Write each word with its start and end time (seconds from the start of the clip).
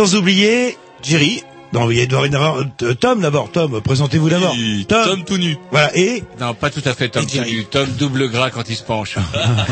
Sans 0.00 0.16
oublier 0.16 0.78
Jerry. 1.02 1.42
Non, 1.74 1.90
il 1.90 2.08
doit 2.08 2.26
y 2.26 2.34
avoir 2.34 2.60
euh, 2.82 2.94
Tom 2.94 3.20
d'abord. 3.20 3.52
Tom, 3.52 3.82
présentez-vous 3.82 4.30
d'abord. 4.30 4.54
Oui, 4.56 4.86
Tom 4.88 5.24
tout 5.24 5.36
nu. 5.36 5.58
Voilà. 5.70 5.94
Et 5.94 6.24
Non, 6.40 6.54
pas 6.54 6.70
tout 6.70 6.80
à 6.86 6.94
fait 6.94 7.10
Tom 7.10 7.26
tout 7.26 7.38
nu. 7.42 7.66
Tom 7.66 7.86
double 7.98 8.30
gras 8.30 8.48
quand 8.48 8.70
il 8.70 8.76
se 8.76 8.82
penche. 8.82 9.16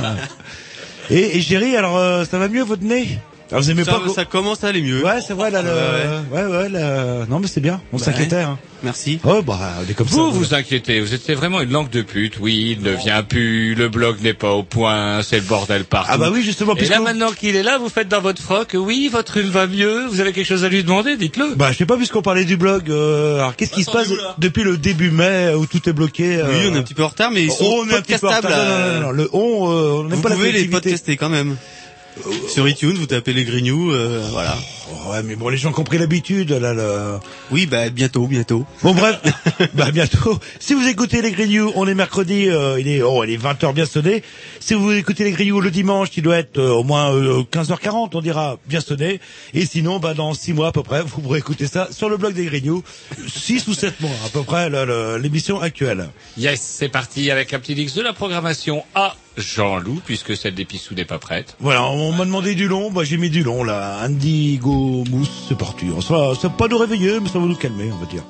et, 1.10 1.38
et 1.38 1.40
Jerry. 1.40 1.74
Alors, 1.76 1.96
euh, 1.96 2.26
ça 2.26 2.38
va 2.38 2.48
mieux 2.48 2.62
votre 2.62 2.84
nez? 2.84 3.18
Alors, 3.50 3.62
vous 3.62 3.70
aimez 3.70 3.84
Ça, 3.84 3.92
pas 3.92 4.08
ça 4.14 4.24
commence 4.26 4.62
à 4.62 4.68
aller 4.68 4.82
mieux. 4.82 5.02
Ouais, 5.04 5.20
c'est 5.26 5.32
vrai 5.32 5.50
là. 5.50 5.62
Le... 5.62 6.34
Ouais, 6.36 6.44
ouais. 6.44 6.68
là, 6.68 7.24
Non, 7.30 7.40
mais 7.40 7.46
c'est 7.48 7.60
bien. 7.62 7.80
On 7.92 7.96
Bah 7.98 8.04
s'inquiétait. 8.04 8.36
ouais. 8.36 8.42
Hein. 8.42 8.58
Merci. 8.82 9.18
Oh 9.24 9.42
bah, 9.42 9.58
on 9.84 9.90
est 9.90 9.94
comme 9.94 10.06
ça. 10.06 10.14
Vous 10.16 10.30
vous 10.30 10.54
inquiétez, 10.54 11.00
vous 11.00 11.12
étiez 11.12 11.34
vraiment 11.34 11.60
une 11.62 11.70
langue 11.72 11.90
de 11.90 12.02
pute. 12.02 12.34
Oui, 12.40 12.76
il 12.78 12.84
ne 12.84 12.92
vient 12.92 13.22
plus, 13.24 13.74
le 13.74 13.88
blog 13.88 14.18
n'est 14.22 14.34
pas 14.34 14.52
au 14.52 14.62
point, 14.62 15.20
c'est 15.22 15.36
le 15.36 15.42
bordel 15.42 15.84
partout. 15.84 16.10
Ah 16.12 16.18
bah 16.18 16.28
oui, 16.32 16.42
justement. 16.42 16.74
Et 16.74 16.76
puisque 16.76 16.92
là 16.92 16.98
vous- 16.98 17.04
maintenant 17.04 17.32
qu'il 17.32 17.56
est 17.56 17.62
là, 17.64 17.78
vous 17.78 17.88
faites 17.88 18.06
dans 18.08 18.20
votre 18.20 18.40
froc, 18.40 18.76
oui, 18.78 19.08
votre 19.10 19.32
rhume 19.32 19.48
va 19.48 19.66
mieux, 19.66 20.06
vous 20.06 20.20
avez 20.20 20.32
quelque 20.32 20.46
chose 20.46 20.62
à 20.64 20.68
lui 20.68 20.84
demander, 20.84 21.16
dites-le. 21.16 21.54
Bah, 21.56 21.72
je 21.72 21.78
sais 21.78 21.86
pas 21.86 21.96
puisqu'on 21.96 22.22
parlait 22.22 22.44
du 22.44 22.56
blog. 22.56 22.88
euh, 22.90 23.38
alors, 23.38 23.56
qu'est-ce 23.56 23.72
qui 23.72 23.82
se 23.82 23.90
passe 23.90 24.10
depuis 24.38 24.62
le 24.62 24.76
début 24.76 25.10
mai 25.10 25.54
où 25.56 25.66
tout 25.66 25.88
est 25.88 25.92
bloqué 25.92 26.36
euh, 26.36 26.46
Oui, 26.48 26.68
on 26.70 26.74
est 26.76 26.78
un 26.78 26.82
petit 26.82 26.94
peu 26.94 27.02
en 27.02 27.08
retard, 27.08 27.30
mais 27.32 27.44
ils 27.44 27.50
sont 27.50 27.64
on 27.64 27.88
est 27.88 27.94
un 27.96 28.00
petit 28.02 28.16
peu 28.18 28.26
en 28.28 28.30
retard. 28.30 28.42
podcastables. 28.42 28.70
Non, 28.78 28.92
non, 28.92 29.00
non, 29.00 29.06
non, 29.06 29.10
Le 29.10 29.28
on, 29.32 29.70
euh, 29.72 30.02
on 30.04 30.08
Vous 30.08 30.22
pas 30.22 30.28
la 30.28 30.34
pouvez 30.36 30.52
les 30.52 30.68
collectivité. 30.68 30.70
podcaster 30.90 31.16
quand 31.16 31.30
même. 31.30 31.56
Sur 32.48 32.68
iTunes, 32.68 32.94
vous 32.94 33.06
tapez 33.06 33.32
les 33.32 33.44
Grignoux, 33.44 33.92
euh, 33.92 34.26
voilà. 34.30 34.56
Oh, 34.90 35.10
ouais, 35.10 35.22
mais 35.22 35.36
bon, 35.36 35.48
les 35.48 35.56
gens 35.56 35.72
qui 35.72 35.80
ont 35.80 35.84
pris 35.84 35.98
l'habitude, 35.98 36.50
là, 36.50 36.72
là. 36.72 37.20
Oui, 37.50 37.66
bah 37.66 37.90
bientôt, 37.90 38.26
bientôt. 38.26 38.64
Bon 38.82 38.94
bref, 38.94 39.20
bah 39.74 39.90
bientôt. 39.90 40.38
Si 40.60 40.74
vous 40.74 40.86
écoutez 40.86 41.20
les 41.20 41.30
Grignoux, 41.30 41.72
on 41.74 41.86
est 41.86 41.94
mercredi, 41.94 42.48
euh, 42.48 42.80
il 42.80 42.88
est 42.88 43.02
oh, 43.02 43.22
il 43.24 43.30
est 43.30 43.36
20h 43.36 43.74
bien 43.74 43.86
sonné. 43.86 44.22
Si 44.60 44.74
vous 44.74 44.92
écoutez 44.92 45.24
les 45.24 45.32
Grignoux 45.32 45.60
le 45.60 45.70
dimanche, 45.70 46.08
il 46.16 46.22
doit 46.22 46.38
être 46.38 46.58
euh, 46.58 46.70
au 46.70 46.84
moins 46.84 47.12
euh, 47.14 47.42
15h40, 47.42 48.10
on 48.14 48.20
dira 48.20 48.58
bien 48.66 48.80
sonné. 48.80 49.20
Et 49.52 49.66
sinon, 49.66 49.98
bah 49.98 50.14
dans 50.14 50.32
6 50.32 50.54
mois 50.54 50.68
à 50.68 50.72
peu 50.72 50.82
près, 50.82 51.02
vous 51.02 51.20
pourrez 51.20 51.38
écouter 51.38 51.66
ça 51.66 51.88
sur 51.90 52.08
le 52.08 52.16
blog 52.16 52.34
des 52.34 52.46
Grignoux. 52.46 52.82
6 53.26 53.68
ou 53.68 53.74
7 53.74 54.00
mois 54.00 54.10
à 54.24 54.28
peu 54.30 54.42
près 54.42 54.70
l'émission 55.18 55.60
actuelle. 55.60 56.08
Yes, 56.36 56.60
c'est 56.60 56.88
parti 56.88 57.30
avec 57.30 57.52
un 57.52 57.58
petit 57.58 57.74
mix 57.74 57.94
de 57.94 58.02
la 58.02 58.12
programmation 58.12 58.84
à 58.94 59.14
Jean-Loup, 59.38 60.00
puisque 60.04 60.36
celle 60.36 60.54
des 60.54 60.66
n'est 60.96 61.04
pas 61.04 61.18
prête. 61.18 61.56
Voilà, 61.60 61.86
on 61.86 62.12
m'a 62.12 62.24
demandé 62.24 62.54
du 62.54 62.68
long, 62.68 62.90
bah 62.90 63.04
j'ai 63.04 63.16
mis 63.16 63.30
du 63.30 63.42
long 63.42 63.64
là. 63.64 64.00
Indigo 64.02 65.04
Mousse, 65.10 65.46
c'est 65.48 65.58
parti. 65.58 65.86
On 65.96 66.00
ça 66.00 66.34
va 66.42 66.48
pas 66.50 66.68
nous 66.68 66.78
réveiller, 66.78 67.20
mais 67.20 67.28
ça 67.28 67.38
va 67.38 67.46
nous 67.46 67.56
calmer, 67.56 67.90
on 67.92 68.04
va 68.04 68.10
dire. 68.10 68.24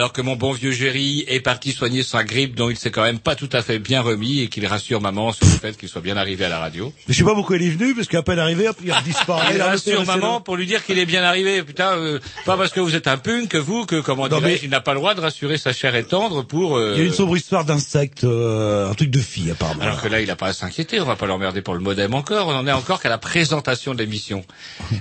Alors 0.00 0.14
que 0.14 0.22
mon 0.22 0.34
bon 0.34 0.52
vieux 0.52 0.70
Géry 0.70 1.26
est 1.28 1.40
parti 1.40 1.72
soigner 1.72 2.02
sa 2.02 2.24
grippe 2.24 2.54
dont 2.54 2.70
il 2.70 2.76
s'est 2.78 2.90
quand 2.90 3.02
même 3.02 3.18
pas 3.18 3.34
tout 3.34 3.50
à 3.52 3.60
fait 3.60 3.78
bien 3.78 4.00
remis 4.00 4.40
et 4.40 4.48
qu'il 4.48 4.66
rassure 4.66 4.98
maman 5.02 5.30
sur 5.34 5.44
le 5.44 5.52
fait 5.52 5.76
qu'il 5.76 5.90
soit 5.90 6.00
bien 6.00 6.16
arrivé 6.16 6.46
à 6.46 6.48
la 6.48 6.58
radio. 6.58 6.90
Mais 7.06 7.12
je 7.12 7.18
sais 7.18 7.24
pas 7.24 7.34
pourquoi 7.34 7.56
il 7.58 7.64
est 7.66 7.68
venu, 7.70 7.94
parce 7.94 8.08
qu'à 8.08 8.22
peine 8.22 8.38
arrivé, 8.38 8.66
hop, 8.66 8.78
il 8.82 8.94
disparaît. 9.04 9.54
Il 9.54 9.60
rassure 9.60 10.06
maman 10.06 10.40
pour 10.40 10.56
lui 10.56 10.64
dire 10.66 10.86
qu'il 10.86 10.98
est 10.98 11.04
bien 11.04 11.22
arrivé. 11.22 11.62
Putain, 11.62 11.98
euh, 11.98 12.18
pas 12.46 12.56
parce 12.56 12.72
que 12.72 12.80
vous 12.80 12.94
êtes 12.94 13.08
un 13.08 13.18
punk 13.18 13.48
que 13.48 13.58
vous, 13.58 13.84
que 13.84 14.00
comment 14.00 14.26
dirais 14.26 14.40
mais- 14.42 14.60
il 14.62 14.70
n'a 14.70 14.80
pas 14.80 14.94
le 14.94 15.00
droit 15.00 15.14
de 15.14 15.20
rassurer 15.20 15.58
sa 15.58 15.74
chère 15.74 15.94
et 15.94 16.04
tendre 16.04 16.44
pour... 16.46 16.78
euh, 16.78 16.94
Il 16.96 17.00
y 17.00 17.02
a 17.02 17.06
une 17.06 17.12
sombre 17.12 17.36
histoire 17.36 17.66
d'insectes, 17.66 18.24
euh, 18.24 18.88
un 18.90 18.94
truc 18.94 19.10
de 19.10 19.20
fille 19.20 19.50
apparemment. 19.50 19.82
Alors 19.82 20.00
que 20.00 20.08
là, 20.08 20.22
il 20.22 20.28
n'a 20.28 20.36
pas 20.36 20.46
à 20.46 20.52
s'inquiéter, 20.54 20.98
on 21.02 21.04
va 21.04 21.16
pas 21.16 21.26
l'emmerder 21.26 21.60
pour 21.60 21.74
le 21.74 21.80
modem 21.80 22.14
encore, 22.14 22.48
on 22.48 22.54
en 22.54 22.66
est 22.66 22.72
encore 22.72 23.02
qu'à 23.02 23.10
la 23.10 23.18
présentation 23.18 23.92
de 23.92 23.98
l'émission. 23.98 24.46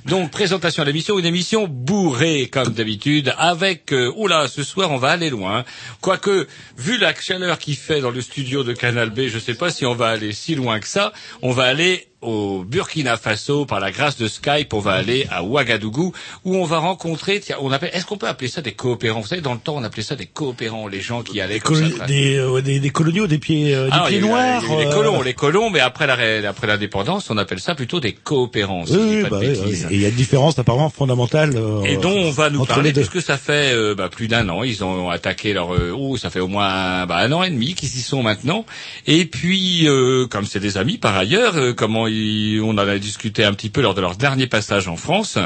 Donc, 0.05 0.29
présentation 0.29 0.83
de 0.83 0.87
l'émission, 0.87 1.17
une 1.17 1.25
émission 1.25 1.67
bourrée, 1.69 2.49
comme 2.51 2.73
d'habitude, 2.73 3.33
avec, 3.37 3.93
oula, 4.17 4.49
ce 4.49 4.61
soir, 4.63 4.88
on 4.89 4.97
va 4.97 5.11
aller 5.11 5.29
loin. 5.29 5.63
Quoique, 6.01 6.47
vu 6.77 6.97
la 6.97 7.13
chaleur 7.13 7.57
qu'il 7.57 7.75
fait 7.75 8.01
dans 8.01 8.11
le 8.11 8.21
studio 8.21 8.63
de 8.63 8.73
Canal 8.73 9.09
B, 9.09 9.27
je 9.27 9.39
sais 9.39 9.53
pas 9.53 9.69
si 9.69 9.85
on 9.85 9.95
va 9.95 10.09
aller 10.09 10.33
si 10.33 10.55
loin 10.55 10.79
que 10.79 10.87
ça, 10.87 11.13
on 11.41 11.51
va 11.51 11.63
aller 11.63 12.08
au 12.21 12.63
Burkina 12.67 13.15
Faso 13.17 13.65
par 13.65 13.79
la 13.79 13.91
grâce 13.91 14.17
de 14.17 14.27
Skype, 14.27 14.73
on 14.73 14.79
va 14.79 14.91
aller 14.93 15.25
à 15.31 15.43
Ouagadougou 15.43 16.11
où 16.43 16.55
on 16.57 16.65
va 16.65 16.79
rencontrer, 16.79 17.39
tiens, 17.39 17.55
on 17.61 17.71
appelle, 17.71 17.91
est-ce 17.93 18.05
qu'on 18.05 18.17
peut 18.17 18.27
appeler 18.27 18.49
ça 18.49 18.61
des 18.61 18.73
coopérants? 18.73 19.21
Vous 19.21 19.27
savez, 19.27 19.41
dans 19.41 19.53
le 19.53 19.59
temps, 19.59 19.75
on 19.77 19.83
appelait 19.83 20.03
ça 20.03 20.15
des 20.15 20.25
coopérants, 20.25 20.87
les 20.87 20.99
gens 21.01 21.23
qui 21.23 21.39
allaient 21.39 21.55
Des, 21.55 21.59
comme 21.61 21.97
ça, 21.97 22.05
des, 22.05 22.35
euh, 22.37 22.61
des, 22.61 22.79
des 22.79 22.89
coloniaux, 22.89 23.27
des 23.27 23.37
pieds, 23.37 23.73
euh, 23.73 23.85
des 23.85 23.91
ah, 23.93 24.05
pieds 24.09 24.19
noirs. 24.19 24.63
eu 24.63 24.77
les 24.79 24.85
euh, 24.87 24.91
colons, 24.91 25.21
les 25.21 25.33
colons, 25.33 25.69
mais 25.69 25.79
après 25.79 26.07
la 26.07 26.49
après 26.49 26.67
l'indépendance, 26.67 27.29
on 27.29 27.37
appelle 27.37 27.59
ça 27.61 27.73
plutôt 27.75 27.99
des 28.01 28.11
coopérants. 28.13 28.85
si 28.85 28.97
Oui, 28.97 29.23
bah 29.29 29.37
oui, 29.39 29.47
bêtises. 29.47 29.87
oui. 29.89 29.93
Et 29.93 29.95
il 29.95 30.01
y 30.01 30.05
a 30.05 30.09
une 30.09 30.15
différence 30.15 30.59
apparemment 30.59 30.89
fondamentale. 30.89 31.53
euh, 31.55 31.83
Et 31.83 31.95
dont 31.97 32.11
on 32.17 32.31
va 32.31 32.49
nous 32.49 32.65
parler 32.65 32.91
deux. 32.91 33.01
puisque 33.05 33.25
ça 33.25 33.37
fait 33.37 33.71
euh, 33.73 33.95
bah, 33.95 34.09
plus 34.09 34.27
d'un 34.27 34.49
an. 34.49 34.63
Ils 34.63 34.83
ont 34.83 35.09
attaqué 35.09 35.53
leur 35.53 35.73
euh, 35.73 35.95
oh 35.97 36.17
ça 36.17 36.29
fait 36.29 36.41
au 36.41 36.47
moins 36.49 37.05
bah, 37.05 37.17
un 37.17 37.31
an 37.31 37.43
et 37.43 37.49
demi 37.49 37.75
qu'ils 37.75 37.89
y 37.89 38.01
sont 38.01 38.23
maintenant. 38.23 38.65
Et 39.07 39.25
puis 39.25 39.87
euh, 39.87 40.27
comme 40.27 40.45
c'est 40.45 40.59
des 40.59 40.77
amis 40.77 40.97
par 40.97 41.15
ailleurs, 41.15 41.55
euh, 41.55 41.73
comment 41.73 42.07
ils, 42.09 42.59
on 42.61 42.71
en 42.71 42.77
a 42.79 42.97
discuté 42.97 43.43
un 43.43 43.53
petit 43.53 43.69
peu 43.69 43.81
lors 43.81 43.93
de 43.93 44.01
leur 44.01 44.15
dernier 44.15 44.47
passage 44.47 44.87
en 44.87 44.95
France. 44.97 45.37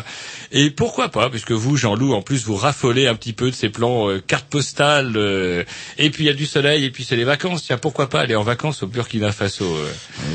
Et 0.51 0.69
pourquoi 0.69 1.09
pas 1.09 1.29
puisque 1.29 1.51
vous 1.51 1.77
Jean-Loup 1.77 2.13
en 2.13 2.21
plus 2.21 2.43
vous 2.45 2.55
raffolez 2.55 3.07
un 3.07 3.15
petit 3.15 3.33
peu 3.33 3.49
de 3.51 3.55
ces 3.55 3.69
plans 3.69 4.09
euh, 4.09 4.19
cartes 4.25 4.47
postales. 4.47 5.13
euh, 5.15 5.63
et 5.97 6.09
puis 6.09 6.23
il 6.23 6.27
y 6.27 6.29
a 6.29 6.33
du 6.33 6.45
soleil 6.45 6.85
et 6.85 6.89
puis 6.89 7.03
c'est 7.03 7.15
les 7.15 7.23
vacances. 7.23 7.63
Tiens 7.63 7.77
pourquoi 7.77 8.09
pas 8.09 8.21
aller 8.21 8.35
en 8.35 8.43
vacances 8.43 8.83
au 8.83 8.87
Burkina 8.87 9.31
Faso. 9.31 9.65
euh. 9.65 9.87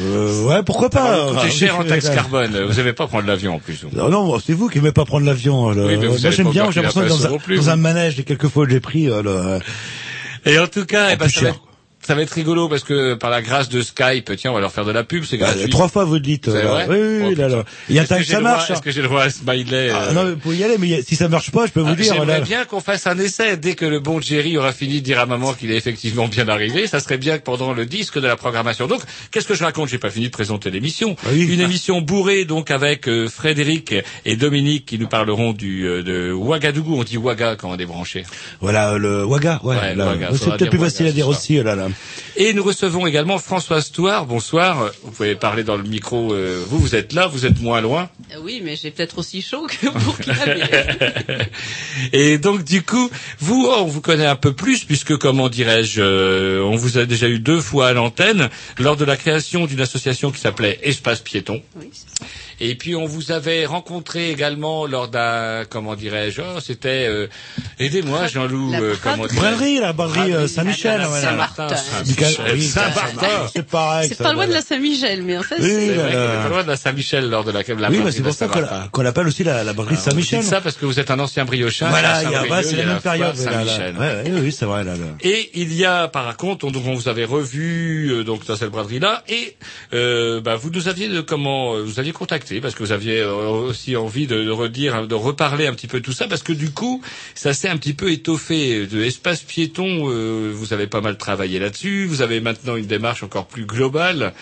Euh, 0.05 0.43
ouais, 0.45 0.63
pourquoi 0.63 0.91
pas 0.91 1.27
vous 1.27 1.35
coûter 1.35 1.47
euh, 1.47 1.51
cher 1.51 1.79
en 1.79 1.85
taxe 1.89 2.09
carbone. 2.11 2.65
Vous 2.69 2.75
n'aimez 2.75 2.93
pas 2.93 3.07
prendre 3.07 3.27
l'avion 3.27 3.55
en 3.55 3.59
plus. 3.59 3.85
Non, 3.93 4.09
non, 4.09 4.39
c'est 4.39 4.53
vous 4.55 4.69
qui 4.69 4.79
n'aimez 4.79 4.93
pas 4.93 5.05
prendre 5.05 5.27
l'avion. 5.27 5.71
là. 5.71 5.85
Oui, 5.87 5.97
mais 5.99 6.07
vous 6.07 6.19
Moi, 6.21 6.31
j'aime 6.31 6.51
bien, 6.51 6.71
j'ai 6.71 6.83
l'impression 6.83 7.07
dans, 7.29 7.35
un, 7.35 7.39
plus, 7.39 7.57
dans 7.57 7.71
un 7.71 7.77
manège, 7.77 8.17
les 8.17 8.25
quelques 8.25 8.49
fois 8.49 8.67
que 8.67 8.73
j'ai 8.73 8.81
pris, 8.81 9.09
euh, 9.09 9.23
le- 9.23 10.51
Et 10.51 10.59
en 10.59 10.67
tout 10.67 10.85
cas, 10.87 11.09
eh 11.13 11.17
ben, 11.17 11.29
ça, 11.29 11.41
va 11.41 11.47
cher, 11.47 11.49
être, 11.55 11.61
ça 12.09 12.15
va 12.15 12.23
être 12.23 12.31
rigolo 12.31 12.71
parce 12.71 12.85
que 12.85 13.13
par 13.13 13.29
la 13.29 13.43
grâce 13.43 13.69
de 13.69 13.83
Skype, 13.83 14.35
tiens, 14.35 14.53
on 14.53 14.55
va 14.55 14.61
leur 14.61 14.73
faire 14.73 14.87
de 14.87 14.93
la 14.93 15.05
pub, 15.05 15.25
c'est 15.25 15.37
bah, 15.37 15.53
gratuit. 15.53 15.69
trois 15.69 15.89
fois 15.89 16.07
vous 16.07 16.15
le 16.15 16.21
dites. 16.21 16.47
C'est 16.47 16.65
euh, 16.65 16.67
vrai 16.67 16.87
oui, 16.89 16.97
oui, 16.97 17.35
Oh, 17.37 17.39
là, 17.39 17.49
là. 17.49 17.65
Il 17.91 17.97
y 17.97 17.99
a 17.99 18.07
que 18.07 18.23
ça 18.23 18.41
marche. 18.41 18.71
Est-ce 18.71 18.81
que 18.81 18.91
j'ai 18.91 19.03
le 19.03 19.09
droit 19.09 19.25
à 19.25 19.29
smiley 19.29 19.91
Ah, 19.93 20.05
euh, 20.05 20.13
non, 20.15 20.25
mais 20.25 20.31
vous 20.31 20.39
pouvez 20.39 20.57
y 20.57 20.65
aller, 20.65 20.79
mais 20.79 21.03
si 21.03 21.17
ça 21.17 21.29
marche 21.29 21.51
pas, 21.51 21.67
je 21.67 21.73
peux 21.73 21.83
vous 21.83 21.91
ah, 21.91 21.95
dire. 21.95 22.15
J'aimerais 22.15 22.41
bien 22.41 22.65
qu'on 22.65 22.81
fasse 22.81 23.07
un 23.07 23.19
essai 23.19 23.59
dès 23.59 23.75
que 23.75 23.85
le 23.85 24.01
bon 24.01 24.23
Jerry 24.23 24.57
aura 24.57 24.73
fini 24.73 25.01
de 25.01 25.05
dire 25.05 25.21
à 25.21 25.27
maman 25.27 25.53
qu'il 25.53 25.71
est 25.71 25.77
effectivement 25.77 26.29
bien 26.29 26.49
arrivé. 26.49 26.87
Ça 26.87 26.99
serait 27.01 27.19
bien 27.19 27.37
que 27.37 27.43
pendant 27.43 27.75
le 27.75 27.85
disque 27.85 28.19
de 28.19 28.27
la 28.27 28.37
programmation. 28.37 28.87
Donc, 28.87 29.03
qu'est-ce 29.31 29.47
que 29.47 29.55
je 29.55 29.65
raconte? 29.65 29.91
J'ai 29.91 29.99
pas 29.99 30.09
fini 30.09 30.29
de 30.29 30.33
présenter 30.33 30.71
l'émission. 30.71 31.15
Ah 31.27 31.29
oui. 31.33 31.43
Une 31.45 31.61
émission 31.61 32.01
bourrée 32.01 32.47
donc 32.47 32.71
avec 32.71 33.07
euh, 33.07 33.29
Frédéric 33.29 33.95
et 34.25 34.37
Dominique 34.37 34.87
qui 34.87 34.99
nous 34.99 35.09
parleront 35.09 35.53
du 35.53 35.87
euh, 35.87 36.03
de 36.03 36.33
Ouagadougou. 36.33 36.99
On 36.99 37.05
dit 37.05 37.19
Ouaga 37.19 37.57
quand 37.57 37.69
on 37.69 37.75
est 37.75 37.77
débranché. 37.77 38.25
Voilà, 38.63 38.97
le 38.97 39.25
Waga, 39.25 39.61
ouais. 39.63 39.77
Ouais. 39.77 39.95
Ouaga, 39.95 40.31
c'est 40.33 40.57
peut-être 40.57 40.71
plus 40.71 40.79
facile 40.79 41.05
Ouaga 41.05 41.11
à 41.11 41.13
dire 41.13 41.29
aussi, 41.29 41.63
là, 41.63 41.75
là. 41.75 41.89
Et 42.37 42.53
nous 42.53 42.63
recevons 42.63 43.07
également 43.07 43.39
Françoise 43.39 43.91
Touard. 43.91 44.27
Bonsoir. 44.27 44.91
Vous 45.03 45.11
pouvez 45.11 45.35
parler 45.35 45.65
dans 45.65 45.77
le 45.77 45.83
micro. 45.83 46.33
euh, 46.33 46.63
vous, 46.69 46.79
vous 46.79 46.95
êtes 46.95 47.13
là, 47.13 47.27
vous 47.27 47.47
êtes 47.47 47.61
moins 47.61 47.81
loin. 47.81 48.09
Euh, 48.33 48.39
Oui, 48.43 48.61
mais 48.65 48.77
j'ai 48.77 48.91
peut-être 48.91 49.19
aussi 49.19 49.43
chaud 49.43 49.67
que 49.67 49.89
pour 49.89 50.19
qu'il 50.19 50.33
Et 52.13 52.39
donc 52.39 52.65
du 52.65 52.83
coup, 52.83 53.11
vous, 53.41 53.67
oh, 53.69 53.79
on 53.81 53.87
vous 53.87 54.01
connaît 54.01 54.27
un 54.27 54.37
peu 54.37 54.53
plus 54.53 54.85
puisque, 54.85 55.17
comment 55.17 55.49
dirais-je, 55.49 56.01
euh, 56.01 56.63
on 56.63 56.77
vous 56.77 56.99
a 56.99 57.07
déjà 57.07 57.29
eu 57.29 57.39
deux 57.41 57.61
fois 57.61 57.89
à 57.89 57.93
l'antenne 57.93 58.49
lors 58.79 58.97
de 58.97 59.05
la 59.05 59.17
création 59.17 59.67
d'une 59.67 59.81
association 59.81 60.31
qui 60.31 60.41
s'appelait 60.41 60.79
Espace 60.83 61.21
Piéton. 61.21 61.63
Oui, 61.77 61.91
c'est 61.93 62.25
ça. 62.25 62.31
Et 62.61 62.75
puis 62.75 62.97
on 62.97 63.07
vous 63.07 63.31
avait 63.33 63.67
rencontré 63.67 64.31
également 64.31 64.87
lors 64.87 65.09
d'un, 65.09 65.65
comment 65.69 65.95
dirais-je, 65.95 66.41
oh, 66.41 66.61
c'était, 66.61 67.07
euh, 67.09 67.27
aidez-moi 67.79 68.27
Jean-Loup, 68.27 68.73
La 68.73 68.81
euh, 68.81 68.95
braderie. 68.95 69.29
comment 69.29 69.41
Braderie, 69.41 69.81
la 69.81 69.93
braderie 69.93 70.33
euh, 70.33 70.49
Saint-Michel. 70.49 71.01
Ah, 71.05 71.09
là. 71.09 71.21
Saint-Martin. 71.21 71.69
Saint-Martin. 71.77 73.27
C'est 73.55 73.67
pareil. 73.67 74.09
C'est 74.09 74.19
pas 74.19 74.33
loin 74.33 74.47
de 74.47 74.53
la 74.53 74.63
Saint-Michel, 74.63 75.23
mais 75.23 75.39
en 75.39 75.43
fait, 75.43 75.57
Oui, 75.61 75.69
c'est... 75.69 75.95
C'est 75.97 76.43
pas 76.43 76.49
loin 76.49 76.63
de 76.63 76.69
la 76.69 76.77
Saint-Michel 76.77 77.29
lors 77.31 77.45
de 77.45 77.53
la, 77.53 77.61
la 77.63 77.75
Oui, 77.75 77.75
braderie 77.99 78.13
c'est 78.13 78.23
pour 78.23 78.33
ça 78.35 78.49
qu'on 78.93 79.03
l'appelle 79.03 79.27
aussi 79.27 79.45
la, 79.45 79.65
la 79.65 79.73
braderie 79.73 79.97
Je 79.97 80.01
Saint-Michel. 80.11 80.41
dis 80.41 80.47
ça 80.47 80.61
parce 80.61 80.77
que 80.77 80.87
vous 80.87 80.99
êtes 81.01 81.11
un 81.11 81.19
ancien 81.19 81.45
briochin. 81.45 81.89
Voilà, 81.89 82.21
c'est 82.21 82.27
il 82.27 82.33
y 82.33 82.35
a, 82.35 82.47
bah, 82.47 82.63
c'est 82.63 82.77
la 82.77 82.85
même 82.87 83.01
période. 83.01 83.37
Saint-Michel. 83.37 83.97
Ouais, 83.97 84.23
oui, 84.27 84.41
oui, 84.45 84.53
c'est 84.53 84.65
vrai. 84.67 84.85
Là, 84.85 84.93
là. 84.93 85.07
Et 85.23 85.51
il 85.55 85.73
y 85.75 85.85
a 85.85 86.09
par 86.09 86.37
contre, 86.37 86.67
on, 86.67 86.71
donc 86.71 86.85
on 86.87 86.95
vous 86.95 87.09
avait 87.09 87.25
revu 87.25 88.11
euh, 88.13 88.25
donc 88.25 88.47
dans 88.47 88.57
cette 88.57 88.71
braderie 88.71 89.01
là 89.01 89.23
et 89.29 89.57
euh, 89.93 90.41
bah, 90.41 90.57
vous 90.57 90.71
nous 90.71 90.89
aviez 90.89 91.09
de 91.09 91.21
comment 91.21 91.81
vous 91.83 91.99
aviez 91.99 92.13
contacté 92.13 92.48
parce 92.61 92.75
que 92.75 92.83
vous 92.83 92.93
aviez 92.93 93.21
euh, 93.21 93.49
aussi 93.49 93.97
envie 93.97 94.27
de, 94.27 94.49
redire, 94.51 95.07
de 95.07 95.15
reparler 95.15 95.67
un 95.67 95.73
petit 95.75 95.87
peu 95.87 96.01
tout 96.01 96.13
ça 96.13 96.27
parce 96.27 96.43
que 96.43 96.53
du 96.53 96.71
coup 96.71 97.03
ça 97.35 97.53
s'est 97.53 97.69
un 97.69 97.77
petit 97.77 97.93
peu 97.95 98.11
étoffé 98.11 98.87
de 98.87 99.03
espace 99.03 99.43
piéton. 99.43 100.09
euh, 100.11 100.51
vous 100.55 100.73
avez 100.73 100.87
pas 100.87 101.01
mal 101.01 101.17
travaillé 101.19 101.59
là-dessus. 101.59 102.07
Vous 102.07 102.23
avez 102.23 102.41
maintenant 102.41 102.77
une 102.77 102.87
démarche 102.87 103.23
encore 103.23 103.47
plus 103.47 103.67
globale. 103.67 104.33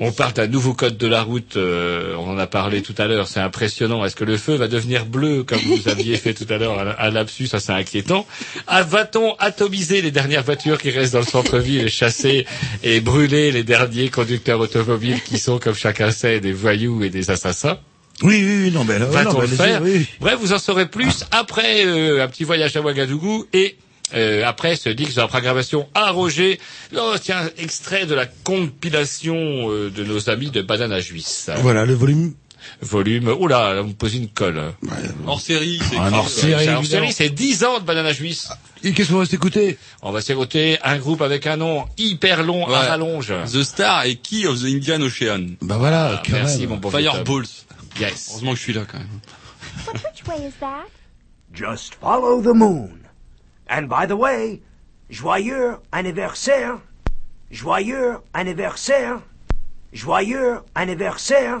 On 0.00 0.12
parle 0.12 0.32
d'un 0.32 0.46
nouveau 0.46 0.74
code 0.74 0.96
de 0.96 1.06
la 1.06 1.22
route. 1.22 1.56
euh, 1.56 2.14
on 2.18 2.30
en 2.30 2.38
a 2.38 2.46
parlé 2.46 2.82
tout 2.82 2.94
à 2.98 3.06
l'heure. 3.06 3.28
C'est 3.28 3.40
impressionnant. 3.40 4.04
Est-ce 4.04 4.16
que 4.16 4.24
le 4.24 4.36
feu 4.36 4.54
va 4.54 4.68
devenir 4.68 5.06
bleu 5.06 5.44
comme 5.44 5.60
vous 5.60 5.88
aviez 5.88 6.16
fait 6.16 6.34
tout 6.34 6.46
à 6.48 6.56
l'heure 6.58 6.78
à, 6.98 7.10
lapsus 7.10 7.46
Ça, 7.46 7.60
c'est 7.60 7.72
inquiétant. 7.72 8.26
Ah, 8.66 8.82
Va-t-on 8.82 9.34
atomiser 9.38 10.00
les 10.02 10.10
dernières 10.10 10.42
voitures 10.42 10.80
qui 10.80 10.90
restent 10.90 11.12
dans 11.12 11.20
le 11.20 11.26
centre-ville 11.26 11.82
et 11.82 11.88
chasser 11.88 12.46
et 12.82 13.00
brûler 13.00 13.52
les 13.52 13.64
derniers 13.64 14.08
conducteurs 14.08 14.60
automobiles 14.60 15.22
qui 15.22 15.38
sont, 15.38 15.58
comme 15.58 15.74
chacun 15.74 16.10
sait, 16.10 16.40
des 16.40 16.52
voyous 16.52 17.04
et 17.04 17.10
des 17.10 17.30
assassins 17.30 17.49
Oui, 18.22 18.42
oui, 18.44 18.64
oui, 18.64 18.70
non, 18.70 18.84
mais 18.84 18.98
là, 18.98 19.06
Va-t-on 19.06 19.32
non, 19.32 19.40
le 19.40 19.46
faire 19.46 19.80
oui. 19.82 20.06
Bref, 20.20 20.38
vous 20.40 20.52
en 20.52 20.58
saurez 20.58 20.86
plus 20.86 21.24
après 21.30 21.86
euh, 21.86 22.22
un 22.22 22.28
petit 22.28 22.44
voyage 22.44 22.76
à 22.76 22.82
Ouagadougou 22.82 23.46
et 23.52 23.76
euh, 24.14 24.44
après 24.44 24.76
ce 24.76 24.88
disque 24.90 25.14
de 25.14 25.20
la 25.20 25.28
programmation 25.28 25.88
à 25.94 26.10
Roger. 26.10 26.58
Oh, 26.94 27.14
tiens, 27.20 27.48
extrait 27.56 28.06
de 28.06 28.14
la 28.14 28.26
compilation 28.26 29.70
euh, 29.70 29.90
de 29.90 30.04
nos 30.04 30.28
amis 30.28 30.50
de 30.50 30.60
Banana 30.60 31.00
Juice. 31.00 31.50
Voilà, 31.58 31.86
le 31.86 31.94
volume. 31.94 32.34
Volume. 32.80 33.28
Oula, 33.28 33.74
là, 33.74 33.80
vous 33.82 33.88
me 33.88 33.92
posez 33.94 34.18
une 34.18 34.28
colle. 34.28 34.60
Hors 35.26 35.40
série, 35.40 35.80
c'est 35.88 35.96
hors 35.98 36.28
série. 36.28 36.50
C'est- 36.50 36.54
en 36.54 36.80
évidemment. 36.80 36.82
série, 36.84 37.12
c'est 37.12 37.30
10 37.30 37.64
ans 37.64 37.78
de 37.80 37.84
Banana 37.84 38.12
Juice. 38.12 38.48
Et 38.82 38.92
qu'est-ce 38.92 39.10
qu'on 39.12 39.18
va 39.18 39.26
s'écouter? 39.26 39.78
On 40.02 40.10
va 40.12 40.20
s'écouter 40.22 40.78
un 40.82 40.98
groupe 40.98 41.20
avec 41.22 41.46
un 41.46 41.56
nom 41.56 41.84
hyper 41.98 42.42
long 42.44 42.66
à 42.66 42.70
Ouais. 42.70 42.86
rallonge. 42.88 43.32
The 43.52 43.62
Star 43.62 44.04
et 44.04 44.16
Key 44.16 44.46
of 44.46 44.60
the 44.60 44.64
Indian 44.66 45.00
Ocean. 45.02 45.48
Bah 45.60 45.76
voilà, 45.78 46.22
quand 46.24 46.32
Merci, 46.32 46.60
même. 46.60 46.70
mon 46.70 46.76
bon 46.76 46.88
vieux 46.88 47.04
Tom. 47.04 47.12
Fireballs. 47.24 47.46
Yes. 48.00 48.28
Heureusement 48.30 48.52
que 48.52 48.58
je 48.58 48.62
suis 48.62 48.72
là 48.72 48.82
quand 48.90 48.98
même. 48.98 49.20
Which 49.94 50.26
way 50.26 50.48
is 50.48 50.52
that? 50.60 50.86
Just 51.52 51.96
follow 52.00 52.40
the 52.40 52.54
moon. 52.54 52.90
And 53.68 53.82
by 53.82 54.06
the 54.08 54.12
way, 54.16 54.60
joyeux 55.10 55.76
anniversaire. 55.92 56.78
Joyeux 57.50 58.18
anniversaire. 58.32 59.18
Joyeux 59.92 60.60
anniversaire. 60.74 61.60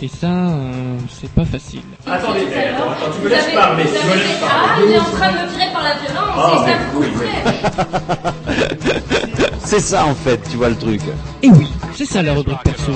Et 0.00 0.08
ça, 0.08 0.26
euh, 0.26 0.96
c'est 1.20 1.30
pas 1.30 1.44
facile. 1.44 1.82
Attendez, 2.06 2.40
attends, 2.40 2.90
attends, 2.90 3.12
tu 3.16 3.22
me 3.24 3.28
laisses 3.28 3.52
parler, 3.54 3.84
tu 3.84 3.90
me 3.90 4.14
laisses 4.14 4.38
Ah, 4.42 4.76
il 4.84 4.90
est 4.92 4.98
en 4.98 5.04
train 5.04 5.30
de 5.32 5.36
me 5.38 5.48
virer 5.48 5.72
par 5.72 5.82
la 5.82 5.94
violence, 5.94 6.34
Ah, 6.36 6.64
c'est 6.66 6.72
ça 6.72 6.78
oui, 6.96 7.06
C'est 9.64 9.80
ça 9.80 10.06
en 10.06 10.14
fait, 10.14 10.40
tu 10.50 10.56
vois 10.56 10.70
le 10.70 10.76
truc. 10.76 11.00
Et 11.42 11.50
oui, 11.50 11.68
c'est 11.94 12.06
ça 12.06 12.22
la 12.22 12.32
rubrique 12.34 12.62
perso. 12.64 12.92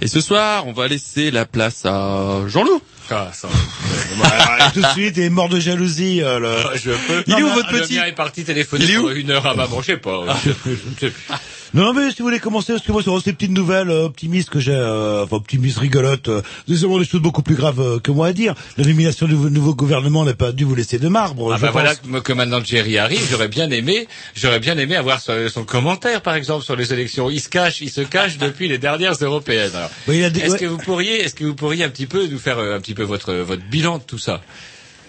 Et 0.00 0.08
ce 0.08 0.20
soir, 0.20 0.66
on 0.66 0.72
va 0.72 0.88
laisser 0.88 1.30
la 1.30 1.44
place 1.44 1.84
à 1.84 2.40
Jean-Loup. 2.46 2.80
Ah, 3.12 4.70
tout 4.72 4.80
de 4.80 4.86
suite, 4.88 5.16
il 5.16 5.22
est 5.24 5.30
mort 5.30 5.48
de 5.48 5.60
jalousie. 5.60 6.22
euh, 6.22 6.38
le... 6.38 6.48
Je 6.76 6.90
peux. 6.90 7.24
Il 7.26 7.34
est 7.38 7.42
où, 7.42 7.48
votre 7.48 7.72
le 7.72 7.80
petit 7.80 7.96
mien 7.96 8.04
est 8.04 8.12
parti 8.12 8.44
téléphoner 8.44 8.84
Il 8.84 8.90
est 8.90 8.96
où 8.96 9.02
pour 9.02 9.10
une 9.10 9.30
heure 9.30 9.46
à 9.46 9.54
maman, 9.54 9.80
je 9.80 9.86
sais 9.86 9.96
pas. 9.96 10.20
Je 10.44 10.50
je 10.50 10.76
sais 11.00 11.10
plus. 11.10 11.34
Non, 11.74 11.94
mais 11.94 12.10
si 12.10 12.18
vous 12.18 12.24
voulez 12.24 12.38
commencer, 12.38 12.74
parce 12.74 12.84
que 12.84 12.92
moi, 12.92 13.02
sur 13.02 13.18
ces 13.22 13.32
petites 13.32 13.50
nouvelles 13.50 13.88
euh, 13.88 14.04
optimistes 14.04 14.50
que 14.50 14.60
j'ai, 14.60 14.74
euh, 14.74 15.24
enfin 15.24 15.36
optimistes 15.36 15.78
rigolotes, 15.78 16.28
euh, 16.28 16.42
sûrement 16.68 16.98
des 16.98 17.06
choses 17.06 17.22
beaucoup 17.22 17.40
plus 17.42 17.54
graves 17.54 17.80
euh, 17.80 17.98
que 17.98 18.10
moi 18.10 18.26
à 18.26 18.32
dire. 18.34 18.54
La 18.76 18.84
nomination 18.84 19.26
du 19.26 19.34
nouveau 19.34 19.74
gouvernement 19.74 20.22
n'a 20.26 20.34
pas 20.34 20.52
dû 20.52 20.64
vous 20.64 20.74
laisser 20.74 20.98
de 20.98 21.08
marbre. 21.08 21.50
Ah 21.50 21.56
je 21.56 21.62
bah 21.62 21.68
pense. 21.68 21.72
voilà 21.72 21.94
que, 21.94 22.18
que 22.18 22.32
maintenant 22.34 22.62
Jerry 22.62 22.98
arrive, 22.98 23.26
j'aurais 23.30 23.48
bien 23.48 23.70
aimé, 23.70 24.06
j'aurais 24.34 24.60
bien 24.60 24.76
aimé 24.76 24.96
avoir 24.96 25.22
son, 25.22 25.48
son 25.48 25.64
commentaire 25.64 26.20
par 26.20 26.34
exemple 26.34 26.62
sur 26.62 26.76
les 26.76 26.92
élections. 26.92 27.30
Il 27.30 27.40
se 27.40 27.48
cache, 27.48 27.80
il 27.80 27.90
se 27.90 28.02
cache 28.02 28.36
depuis 28.36 28.68
les 28.68 28.76
dernières 28.76 29.14
européennes. 29.14 29.70
Bah, 29.72 30.14
est-ce 30.14 30.50
ouais. 30.52 30.58
que 30.58 30.66
vous 30.66 30.76
pourriez, 30.76 31.22
est-ce 31.22 31.34
que 31.34 31.44
vous 31.46 31.54
pourriez 31.54 31.84
un 31.84 31.88
petit 31.88 32.06
peu 32.06 32.26
nous 32.26 32.38
faire 32.38 32.58
un 32.58 32.80
petit 32.80 32.92
peu 32.94 33.01
votre 33.04 33.32
votre 33.34 33.62
bilan 33.68 33.90
oriente 33.90 34.06
tout 34.06 34.18
ça. 34.18 34.40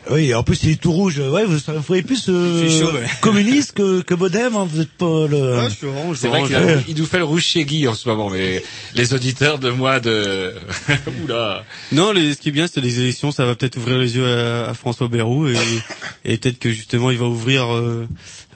Oui, 0.10 0.34
en 0.34 0.44
plus 0.44 0.62
il 0.64 0.72
est 0.72 0.82
tout 0.82 0.92
rouge. 0.92 1.18
Ouais, 1.20 1.46
vous, 1.46 1.58
voyez 1.88 2.04
plus 2.04 2.26
euh, 2.28 2.70
chaud, 2.70 2.92
ouais. 2.92 3.06
communiste 3.22 3.72
que, 3.72 4.02
que 4.02 4.14
modem. 4.14 4.54
Hein, 4.56 4.68
vous 4.70 4.82
êtes 4.82 4.92
pas 4.92 5.28
le. 5.28 5.62
Je 5.70 5.76
suis 5.76 5.88
orange, 5.88 6.18
C'est 6.20 6.28
vrai 6.28 6.44
qu'il 6.84 6.98
nous 6.98 7.06
fait 7.06 7.20
le 7.20 7.24
rouge 7.24 7.44
chez 7.44 7.64
Guy 7.64 7.88
en 7.88 7.94
ce 7.94 8.10
moment, 8.10 8.30
mais 8.30 8.62
les 8.96 9.14
auditeurs 9.14 9.60
de 9.60 9.70
moi 9.70 10.02
de... 10.02 10.54
Oula 11.24 11.64
Non, 11.94 12.12
les, 12.12 12.34
ce 12.34 12.40
qui 12.42 12.50
est 12.50 12.52
bien, 12.52 12.68
c'est 12.68 12.82
les 12.82 13.00
élections, 13.00 13.32
ça 13.32 13.46
va 13.46 13.56
peut-être 13.56 13.78
ouvrir 13.78 13.98
les 13.98 14.18
yeux 14.18 14.28
à, 14.28 14.72
à 14.72 14.74
François 14.74 15.08
Bayrou 15.08 15.48
et, 15.48 15.56
et 16.26 16.38
peut-être 16.38 16.60
que 16.60 16.70
justement 16.70 17.10
il 17.10 17.18
va 17.18 17.28
ouvrir 17.28 17.74
euh, 17.74 18.06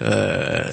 euh, 0.02 0.64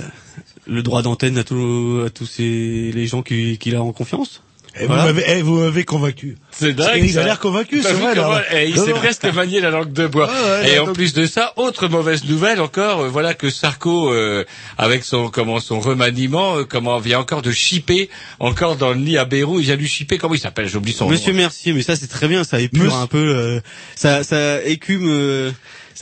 le 0.66 0.82
droit 0.82 1.02
d'antenne 1.02 1.38
à 1.38 1.44
tous 1.44 2.02
à 2.04 2.10
tous 2.10 2.26
ces 2.26 2.90
les 2.92 3.06
gens 3.06 3.22
qui- 3.22 3.58
qu'il 3.58 3.76
a 3.76 3.82
en 3.82 3.92
confiance. 3.92 4.42
Et 4.80 4.86
Voilà. 4.86 5.02
vous 5.02 5.06
m'avez, 5.08 5.24
eh, 5.28 5.42
vous 5.42 5.60
m'avez 5.60 5.84
convaincu. 5.84 6.36
C'est 6.50 6.72
dingue. 6.72 7.04
Il 7.04 7.16
a 7.18 7.22
l'air 7.22 7.38
convaincu, 7.38 7.80
c'est 7.80 7.92
vrai. 7.92 8.14
comment- 8.16 8.32
là. 8.32 8.42
eh, 8.52 8.68
il 8.68 8.76
s'est 8.76 8.92
presque 8.92 9.24
manié 9.26 9.60
la 9.60 9.70
langue 9.70 9.92
de 9.92 10.06
bois. 10.08 10.28
Ouais, 10.44 10.74
et 10.74 10.78
en 10.80 10.92
plus 10.92 11.12
de 11.14 11.26
ça, 11.26 11.52
autre 11.56 11.86
mauvaise 11.86 12.24
nouvelle 12.24 12.60
encore, 12.60 13.02
euh, 13.02 13.08
voilà 13.08 13.34
que 13.34 13.50
Sarko, 13.50 14.12
euh, 14.12 14.44
avec 14.76 15.04
son 15.04 15.28
comment 15.30 15.60
son 15.60 15.78
remaniement, 15.78 16.56
euh, 16.58 16.64
comment 16.64 16.98
vient 16.98 17.20
encore 17.20 17.42
de 17.42 17.52
chipper, 17.52 18.10
encore 18.40 18.74
dans 18.76 18.90
le 18.90 18.96
nid 18.98 19.16
à 19.16 19.24
Beyrouth, 19.24 19.60
il 19.60 19.64
vient 19.66 19.76
lui 19.76 19.86
chipper, 19.88 20.18
comment 20.18 20.34
il 20.34 20.40
s'appelle, 20.40 20.66
j'oublie 20.68 20.92
son 20.92 21.08
Monsieur 21.08 21.32
nom. 21.32 21.38
Mercier, 21.38 21.72
mais 21.72 21.82
ça 21.82 21.94
c'est 21.94 22.08
très 22.08 22.26
bien, 22.26 22.42
ça 22.42 22.60
épure 22.60 22.82
Monsieur- 22.84 22.98
un 22.98 23.06
peu, 23.06 23.18
euh, 23.36 23.60
ça 23.94 24.24
ça 24.24 24.60
écume 24.64 25.52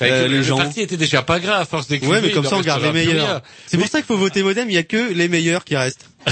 euh, 0.00 0.28
les 0.28 0.38
le 0.38 0.42
gens. 0.42 0.56
parti 0.56 0.80
était 0.80 0.96
déjà 0.96 1.22
pas 1.22 1.38
grave 1.40 1.60
à 1.60 1.64
force 1.64 1.88
d'écrire. 1.88 2.10
Ouais, 2.10 2.20
mais 2.20 2.30
comme 2.30 2.44
ça 2.46 2.56
on 2.56 2.60
garde 2.60 2.82
les 2.82 2.92
meilleurs. 2.92 3.42
C'est 3.66 3.78
pour 3.78 3.88
ça 3.88 3.98
qu'il 3.98 4.06
faut 4.06 4.16
voter 4.16 4.42
Modem, 4.42 4.70
il 4.70 4.74
y 4.74 4.78
a 4.78 4.82
que 4.82 5.12
les 5.12 5.28
meilleurs 5.28 5.64
qui 5.64 5.76
restent. 5.76 6.06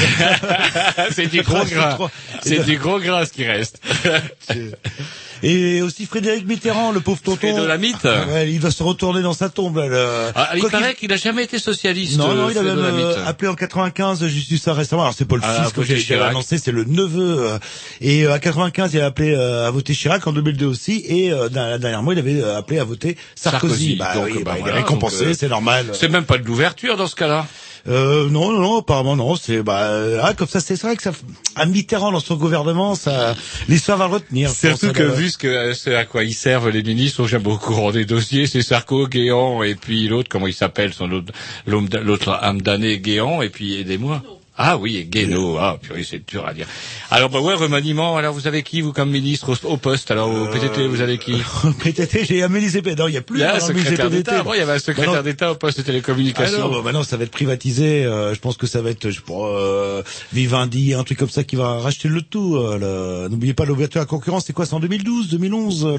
c'est 1.10 1.26
du 1.26 1.42
gros 1.42 1.64
gras. 1.70 1.98
C'est 2.42 2.64
du 2.64 2.78
gros 2.78 3.00
gras 3.00 3.26
ce 3.26 3.32
qui 3.32 3.44
reste. 3.44 3.80
Et 5.42 5.82
aussi 5.82 6.06
Frédéric 6.06 6.47
Mitterrand, 6.47 6.92
le 6.92 7.00
pauvre 7.00 7.20
tonton. 7.23 7.37
Frédolamite. 7.38 8.04
Ouais, 8.04 8.50
il 8.50 8.61
va 8.61 8.70
se 8.70 8.82
retourner 8.82 9.23
dans 9.23 9.32
sa 9.32 9.49
tombe. 9.49 9.76
Là, 9.78 9.87
le- 9.88 10.32
Ah, 10.35 10.50
il 10.54 10.61
Quoi 10.61 10.70
paraît 10.70 10.94
qu'il- 10.94 11.16
jamais 11.16 11.44
été 11.44 11.59
socialiste. 11.59 12.16
Non, 12.18 12.35
non, 12.35 12.49
euh, 12.49 12.52
il 12.52 12.59
a 12.59 12.62
même 12.62 12.78
euh, 12.78 13.26
appelé 13.26 13.49
en 13.49 13.54
95 13.54 14.25
juste 14.26 14.56
ça 14.62 14.75
récemment. 14.75 15.02
Alors 15.02 15.14
c'est 15.16 15.25
pas 15.26 15.37
le 15.37 15.42
Ah, 15.44 15.62
fils 15.64 15.73
que 15.73 15.82
j'ai 15.82 15.99
j'ai 15.99 16.20
annoncé, 16.20 16.59
c'est 16.59 16.73
le 16.73 16.85
neveu. 16.85 17.37
euh, 17.50 17.59
et 18.00 18.25
euh, 18.26 18.32
à 18.32 18.38
95, 18.38 18.94
il 18.94 19.00
a 19.00 19.06
appelé 19.06 19.32
euh, 19.35 19.66
à 19.66 19.70
voter 19.70 19.94
Chirac 19.94 20.26
en 20.26 20.32
2002 20.32 20.66
aussi. 20.66 21.04
Et 21.06 21.32
euh, 21.32 21.49
dernièrement, 21.49 22.12
il 22.12 22.18
avait 22.18 22.42
appelé 22.42 22.78
à 22.78 22.85
voter 22.85 23.16
Sarkozy. 23.35 23.97
Sarkozy. 23.97 23.97
Bah, 23.97 24.14
Donc, 24.14 24.25
oui, 24.26 24.42
bah, 24.44 24.52
bah, 24.54 24.59
il 24.61 24.68
est 24.68 24.73
récompensé, 24.73 25.35
c'est 25.35 25.49
normal. 25.49 25.87
C'est 25.92 26.09
même 26.09 26.25
pas 26.25 26.38
de 26.38 26.44
l'ouverture 26.44 26.97
dans 26.97 27.06
ce 27.06 27.16
cas-là. 27.16 27.47
Euh, 27.88 28.28
non, 28.30 28.52
non, 28.52 28.60
non, 28.60 28.78
apparemment 28.78 29.16
non. 29.16 29.37
C'est 29.37 29.62
bah 29.62 29.90
euh, 29.90 30.20
ah, 30.22 30.34
comme 30.34 30.49
ça, 30.49 30.60
c'est 30.60 30.80
vrai 30.80 30.96
que 30.96 31.02
ça, 31.02 31.12
à 31.56 31.66
Mitterrand 31.66 32.12
dans 32.12 32.20
son 32.20 32.37
gouvernement, 32.37 32.94
ça, 32.94 33.34
l'histoire 33.68 33.99
va 33.99 34.08
le 34.08 34.14
retenir. 34.14 34.50
Surtout 34.50 34.92
que 34.92 35.02
euh, 35.02 35.10
vu 35.10 35.30
ce 35.30 35.38
que 35.38 35.72
ce 35.72 35.90
à 35.90 36.04
quoi 36.04 36.25
ils 36.25 36.34
servent 36.34 36.68
les 36.70 36.82
ministres, 36.82 37.26
j'aime 37.26 37.42
beaucoup 37.42 37.72
au 37.72 37.75
courant 37.75 37.90
des 37.90 38.04
dossiers, 38.04 38.46
c'est 38.46 38.62
Sarko, 38.62 39.06
Guéant 39.06 39.62
et 39.62 39.75
puis 39.75 40.08
l'autre, 40.08 40.28
comment 40.28 40.46
il 40.46 40.54
s'appelle, 40.54 40.92
son 40.92 41.10
autre, 41.10 41.32
l'autre 41.66 42.38
âme 42.42 42.62
damnée, 42.62 42.99
Guéant 42.99 43.42
et 43.42 43.49
puis 43.49 43.80
aidez-moi. 43.80 44.22
Ah 44.57 44.76
oui, 44.76 44.99
et 44.99 45.04
Guénaud. 45.04 45.56
Ah, 45.58 45.78
purée, 45.80 46.04
c'est 46.04 46.26
dur 46.28 46.47
à 46.47 46.52
dire. 46.52 46.67
Alors, 47.10 47.30
bah 47.30 47.41
ouais, 47.41 47.54
remaniement. 47.54 48.17
Alors, 48.19 48.34
vous 48.34 48.47
avez 48.47 48.63
qui, 48.63 48.82
vous, 48.82 48.93
comme 48.93 49.10
ministre 49.10 49.56
au, 49.65 49.69
au 49.73 49.76
poste? 49.78 50.10
Alors, 50.10 50.28
au 50.30 50.47
PTT, 50.49 50.86
vous 50.86 51.00
avez 51.00 51.17
qui? 51.19 51.32
Au 51.65 51.71
PTT, 51.73 52.26
j'ai 52.26 52.43
Amélie 52.43 52.69
Zépé. 52.69 52.95
Non, 52.95 53.08
il 53.08 53.15
y 53.15 53.17
a 53.17 53.23
plus. 53.23 53.39
Il 53.39 53.41
y 53.41 53.45
a 53.45 53.54
un 53.54 53.60
secrétaire 53.60 54.10
d'État. 54.10 54.43
Il 54.54 54.58
y 54.58 54.60
avait 54.60 54.73
un 54.73 54.78
secrétaire 54.78 55.13
Bah 55.15 55.23
d'État 55.23 55.52
au 55.52 55.54
poste 55.54 55.78
de 55.78 55.82
Ah 55.82 55.86
télécommunications. 55.86 56.58
non, 56.58 56.69
bah 56.71 56.82
maintenant 56.84 57.04
ça 57.04 57.17
va 57.17 57.25
être 57.25 57.30
privatisé. 57.30 58.04
euh, 58.04 58.34
je 58.34 58.41
pense 58.41 58.56
que 58.58 58.67
ça 58.67 58.82
va 58.82 58.91
être, 58.91 59.08
je 59.08 59.17
sais 59.17 59.23
pas, 59.26 59.32
euh, 59.34 60.02
Vivendi, 60.34 60.93
un 60.95 61.04
truc 61.04 61.19
comme 61.19 61.30
ça 61.30 61.43
qui 61.45 61.56
va 61.56 61.78
racheter 61.78 62.08
le 62.08 62.21
tout. 62.21 62.56
euh, 62.56 63.28
N'oubliez 63.30 63.54
pas 63.54 63.65
l'ouverture 63.65 64.00
à 64.02 64.06
concurrence, 64.06 64.45
c'est 64.47 64.52
quoi 64.52 64.67
C'est 64.67 64.75
en 64.75 64.80
2012, 64.80 65.28
2011. 65.30 65.84
euh, 65.86 65.99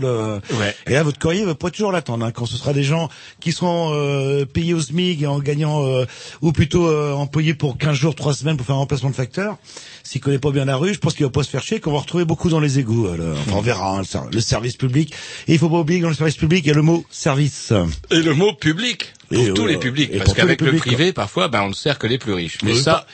Le... 0.51 0.55
Ouais. 0.57 0.75
Et 0.87 0.93
là, 0.93 1.03
votre 1.03 1.17
courrier 1.19 1.45
va 1.45 1.55
pas 1.55 1.71
toujours 1.71 1.91
l'attendre. 1.91 2.25
Hein, 2.25 2.31
quand 2.31 2.45
ce 2.45 2.57
sera 2.57 2.73
des 2.73 2.83
gens 2.83 3.09
qui 3.39 3.51
seront 3.53 3.91
euh, 3.93 4.45
payés 4.45 4.73
au 4.75 4.81
SMIC 4.81 5.21
et 5.23 5.27
en 5.27 5.39
gagnant, 5.39 5.83
euh, 5.85 6.05
ou 6.41 6.51
plutôt 6.51 6.87
euh, 6.87 7.13
employés 7.13 7.53
pour 7.55 7.77
15 7.77 7.95
jours, 7.95 8.13
3 8.15 8.40
semaines 8.41 8.57
pour 8.57 8.65
faire 8.65 8.75
un 8.75 8.79
remplacement 8.79 9.09
de 9.09 9.15
facteur. 9.15 9.57
S'il 10.03 10.19
connaît 10.21 10.39
pas 10.39 10.51
bien 10.51 10.65
la 10.65 10.75
rue, 10.75 10.93
je 10.93 10.99
pense 10.99 11.13
qu'il 11.13 11.25
va 11.25 11.31
pas 11.31 11.43
se 11.43 11.49
faire 11.49 11.63
chier, 11.63 11.79
qu'on 11.79 11.91
va 11.93 11.99
retrouver 11.99 12.25
beaucoup 12.25 12.49
dans 12.49 12.59
les 12.59 12.79
égouts. 12.79 13.07
le- 13.15 13.33
Enfin, 13.33 13.51
on 13.55 13.61
verra 13.61 13.95
hein, 13.95 13.99
le 13.99 14.03
ser- 14.05 14.19
le 14.31 14.39
service 14.41 14.75
public. 14.77 15.13
Et 15.47 15.53
il 15.53 15.59
faut 15.59 15.69
pas 15.69 15.79
oublier 15.79 15.99
que 15.99 16.03
dans 16.03 16.09
le 16.09 16.15
service 16.15 16.35
public, 16.37 16.63
il 16.65 16.67
y 16.67 16.71
a 16.71 16.75
le 16.75 16.81
mot 16.81 17.05
service. 17.09 17.71
Et 18.11 18.21
le 18.21 18.33
mot 18.33 18.53
public. 18.53 19.13
Pour 19.29 19.39
Et, 19.41 19.53
tous 19.53 19.63
euh, 19.65 19.69
les 19.69 19.77
publics. 19.77 20.17
Parce 20.17 20.33
qu'avec 20.33 20.59
le 20.61 20.73
privé, 20.75 21.13
parfois, 21.13 21.47
ben, 21.47 21.61
on 21.63 21.69
ne 21.69 21.73
sert 21.73 21.97
que 21.97 22.07
les 22.07 22.17
plus 22.17 22.33
riches. 22.33 22.57
Mais 22.63 22.73
Oui, 22.73 22.81
ça, 22.81 23.05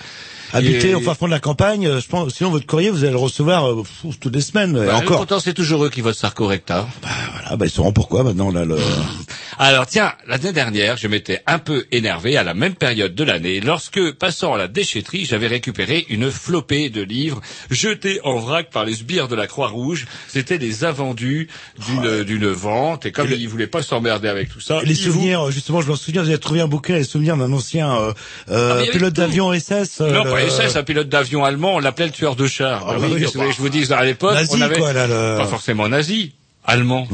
Habiter 0.54 0.96
au 0.96 1.02
fin 1.02 1.14
fond 1.14 1.26
de 1.26 1.32
la 1.32 1.40
campagne, 1.40 1.88
euh, 1.88 2.00
je 2.02 2.08
pense, 2.08 2.34
sinon 2.34 2.50
votre 2.52 2.66
courrier, 2.66 2.90
vous 2.90 3.04
allez 3.04 3.12
le 3.12 3.18
recevoir 3.18 3.70
euh, 3.70 3.84
pff, 3.84 4.20
toutes 4.20 4.34
les 4.36 4.42
semaines. 4.42 4.76
et 4.78 4.86
bah, 4.86 4.96
encore. 4.98 5.18
pourtant, 5.18 5.40
c'est 5.40 5.54
toujours 5.54 5.84
eux 5.86 5.90
qui 5.90 6.02
votent 6.02 6.16
Sarko 6.16 6.48
Recta. 6.48 6.88
Voilà, 7.34 7.56
bah, 7.58 7.66
ils 7.66 7.70
sauront 7.72 7.92
pourquoi 7.94 8.24
maintenant. 8.24 8.52
Là, 8.52 8.66
le... 8.66 8.78
Alors 9.60 9.88
tiens, 9.88 10.14
l'année 10.28 10.54
dernière, 10.54 10.98
je 10.98 11.08
m'étais 11.08 11.42
un 11.48 11.58
peu 11.60 11.86
énervé 11.92 12.38
à 12.38 12.44
la 12.44 12.54
même 12.54 12.76
période 12.76 13.16
de 13.16 13.24
l'année 13.24 13.60
lorsque, 13.60 14.12
passant 14.14 14.54
à 14.54 14.58
la 14.58 14.68
déchetterie, 14.68 15.26
j'avais 15.26 15.48
récupéré 15.48 16.06
une 16.10 16.30
flopée 16.30 16.90
de 16.90 17.02
livres 17.02 17.42
jetés 17.72 18.20
en 18.24 18.38
vrac 18.38 18.70
par 18.70 18.86
les 18.86 18.94
sbires 18.96 19.28
de 19.28 19.36
la 19.36 19.48
Croix-Rouge. 19.48 20.06
C'était 20.28 20.60
des 20.60 20.84
invendus 20.86 21.48
d'une 21.88 22.24
d'une 22.24 22.48
vente 22.48 23.06
et 23.06 23.12
comme 23.12 23.32
ils 23.32 23.50
voulaient 23.50 23.68
pas 23.68 23.82
s'emmerder 23.82 24.28
avec 24.28 24.50
tout 24.50 24.60
ça, 24.60 24.80
les 24.84 24.92
ils 24.92 24.96
souvenirs, 24.96 25.50
justement, 25.52 25.82
je 25.82 25.88
m'en 25.88 25.96
souviens, 25.96 26.22
vous 26.22 26.30
avez 26.30 26.38
trouvé 26.40 26.62
un 26.62 26.68
bouquin, 26.68 26.96
les 26.96 27.04
souvenirs 27.04 27.36
d'un 27.38 27.52
ancien 27.52 27.92
euh, 27.96 28.14
euh, 28.50 28.72
Ah, 28.72 28.76
mais 28.76 28.82
il 28.82 28.86
y 28.86 28.90
avait 28.90 28.92
pilote 28.92 29.14
tout. 29.16 29.22
d'avion 29.22 29.54
SS. 29.54 30.02
euh, 30.02 30.12
Non, 30.12 30.24
le- 30.24 30.30
pas 30.46 30.50
SS, 30.68 30.76
un 30.76 30.84
pilote 30.84 31.10
d'avion 31.10 31.44
allemand, 31.44 31.76
on 31.76 31.80
l'appelait 31.80 32.06
le 32.06 32.12
tueur 32.12 32.36
de 32.36 32.48
chars. 32.48 32.86
Ah, 32.88 32.94
Bah 33.00 33.08
oui, 33.14 33.26
bah, 33.36 33.46
je 33.52 33.58
vous 33.62 33.70
dise, 33.70 33.92
à 33.92 34.04
l'époque, 34.04 34.36
on 34.52 34.62
avait 34.62 34.78
quoi, 34.78 34.94
là, 34.94 35.08
le- 35.08 35.38
pas 35.38 35.48
forcément 35.48 35.88
nazi, 35.90 36.34
allemand. 36.68 37.08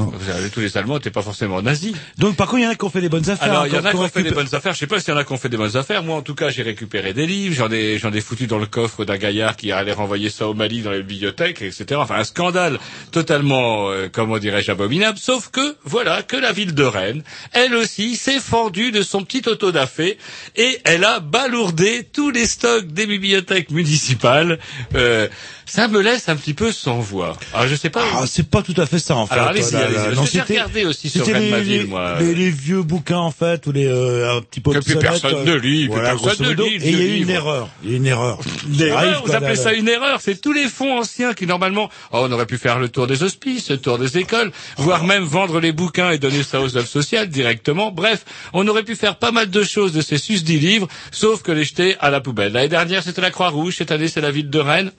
Tous 0.54 0.60
les 0.60 0.78
Allemands 0.78 0.96
n'étaient 0.96 1.12
pas 1.12 1.22
forcément 1.22 1.62
nazis. 1.62 1.94
Donc, 2.18 2.36
par 2.36 2.48
contre, 2.48 2.60
il 2.60 2.64
y 2.64 2.68
en 2.68 2.72
a 2.72 2.76
qui 2.76 2.84
ont 2.84 2.90
fait 2.90 3.02
des 3.02 3.10
bonnes 3.10 3.30
affaires. 3.30 3.50
Alors, 3.50 3.68
il 3.68 3.74
y 3.74 3.78
en 3.78 3.86
a 3.86 3.92
qui 3.92 3.98
ont 3.98 4.10
fait 4.10 4.24
des 4.24 4.32
bonnes 4.32 4.54
affaires. 4.54 4.74
Je 4.74 4.80
sais 4.80 4.88
pas 4.88 5.00
s'il 5.00 5.14
y 5.14 5.16
en 5.16 5.20
a 5.20 5.24
qui 5.24 5.32
ont 5.32 5.38
fait 5.38 5.50
des 5.50 5.58
bonnes 5.58 5.78
affaires. 5.78 6.04
Moi, 6.04 6.18
en 6.18 6.22
tout 6.22 6.36
cas, 6.36 6.50
j'ai 6.50 6.64
récupéré 6.64 7.14
des 7.14 7.28
livres. 7.28 7.56
J'en 7.56 7.72
ai, 7.72 8.00
j'en 8.00 8.12
ai 8.12 8.20
foutu 8.20 8.48
dans 8.48 8.58
le 8.58 8.66
coffre 8.66 9.06
d'un 9.06 9.18
gaillard 9.18 9.56
qui 9.56 9.72
allait 9.72 9.94
renvoyer 9.94 10.30
ça 10.30 10.48
au 10.48 10.54
Mali 10.54 10.82
dans 10.82 10.92
les 10.92 11.04
bibliothèques, 11.04 11.62
etc. 11.62 11.86
Enfin, 11.96 12.16
un 12.16 12.24
scandale 12.24 12.80
totalement, 13.12 13.90
euh, 13.90 14.10
comment 14.12 14.40
dirais-je, 14.40 14.72
abominable. 14.72 15.20
Sauf 15.20 15.50
que, 15.50 15.76
voilà, 15.84 16.24
que 16.24 16.36
la 16.36 16.52
ville 16.52 16.74
de 16.74 16.84
Rennes, 16.84 17.24
elle 17.52 17.76
aussi, 17.76 18.16
s'est 18.16 18.40
fendue 18.40 18.92
de 18.92 19.04
son 19.04 19.24
petit 19.24 19.48
auto 19.48 19.72
d'affaires 19.72 20.16
et 20.56 20.80
elle 20.84 21.04
a 21.04 21.20
balourdé 21.20 22.08
tous 22.12 22.32
les 22.32 22.48
stocks 22.48 22.88
des 22.88 23.06
bibliothèques 23.06 23.70
municipales. 23.70 24.60
Euh, 24.96 25.28
ça 25.74 25.88
me 25.88 26.02
laisse 26.02 26.30
un 26.30 26.36
petit 26.36 26.54
peu 26.54 26.72
sans 26.72 27.00
voix. 27.00 27.36
Alors, 27.52 27.68
je 27.68 27.74
sais 27.76 27.90
pas. 27.90 28.04
Ah, 28.14 28.26
c'est 28.28 28.48
pas 28.48 28.62
tout 28.62 28.76
à 28.78 28.86
fait 28.86 29.00
ça, 29.00 29.16
en 29.16 29.26
fait. 29.26 29.34
Alors, 29.34 29.48
allez-y, 29.48 29.72
Parce 29.72 30.30
que 30.30 30.32
j'ai 30.32 30.42
regardé 30.42 30.86
aussi 30.86 31.10
sur 31.10 31.26
Rennes, 31.26 31.50
ma 31.50 31.58
les, 31.58 31.64
ville, 31.64 31.82
les- 31.82 31.88
moi. 31.88 32.20
les- 32.20 32.36
les 32.36 32.50
vieux 32.52 32.84
bouquins, 32.84 33.18
en 33.18 33.32
fait, 33.32 33.66
ou 33.66 33.72
les, 33.72 33.88
euh, 33.88 34.38
un 34.38 34.42
petit 34.42 34.60
peu 34.62 34.72
Que 34.74 34.80
plus 34.80 34.98
personne 34.98 35.34
euh, 35.36 35.44
ne 35.46 35.54
lit, 35.56 35.88
voilà, 35.88 36.12
personne 36.16 36.46
ne 36.48 36.52
lit 36.54 36.76
Et 36.76 36.90
il 36.90 37.00
y 37.00 37.02
a 37.02 37.06
eu 37.18 37.22
une 37.24 37.30
erreur. 37.32 37.70
Il 37.84 37.90
y 37.90 37.94
a 37.94 37.96
eu 37.96 37.98
une 37.98 38.06
erreur. 38.06 38.40
Une 38.68 38.82
erreur, 38.82 39.24
vous 39.26 39.34
appelez 39.34 39.56
ça 39.56 39.74
une 39.74 39.88
erreur 39.88 40.22
C'est 40.22 40.40
tous 40.40 40.54
les 40.54 40.68
fonds 40.68 41.00
anciens 41.00 41.34
qui 41.34 41.48
normalement, 41.48 41.90
oh, 42.12 42.20
on 42.22 42.32
aurait 42.32 42.46
pu 42.46 42.60
faire 42.60 42.78
le 42.78 42.90
tour 42.90 43.08
des 43.08 43.24
hospices, 43.24 43.72
le 43.72 43.78
tour 43.78 43.98
des 43.98 44.20
écoles, 44.20 44.52
voire 44.78 45.04
même 45.06 45.24
vendre 45.24 45.60
les 45.60 45.72
bouquins 45.72 46.12
et 46.12 46.20
donner 46.20 46.44
ça 46.44 46.62
aux 46.62 46.78
œuvres 46.78 46.88
sociales 46.88 47.30
directement. 47.30 47.92
Bref, 47.92 48.26
on 48.54 48.68
aurait 48.68 48.84
pu 48.84 48.96
faire 48.96 49.16
pas 49.16 49.32
mal 49.32 49.50
de 49.50 49.64
choses 49.64 49.92
de 49.92 50.02
ces 50.02 50.20
susdits 50.20 50.60
livres, 50.60 50.88
sauf 51.12 51.42
que 51.42 51.52
les 51.52 51.64
jeter 51.64 51.96
à 52.00 52.12
la 52.12 52.22
poubelle. 52.22 52.52
L'année 52.54 52.70
dernière, 52.70 53.02
c'était 53.02 53.22
la 53.22 53.32
Croix-Rouge, 53.32 53.76
cette 53.78 53.92
année, 53.92 54.08
c'est 54.08 54.22
la 54.22 54.30
ville 54.32 54.52
de 54.52 54.60
Rennes. 54.60 54.92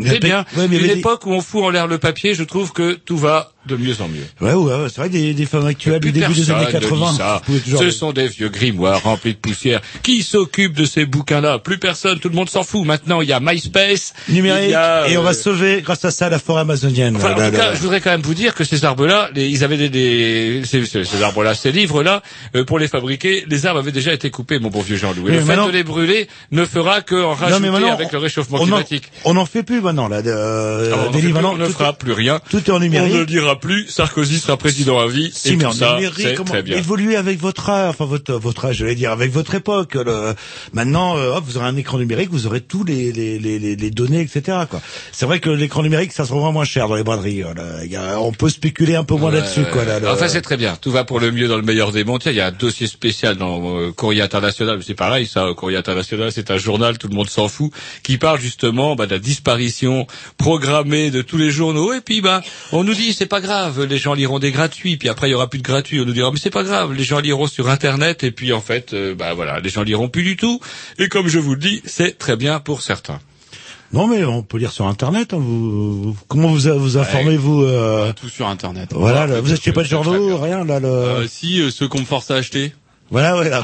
C'est 0.00 0.20
bien. 0.20 0.44
ouais, 0.56 0.68
mais 0.68 0.78
Une 0.78 0.98
époque 0.98 1.26
où 1.26 1.30
on 1.30 1.40
fout 1.40 1.64
en 1.64 1.70
l'air 1.70 1.86
le 1.86 1.98
papier, 1.98 2.34
je 2.34 2.44
trouve 2.44 2.72
que 2.72 2.92
tout 2.92 3.16
va 3.16 3.52
de 3.68 3.76
mieux 3.76 3.94
en 4.02 4.08
mieux. 4.08 4.24
Ouais, 4.40 4.52
ouais, 4.54 4.74
ouais, 4.82 4.88
c'est 4.88 5.00
vrai, 5.00 5.08
des, 5.08 5.34
des 5.34 5.46
femmes 5.46 5.66
actuelles 5.66 6.00
du 6.00 6.10
début 6.12 6.32
des 6.34 6.50
années 6.50 6.66
ne 6.66 6.70
80. 6.72 7.10
lit 7.12 7.16
ça. 7.16 7.34
vous 7.34 7.44
pouvez 7.52 7.60
toujours 7.60 7.80
Ce 7.80 7.90
sont 7.90 8.12
des 8.12 8.26
vieux 8.26 8.48
grimoires 8.48 9.02
remplis 9.02 9.34
de 9.34 9.38
poussière. 9.38 9.80
Qui 10.02 10.22
s'occupe 10.22 10.74
de 10.74 10.84
ces 10.84 11.06
bouquins-là 11.06 11.58
Plus 11.60 11.78
personne, 11.78 12.18
tout 12.18 12.28
le 12.28 12.34
monde 12.34 12.48
s'en 12.50 12.62
fout. 12.64 12.84
Maintenant, 12.86 13.20
il 13.20 13.28
y 13.28 13.32
a 13.32 13.40
MySpace. 13.40 14.14
numérique 14.28 14.64
il 14.64 14.70
y 14.70 14.74
a, 14.74 15.08
et 15.08 15.16
on 15.16 15.20
euh, 15.20 15.24
va 15.24 15.32
sauver 15.34 15.82
grâce 15.82 16.04
à 16.04 16.10
ça 16.10 16.28
la 16.28 16.38
forêt 16.38 16.62
amazonienne. 16.62 17.16
Enfin, 17.16 17.34
en 17.34 17.38
Là, 17.38 17.50
tout 17.50 17.56
cas, 17.56 17.68
là. 17.70 17.74
je 17.74 17.80
voudrais 17.80 18.00
quand 18.00 18.10
même 18.10 18.22
vous 18.22 18.34
dire 18.34 18.54
que 18.54 18.64
ces 18.64 18.84
arbres-là, 18.84 19.30
les- 19.34 19.48
ils 19.48 19.62
avaient 19.64 19.76
des, 19.76 19.88
des 19.90 20.62
ces, 20.64 20.84
ces- 20.86 21.22
arbres-là, 21.22 21.54
ces 21.54 21.70
livres-là, 21.72 22.22
euh, 22.56 22.64
pour 22.64 22.78
les 22.78 22.88
fabriquer, 22.88 23.44
les 23.48 23.66
arbres 23.66 23.80
avaient 23.80 23.92
déjà 23.92 24.12
été 24.12 24.30
coupés, 24.30 24.58
mon 24.58 24.68
bon 24.70 24.80
vieux 24.80 24.96
Jean-Louis. 24.96 25.24
Oui, 25.26 25.30
Le 25.32 25.32
mais 25.32 25.40
fait 25.40 25.46
maintenant- 25.48 25.66
de 25.66 25.72
les 25.72 25.84
brûler 25.84 26.28
ne 26.52 26.64
fera 26.64 27.00
que 27.02 27.14
en 27.14 27.28
Non, 27.30 27.34
rajouter 27.34 27.60
mais 27.62 27.70
maintenant, 27.70 27.92
avec 27.92 28.12
le 28.12 28.18
réchauffement 28.18 28.58
on 28.58 28.62
en, 28.62 28.66
climatique. 28.66 29.04
on 29.24 29.36
en 29.36 29.46
fait 29.46 29.62
plus 29.62 29.80
maintenant 29.80 30.08
là. 30.08 30.22
De, 30.22 30.30
euh, 30.30 30.90
Ah, 30.92 30.96
on 31.04 31.08
en 31.08 31.10
des 31.10 31.18
fait 31.18 31.18
livres, 31.18 31.22
plus, 31.22 31.32
maintenant, 31.34 31.52
on 31.54 31.56
ne 31.56 31.66
fera 31.72 31.92
plus 31.92 32.12
rien. 32.12 32.40
tout 32.50 32.58
est 32.58 32.70
en 32.70 32.76
On 32.76 32.78
ne 32.78 32.84
numérique. 32.84 33.26
Plus 33.58 33.86
Sarkozy 33.88 34.38
sera 34.38 34.56
président 34.56 34.98
à 34.98 35.06
vie. 35.06 35.30
Si, 35.34 35.48
et 35.50 35.56
mais 35.56 35.64
tout 35.64 35.70
en 35.70 35.72
ça, 35.72 35.94
numérique, 35.94 36.14
c'est 36.26 36.34
comment 36.34 36.50
très 36.50 36.62
bien. 36.62 36.76
évoluer 36.78 37.16
avec 37.16 37.38
votre 37.38 37.68
âge, 37.70 37.90
enfin 37.90 38.04
votre 38.06 38.32
votre 38.34 38.64
âge, 38.66 38.76
je 38.76 38.84
vais 38.84 38.94
dire, 38.94 39.10
avec 39.12 39.30
votre 39.32 39.54
époque. 39.54 39.94
Le, 39.94 40.34
maintenant, 40.72 41.16
euh, 41.16 41.32
hop, 41.34 41.44
vous 41.46 41.56
aurez 41.56 41.66
un 41.66 41.76
écran 41.76 41.98
numérique, 41.98 42.30
vous 42.30 42.46
aurez 42.46 42.60
tous 42.60 42.84
les 42.84 43.12
les 43.12 43.38
les, 43.38 43.58
les, 43.76 43.90
données, 43.90 44.20
etc. 44.20 44.58
Quoi. 44.70 44.80
C'est 45.12 45.26
vrai 45.26 45.40
que 45.40 45.50
l'écran 45.50 45.82
numérique, 45.82 46.12
ça 46.12 46.24
se 46.24 46.32
revend 46.32 46.52
moins 46.52 46.64
cher 46.64 46.88
dans 46.88 46.94
les 46.94 47.02
braderies. 47.04 47.42
a- 47.42 48.20
on 48.20 48.32
peut 48.32 48.48
spéculer 48.50 48.94
un 48.94 49.04
peu 49.04 49.14
moins 49.14 49.30
Ouais, 49.32 49.40
là-dessus, 49.40 49.64
quoi. 49.72 49.84
Là, 49.84 49.98
le- 50.00 50.08
Enfin, 50.08 50.28
c'est 50.28 50.40
très 50.42 50.56
bien. 50.56 50.76
Tout 50.80 50.90
va 50.90 51.04
pour 51.04 51.20
le 51.20 51.30
mieux 51.32 51.48
dans 51.48 51.56
le 51.56 51.62
meilleur 51.62 51.92
des 51.92 52.04
mondes. 52.04 52.22
Il 52.26 52.32
y 52.32 52.40
a 52.40 52.46
un 52.46 52.52
dossier 52.52 52.86
spécial 52.86 53.36
dans 53.36 53.78
euh, 53.78 53.92
Courrier 53.92 54.22
International. 54.22 54.80
C'est 54.86 54.94
pareil, 54.94 55.26
ça. 55.26 55.44
euh, 55.46 55.54
Courrier 55.54 55.76
International, 55.78 56.30
c'est 56.32 56.50
un 56.50 56.58
journal, 56.58 56.98
tout 56.98 57.08
le 57.08 57.14
monde 57.14 57.28
s'en 57.30 57.48
fout, 57.48 57.70
qui 58.02 58.16
parle 58.18 58.40
justement 58.40 58.94
bah, 58.96 59.06
de 59.06 59.12
la 59.12 59.18
disparition 59.18 60.06
programmée 60.36 61.10
de 61.10 61.22
tous 61.22 61.36
les 61.36 61.50
journaux. 61.50 61.92
Et 61.92 62.00
puis, 62.00 62.20
bah, 62.20 62.42
on 62.72 62.84
nous 62.84 62.94
dit, 62.94 63.12
c'est 63.12 63.26
pas 63.26 63.40
grave. 63.40 63.47
Grave, 63.48 63.84
les 63.84 63.96
gens 63.98 64.12
liront 64.14 64.38
des 64.38 64.52
gratuits, 64.52 64.96
puis 64.98 65.08
après 65.08 65.28
il 65.28 65.32
y 65.32 65.34
aura 65.34 65.48
plus 65.48 65.58
de 65.58 65.64
gratuits. 65.64 66.00
On 66.00 66.04
nous 66.04 66.12
dira 66.12 66.30
mais 66.30 66.38
c'est 66.38 66.50
pas 66.50 66.62
grave, 66.64 66.92
les 66.92 67.02
gens 67.04 67.18
liront 67.18 67.46
sur 67.46 67.68
Internet 67.70 68.22
et 68.22 68.30
puis 68.30 68.52
en 68.52 68.60
fait, 68.60 68.92
euh, 68.92 69.14
bah 69.14 69.32
voilà, 69.34 69.58
les 69.60 69.70
gens 69.70 69.82
liront 69.82 70.08
plus 70.08 70.22
du 70.22 70.36
tout. 70.36 70.60
Et 70.98 71.08
comme 71.08 71.28
je 71.28 71.38
vous 71.38 71.54
le 71.54 71.60
dis, 71.60 71.80
c'est 71.86 72.18
très 72.18 72.36
bien 72.36 72.60
pour 72.60 72.82
certains. 72.82 73.20
Non, 73.94 74.06
mais 74.06 74.22
on 74.24 74.42
peut 74.42 74.58
lire 74.58 74.70
sur 74.70 74.86
Internet. 74.86 75.32
hein, 75.32 75.38
vous, 75.40 76.02
vous- 76.02 76.16
comment 76.28 76.48
vous 76.48 76.78
vous 76.78 76.96
informez 76.98 77.38
vous 77.38 77.62
euh, 77.62 78.12
Tout 78.12 78.28
sur 78.28 78.46
Internet. 78.46 78.90
Voilà, 78.92 79.26
là, 79.26 79.40
vous 79.40 79.50
achetez 79.52 79.72
pas 79.72 79.82
de 79.82 79.88
journaux, 79.88 80.36
rien 80.36 80.62
là. 80.64 80.78
Le... 80.78 80.86
Euh, 80.88 81.26
si, 81.26 81.62
euh, 81.62 81.70
ceux 81.70 81.88
qu'on 81.88 82.00
me 82.00 82.04
force 82.04 82.30
à 82.30 82.34
acheter. 82.34 82.74
Voilà, 83.10 83.36
ouais. 83.38 83.48
Là. 83.48 83.62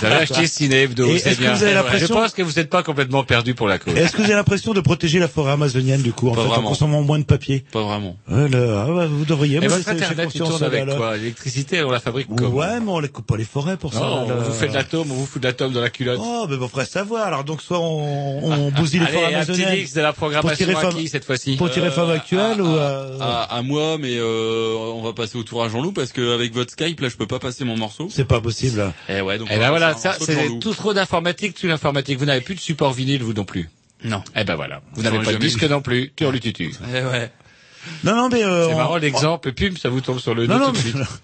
Vous 0.00 0.06
avez 0.06 0.14
acheté 0.16 0.46
Ciné 0.46 0.82
Hebdo, 0.82 1.06
c'est 1.18 1.30
est-ce 1.30 1.36
que 1.36 1.40
bien. 1.42 1.54
vous 1.54 1.62
avez 1.64 1.98
Je 1.98 2.06
pense 2.06 2.32
que 2.32 2.42
vous 2.42 2.52
n'êtes 2.52 2.70
pas 2.70 2.82
complètement 2.82 3.22
perdu 3.24 3.54
pour 3.54 3.68
la 3.68 3.78
cause. 3.78 3.94
Est-ce 3.96 4.12
que 4.12 4.18
vous 4.18 4.24
avez 4.24 4.34
l'impression 4.34 4.72
de 4.72 4.80
protéger 4.80 5.18
la 5.18 5.28
forêt 5.28 5.52
amazonienne 5.52 6.00
du 6.02 6.12
coup 6.12 6.28
en, 6.28 6.34
Pas 6.34 6.42
fait, 6.44 6.48
en 6.48 6.62
consommant 6.62 7.02
moins 7.02 7.18
de 7.18 7.24
papier? 7.24 7.64
Pas 7.72 7.82
vraiment. 7.82 8.16
Ouais, 8.30 8.48
le- 8.48 8.74
ah 8.76 8.90
ouais, 8.90 9.06
Vous 9.06 9.24
devriez. 9.24 9.60
Moi, 9.60 9.68
votre 9.68 9.88
Internet, 9.88 10.30
il 10.34 10.40
conscience, 10.40 10.48
tourne 10.48 10.60
là, 10.62 10.66
avec 10.68 10.86
là. 10.86 10.94
quoi? 10.96 11.16
L'électricité, 11.16 11.82
on 11.84 11.90
la 11.90 12.00
fabrique 12.00 12.28
comment? 12.34 12.48
Ouais, 12.50 12.80
mais 12.80 12.90
on 12.90 12.98
les 13.00 13.08
coupe 13.08 13.26
pas 13.26 13.36
les 13.36 13.44
forêts 13.44 13.76
pour 13.76 13.92
ça. 13.92 14.00
Non, 14.00 14.26
là. 14.28 14.34
on 14.38 14.42
vous 14.42 14.52
fait 14.52 14.68
de 14.68 14.74
l'atome, 14.74 15.10
on 15.10 15.14
vous 15.14 15.26
fout 15.26 15.42
de 15.42 15.46
l'atome 15.48 15.72
dans 15.72 15.80
la 15.80 15.90
culotte. 15.90 16.20
Oh, 16.22 16.46
mais 16.48 16.56
bon, 16.56 16.68
faudrait 16.68 16.86
savoir. 16.86 17.26
Alors 17.26 17.44
donc, 17.44 17.60
soit 17.62 17.78
on, 17.78 18.40
on 18.42 18.70
bousille 18.70 19.00
les 19.00 19.06
Allez, 19.06 19.14
forêts 19.14 19.26
un 19.34 19.40
petit 19.40 19.50
amazoniennes. 19.50 19.78
mix 19.80 19.92
de 19.94 20.00
la 20.00 20.12
programmation 20.12 20.78
à 20.78 20.92
qui 20.92 21.08
cette 21.08 21.24
fois-ci 21.24 21.56
Pour 21.56 21.70
tirer 21.70 21.90
femme 21.90 22.10
actuelle 22.10 22.60
à, 22.60 22.62
ou 22.62 22.66
à, 22.66 22.80
euh, 22.80 23.18
à- 23.50 23.62
moi, 23.62 23.96
mais 23.98 24.16
euh, 24.16 24.74
on 24.94 25.02
va 25.02 25.12
passer 25.12 25.36
au 25.38 25.42
tour 25.42 25.62
à 25.62 25.68
Jean-Loup 25.68 25.92
parce 25.92 26.12
qu'avec 26.12 26.52
votre 26.54 26.72
Skype, 26.72 27.00
là, 27.00 27.08
je 27.08 27.16
peux 27.16 27.26
pas 27.26 27.38
passer 27.38 27.64
mon 27.64 27.76
morceau. 27.76 28.08
C'est 28.10 28.24
pas 28.24 28.40
possible. 28.40 28.61
Et 29.08 29.20
ouais, 29.20 29.38
donc. 29.38 29.48
Eh 29.50 29.56
on 29.56 29.58
ben 29.58 29.70
voilà, 29.70 29.94
ça, 29.94 30.14
c'est 30.20 30.58
tout 30.60 30.74
trop 30.74 30.94
d'informatique, 30.94 31.58
tout 31.58 31.66
l'informatique. 31.66 32.18
Vous 32.18 32.24
n'avez 32.26 32.40
plus 32.40 32.54
de 32.54 32.60
support 32.60 32.92
vinyle, 32.92 33.22
vous 33.22 33.32
non 33.32 33.44
plus. 33.44 33.68
Non. 34.04 34.22
Eh 34.36 34.44
ben 34.44 34.54
voilà. 34.56 34.80
Vous 34.94 35.02
n'avez 35.02 35.18
pas 35.20 35.32
de 35.32 35.38
disque 35.38 35.62
vu. 35.62 35.68
non 35.68 35.80
plus. 35.80 36.12
Tu 36.16 36.40
tutu. 36.40 36.72
Eh 36.88 37.02
ouais. 37.02 37.30
Non, 38.04 38.14
non, 38.16 38.28
mais 38.28 38.42
euh, 38.44 38.68
C'est 38.68 38.74
on- 38.74 38.76
marrant 38.78 38.96
l'exemple, 38.96 39.48
et 39.48 39.52
puis 39.52 39.74
ça 39.80 39.88
vous 39.88 40.00
tombe 40.00 40.18
sur 40.20 40.34
le 40.34 40.46
Non, 40.46 40.54
nez 40.54 40.60
non, 40.60 40.66
tout 40.72 40.72
de 40.72 40.76
mais- 40.78 41.04
suite. 41.04 41.20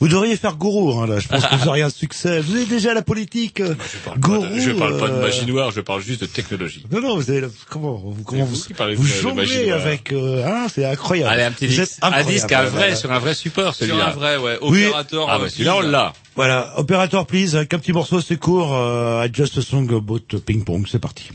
Vous 0.00 0.08
devriez 0.08 0.36
faire 0.38 0.56
gourou, 0.56 0.98
hein, 0.98 1.06
là. 1.06 1.18
Je 1.20 1.28
pense 1.28 1.44
que 1.44 1.54
vous 1.54 1.68
auriez 1.68 1.82
un 1.82 1.90
succès. 1.90 2.40
Vous 2.40 2.54
avez 2.56 2.64
déjà 2.64 2.94
la 2.94 3.02
politique. 3.02 3.60
euh, 3.60 3.74
gourou. 4.18 4.46
Je 4.58 4.70
parle 4.70 4.98
pas 4.98 5.08
de 5.08 5.12
euh, 5.14 5.20
magie 5.20 5.44
noire, 5.44 5.70
je 5.70 5.82
parle 5.82 6.00
juste 6.00 6.22
de 6.22 6.26
technologie. 6.26 6.84
Non, 6.90 7.00
non, 7.02 7.16
vous 7.16 7.30
avez, 7.30 7.42
la- 7.42 7.48
comment, 7.68 7.92
vous, 7.94 8.22
comment 8.24 8.44
vous 8.46 8.56
vous, 8.56 8.94
vous 8.96 9.06
jonglez 9.06 9.70
avec, 9.72 10.12
euh, 10.12 10.46
hein, 10.46 10.66
c'est 10.72 10.86
incroyable. 10.86 11.30
Allez, 11.30 11.42
un 11.42 11.50
petit 11.52 11.68
disque, 11.68 11.98
un 12.00 12.24
disque, 12.24 12.52
un 12.52 12.64
vrai, 12.64 12.96
sur 12.96 13.12
un 13.12 13.18
vrai 13.18 13.34
support, 13.34 13.74
Sur 13.74 13.86
celui-là. 13.86 14.08
un 14.08 14.12
vrai, 14.12 14.36
ouais. 14.38 14.58
Oui. 14.62 14.86
Opérateur. 14.86 15.28
Ah 15.30 15.38
bah 15.38 15.44
euh, 15.44 15.48
celui-là, 15.50 15.76
on 15.76 15.80
l'a. 15.80 16.14
Voilà, 16.36 16.74
opérateur 16.76 17.26
please, 17.26 17.56
avec 17.56 17.72
un 17.72 17.78
petit 17.78 17.92
morceau, 17.92 18.20
c'est 18.20 18.36
court, 18.36 18.68
I 18.70 19.30
just 19.32 19.56
a 19.56 19.62
song 19.62 19.90
about 19.90 20.38
ping 20.44 20.64
pong, 20.64 20.86
c'est 20.86 20.98
parti. 20.98 21.30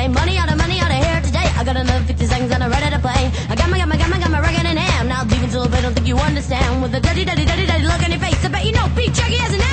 Say 0.00 0.08
money 0.08 0.38
out 0.38 0.50
of 0.50 0.56
money 0.56 0.80
out 0.80 0.90
of 0.90 0.96
here 0.96 1.20
today. 1.20 1.44
I 1.58 1.62
got 1.62 1.76
another 1.76 2.02
50 2.06 2.24
seconds 2.24 2.50
and 2.50 2.64
I'm 2.64 2.70
ready 2.70 2.88
to 2.88 2.98
play. 3.00 3.30
I 3.50 3.54
got 3.54 3.68
my, 3.68 3.76
got 3.76 3.86
my, 3.86 3.98
got 3.98 4.08
my, 4.08 4.18
got 4.18 4.30
my 4.30 4.40
rugged 4.40 4.64
in 4.64 4.78
hand. 4.78 5.10
Now 5.10 5.24
demons 5.24 5.54
a 5.54 5.58
little 5.58 5.70
bit, 5.70 5.82
don't 5.82 5.92
think 5.92 6.08
you 6.08 6.16
understand. 6.16 6.80
With 6.80 6.94
a 6.94 7.00
dirty, 7.00 7.26
dirty, 7.26 7.44
dirty, 7.44 7.66
dirty 7.66 7.84
look 7.84 8.02
in 8.02 8.10
your 8.12 8.20
face. 8.20 8.42
I 8.42 8.48
bet 8.48 8.64
you 8.64 8.72
know 8.72 8.88
beef 8.96 9.12
jerky 9.12 9.36
has 9.36 9.52
an 9.52 9.69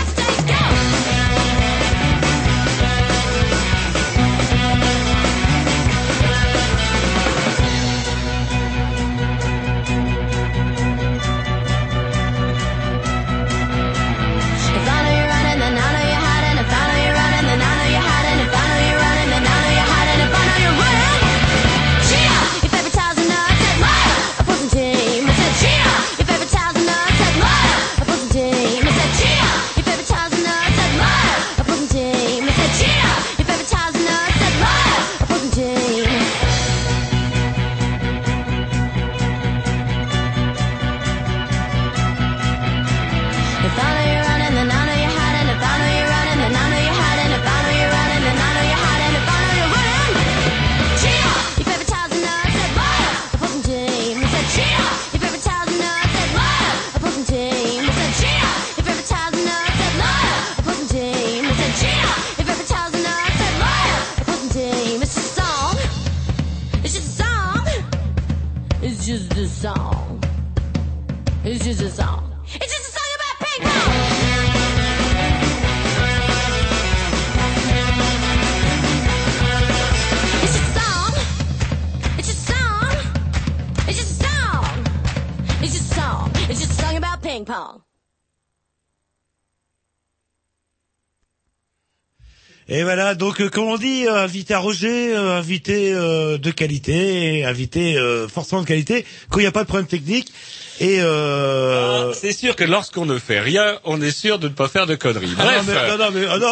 Et 92.77 92.83
voilà, 92.83 93.15
donc 93.15 93.41
euh, 93.41 93.49
comme 93.49 93.69
on 93.69 93.77
dit, 93.77 94.05
euh, 94.05 94.23
invité 94.23 94.53
à 94.53 94.59
Roger, 94.59 95.15
euh, 95.15 95.35
invité 95.35 95.93
de 95.93 96.51
qualité, 96.51 97.43
invité 97.43 97.97
forcément 98.31 98.61
de 98.61 98.67
qualité, 98.67 99.03
quand 99.31 99.39
il 99.39 99.43
n'y 99.43 99.47
a 99.47 99.51
pas 99.51 99.63
de 99.63 99.67
problème 99.67 99.87
technique. 99.87 100.31
Et 100.79 101.01
euh... 101.01 102.13
C'est 102.13 102.33
sûr 102.33 102.55
que 102.55 102.63
lorsqu'on 102.63 103.05
ne 103.05 103.17
fait 103.17 103.39
rien, 103.39 103.79
on 103.83 104.01
est 104.01 104.11
sûr 104.11 104.37
de 104.37 104.47
ne 104.47 104.53
pas 104.53 104.67
faire 104.67 104.85
de 104.85 104.95
conneries. 104.95 105.33
Ah 105.39 105.61
Bref, 105.63 105.77
ah 105.77 106.09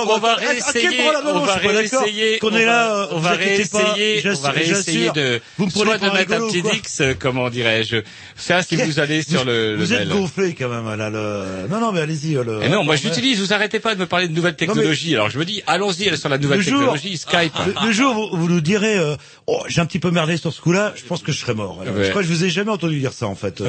on 0.07 0.19
va 0.19 0.35
réessayer, 0.35 0.99
on 1.25 1.39
va 1.39 1.55
réessayer, 1.55 2.39
Qu'on 2.39 2.55
est 2.55 2.65
là, 2.65 2.95
euh, 2.95 3.07
on 3.11 3.19
va 3.19 3.31
réessayer, 3.31 4.23
on 4.25 4.41
va 4.41 4.49
réessayer 4.49 5.11
de, 5.11 5.41
Vous 5.57 5.65
me 5.65 5.69
soit 5.69 5.97
de 5.97 6.09
mettre 6.09 6.33
un 6.33 6.47
petit 6.47 6.63
Dix, 6.63 7.01
comment 7.19 7.49
dirais-je, 7.49 7.97
ça 8.35 8.63
si 8.63 8.75
vous 8.75 8.99
allez 8.99 9.21
sur 9.21 9.45
le, 9.45 9.75
Vous 9.75 9.93
êtes 9.93 10.09
gonflé 10.09 10.55
quand 10.55 10.69
même, 10.69 10.97
là, 10.97 11.09
le... 11.09 11.67
Non, 11.69 11.79
non, 11.79 11.91
mais 11.91 12.01
allez-y. 12.01 12.35
euh, 12.35 12.43
Le... 12.43 12.63
Et 12.63 12.69
non, 12.69 12.83
moi 12.83 12.95
Ah, 12.95 12.97
je 12.97 13.07
l'utilise, 13.07 13.39
vous 13.39 13.53
arrêtez 13.53 13.79
pas 13.79 13.93
de 13.93 13.99
me 13.99 14.05
parler 14.05 14.27
de 14.27 14.33
nouvelles 14.33 14.55
technologies. 14.55 15.13
Alors 15.13 15.29
je 15.29 15.37
me 15.37 15.45
dis, 15.45 15.61
allons-y 15.67 16.17
sur 16.17 16.29
la 16.29 16.37
nouvelle 16.37 16.63
technologie, 16.63 17.17
Skype. 17.17 17.53
Le, 17.85 17.91
jour 17.91 18.33
où 18.33 18.37
vous 18.37 18.49
nous 18.49 18.61
direz, 18.61 18.97
euh, 18.97 19.15
oh, 19.47 19.61
j'ai 19.67 19.81
un 19.81 19.85
petit 19.85 19.99
peu 19.99 20.09
merdé 20.09 20.37
sur 20.37 20.51
ce 20.51 20.61
coup-là, 20.61 20.93
je 20.95 21.03
pense 21.03 21.21
que 21.21 21.31
je 21.31 21.37
serai 21.37 21.53
mort. 21.53 21.83
Je 21.85 22.09
crois 22.09 22.21
que 22.23 22.27
je 22.27 22.33
vous 22.33 22.43
ai 22.43 22.49
jamais 22.49 22.71
entendu 22.71 22.99
dire 22.99 23.13
ça 23.13 23.27
en 23.27 23.35
fait. 23.35 23.61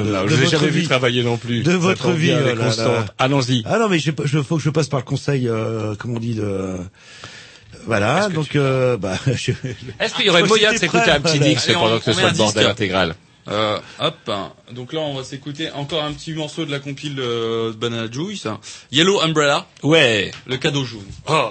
Non, 0.46 0.50
de 0.50 0.56
je 0.56 0.56
vous 0.56 0.58
ai 0.58 0.58
votre 0.58 0.60
jamais 0.60 0.72
vu 0.72 0.80
vie. 0.80 0.86
travailler 0.88 1.22
non 1.22 1.36
plus. 1.36 1.62
De 1.62 1.72
votre 1.72 2.10
vie, 2.12 2.28
bien, 2.28 2.36
euh, 2.38 2.54
là. 2.54 2.64
constante. 2.64 3.06
Allons-y. 3.18 3.62
Ah 3.66 3.78
non, 3.78 3.88
mais 3.88 3.98
je, 3.98 4.10
je 4.24 4.42
faut 4.42 4.56
que 4.56 4.62
je 4.62 4.70
passe 4.70 4.88
par 4.88 5.00
le 5.00 5.04
conseil, 5.04 5.48
euh, 5.48 5.94
comment 5.98 6.14
on 6.16 6.20
dit, 6.20 6.34
de. 6.34 6.76
Voilà, 7.86 8.28
donc 8.28 8.56
euh, 8.56 8.96
bah. 8.96 9.16
je- 9.26 9.52
Est-ce 10.00 10.14
qu'il 10.14 10.26
y 10.26 10.30
aurait 10.30 10.42
moyen 10.42 10.72
de 10.72 10.78
s'écouter 10.78 11.10
un 11.10 11.20
petit 11.20 11.38
voilà. 11.38 11.54
Dix 11.54 11.70
pendant 11.72 11.98
que 11.98 12.04
ce 12.04 12.12
soit 12.12 12.30
le 12.30 12.36
bordel 12.36 12.66
intégral 12.66 13.14
Euh, 13.48 13.78
hop. 14.00 14.30
Donc 14.72 14.92
là, 14.92 15.00
on 15.00 15.14
va 15.14 15.22
s'écouter 15.22 15.70
encore 15.70 16.02
un 16.02 16.12
petit 16.12 16.32
morceau 16.32 16.64
de 16.64 16.70
la 16.72 16.80
compile 16.80 17.14
de 17.14 17.70
Banana 17.78 18.10
Juice. 18.10 18.48
Yellow 18.90 19.20
Umbrella. 19.20 19.66
Ouais. 19.84 20.32
Le 20.48 20.56
cadeau 20.56 20.84
jaune. 20.84 21.04
Oh. 21.28 21.50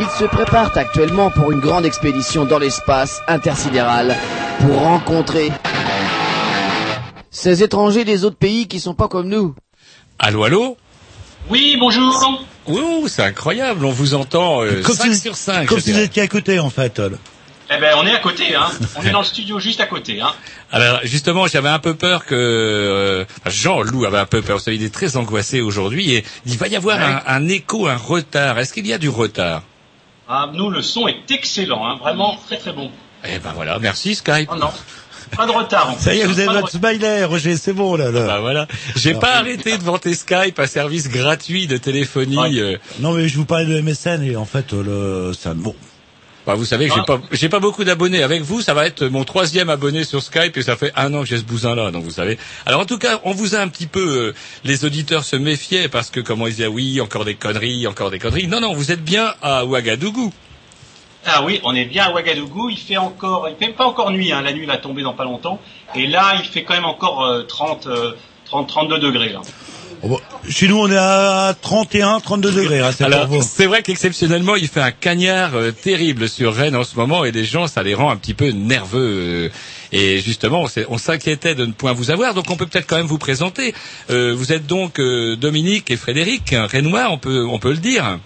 ils 0.00 0.08
se 0.18 0.24
préparent 0.24 0.76
actuellement 0.76 1.30
pour 1.30 1.50
une 1.52 1.60
grande 1.60 1.84
expédition 1.84 2.44
dans 2.44 2.58
l'espace 2.58 3.20
intersidéral 3.28 4.16
pour 4.60 4.76
rencontrer 4.78 5.50
ces 7.30 7.62
étrangers 7.62 8.04
des 8.04 8.24
autres 8.24 8.36
pays 8.36 8.66
qui 8.68 8.80
sont 8.80 8.94
pas 8.94 9.08
comme 9.08 9.28
nous. 9.28 9.54
Allô, 10.18 10.44
allô 10.44 10.76
Oui, 11.50 11.76
bonjour. 11.78 12.44
Ouh, 12.66 13.08
c'est 13.08 13.22
incroyable, 13.22 13.84
on 13.84 13.90
vous 13.92 14.14
entend 14.14 14.62
euh, 14.64 14.82
Comme 14.82 14.94
5 14.96 15.12
si- 15.12 15.20
sur 15.20 15.36
5. 15.36 15.66
Comme 15.66 15.80
si 15.80 15.92
vous 15.92 16.00
étiez 16.00 16.22
à 16.22 16.28
côté, 16.28 16.58
en 16.58 16.70
fait. 16.70 17.00
Eh 17.70 17.78
ben, 17.80 17.94
on 17.98 18.06
est 18.06 18.14
à 18.14 18.18
côté, 18.18 18.54
hein. 18.54 18.66
On 18.96 19.02
est 19.02 19.10
dans 19.10 19.18
le 19.18 19.24
studio 19.26 19.58
juste 19.60 19.80
à 19.80 19.86
côté, 19.86 20.20
hein. 20.22 20.32
Alors 20.72 21.00
justement, 21.04 21.46
j'avais 21.46 21.68
un 21.68 21.78
peu 21.78 21.94
peur 21.94 22.24
que 22.24 22.34
euh, 22.34 23.24
Jean-Loup 23.46 24.06
avait 24.06 24.18
un 24.18 24.24
peu 24.26 24.40
peur. 24.40 24.56
Vous 24.56 24.62
savez, 24.64 24.78
il 24.78 24.84
est 24.84 24.92
très 24.94 25.16
angoissé 25.18 25.60
aujourd'hui 25.60 26.14
et 26.14 26.24
il 26.46 26.56
va 26.56 26.66
y 26.68 26.76
avoir 26.76 26.98
un, 26.98 27.20
un 27.26 27.46
écho, 27.48 27.86
un 27.86 27.96
retard. 27.96 28.58
Est-ce 28.58 28.72
qu'il 28.72 28.86
y 28.86 28.92
a 28.94 28.98
du 28.98 29.10
retard? 29.10 29.62
Ah, 30.28 30.50
nous, 30.52 30.68
le 30.70 30.82
son 30.82 31.08
est 31.08 31.30
excellent, 31.30 31.86
hein. 31.86 31.96
Vraiment 31.98 32.36
très 32.46 32.58
très 32.58 32.72
bon. 32.72 32.90
Eh 33.24 33.38
ben 33.38 33.52
voilà, 33.54 33.78
merci 33.78 34.14
Skype. 34.14 34.48
Oh 34.52 34.56
non, 34.56 34.70
pas 35.36 35.46
de 35.46 35.52
retard. 35.52 35.90
en 35.90 35.98
Ça 35.98 36.14
y 36.14 36.20
est, 36.20 36.26
vous 36.26 36.38
avez 36.38 36.52
votre 36.52 36.70
smiley, 36.70 37.24
Roger, 37.24 37.56
c'est 37.56 37.72
bon, 37.72 37.96
là. 37.96 38.10
là. 38.10 38.26
Bah 38.26 38.40
voilà, 38.40 38.68
j'ai 38.96 39.14
pas 39.14 39.36
arrêté 39.36 39.76
de 39.78 39.82
vanter 39.82 40.14
Skype, 40.14 40.58
un 40.58 40.66
service 40.66 41.08
gratuit 41.08 41.66
de 41.66 41.76
téléphonie. 41.78 42.60
euh, 42.60 42.76
Non, 43.00 43.12
mais 43.12 43.26
je 43.28 43.36
vous 43.38 43.44
parlais 43.46 43.64
de 43.66 43.80
MSN 43.80 44.22
et 44.22 44.36
en 44.36 44.44
fait, 44.44 44.72
le, 44.72 45.32
ça, 45.38 45.54
bon. 45.54 45.74
Bah, 46.48 46.54
vous 46.54 46.64
savez, 46.64 46.86
j'ai 46.88 47.00
Ah. 47.00 47.04
pas, 47.06 47.20
j'ai 47.30 47.50
pas 47.50 47.60
beaucoup 47.60 47.84
d'abonnés. 47.84 48.22
Avec 48.22 48.40
vous, 48.40 48.62
ça 48.62 48.72
va 48.72 48.86
être 48.86 49.04
mon 49.04 49.22
troisième 49.24 49.68
abonné 49.68 50.02
sur 50.04 50.22
Skype 50.22 50.56
et 50.56 50.62
ça 50.62 50.76
fait 50.76 50.92
un 50.96 51.12
an 51.12 51.20
que 51.20 51.26
j'ai 51.26 51.36
ce 51.36 51.42
bousin-là. 51.42 51.90
Donc 51.90 52.04
vous 52.04 52.10
savez. 52.10 52.38
Alors 52.64 52.80
en 52.80 52.86
tout 52.86 52.96
cas, 52.96 53.20
on 53.24 53.32
vous 53.32 53.54
a 53.54 53.58
un 53.58 53.68
petit 53.68 53.86
peu, 53.86 54.00
euh, 54.30 54.34
les 54.64 54.86
auditeurs 54.86 55.24
se 55.24 55.36
méfiaient 55.36 55.88
parce 55.90 56.08
que 56.08 56.20
comment 56.20 56.46
ils 56.46 56.52
disaient 56.54 56.66
oui, 56.66 57.02
encore 57.02 57.26
des 57.26 57.34
conneries, 57.34 57.86
encore 57.86 58.10
des 58.10 58.18
conneries. 58.18 58.46
Non, 58.46 58.62
non, 58.62 58.72
vous 58.72 58.90
êtes 58.92 59.04
bien 59.04 59.34
à 59.42 59.66
Ouagadougou. 59.66 60.32
Ah 61.26 61.42
oui, 61.44 61.60
on 61.64 61.74
est 61.74 61.84
bien 61.84 62.04
à 62.04 62.12
Ouagadougou. 62.12 62.70
Il 62.70 62.78
fait 62.78 62.96
encore, 62.96 63.50
il 63.50 63.56
fait 63.62 63.74
pas 63.74 63.84
encore 63.84 64.10
nuit. 64.10 64.32
Hein. 64.32 64.40
La 64.40 64.54
nuit 64.54 64.64
va 64.64 64.78
tomber 64.78 65.02
dans 65.02 65.12
pas 65.12 65.24
longtemps. 65.24 65.60
Et 65.94 66.06
là, 66.06 66.32
il 66.42 66.48
fait 66.48 66.64
quand 66.64 66.72
même 66.72 66.86
encore 66.86 67.24
euh, 67.26 67.42
30, 67.42 67.88
euh, 67.88 68.12
30, 68.46 68.68
32 68.68 68.98
degrés. 69.00 69.34
Là. 69.34 69.42
Oh, 70.02 70.08
bah, 70.08 70.16
Chez 70.48 70.68
nous, 70.68 70.78
on 70.78 70.90
est 70.90 70.96
à 70.96 71.54
31, 71.60 72.20
32 72.20 72.52
degrés. 72.52 72.80
Hein, 72.80 72.90
c'est 72.96 73.04
Alors, 73.04 73.26
pour 73.26 73.38
vous. 73.40 73.42
c'est 73.48 73.66
vrai 73.66 73.82
qu'exceptionnellement, 73.82 74.54
il 74.56 74.68
fait 74.68 74.80
un 74.80 74.92
cagnard 74.92 75.54
euh, 75.54 75.72
terrible 75.72 76.28
sur 76.28 76.54
Rennes 76.54 76.76
en 76.76 76.84
ce 76.84 76.96
moment 76.96 77.24
et 77.24 77.32
les 77.32 77.44
gens, 77.44 77.66
ça 77.66 77.82
les 77.82 77.94
rend 77.94 78.10
un 78.10 78.16
petit 78.16 78.34
peu 78.34 78.50
nerveux. 78.50 79.48
euh, 79.48 79.48
et 79.90 80.20
justement, 80.20 80.66
on 80.90 80.98
s'inquiétait 80.98 81.54
de 81.54 81.64
ne 81.66 81.72
point 81.72 81.92
vous 81.94 82.10
avoir, 82.10 82.34
donc 82.34 82.50
on 82.50 82.56
peut 82.56 82.66
peut-être 82.66 82.86
quand 82.86 82.98
même 82.98 83.06
vous 83.06 83.18
présenter. 83.18 83.74
Euh, 84.10 84.34
vous 84.36 84.52
êtes 84.52 84.66
donc 84.66 85.00
euh, 85.00 85.34
Dominique 85.36 85.90
et 85.90 85.96
Frédéric, 85.96 86.52
un 86.52 86.66
Rennois, 86.66 87.08
on 87.10 87.16
peut, 87.18 87.46
on 87.46 87.58
peut 87.58 87.70
le 87.70 87.78
dire. 87.78 88.18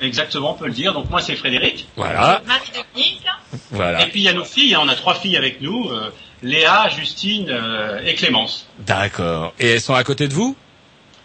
Exactement, 0.00 0.52
on 0.52 0.54
peut 0.58 0.66
le 0.66 0.72
dire. 0.72 0.92
Donc 0.92 1.08
moi, 1.08 1.20
c'est 1.20 1.36
Frédéric. 1.36 1.86
Voilà, 1.96 2.42
Marie-Dominique. 2.46 3.22
voilà. 3.70 4.02
Et 4.02 4.10
puis 4.10 4.20
il 4.20 4.24
y 4.24 4.28
a 4.28 4.32
nos 4.32 4.44
filles. 4.44 4.74
hein. 4.74 4.80
On 4.82 4.88
a 4.88 4.96
trois 4.96 5.14
filles 5.14 5.36
avec 5.36 5.60
nous. 5.60 5.88
euh, 5.90 6.10
Léa, 6.42 6.88
Justine 6.88 7.46
euh, 7.50 8.00
et 8.04 8.14
Clémence. 8.14 8.66
D'accord. 8.80 9.54
Et 9.60 9.68
elles 9.70 9.80
sont 9.80 9.94
à 9.94 10.02
côté 10.02 10.26
de 10.26 10.34
vous? 10.34 10.56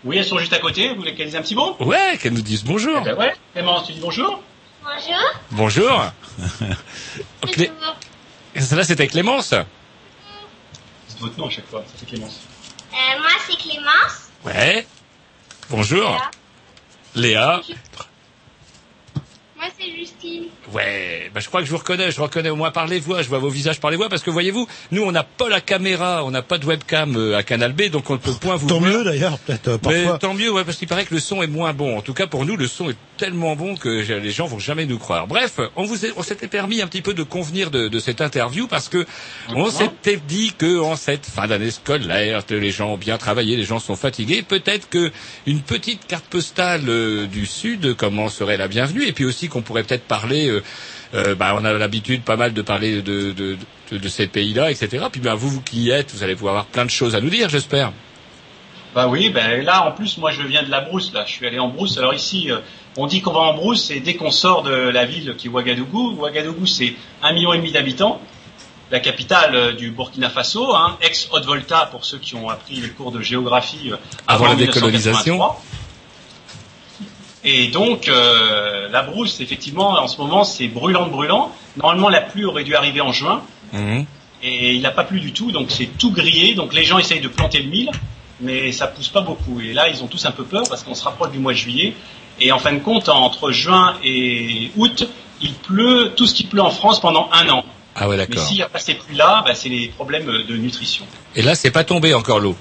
Oui, 0.03 0.17
elles 0.17 0.25
sont 0.25 0.37
juste 0.37 0.53
à 0.53 0.59
côté. 0.59 0.89
Vous 0.89 0.95
voulez 0.95 1.15
qu'elles 1.15 1.27
disent 1.27 1.35
un 1.35 1.41
petit 1.41 1.55
mot 1.55 1.75
Ouais, 1.79 2.17
qu'elles 2.21 2.33
nous 2.33 2.41
disent 2.41 2.63
bonjour. 2.63 2.97
Eh 3.01 3.05
ben 3.05 3.15
ouais. 3.17 3.33
Clémence, 3.53 3.87
tu 3.87 3.93
dis 3.93 3.99
bonjour 3.99 4.41
Bonjour. 4.83 5.23
Bonjour. 5.51 6.05
Clé- 7.51 7.71
Bonjour. 8.55 8.77
Là, 8.77 8.83
c'était 8.83 9.07
Clémence. 9.07 9.49
C'est 11.07 11.19
votre 11.19 11.37
nom 11.37 11.47
à 11.47 11.49
chaque 11.49 11.67
fois. 11.67 11.81
Ça, 11.85 11.93
c'est 11.97 12.07
Clémence. 12.07 12.39
Euh, 12.93 13.19
moi, 13.19 13.29
c'est 13.47 13.57
Clémence. 13.57 14.29
Ouais. 14.45 14.87
Bonjour. 15.69 16.21
Léa. 17.15 17.61
Moi, 19.67 19.75
c'est 19.79 19.95
Justine. 19.97 20.43
Ouais, 20.73 21.29
bah 21.33 21.39
je 21.41 21.47
crois 21.47 21.61
que 21.61 21.65
je 21.65 21.71
vous 21.71 21.77
reconnais, 21.77 22.11
je 22.11 22.21
reconnais 22.21 22.49
au 22.49 22.55
moins 22.55 22.71
par 22.71 22.87
les 22.87 22.99
voix, 22.99 23.21
je 23.21 23.27
vois 23.29 23.39
vos 23.39 23.49
visages 23.49 23.79
par 23.79 23.89
les 23.91 23.97
voix, 23.97 24.07
parce 24.09 24.21
que 24.23 24.29
voyez-vous, 24.29 24.67
nous 24.91 25.01
on 25.03 25.11
n'a 25.11 25.23
pas 25.23 25.49
la 25.49 25.61
caméra, 25.61 26.23
on 26.25 26.31
n'a 26.31 26.41
pas 26.41 26.57
de 26.57 26.65
webcam 26.65 27.15
euh, 27.15 27.37
à 27.37 27.43
Canal 27.43 27.73
B, 27.73 27.83
donc 27.89 28.09
on 28.09 28.13
ne 28.13 28.17
peut 28.17 28.31
point 28.33 28.55
vous 28.55 28.67
Tant 28.67 28.79
voir. 28.79 28.91
mieux 28.91 29.03
d'ailleurs, 29.03 29.37
peut-être 29.39 29.67
euh, 29.69 29.77
Mais 29.85 30.03
parfois. 30.03 30.17
tant 30.19 30.33
mieux, 30.33 30.51
ouais, 30.51 30.63
parce 30.65 30.77
qu'il 30.77 30.87
paraît 30.87 31.05
que 31.05 31.13
le 31.13 31.19
son 31.19 31.41
est 31.41 31.47
moins 31.47 31.73
bon. 31.73 31.97
En 31.97 32.01
tout 32.01 32.13
cas, 32.13 32.27
pour 32.27 32.45
nous, 32.45 32.55
le 32.57 32.67
son 32.67 32.89
est 32.89 32.95
tellement 33.17 33.55
bon 33.55 33.75
que 33.75 33.89
les 33.89 34.31
gens 34.31 34.45
vont 34.47 34.59
jamais 34.59 34.85
nous 34.85 34.99
croire. 34.99 35.25
Bref, 35.27 35.59
on 35.75 35.83
vous 35.85 36.05
est- 36.05 36.13
on 36.17 36.23
s'était 36.23 36.47
permis 36.47 36.81
un 36.81 36.87
petit 36.87 37.01
peu 37.01 37.13
de 37.13 37.23
convenir 37.23 37.71
de, 37.71 37.87
de 37.87 37.99
cette 37.99 38.21
interview 38.21 38.67
parce 38.67 38.89
que 38.89 39.05
on 39.55 39.69
s'était 39.71 40.17
dit 40.27 40.53
que 40.57 40.79
en 40.79 40.95
cette 40.95 41.25
fin 41.25 41.47
d'année 41.47 41.71
scolaire, 41.71 42.45
que 42.45 42.53
les 42.55 42.71
gens 42.71 42.93
ont 42.93 42.97
bien 42.97 43.17
travaillé, 43.17 43.55
les 43.57 43.63
gens 43.63 43.79
sont 43.79 43.95
fatigués. 43.95 44.43
Peut-être 44.43 44.89
que 44.89 45.11
une 45.45 45.61
petite 45.61 46.05
carte 46.07 46.25
postale 46.25 46.83
euh, 46.89 47.25
du 47.25 47.45
Sud, 47.45 47.95
comment 47.95 48.29
serait 48.29 48.57
la 48.57 48.67
bienvenue, 48.67 49.05
et 49.07 49.13
puis 49.13 49.25
aussi 49.25 49.47
qu'on 49.57 49.63
pourrait 49.63 49.83
peut-être 49.83 50.07
parler. 50.07 50.47
euh, 50.47 50.63
euh, 51.13 51.35
bah, 51.35 51.55
on 51.59 51.63
a 51.65 51.73
l'habitude 51.73 52.21
pas 52.23 52.35
mal 52.35 52.53
de 52.53 52.61
parler 52.61 53.01
de, 53.01 53.31
de, 53.31 53.57
de, 53.91 53.97
de 53.97 54.09
ces 54.09 54.27
pays-là, 54.27 54.69
etc. 54.71 55.05
Puis 55.11 55.21
ben, 55.21 55.35
vous, 55.35 55.49
vous 55.49 55.61
qui 55.61 55.83
y 55.83 55.89
êtes, 55.89 56.11
vous 56.13 56.23
allez 56.23 56.35
pouvoir 56.35 56.53
avoir 56.53 56.65
plein 56.65 56.85
de 56.85 56.89
choses 56.89 57.15
à 57.15 57.21
nous 57.21 57.29
dire, 57.29 57.49
j'espère. 57.49 57.91
Bah 58.93 59.07
oui, 59.07 59.29
ben 59.29 59.63
là 59.63 59.85
en 59.87 59.91
plus 59.91 60.17
moi 60.17 60.31
je 60.31 60.41
viens 60.41 60.63
de 60.63 60.71
la 60.71 60.81
brousse 60.81 61.13
là, 61.13 61.23
je 61.25 61.31
suis 61.31 61.45
allé 61.45 61.59
en 61.59 61.67
brousse. 61.69 61.97
Alors 61.97 62.13
ici 62.13 62.49
euh, 62.51 62.59
on 62.95 63.05
dit 63.05 63.21
qu'on 63.21 63.31
va 63.33 63.41
en 63.41 63.53
brousse 63.53 63.91
et 63.91 63.99
dès 63.99 64.15
qu'on 64.15 64.31
sort 64.31 64.63
de 64.63 64.71
la 64.71 65.05
ville 65.05 65.35
qui 65.37 65.47
est 65.47 65.49
Ouagadougou, 65.49 66.15
Ouagadougou 66.19 66.65
c'est 66.65 66.93
un 67.21 67.31
million 67.33 67.53
et 67.53 67.57
demi 67.57 67.71
d'habitants, 67.71 68.19
la 68.91 68.99
capitale 68.99 69.75
du 69.75 69.91
Burkina 69.91 70.29
Faso, 70.29 70.73
hein, 70.75 70.97
ex 71.01 71.29
Haute-Volta 71.31 71.89
pour 71.91 72.05
ceux 72.05 72.17
qui 72.17 72.35
ont 72.35 72.49
appris 72.49 72.75
les 72.75 72.89
cours 72.89 73.11
de 73.11 73.21
géographie 73.21 73.91
Avant 74.27 74.45
avant, 74.45 74.53
la 74.53 74.55
décolonisation. 74.65 75.33
1983. 75.35 75.63
Et 77.49 77.67
donc 77.69 78.09
euh, 78.09 78.89
la 78.89 79.03
brousse 79.03 79.39
effectivement 79.39 79.91
en 79.91 80.07
ce 80.07 80.17
moment 80.17 80.43
c'est 80.43 80.67
brûlant 80.67 81.05
de 81.05 81.11
brûlant. 81.11 81.51
Normalement 81.77 82.09
la 82.09 82.19
pluie 82.19 82.43
aurait 82.43 82.65
dû 82.65 82.75
arriver 82.75 82.99
en 82.99 83.13
juin 83.13 83.41
et 84.43 84.73
il 84.73 84.81
n'a 84.81 84.91
pas 84.91 85.03
plu 85.03 85.19
du 85.19 85.31
tout, 85.31 85.51
donc 85.51 85.71
c'est 85.71 85.97
tout 85.97 86.11
grillé. 86.11 86.55
Donc 86.55 86.73
les 86.73 86.83
gens 86.83 86.97
essayent 86.97 87.21
de 87.21 87.27
planter 87.27 87.61
le 87.61 87.69
mil, 87.69 87.89
mais 88.39 88.71
ça 88.71 88.87
pousse 88.87 89.09
pas 89.09 89.21
beaucoup. 89.21 89.59
Et 89.61 89.73
là, 89.73 89.87
ils 89.87 90.03
ont 90.03 90.07
tous 90.07 90.25
un 90.25 90.31
peu 90.31 90.43
peur 90.43 90.63
parce 90.69 90.83
qu'on 90.83 90.93
se 90.93 91.03
rapproche 91.03 91.31
du 91.31 91.39
mois 91.39 91.53
de 91.53 91.57
juillet. 91.57 91.93
Et 92.39 92.51
en 92.51 92.59
fin 92.59 92.73
de 92.73 92.79
compte, 92.79 93.09
entre 93.09 93.51
juin 93.51 93.95
et 94.03 94.71
août, 94.77 95.07
il 95.41 95.53
pleut 95.53 96.13
tout 96.15 96.27
ce 96.27 96.35
qui 96.35 96.43
pleut 96.43 96.61
en 96.61 96.69
France 96.69 96.99
pendant 96.99 97.29
un 97.31 97.49
an. 97.49 97.65
Ah 97.95 98.07
ouais, 98.07 98.17
Mais 98.17 98.27
d'accord. 98.27 98.45
s'il 98.45 98.57
n'y 98.57 98.61
a 98.61 98.69
pas 98.69 98.77
ces 98.77 98.93
pluies-là, 98.93 99.43
bah, 99.45 99.55
c'est 99.55 99.69
les 99.69 99.87
problèmes 99.87 100.43
de 100.47 100.55
nutrition. 100.55 101.05
Et 101.35 101.41
là, 101.41 101.55
c'est 101.55 101.71
pas 101.71 101.83
tombé 101.83 102.13
encore 102.13 102.39
l'eau. 102.39 102.55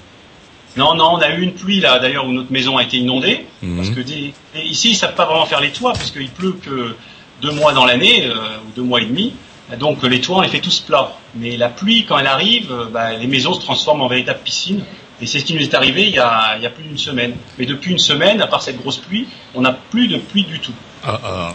Non, 0.77 0.93
non, 0.95 1.13
on 1.13 1.17
a 1.17 1.29
eu 1.29 1.41
une 1.41 1.53
pluie 1.53 1.79
là, 1.79 1.99
d'ailleurs, 1.99 2.25
où 2.27 2.31
notre 2.31 2.51
maison 2.51 2.77
a 2.77 2.83
été 2.83 2.97
inondée. 2.97 3.45
Mhm. 3.61 3.77
Parce 3.77 3.89
que 3.89 4.01
des- 4.01 4.33
ici, 4.63 4.91
ils 4.91 4.95
savent 4.95 5.15
pas 5.15 5.25
vraiment 5.25 5.45
faire 5.45 5.59
les 5.61 5.71
toits, 5.71 5.93
puisqu'il 5.93 6.29
pleut 6.29 6.53
que 6.63 6.95
deux 7.41 7.51
mois 7.51 7.73
dans 7.73 7.85
l'année, 7.85 8.25
euh, 8.27 8.33
ou 8.65 8.71
deux 8.75 8.83
mois 8.83 9.01
et 9.01 9.05
demi. 9.05 9.33
Donc 9.79 10.01
les 10.03 10.21
toits, 10.21 10.37
on 10.37 10.41
les 10.41 10.47
fait 10.47 10.61
tous 10.61 10.79
plats. 10.79 11.13
Mais 11.35 11.57
la 11.57 11.67
pluie, 11.69 12.05
quand 12.05 12.17
elle 12.17 12.27
arrive, 12.27 12.71
euh, 12.71 12.85
bah, 12.85 13.13
les 13.13 13.27
maisons 13.27 13.53
se 13.53 13.59
transforment 13.59 14.01
en 14.03 14.07
véritable 14.07 14.39
piscine. 14.43 14.81
Et 15.19 15.25
c'est 15.25 15.39
ce 15.39 15.45
qui 15.45 15.55
nous 15.55 15.61
est 15.61 15.73
arrivé 15.73 16.03
il 16.03 16.13
y 16.13 16.19
a, 16.19 16.55
il 16.57 16.63
y 16.63 16.65
a 16.65 16.69
plus 16.69 16.83
d'une 16.83 16.97
semaine. 16.97 17.35
Mais 17.57 17.65
depuis 17.65 17.91
une 17.91 17.97
semaine, 17.99 18.39
à 18.41 18.47
part 18.47 18.61
cette 18.61 18.77
grosse 18.77 18.97
pluie, 18.97 19.27
on 19.55 19.61
n'a 19.61 19.73
plus 19.73 20.07
de 20.07 20.17
pluie 20.17 20.43
du 20.45 20.59
tout. 20.59 20.73
Ah, 21.03 21.19
ah. 21.23 21.53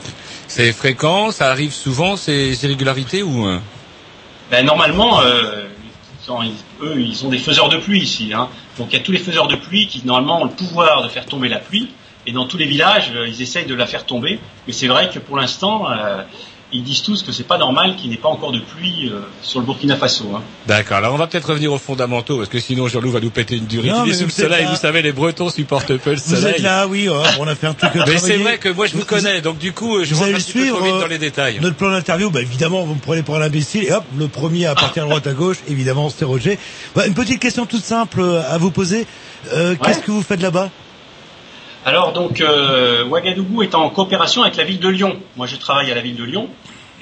C'est 0.48 0.72
fréquent, 0.72 1.30
ça 1.30 1.50
arrive 1.50 1.72
souvent, 1.72 2.16
ces 2.16 2.64
irrégularités 2.64 3.22
ou 3.22 3.46
euh 3.46 3.58
Ben, 4.50 4.66
normalement, 4.66 5.20
euh, 5.22 5.68
ils- 6.42 6.52
eux, 6.82 7.00
ils 7.00 7.24
ont 7.24 7.28
des 7.28 7.38
faiseurs 7.38 7.68
de 7.70 7.76
pluie 7.78 8.00
ici. 8.02 8.32
Hein. 8.34 8.48
Donc 8.78 8.88
il 8.90 8.96
y 8.96 9.00
a 9.00 9.02
tous 9.02 9.12
les 9.12 9.18
faiseurs 9.18 9.48
de 9.48 9.56
pluie 9.56 9.86
qui 9.86 10.04
normalement 10.06 10.42
ont 10.42 10.44
le 10.44 10.50
pouvoir 10.50 11.02
de 11.02 11.08
faire 11.08 11.26
tomber 11.26 11.48
la 11.48 11.58
pluie. 11.58 11.90
Et 12.26 12.32
dans 12.32 12.46
tous 12.46 12.56
les 12.56 12.66
villages, 12.66 13.10
euh, 13.14 13.26
ils 13.26 13.42
essayent 13.42 13.66
de 13.66 13.74
la 13.74 13.86
faire 13.86 14.06
tomber. 14.06 14.38
Mais 14.66 14.72
c'est 14.72 14.86
vrai 14.86 15.10
que 15.10 15.18
pour 15.18 15.36
l'instant, 15.36 15.90
euh, 15.90 16.22
ils 16.72 16.82
disent 16.82 17.02
tous 17.02 17.22
que 17.22 17.32
c'est 17.32 17.42
pas 17.46 17.58
normal 17.58 17.96
qu'il 17.96 18.08
n'y 18.10 18.14
ait 18.16 18.18
pas 18.18 18.28
encore 18.28 18.52
de 18.52 18.60
pluie 18.60 19.08
euh, 19.12 19.20
sur 19.42 19.60
le 19.60 19.66
Burkina 19.66 19.96
Faso. 19.96 20.24
Hein. 20.34 20.42
D'accord. 20.66 20.96
Alors 20.96 21.14
on 21.14 21.18
va 21.18 21.26
peut-être 21.26 21.48
revenir 21.50 21.72
aux 21.72 21.78
fondamentaux 21.78 22.38
parce 22.38 22.48
que 22.48 22.58
sinon 22.60 22.88
Jean-Loup 22.88 23.10
va 23.10 23.20
nous 23.20 23.30
péter 23.30 23.56
une 23.56 23.66
durite. 23.66 23.92
Non, 23.92 24.04
Il 24.04 24.10
est 24.12 24.14
sous 24.14 24.20
le 24.20 24.26
vous 24.26 24.30
soleil. 24.32 24.64
là. 24.64 24.70
Vous 24.70 24.76
savez, 24.76 25.02
les 25.02 25.12
Bretons 25.12 25.50
supportent 25.50 25.96
peu 25.98 26.10
le 26.10 26.16
Vous 26.16 26.36
soleil. 26.36 26.54
êtes 26.54 26.62
là, 26.62 26.86
oui, 26.86 27.08
oh, 27.10 27.22
on 27.40 27.46
a 27.46 27.54
fait 27.54 27.66
un 27.66 27.74
truc. 27.74 27.90
Mais 28.06 28.18
c'est 28.18 28.36
vrai 28.38 28.58
que 28.58 28.68
moi 28.70 28.86
je 28.86 28.96
vous 28.96 29.04
connais, 29.04 29.40
donc 29.40 29.58
du 29.58 29.72
coup 29.72 30.02
je 30.04 30.14
Vous 30.14 30.22
allez 30.22 30.32
trop 30.34 30.40
suivre, 30.42 30.82
vite 30.82 30.94
euh, 30.94 31.00
dans 31.00 31.06
les 31.06 31.18
détails. 31.18 31.58
Notre 31.60 31.76
plan 31.76 31.90
d'interview, 31.90 32.30
bah, 32.30 32.40
évidemment, 32.42 32.84
vous 32.84 32.94
me 32.94 33.00
prenez 33.00 33.22
pour 33.22 33.36
un 33.36 33.42
imbécile, 33.42 33.84
et 33.84 33.92
hop, 33.92 34.04
le 34.16 34.28
premier 34.28 34.66
à 34.66 34.74
partir 34.74 35.04
à 35.04 35.06
droite 35.06 35.26
à 35.26 35.32
gauche, 35.32 35.58
évidemment, 35.68 36.08
c'est 36.10 36.24
Roger. 36.24 36.58
Bah, 36.94 37.06
une 37.06 37.14
petite 37.14 37.40
question 37.40 37.66
toute 37.66 37.84
simple 37.84 38.20
euh, 38.20 38.42
à 38.50 38.58
vous 38.58 38.70
poser. 38.70 39.06
Euh, 39.52 39.74
Qu'est-ce 39.82 40.00
que 40.00 40.10
vous 40.10 40.22
faites 40.22 40.40
là-bas? 40.40 40.70
Alors 41.84 42.12
donc, 42.12 42.40
euh, 42.40 43.04
Ouagadougou 43.04 43.62
est 43.62 43.74
en 43.74 43.90
coopération 43.90 44.42
avec 44.42 44.56
la 44.56 44.64
ville 44.64 44.78
de 44.78 44.88
Lyon. 44.88 45.16
Moi, 45.36 45.46
je 45.46 45.56
travaille 45.56 45.90
à 45.90 45.94
la 45.94 46.00
ville 46.00 46.16
de 46.16 46.24
Lyon. 46.24 46.48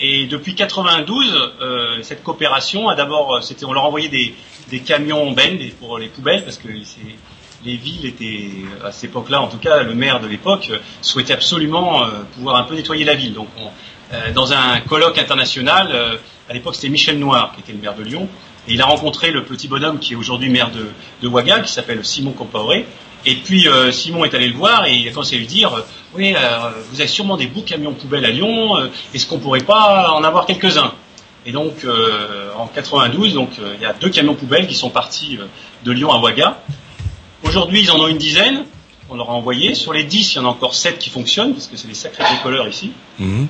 Et 0.00 0.26
depuis 0.26 0.54
92, 0.54 1.52
euh, 1.60 1.98
cette 2.02 2.22
coopération 2.22 2.88
a 2.88 2.94
d'abord, 2.94 3.36
euh, 3.36 3.40
c'était, 3.42 3.66
on 3.66 3.74
leur 3.74 3.84
envoyait 3.84 4.08
des, 4.08 4.34
des 4.70 4.80
camions 4.80 5.32
des- 5.58 5.74
pour 5.78 5.98
les 5.98 6.08
poubelles 6.08 6.42
parce 6.44 6.56
que 6.56 6.68
les 7.66 7.76
villes 7.76 8.06
étaient, 8.06 8.50
à 8.82 8.90
cette 8.92 9.10
époque-là, 9.10 9.42
en 9.42 9.48
tout 9.48 9.58
cas, 9.58 9.82
le 9.82 9.94
maire 9.94 10.20
de 10.20 10.26
l'époque 10.26 10.68
euh, 10.70 10.78
souhaitait 11.02 11.34
absolument 11.34 12.02
euh, 12.04 12.06
pouvoir 12.34 12.56
un 12.56 12.62
peu 12.62 12.74
nettoyer 12.74 13.04
la 13.04 13.14
ville. 13.14 13.34
Donc, 13.34 13.48
on- 13.58 13.68
euh, 14.14 14.32
dans 14.32 14.54
un 14.54 14.80
colloque 14.80 15.18
international, 15.18 15.90
euh, 15.92 16.16
à 16.48 16.54
l'époque, 16.54 16.74
c'était 16.76 16.88
Michel 16.88 17.18
Noir 17.18 17.52
qui 17.54 17.60
était 17.60 17.72
le 17.72 17.78
maire 17.78 17.94
de 17.94 18.02
Lyon, 18.02 18.26
et 18.66 18.72
il 18.72 18.80
a 18.80 18.86
rencontré 18.86 19.30
le 19.30 19.44
petit 19.44 19.68
bonhomme 19.68 19.98
qui 19.98 20.14
est 20.14 20.16
aujourd'hui 20.16 20.48
maire 20.48 20.70
de, 20.70 20.86
de 21.22 21.28
qui 21.62 21.70
s'appelle 21.72 22.02
Simon 22.04 22.32
Compaoré. 22.32 22.86
Et 23.26 23.34
puis 23.34 23.68
euh, 23.68 23.92
Simon 23.92 24.24
est 24.24 24.34
allé 24.34 24.48
le 24.48 24.56
voir 24.56 24.86
et 24.86 24.94
il 24.94 25.08
a 25.08 25.10
commencé 25.10 25.36
à 25.36 25.38
lui 25.38 25.46
dire 25.46 25.74
euh, 25.74 25.82
oui 26.14 26.34
euh, 26.36 26.70
vous 26.90 27.00
avez 27.00 27.08
sûrement 27.08 27.36
des 27.36 27.46
beaux 27.46 27.60
camions 27.62 27.92
poubelles 27.92 28.24
à 28.24 28.30
Lyon 28.30 28.76
est-ce 29.14 29.26
qu'on 29.26 29.38
pourrait 29.38 29.60
pas 29.60 30.12
en 30.12 30.24
avoir 30.24 30.46
quelques-uns? 30.46 30.94
Et 31.46 31.52
donc 31.52 31.86
en 32.56 32.66
92 32.66 33.34
donc 33.34 33.50
il 33.58 33.80
y 33.80 33.86
a 33.86 33.92
deux 33.92 34.10
camions 34.10 34.34
poubelles 34.34 34.66
qui 34.66 34.74
sont 34.74 34.90
partis 34.90 35.38
de 35.84 35.92
Lyon 35.92 36.12
à 36.12 36.18
Ouaga. 36.18 36.58
Aujourd'hui 37.42 37.82
ils 37.82 37.90
en 37.90 38.00
ont 38.00 38.08
une 38.08 38.18
dizaine. 38.18 38.64
On 39.12 39.16
leur 39.16 39.30
a 39.30 39.32
envoyé. 39.32 39.74
Sur 39.74 39.92
les 39.92 40.04
10 40.04 40.34
il 40.34 40.36
y 40.36 40.38
en 40.38 40.44
a 40.44 40.48
encore 40.48 40.74
7 40.74 40.98
qui 40.98 41.10
fonctionnent 41.10 41.52
parce 41.52 41.66
que 41.66 41.76
c'est 41.76 41.88
des 41.88 41.94
sacrés 41.94 42.24
bricoleurs 42.24 42.68
ici. 42.68 42.92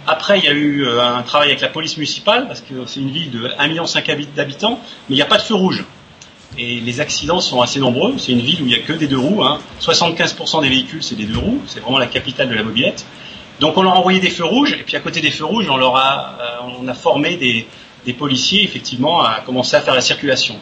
Après, 0.06 0.38
il 0.38 0.44
y 0.44 0.48
a 0.48 0.52
eu 0.52 0.88
un 0.88 1.22
travail 1.22 1.48
avec 1.48 1.60
la 1.60 1.68
police 1.68 1.96
municipale, 1.96 2.46
parce 2.46 2.62
que 2.62 2.86
c'est 2.86 3.00
une 3.00 3.10
ville 3.10 3.30
de 3.30 3.48
1,5 3.48 3.66
million 3.66 3.84
d'habitants, 4.34 4.80
mais 5.08 5.14
il 5.14 5.16
n'y 5.16 5.22
a 5.22 5.26
pas 5.26 5.36
de 5.36 5.42
feu 5.42 5.54
rouge. 5.54 5.84
Et 6.58 6.80
les 6.80 7.00
accidents 7.00 7.40
sont 7.40 7.62
assez 7.62 7.78
nombreux. 7.78 8.14
C'est 8.18 8.32
une 8.32 8.40
ville 8.40 8.62
où 8.62 8.66
il 8.66 8.68
n'y 8.68 8.74
a 8.74 8.80
que 8.80 8.92
des 8.92 9.06
deux 9.06 9.18
roues. 9.18 9.42
Hein. 9.42 9.60
75% 9.80 10.62
des 10.62 10.68
véhicules, 10.68 11.02
c'est 11.02 11.14
des 11.14 11.24
deux 11.24 11.38
roues. 11.38 11.62
C'est 11.66 11.80
vraiment 11.80 11.98
la 11.98 12.06
capitale 12.06 12.48
de 12.48 12.54
la 12.54 12.62
mobilette. 12.62 13.06
Donc 13.60 13.76
on 13.76 13.82
leur 13.82 13.92
a 13.92 13.96
envoyé 13.96 14.20
des 14.20 14.30
feux 14.30 14.44
rouges, 14.44 14.72
et 14.72 14.82
puis 14.82 14.96
à 14.96 15.00
côté 15.00 15.20
des 15.20 15.30
feux 15.30 15.44
rouges, 15.44 15.68
on 15.68 15.76
leur 15.76 15.94
a, 15.94 16.36
euh, 16.40 16.70
on 16.80 16.88
a 16.88 16.94
formé 16.94 17.36
des, 17.36 17.66
des 18.06 18.12
policiers, 18.14 18.64
effectivement, 18.64 19.22
à 19.22 19.40
commencer 19.40 19.76
à 19.76 19.80
faire 19.80 19.94
la 19.94 20.00
circulation. 20.00 20.56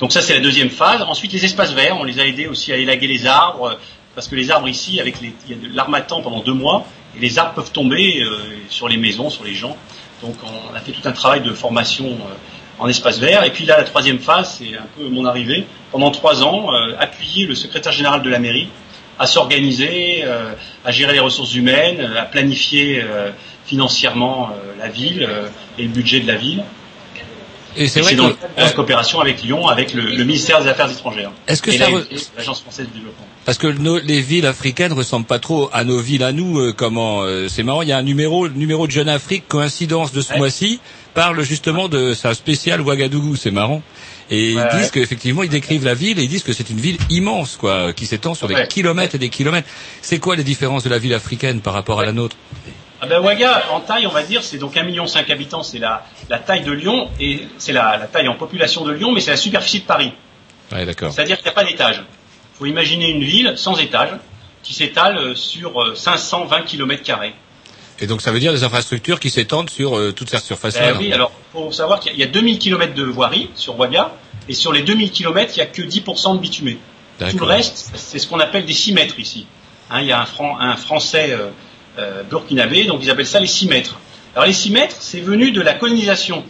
Donc 0.00 0.12
ça, 0.12 0.22
c'est 0.22 0.34
la 0.34 0.40
deuxième 0.40 0.70
phase. 0.70 1.02
Ensuite, 1.02 1.32
les 1.32 1.44
espaces 1.44 1.72
verts, 1.72 1.96
on 2.00 2.04
les 2.04 2.18
a 2.18 2.26
aidés 2.26 2.46
aussi 2.46 2.72
à 2.72 2.76
élaguer 2.76 3.06
les 3.06 3.26
arbres, 3.26 3.72
euh, 3.72 3.74
parce 4.14 4.28
que 4.28 4.34
les 4.34 4.50
arbres 4.50 4.68
ici, 4.68 5.00
avec 5.00 5.20
les, 5.20 5.34
il 5.48 5.56
y 5.56 5.58
a 5.58 5.68
de 5.68 5.76
l'armatan 5.76 6.22
pendant 6.22 6.40
deux 6.40 6.54
mois, 6.54 6.86
et 7.16 7.20
les 7.20 7.38
arbres 7.38 7.54
peuvent 7.54 7.72
tomber 7.72 8.22
euh, 8.22 8.38
sur 8.68 8.88
les 8.88 8.96
maisons, 8.96 9.30
sur 9.30 9.44
les 9.44 9.54
gens. 9.54 9.76
Donc 10.22 10.36
on 10.44 10.74
a 10.74 10.80
fait 10.80 10.92
tout 10.92 11.06
un 11.06 11.12
travail 11.12 11.42
de 11.42 11.52
formation 11.52 12.06
euh, 12.06 12.34
en 12.78 12.88
espace 12.88 13.18
vert. 13.18 13.44
Et 13.44 13.50
puis 13.50 13.64
là, 13.64 13.76
la 13.78 13.84
troisième 13.84 14.18
phase, 14.18 14.56
c'est 14.58 14.76
un 14.76 14.86
peu 14.96 15.08
mon 15.08 15.24
arrivée. 15.24 15.64
Pendant 15.92 16.10
trois 16.10 16.42
ans, 16.42 16.72
euh, 16.72 16.94
appuyer 16.98 17.46
le 17.46 17.54
secrétaire 17.54 17.92
général 17.92 18.22
de 18.22 18.30
la 18.30 18.38
mairie 18.38 18.68
à 19.18 19.26
s'organiser, 19.26 20.22
euh, 20.24 20.52
à 20.84 20.90
gérer 20.90 21.12
les 21.12 21.20
ressources 21.20 21.54
humaines, 21.54 22.00
euh, 22.00 22.20
à 22.20 22.24
planifier 22.24 23.02
euh, 23.02 23.30
financièrement 23.66 24.50
la 24.78 24.88
ville 24.88 25.28
et 25.78 25.82
le 25.82 25.88
budget 25.88 26.20
de 26.20 26.26
la 26.26 26.34
ville. 26.34 26.64
Et 27.74 27.88
c'est 27.88 28.00
vrai 28.00 28.10
c'est 28.10 28.70
que- 28.72 28.74
coopération 28.76 29.20
avec 29.20 29.42
Lyon, 29.42 29.66
avec 29.66 29.94
le, 29.94 30.02
le 30.02 30.24
ministère 30.24 30.62
des 30.62 30.68
Affaires 30.68 30.90
étrangères. 30.90 31.30
Est-ce 31.46 31.62
que 31.62 31.70
et 31.70 31.78
ça 31.78 31.88
la- 31.90 31.96
re- 31.98 32.28
l'Agence 32.36 32.60
française 32.60 32.86
de 32.88 32.92
développement. 32.92 33.24
Parce 33.46 33.56
que 33.56 33.66
nos- 33.68 33.98
les 33.98 34.20
villes 34.20 34.44
africaines 34.44 34.92
ressemblent 34.92 35.24
pas 35.26 35.38
trop 35.38 35.70
à 35.72 35.82
nos 35.84 35.98
villes 35.98 36.22
à 36.22 36.32
nous. 36.32 36.74
comment 36.74 37.22
C'est 37.48 37.62
marrant. 37.62 37.80
Il 37.80 37.88
y 37.88 37.92
a 37.92 37.96
un 37.98 38.02
numéro, 38.02 38.46
le 38.46 38.52
numéro 38.52 38.86
de 38.86 38.92
Jeune 38.92 39.08
Afrique, 39.08 39.48
coïncidence 39.48 40.12
de 40.12 40.20
ce 40.20 40.36
mois-ci, 40.36 40.80
parle 41.14 41.42
justement 41.42 41.88
de 41.88 42.14
sa 42.14 42.34
spéciale 42.34 42.80
Ouagadougou. 42.80 43.36
C'est 43.36 43.50
marrant. 43.50 43.82
Et 44.30 44.52
ils 44.52 44.54
disent 44.72 44.84
ouais. 44.84 44.90
qu'effectivement, 44.92 45.42
ils 45.42 45.50
décrivent 45.50 45.84
la 45.84 45.94
ville 45.94 46.18
et 46.18 46.22
ils 46.22 46.28
disent 46.28 46.42
que 46.44 46.52
c'est 46.52 46.70
une 46.70 46.80
ville 46.80 46.96
immense, 47.10 47.56
quoi, 47.56 47.92
qui 47.92 48.06
s'étend 48.06 48.34
sur 48.34 48.48
des 48.48 48.54
Ouais. 48.54 48.66
kilomètres 48.68 49.14
et 49.14 49.18
des 49.18 49.28
kilomètres. 49.28 49.68
C'est 50.00 50.18
quoi 50.20 50.36
les 50.36 50.44
différences 50.44 50.84
de 50.84 50.88
la 50.88 50.98
ville 50.98 51.12
africaine 51.12 51.60
par 51.60 51.74
rapport 51.74 52.00
à 52.00 52.06
la 52.06 52.12
nôtre? 52.12 52.36
Ah 53.02 53.06
ben 53.06 53.20
Ouaga, 53.20 53.64
en 53.72 53.80
taille, 53.80 54.06
on 54.06 54.10
va 54.12 54.22
dire, 54.22 54.42
c'est 54.44 54.58
donc 54.58 54.76
1,5 54.76 54.84
million 54.86 55.04
habitants, 55.28 55.64
c'est 55.64 55.80
la, 55.80 56.06
la 56.30 56.38
taille 56.38 56.62
de 56.62 56.70
Lyon, 56.70 57.10
et 57.18 57.48
c'est 57.58 57.72
la, 57.72 57.96
la 57.98 58.06
taille 58.06 58.28
en 58.28 58.34
population 58.36 58.84
de 58.84 58.92
Lyon, 58.92 59.10
mais 59.12 59.20
c'est 59.20 59.32
la 59.32 59.36
superficie 59.36 59.80
de 59.80 59.86
Paris. 59.86 60.12
Ouais, 60.70 60.86
d'accord. 60.86 61.12
C'est-à-dire 61.12 61.36
qu'il 61.36 61.44
n'y 61.46 61.50
a 61.50 61.54
pas 61.54 61.64
d'étage. 61.64 61.96
Il 62.54 62.58
faut 62.58 62.66
imaginer 62.66 63.10
une 63.10 63.24
ville 63.24 63.54
sans 63.56 63.76
étage, 63.80 64.10
qui 64.62 64.72
s'étale 64.72 65.18
euh, 65.18 65.34
sur 65.34 65.82
euh, 65.82 65.94
520 65.96 66.62
km 66.62 67.02
carrés. 67.02 67.34
Et 68.00 68.06
donc 68.06 68.20
ça 68.22 68.32
veut 68.32 68.40
dire 68.40 68.52
des 68.52 68.64
infrastructures 68.64 69.20
qui 69.20 69.30
s'étendent 69.30 69.70
sur 69.70 69.96
euh, 69.96 70.12
toute 70.12 70.28
cette 70.30 70.42
surface-là. 70.44 70.92
Ben 70.92 70.98
oui, 70.98 71.12
alors, 71.12 71.30
faut 71.52 71.70
savoir 71.72 72.00
qu'il 72.00 72.10
y 72.12 72.14
a- 72.14 72.16
il 72.16 72.20
y 72.20 72.24
a 72.24 72.26
2000 72.32 72.58
km 72.58 72.94
de 72.94 73.04
voirie 73.04 73.50
sur 73.54 73.78
Ouaga, 73.78 74.12
et 74.48 74.54
sur 74.54 74.72
les 74.72 74.82
2000 74.82 75.10
km, 75.12 75.52
il 75.54 75.58
n'y 75.58 75.62
a 75.62 75.66
que 75.66 75.82
10% 75.82 76.34
de 76.36 76.40
bitumé. 76.40 76.78
Tout 77.30 77.38
le 77.38 77.44
reste, 77.56 77.92
c'est 77.94 78.18
ce 78.18 78.26
qu'on 78.26 78.40
appelle 78.40 78.64
des 78.64 78.72
6 78.72 78.92
mètres 78.94 79.18
ici. 79.20 79.46
Hein, 79.90 80.00
il 80.00 80.06
y 80.08 80.12
a 80.12 80.20
un, 80.20 80.26
Fran- 80.26 80.58
un 80.58 80.76
Français 80.76 81.28
euh, 81.30 81.50
euh, 81.98 82.22
burkinabé, 82.24 82.84
donc 82.84 83.00
ils 83.02 83.10
appellent 83.10 83.26
ça 83.26 83.38
les 83.38 83.46
6 83.46 83.68
mètres. 83.68 83.98
Alors 84.34 84.46
les 84.46 84.52
6 84.54 84.70
mètres, 84.70 84.96
c'est 84.98 85.20
venu 85.20 85.52
de 85.52 85.60
la 85.60 85.74
colonisation. 85.74 86.44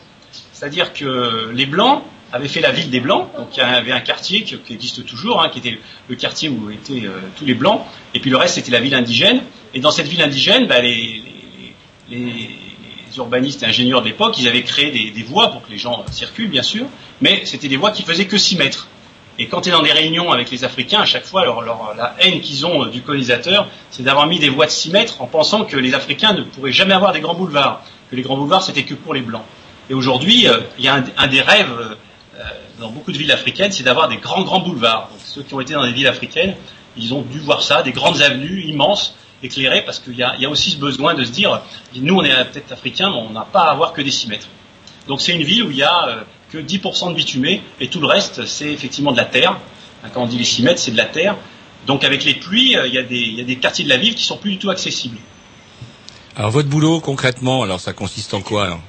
C'est-à-dire 0.53 0.93
que 0.93 1.51
les 1.53 1.67
Blancs 1.67 2.03
avaient 2.33 2.49
fait 2.49 2.61
la 2.61 2.71
ville 2.71 2.89
des 2.89 3.01
Blancs, 3.01 3.29
donc 3.37 3.49
il 3.57 3.59
y 3.59 3.63
avait 3.63 3.93
un 3.93 4.01
quartier 4.01 4.43
qui, 4.45 4.57
qui 4.57 4.73
existe 4.73 5.05
toujours, 5.05 5.43
hein, 5.43 5.51
qui 5.53 5.59
était 5.59 5.79
le 6.09 6.17
quartier 6.17 6.49
où 6.49 6.71
étaient 6.71 7.03
tous 7.37 7.45
les 7.45 7.55
Blancs, 7.55 7.83
et 8.15 8.21
puis 8.21 8.31
le 8.31 8.37
reste 8.39 8.55
c'était 8.55 8.71
la 8.71 8.81
ville 8.81 8.95
indigène. 8.95 9.43
Et 9.75 9.81
dans 9.81 9.91
cette 9.91 10.07
ville 10.07 10.23
indigène, 10.23 10.67
bah, 10.67 10.81
les, 10.81 11.23
les- 12.17 12.51
urbanistes 13.19 13.63
et 13.63 13.67
ingénieurs 13.67 14.01
de 14.01 14.07
l'époque, 14.07 14.39
ils 14.39 14.49
avaient 14.49 14.63
créé 14.63 14.91
des, 14.91 15.23
voies 15.23 15.51
pour 15.51 15.63
que 15.63 15.71
les 15.71 15.77
gens 15.77 16.03
circulent, 16.11 16.49
bien 16.49 16.63
sûr, 16.63 16.87
mais 17.21 17.43
c'était 17.45 17.69
des 17.69 17.77
voies 17.77 17.91
qui 17.91 18.05
faisaient 18.05 18.25
que 18.25 18.39
6 18.39 18.57
mètres. 18.57 18.89
Et 19.39 19.49
quand 19.49 19.61
tu 19.61 19.69
es 19.69 19.73
dans 19.73 19.83
des 19.83 19.93
réunions 19.93 20.31
avec 20.31 20.51
les 20.51 20.65
Africains, 20.65 21.01
à 21.01 21.05
chaque 21.05 21.25
fois, 21.25 21.45
leur, 21.45 21.63
la 21.95 22.15
haine 22.21 22.41
qu'ils 22.41 22.65
ont 22.65 22.85
euh, 22.85 22.89
du 22.89 23.03
colonisateur, 23.03 23.69
c'est 23.91 24.03
d'avoir 24.03 24.27
mis 24.27 24.39
des 24.39 24.49
voies 24.49 24.65
de 24.65 24.71
6 24.71 24.91
mètres 24.93 25.21
en 25.21 25.27
pensant 25.27 25.65
que 25.65 25.77
les 25.77 25.95
Africains 25.95 26.33
ne 26.33 26.43
pourraient 26.43 26.73
jamais 26.73 26.95
avoir 26.95 27.13
des 27.13 27.21
grands 27.21 27.35
boulevards, 27.35 27.83
que 28.11 28.17
les 28.17 28.23
grands 28.23 28.37
boulevards 28.37 28.63
c'était 28.63 28.85
que 28.85 28.95
pour 28.95 29.15
les 29.15 29.21
Blancs. 29.21 29.45
Et 29.91 29.95
aujourd'hui, 29.95 30.49
euh, 30.49 30.61
il 30.79 30.85
y 30.85 30.89
a 30.89 31.03
un, 31.17 31.27
des 31.27 31.41
rêves 31.41 31.71
euh, 31.71 31.95
dans 32.79 32.91
beaucoup 32.91 33.13
de 33.13 33.19
villes 33.19 33.33
africaines, 33.33 33.73
c'est 33.73 33.83
d'avoir 33.83 34.09
des 34.09 34.19
grands, 34.19 34.43
grands 34.43 34.61
boulevards. 34.61 35.09
Donc, 35.11 35.21
ceux 35.25 35.43
qui 35.43 35.55
ont 35.55 35.61
été 35.61 35.75
dans 35.75 35.85
des 35.85 35.93
villes 35.93 36.09
africaines, 36.09 36.55
ils 36.97 37.15
ont 37.15 37.23
dû 37.23 37.39
voir 37.41 37.63
ça, 37.63 37.83
des 37.83 37.93
grandes 37.93 38.21
avenues 38.21 38.65
immenses, 38.65 39.15
éclairées, 39.43 39.83
parce 39.85 39.99
qu'il 39.99 40.15
y 40.17 40.23
a, 40.23 40.35
il 40.37 40.43
y 40.43 40.47
a 40.47 40.51
aussi 40.51 40.71
ce 40.71 40.77
besoin 40.77 41.15
de 41.15 41.25
se 41.25 41.31
dire, 41.31 41.61
nous 41.97 42.15
on 42.17 42.23
est 42.25 42.45
peut-être 42.53 42.73
africains, 42.73 43.11
mais 43.11 43.17
on 43.17 43.31
n'a 43.31 43.43
pas 43.51 43.63
à 43.63 43.71
avoir 43.73 43.93
que 43.93 44.03
des 44.03 44.11
6 44.11 44.29
mètres. 44.29 44.49
Donc 45.09 45.21
c'est 45.21 45.33
une 45.35 45.43
ville 45.43 45.65
où 45.65 45.71
il 45.71 45.77
y 45.79 45.83
a 45.83 46.07
euh, 46.09 46.21
que 46.51 46.59
10% 46.59 47.11
de 47.11 47.15
bitumé, 47.15 47.63
et 47.81 47.89
tout 47.89 48.01
le 48.01 48.07
reste, 48.07 48.47
c'est 48.47 48.71
effectivement 48.73 49.13
de 49.13 49.17
la 49.17 49.25
terre. 49.25 49.57
Hein, 50.05 50.09
Quand 50.15 50.23
on 50.23 50.27
dit 50.27 50.39
les 50.39 50.45
6 50.45 50.63
mètres, 50.63 50.81
c'est 50.81 50.93
de 50.93 50.97
la 50.97 51.07
terre. 51.07 51.37
Donc 51.87 52.05
avec 52.05 52.25
les 52.25 52.35
pluies, 52.35 52.77
euh, 52.77 52.87
il 52.87 52.95
y, 52.95 52.99
a 52.99 53.03
des- 53.03 53.17
il 53.19 53.35
y 53.35 53.41
a 53.41 53.45
des 53.45 53.57
quartiers 53.57 53.85
de 53.85 53.89
la 53.91 53.97
ville 53.97 54.15
qui 54.15 54.23
sont 54.25 54.37
plus 54.37 54.53
du 54.53 54.59
tout 54.59 54.71
accessibles. 54.71 55.19
Alors 56.37 56.51
votre 56.51 56.69
boulot 56.69 57.01
concrètement, 57.01 57.63
alors 57.63 57.81
ça 57.81 57.93
consiste 57.93 58.33
en 58.35 58.41
quoi 58.41 58.65
alors? 58.67 58.81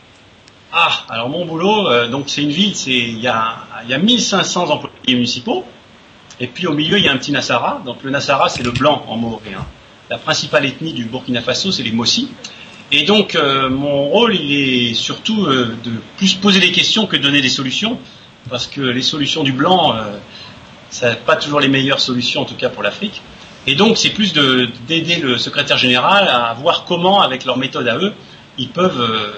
Ah, 0.71 1.03
alors 1.09 1.29
mon 1.29 1.45
boulot, 1.45 1.87
euh, 1.89 2.07
donc 2.07 2.25
c'est 2.29 2.41
une 2.41 2.49
ville, 2.51 2.75
c'est 2.75 2.91
il 2.91 3.19
y 3.19 3.27
a, 3.27 3.57
il 3.83 3.89
y 3.89 3.93
a 3.93 3.97
1500 3.97 4.69
employés 4.69 5.13
municipaux, 5.15 5.65
et 6.39 6.47
puis 6.47 6.65
au 6.67 6.73
milieu 6.73 6.97
il 6.97 7.03
y 7.03 7.07
a 7.07 7.11
un 7.11 7.17
petit 7.17 7.31
Nassara. 7.31 7.81
Donc 7.85 7.97
le 8.03 8.09
Nassara 8.11 8.49
c'est 8.49 8.63
le 8.63 8.71
blanc 8.71 9.03
en 9.07 9.17
maoré. 9.17 9.53
hein. 9.57 9.65
La 10.09 10.17
principale 10.17 10.65
ethnie 10.65 10.93
du 10.93 11.05
Burkina 11.05 11.41
Faso 11.41 11.71
c'est 11.71 11.83
les 11.83 11.91
Mossi. 11.91 12.29
Et 12.91 13.03
donc 13.03 13.35
euh, 13.35 13.69
mon 13.69 14.03
rôle 14.09 14.35
il 14.35 14.51
est 14.89 14.93
surtout 14.93 15.45
euh, 15.45 15.75
de 15.83 15.91
plus 16.17 16.35
poser 16.35 16.59
des 16.59 16.71
questions 16.71 17.07
que 17.07 17.15
de 17.15 17.21
donner 17.23 17.41
des 17.41 17.49
solutions, 17.49 17.97
parce 18.49 18.67
que 18.67 18.81
les 18.81 19.01
solutions 19.01 19.43
du 19.43 19.51
blanc, 19.53 19.95
euh, 19.95 20.17
ça 20.89 21.15
pas 21.15 21.35
toujours 21.37 21.59
les 21.59 21.69
meilleures 21.69 22.01
solutions 22.01 22.41
en 22.41 22.45
tout 22.45 22.55
cas 22.55 22.69
pour 22.69 22.83
l'Afrique. 22.83 23.21
Et 23.65 23.75
donc 23.75 23.97
c'est 23.97 24.09
plus 24.09 24.33
de- 24.33 24.69
d'aider 24.87 25.15
le 25.15 25.37
secrétaire 25.37 25.77
général 25.77 26.27
à 26.27 26.53
voir 26.53 26.83
comment 26.85 27.21
avec 27.21 27.45
leur 27.45 27.57
méthode 27.57 27.87
à 27.87 27.97
eux 27.97 28.13
ils 28.57 28.69
peuvent 28.69 29.01
euh, 29.01 29.33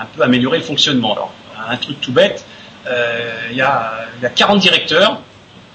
un 0.00 0.06
peu 0.06 0.22
améliorer 0.22 0.58
le 0.58 0.64
fonctionnement. 0.64 1.12
Alors, 1.12 1.32
un 1.68 1.76
truc 1.76 2.00
tout 2.00 2.10
bête, 2.12 2.44
euh, 2.86 3.48
il 3.50 3.56
y, 3.56 3.60
a, 3.60 4.06
y 4.20 4.26
a 4.26 4.30
40 4.30 4.58
directeurs 4.60 5.20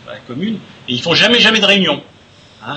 à 0.10 0.14
la 0.14 0.20
commune 0.20 0.56
et 0.89 0.94
ils 0.94 1.02
font 1.02 1.14
jamais 1.14 1.39
jamais 1.39 1.60
de 1.60 1.66
réunion. 1.66 2.02
Hein, 2.66 2.76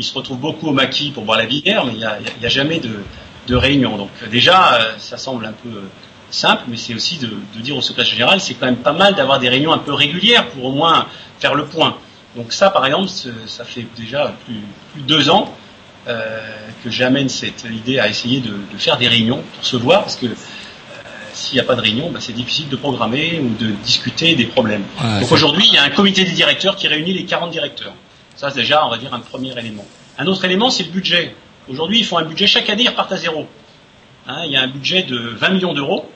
ils 0.00 0.04
se 0.04 0.14
retrouvent 0.14 0.38
beaucoup 0.38 0.68
au 0.68 0.72
maquis 0.72 1.10
pour 1.10 1.24
boire 1.24 1.38
la 1.38 1.46
bière, 1.46 1.84
mais 1.84 1.92
il 1.92 1.98
n'y 1.98 2.04
a, 2.04 2.48
jamais 2.48 2.80
de, 2.80 3.02
de 3.46 3.54
réunion. 3.54 3.96
Donc 3.96 4.10
euh, 4.22 4.26
déjà, 4.28 4.74
euh, 4.74 4.92
ça 4.98 5.16
semble 5.18 5.44
un 5.46 5.52
peu 5.52 5.68
euh, 5.68 5.88
simple, 6.30 6.64
mais 6.68 6.76
c'est 6.76 6.94
aussi 6.94 7.18
de, 7.18 7.28
de 7.28 7.60
dire 7.60 7.76
au 7.76 7.82
secrétaire 7.82 8.10
général, 8.10 8.40
c'est 8.40 8.54
quand 8.54 8.66
même 8.66 8.76
pas 8.76 8.92
mal 8.92 9.14
d'avoir 9.14 9.38
des 9.38 9.48
réunions 9.48 9.72
un 9.72 9.78
peu 9.78 9.92
régulières 9.92 10.48
pour 10.48 10.64
au 10.64 10.72
moins 10.72 11.06
faire 11.38 11.54
le 11.54 11.66
point. 11.66 11.96
Donc 12.36 12.52
ça, 12.52 12.70
par 12.70 12.86
exemple, 12.86 13.08
ça 13.08 13.64
fait 13.64 13.86
déjà 13.96 14.34
plus, 14.46 14.62
plus 14.92 15.02
de 15.02 15.06
deux 15.06 15.30
ans 15.30 15.54
euh, 16.08 16.38
que 16.82 16.90
j'amène 16.90 17.28
cette 17.28 17.64
idée 17.64 17.98
à 17.98 18.08
essayer 18.08 18.40
de, 18.40 18.50
de 18.50 18.78
faire 18.78 18.96
des 18.96 19.08
réunions 19.08 19.42
pour 19.56 19.66
se 19.66 19.76
voir, 19.76 20.02
parce 20.02 20.16
que 20.16 20.26
euh, 20.26 20.30
s'il 21.34 21.54
n'y 21.56 21.60
a 21.60 21.64
pas 21.64 21.74
de 21.74 21.80
réunion, 21.80 22.10
bah, 22.10 22.20
c'est 22.22 22.32
difficile 22.32 22.68
de 22.68 22.76
programmer 22.76 23.40
ou 23.40 23.50
de 23.62 23.72
discuter 23.84 24.34
des 24.36 24.46
problèmes. 24.46 24.84
Ouais, 25.02 25.20
Donc 25.20 25.32
aujourd'hui, 25.32 25.64
il 25.66 25.74
y 25.74 25.78
a 25.78 25.82
un 25.82 25.90
comité 25.90 26.24
des 26.24 26.32
directeurs 26.32 26.76
qui 26.76 26.86
réunit 26.88 27.12
les 27.12 27.24
40 27.24 27.50
directeurs. 27.50 27.94
Ça, 28.40 28.48
c'est 28.48 28.60
déjà, 28.60 28.86
on 28.86 28.88
va 28.88 28.96
dire, 28.96 29.12
un 29.12 29.18
premier 29.18 29.52
élément. 29.58 29.84
Un 30.16 30.26
autre 30.26 30.42
élément, 30.46 30.70
c'est 30.70 30.84
le 30.84 30.92
budget. 30.92 31.34
Aujourd'hui, 31.68 31.98
ils 31.98 32.06
font 32.06 32.16
un 32.16 32.24
budget, 32.24 32.46
chaque 32.46 32.70
année, 32.70 32.84
ils 32.84 32.88
repartent 32.88 33.12
à 33.12 33.18
zéro. 33.18 33.46
Hein, 34.26 34.44
il 34.46 34.52
y 34.52 34.56
a 34.56 34.62
un 34.62 34.66
budget 34.66 35.02
de 35.02 35.18
20 35.18 35.50
millions 35.50 35.74
d'euros. 35.74 36.10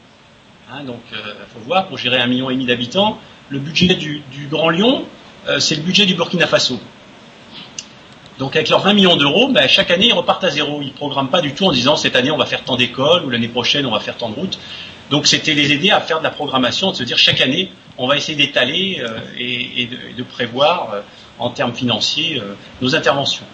Hein, 0.72 0.84
donc, 0.84 1.02
il 1.12 1.18
faut 1.52 1.60
voir, 1.66 1.86
pour 1.86 1.98
gérer 1.98 2.22
un 2.22 2.26
million 2.26 2.48
et 2.48 2.54
demi 2.54 2.64
d'habitants, 2.64 3.18
le 3.50 3.58
budget 3.58 3.94
du, 3.96 4.22
Grand 4.50 4.70
Lyon, 4.70 5.04
euh, 5.48 5.58
c'est 5.60 5.74
le 5.74 5.82
budget 5.82 6.06
du 6.06 6.14
Burkina 6.14 6.46
Faso. 6.46 6.80
Donc 8.38 8.56
avec 8.56 8.70
leurs 8.70 8.80
20 8.80 8.94
millions 8.94 9.16
d'euros, 9.16 9.50
ben, 9.50 9.68
chaque 9.68 9.90
année 9.90 10.06
ils 10.06 10.14
repartent 10.14 10.44
à 10.44 10.50
zéro. 10.50 10.80
Ils 10.80 10.86
ne 10.86 10.92
programment 10.92 11.28
pas 11.28 11.42
du 11.42 11.52
tout 11.52 11.66
en 11.66 11.72
disant 11.72 11.96
cette 11.96 12.16
année 12.16 12.30
on 12.30 12.38
va 12.38 12.46
faire 12.46 12.64
tant 12.64 12.76
d'écoles 12.76 13.22
ou 13.24 13.30
l'année 13.30 13.48
prochaine 13.48 13.84
on 13.84 13.92
va 13.92 14.00
faire 14.00 14.16
tant 14.16 14.30
de 14.30 14.34
routes. 14.34 14.58
Donc 15.10 15.26
c'était 15.26 15.52
les 15.54 15.72
aider 15.72 15.90
à 15.90 16.00
faire 16.00 16.18
de 16.18 16.24
la 16.24 16.30
programmation, 16.30 16.90
de 16.90 16.96
se 16.96 17.04
dire 17.04 17.18
chaque 17.18 17.40
année 17.40 17.70
on 17.96 18.08
va 18.08 18.16
essayer 18.16 18.36
d'étaler 18.36 19.00
euh, 19.00 19.20
et, 19.38 19.88
de, 20.16 20.22
prévoir 20.24 20.90
euh, 20.94 21.00
en 21.38 21.50
termes 21.50 21.74
financiers 21.74 22.40
euh, 22.40 22.54
nos 22.80 22.94
interventions. 22.94 23.44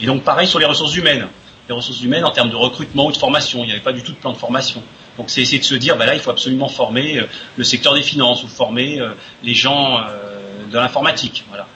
Et 0.00 0.06
donc 0.06 0.22
pareil 0.22 0.46
sur 0.46 0.58
les 0.58 0.66
ressources 0.66 0.96
humaines. 0.96 1.28
Les 1.68 1.74
ressources 1.74 2.00
humaines 2.02 2.24
en 2.24 2.30
termes 2.30 2.50
de 2.50 2.56
recrutement 2.56 3.06
ou 3.06 3.12
de 3.12 3.16
formation, 3.16 3.62
il 3.62 3.66
n'y 3.66 3.72
avait 3.72 3.80
pas 3.80 3.92
du 3.92 4.02
tout 4.02 4.12
de 4.12 4.16
plan 4.16 4.32
de 4.32 4.38
formation. 4.38 4.82
Donc 5.16 5.30
c'est 5.30 5.42
essayer 5.42 5.58
de 5.58 5.64
se 5.64 5.74
dire, 5.74 5.96
ben 5.96 6.06
là 6.06 6.14
il 6.14 6.20
faut 6.20 6.30
absolument 6.30 6.68
former 6.68 7.18
euh, 7.18 7.26
le 7.56 7.64
secteur 7.64 7.94
des 7.94 8.02
finances 8.02 8.42
ou 8.44 8.48
former 8.48 9.00
euh, 9.00 9.10
les 9.42 9.54
gens 9.54 10.00
de 10.70 10.76
l'informatique. 10.76 11.44
Voilà. 11.48 11.66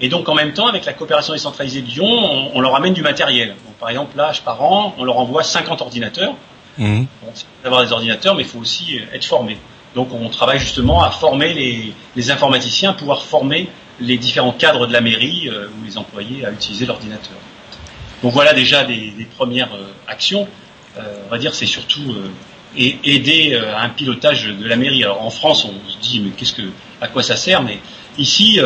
Et 0.00 0.08
donc 0.08 0.28
en 0.28 0.34
même 0.34 0.52
temps, 0.52 0.66
avec 0.66 0.84
la 0.84 0.92
coopération 0.92 1.32
décentralisée 1.32 1.82
de 1.82 1.88
Lyon, 1.88 2.08
on, 2.08 2.50
on 2.54 2.60
leur 2.60 2.74
amène 2.74 2.92
du 2.92 3.02
matériel. 3.02 3.48
Donc, 3.48 3.74
par 3.78 3.88
exemple, 3.88 4.16
là, 4.16 4.32
par 4.44 4.62
an, 4.62 4.94
on 4.98 5.04
leur 5.04 5.18
envoie 5.18 5.42
50 5.42 5.80
ordinateurs. 5.80 6.34
Mhm. 6.78 7.06
Bon, 7.22 7.30
c'est 7.34 7.46
d'avoir 7.62 7.84
des 7.84 7.92
ordinateurs, 7.92 8.34
mais 8.34 8.42
il 8.42 8.48
faut 8.48 8.58
aussi 8.58 9.00
être 9.12 9.24
formé. 9.24 9.58
Donc 9.94 10.08
on 10.12 10.28
travaille 10.28 10.58
justement 10.58 11.02
à 11.02 11.10
former 11.10 11.52
les, 11.52 11.92
les 12.16 12.30
informaticiens, 12.30 12.90
à 12.90 12.94
pouvoir 12.94 13.22
former 13.22 13.68
les 14.02 14.18
différents 14.18 14.52
cadres 14.52 14.86
de 14.86 14.92
la 14.92 15.00
mairie 15.00 15.48
euh, 15.48 15.68
ou 15.68 15.84
les 15.84 15.96
employés 15.96 16.44
à 16.44 16.50
utiliser 16.50 16.86
l'ordinateur. 16.86 17.36
Donc 18.22 18.32
voilà 18.32 18.52
déjà 18.52 18.84
des, 18.84 19.26
premières 19.36 19.74
euh, 19.74 19.92
actions. 20.06 20.48
Euh, 20.98 21.02
on 21.26 21.30
va 21.30 21.38
dire 21.38 21.54
c'est 21.54 21.66
surtout 21.66 22.16
aider 22.76 23.54
à 23.54 23.82
un 23.82 23.88
pilotage 23.90 24.46
de 24.46 24.66
la 24.66 24.76
mairie. 24.76 25.04
Alors 25.04 25.22
en 25.22 25.30
France, 25.30 25.66
on 25.66 25.90
se 25.90 25.98
dit 25.98 26.20
mais 26.20 26.30
qu'est-ce 26.30 26.54
que 26.54 26.62
à 27.00 27.08
quoi 27.08 27.22
ça 27.22 27.36
sert? 27.36 27.62
Mais 27.62 27.78
ici, 28.16 28.58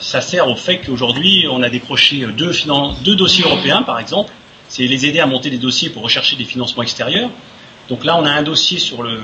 ça 0.00 0.20
sert 0.20 0.48
au 0.48 0.54
fait 0.54 0.78
qu'aujourd'hui, 0.78 1.46
on 1.50 1.62
a 1.62 1.70
décroché 1.70 2.26
deux, 2.26 3.16
dossiers 3.16 3.44
européens, 3.44 3.82
par 3.82 3.98
exemple. 3.98 4.32
C'est 4.68 4.86
les 4.86 5.06
aider 5.06 5.20
à 5.20 5.26
monter 5.26 5.48
des 5.48 5.56
dossiers 5.56 5.88
pour 5.88 6.02
rechercher 6.02 6.36
des 6.36 6.44
financements 6.44 6.82
extérieurs. 6.82 7.30
Donc 7.88 8.04
là, 8.04 8.18
on 8.18 8.24
a 8.26 8.30
un 8.30 8.42
dossier 8.42 8.78
sur 8.78 9.02
le, 9.02 9.18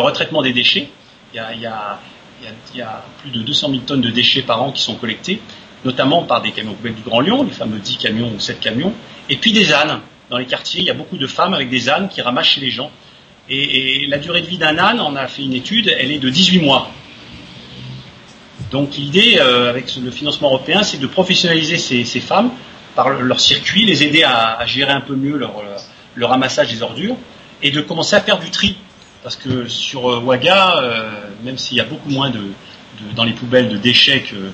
retraitement 0.00 0.42
des 0.42 0.52
déchets. 0.52 0.88
Il, 1.32 1.60
y 1.60 1.66
a, 1.66 2.00
il, 2.74 2.78
y 2.78 2.82
a, 2.82 3.04
plus 3.20 3.30
de 3.30 3.42
200 3.42 3.70
000 3.70 3.80
tonnes 3.82 4.00
de 4.00 4.10
déchets 4.10 4.42
par 4.42 4.62
an 4.62 4.72
qui 4.72 4.82
sont 4.82 4.94
collectés, 4.96 5.40
notamment 5.84 6.22
par 6.24 6.42
des 6.42 6.52
camions 6.52 6.74
poubelles 6.74 6.94
du 6.94 7.02
Grand 7.02 7.20
Lyon, 7.20 7.42
les 7.44 7.50
fameux 7.52 7.78
10 7.78 7.96
camions 7.98 8.32
ou 8.34 8.40
7 8.40 8.60
camions, 8.60 8.92
et 9.28 9.36
puis 9.36 9.52
des 9.52 9.72
ânes. 9.72 10.00
Dans 10.30 10.38
les 10.38 10.46
quartiers, 10.46 10.80
il 10.80 10.86
y 10.86 10.90
a 10.90 10.94
beaucoup 10.94 11.16
de 11.16 11.26
femmes 11.26 11.54
avec 11.54 11.70
des 11.70 11.88
ânes 11.88 12.08
qui 12.08 12.20
ramassent 12.20 12.48
chez 12.48 12.60
les 12.60 12.70
gens. 12.70 12.90
Et, 13.50 14.06
la 14.08 14.18
durée 14.18 14.42
de 14.42 14.46
vie 14.46 14.58
d'un 14.58 14.76
âne, 14.76 15.00
on 15.00 15.16
a 15.16 15.26
fait 15.26 15.42
une 15.42 15.54
étude, 15.54 15.88
elle 15.98 16.10
est 16.12 16.18
de 16.18 16.28
18 16.28 16.60
mois. 16.60 16.90
Donc 18.70 18.96
l'idée, 18.96 19.38
euh, 19.40 19.70
avec 19.70 19.94
le 19.96 20.10
financement 20.10 20.48
européen, 20.48 20.82
c'est 20.82 20.98
de 20.98 21.06
professionnaliser 21.06 21.78
ces, 21.78 22.20
femmes 22.20 22.50
par 22.94 23.08
le- 23.08 23.22
leur 23.22 23.40
circuit, 23.40 23.86
les 23.86 24.02
aider 24.02 24.22
à, 24.22 24.64
gérer 24.66 24.92
un 24.92 25.00
peu 25.00 25.14
mieux 25.14 25.36
leur, 25.38 25.62
leur- 25.62 25.80
le 26.14 26.26
ramassage 26.26 26.70
des 26.70 26.82
ordures 26.82 27.16
et 27.62 27.70
de 27.70 27.80
commencer 27.80 28.16
à 28.16 28.20
faire 28.20 28.38
du 28.38 28.50
tri. 28.50 28.76
Parce 29.22 29.36
que 29.36 29.68
sur 29.68 30.10
euh, 30.10 30.20
Ouaga, 30.20 30.76
euh, 30.78 31.10
même 31.42 31.58
s'il 31.58 31.76
y 31.76 31.80
a 31.80 31.84
beaucoup 31.84 32.10
moins 32.10 32.30
de, 32.30 32.40
dans 33.16 33.24
les 33.24 33.32
poubelles 33.32 33.68
de 33.68 33.76
déchets 33.76 34.22
que- 34.22 34.52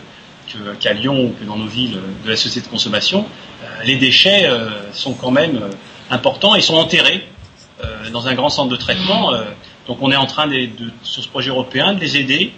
qu'à 0.79 0.93
Lyon 0.93 1.25
ou 1.27 1.31
que 1.31 1.45
dans 1.45 1.57
nos 1.57 1.67
villes 1.67 1.97
euh, 1.97 2.25
de 2.25 2.31
la 2.31 2.37
société 2.37 2.67
de 2.67 2.71
consommation, 2.71 3.27
les 3.85 3.97
déchets 3.97 4.49
sont 4.93 5.15
quand 5.15 5.31
même 5.31 5.59
importants 6.11 6.55
et 6.55 6.61
sont 6.61 6.75
enterrés 6.77 7.27
dans 8.13 8.29
un 8.29 8.35
grand 8.35 8.51
centre 8.51 8.69
de 8.71 8.77
traitement. 8.77 9.33
donc 9.89 9.99
on 10.03 10.13
est 10.13 10.17
en 10.17 10.27
train, 10.27 10.47
de, 10.47 10.69
sur 11.03 11.23
ce 11.25 11.29
projet 11.29 11.49
européen, 11.49 11.95
de 11.95 12.01
les 12.01 12.19
aider 12.19 12.53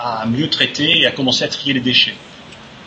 à 0.00 0.24
mieux 0.26 0.48
traiter 0.48 1.00
et 1.00 1.06
à 1.06 1.10
commencer 1.10 1.44
à 1.44 1.48
trier 1.48 1.74
les 1.74 1.80
déchets. 1.80 2.16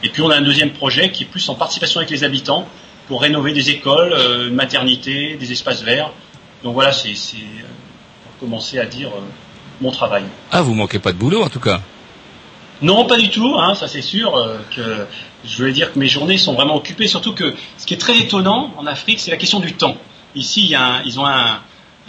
Et 0.01 0.09
puis 0.09 0.23
on 0.23 0.31
a 0.31 0.35
un 0.35 0.41
deuxième 0.41 0.71
projet 0.71 1.11
qui 1.11 1.23
est 1.23 1.27
plus 1.27 1.47
en 1.47 1.53
participation 1.55 1.99
avec 1.99 2.09
les 2.09 2.23
habitants 2.23 2.67
pour 3.07 3.21
rénover 3.21 3.53
des 3.53 3.69
écoles, 3.69 4.13
une 4.47 4.55
maternité, 4.55 5.35
des 5.39 5.51
espaces 5.51 5.83
verts. 5.83 6.11
Donc 6.63 6.73
voilà, 6.73 6.91
c'est 6.91 7.13
pour 7.13 8.37
commencer 8.39 8.79
à 8.79 8.85
dire 8.85 9.09
euh, 9.09 9.21
mon 9.81 9.91
travail. 9.91 10.23
Ah, 10.51 10.61
vous 10.61 10.73
manquez 10.73 10.99
pas 10.99 11.11
de 11.13 11.17
boulot 11.17 11.41
en 11.43 11.49
tout 11.49 11.59
cas? 11.59 11.81
Non, 12.81 13.05
pas 13.05 13.17
du 13.17 13.29
tout, 13.29 13.55
hein, 13.57 13.75
ça 13.75 13.87
c'est 13.87 14.01
sûr. 14.01 14.35
euh, 14.37 14.57
que 14.75 15.05
je 15.45 15.57
voulais 15.57 15.71
dire 15.73 15.93
que 15.93 15.99
mes 15.99 16.07
journées 16.07 16.37
sont 16.37 16.53
vraiment 16.53 16.75
occupées. 16.75 17.07
Surtout 17.07 17.33
que 17.33 17.55
ce 17.77 17.85
qui 17.85 17.93
est 17.93 17.97
très 17.97 18.17
étonnant 18.19 18.73
en 18.77 18.85
Afrique, 18.87 19.19
c'est 19.19 19.31
la 19.31 19.37
question 19.37 19.59
du 19.59 19.73
temps. 19.73 19.95
Ici, 20.35 20.61
il 20.63 20.67
y 20.69 20.75
a 20.75 20.83
un- 20.83 21.03
ils 21.03 21.19
ont 21.19 21.25
un, 21.25 21.59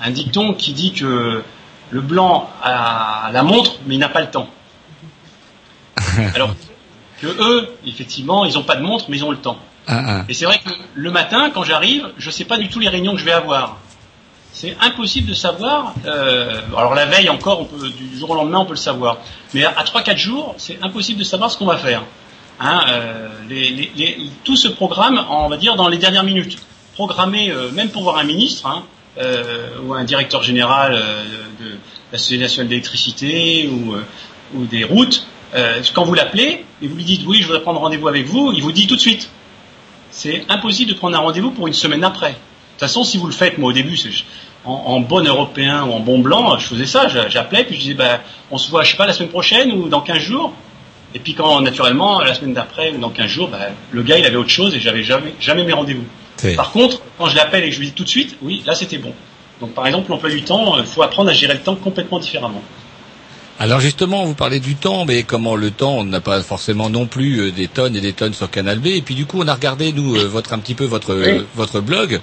un 0.02 0.10
dicton 0.10 0.54
qui 0.54 0.72
dit 0.72 0.92
que 0.92 1.42
le 1.90 2.00
blanc 2.00 2.48
a 2.62 3.30
la 3.32 3.42
montre, 3.42 3.76
mais 3.86 3.94
il 3.94 3.98
n'a 3.98 4.08
pas 4.08 4.20
le 4.20 4.30
temps. 4.30 4.48
Alors 6.34 6.54
que 7.20 7.26
eux, 7.26 7.68
effectivement, 7.86 8.44
ils 8.44 8.54
n'ont 8.54 8.62
pas 8.64 8.76
de 8.76 8.82
montre, 8.82 9.06
mais 9.08 9.16
ils 9.18 9.24
ont 9.24 9.30
le 9.30 9.36
temps. 9.38 9.58
Ah, 9.86 10.02
ah. 10.06 10.24
Et 10.28 10.34
c'est 10.34 10.44
vrai 10.44 10.58
que 10.64 10.70
le 10.94 11.10
matin, 11.10 11.50
quand 11.52 11.64
j'arrive, 11.64 12.08
je 12.18 12.26
ne 12.26 12.30
sais 12.32 12.44
pas 12.44 12.56
du 12.58 12.68
tout 12.68 12.78
les 12.78 12.88
réunions 12.88 13.12
que 13.12 13.18
je 13.18 13.24
vais 13.24 13.32
avoir. 13.32 13.78
C'est 14.52 14.76
impossible 14.80 15.28
de 15.28 15.34
savoir. 15.34 15.94
euh, 16.06 16.60
alors 16.76 16.94
la 16.94 17.06
veille 17.06 17.28
encore, 17.28 17.68
du 17.68 18.18
jour 18.18 18.30
au 18.30 18.34
lendemain, 18.34 18.58
on 18.60 18.64
peut 18.64 18.72
le 18.72 18.76
savoir. 18.76 19.18
Mais 19.54 19.64
à, 19.64 19.70
à 19.70 19.84
3-4 19.84 20.16
jours, 20.16 20.54
c'est 20.58 20.78
impossible 20.82 21.18
de 21.20 21.24
savoir 21.24 21.50
ce 21.50 21.56
qu'on 21.58 21.66
va 21.66 21.76
faire. 21.76 22.02
Hein, 22.58 22.80
euh, 22.90 23.28
tout 24.44 24.56
se 24.56 24.68
programme, 24.68 25.24
on 25.30 25.48
va 25.48 25.56
dire, 25.56 25.76
dans 25.76 25.88
les 25.88 25.98
dernières 25.98 26.24
minutes. 26.24 26.58
Programmé, 26.94 27.50
euh, 27.50 27.70
même 27.70 27.88
pour 27.88 28.02
voir 28.02 28.18
un 28.18 28.24
ministre 28.24 28.66
hein, 28.66 28.82
ou 29.84 29.94
un 29.94 30.04
directeur 30.04 30.42
général 30.42 30.92
de 31.60 31.76
la 32.12 32.18
Société 32.18 32.42
nationale 32.42 32.68
d'électricité 32.68 33.68
ou, 33.70 33.94
ou 34.54 34.64
des 34.66 34.84
routes, 34.84 35.26
quand 35.94 36.04
vous 36.04 36.14
l'appelez 36.14 36.64
et 36.80 36.86
vous 36.86 36.96
lui 36.96 37.04
dites 37.04 37.22
oui, 37.26 37.38
je 37.40 37.46
voudrais 37.46 37.60
prendre 37.62 37.80
rendez-vous 37.80 38.08
avec 38.08 38.26
vous, 38.26 38.52
il 38.54 38.62
vous 38.62 38.72
dit 38.72 38.86
tout 38.86 38.96
de 38.96 39.00
suite. 39.00 39.28
C'est 40.10 40.44
impossible 40.48 40.92
de 40.92 40.96
prendre 40.96 41.16
un 41.16 41.20
rendez-vous 41.20 41.50
pour 41.50 41.66
une 41.66 41.74
semaine 41.74 42.04
après. 42.04 42.30
De 42.30 42.34
toute 42.34 42.80
façon, 42.80 43.04
si 43.04 43.18
vous 43.18 43.26
le 43.26 43.32
faites, 43.32 43.58
moi 43.58 43.70
au 43.70 43.72
début, 43.74 43.98
en, 44.64 44.72
en 44.72 45.00
bon 45.00 45.26
européen 45.26 45.84
ou 45.84 45.92
en 45.92 46.00
bon 46.00 46.18
blanc, 46.18 46.58
je 46.58 46.66
faisais 46.66 46.86
ça, 46.86 47.08
j'a- 47.08 47.28
j'appelais 47.28 47.64
puis 47.64 47.76
je 47.76 47.80
disais 47.80 47.94
bah, 47.94 48.20
on 48.50 48.58
se 48.58 48.70
voit, 48.70 48.82
je 48.84 48.90
sais 48.90 48.96
pas, 48.96 49.06
la 49.06 49.12
semaine 49.12 49.30
prochaine 49.30 49.72
ou 49.72 49.88
dans 49.88 50.00
15 50.00 50.18
jours. 50.18 50.52
Et 51.14 51.18
puis 51.18 51.34
quand 51.34 51.60
naturellement 51.60 52.20
la 52.20 52.34
semaine 52.34 52.52
d'après 52.54 52.92
ou 52.92 52.98
dans 52.98 53.10
15 53.10 53.26
jours, 53.26 53.48
bah, 53.48 53.58
le 53.90 54.02
gars 54.02 54.18
il 54.18 54.24
avait 54.26 54.36
autre 54.36 54.50
chose 54.50 54.74
et 54.74 54.80
j'avais 54.80 55.02
jamais 55.02 55.34
jamais 55.40 55.64
mes 55.64 55.72
rendez-vous. 55.72 56.04
Par 56.56 56.70
contre, 56.72 57.00
quand 57.18 57.26
je 57.26 57.36
l'appelle 57.36 57.64
et 57.64 57.68
que 57.68 57.74
je 57.74 57.80
lui 57.80 57.86
dis 57.88 57.92
tout 57.92 58.04
de 58.04 58.08
suite, 58.08 58.36
oui, 58.42 58.62
là 58.66 58.74
c'était 58.74 58.98
bon. 58.98 59.12
Donc 59.60 59.72
par 59.74 59.86
exemple, 59.86 60.10
l'emploi 60.10 60.30
du 60.30 60.42
temps, 60.42 60.78
il 60.78 60.84
faut 60.86 61.02
apprendre 61.02 61.28
à 61.30 61.32
gérer 61.34 61.54
le 61.54 61.60
temps 61.60 61.74
complètement 61.76 62.18
différemment. 62.18 62.62
Alors 63.58 63.80
justement, 63.80 64.24
vous 64.24 64.34
parlez 64.34 64.58
du 64.58 64.74
temps, 64.76 65.04
mais 65.04 65.22
comment 65.22 65.54
le 65.54 65.70
temps, 65.70 65.98
on 65.98 66.04
n'a 66.04 66.22
pas 66.22 66.42
forcément 66.42 66.88
non 66.88 67.04
plus 67.06 67.40
euh, 67.40 67.50
des 67.52 67.68
tonnes 67.68 67.94
et 67.94 68.00
des 68.00 68.14
tonnes 68.14 68.32
sur 68.32 68.50
Canal 68.50 68.78
B. 68.78 68.86
Et 68.86 69.02
puis 69.02 69.14
du 69.14 69.26
coup, 69.26 69.38
on 69.42 69.48
a 69.48 69.52
regardé 69.54 69.92
nous 69.92 70.16
euh, 70.16 70.24
votre 70.26 70.54
un 70.54 70.58
petit 70.58 70.74
peu 70.74 70.86
votre 70.86 71.12
euh, 71.12 71.40
Oui. 71.40 71.44
votre 71.56 71.80
blog. 71.80 72.20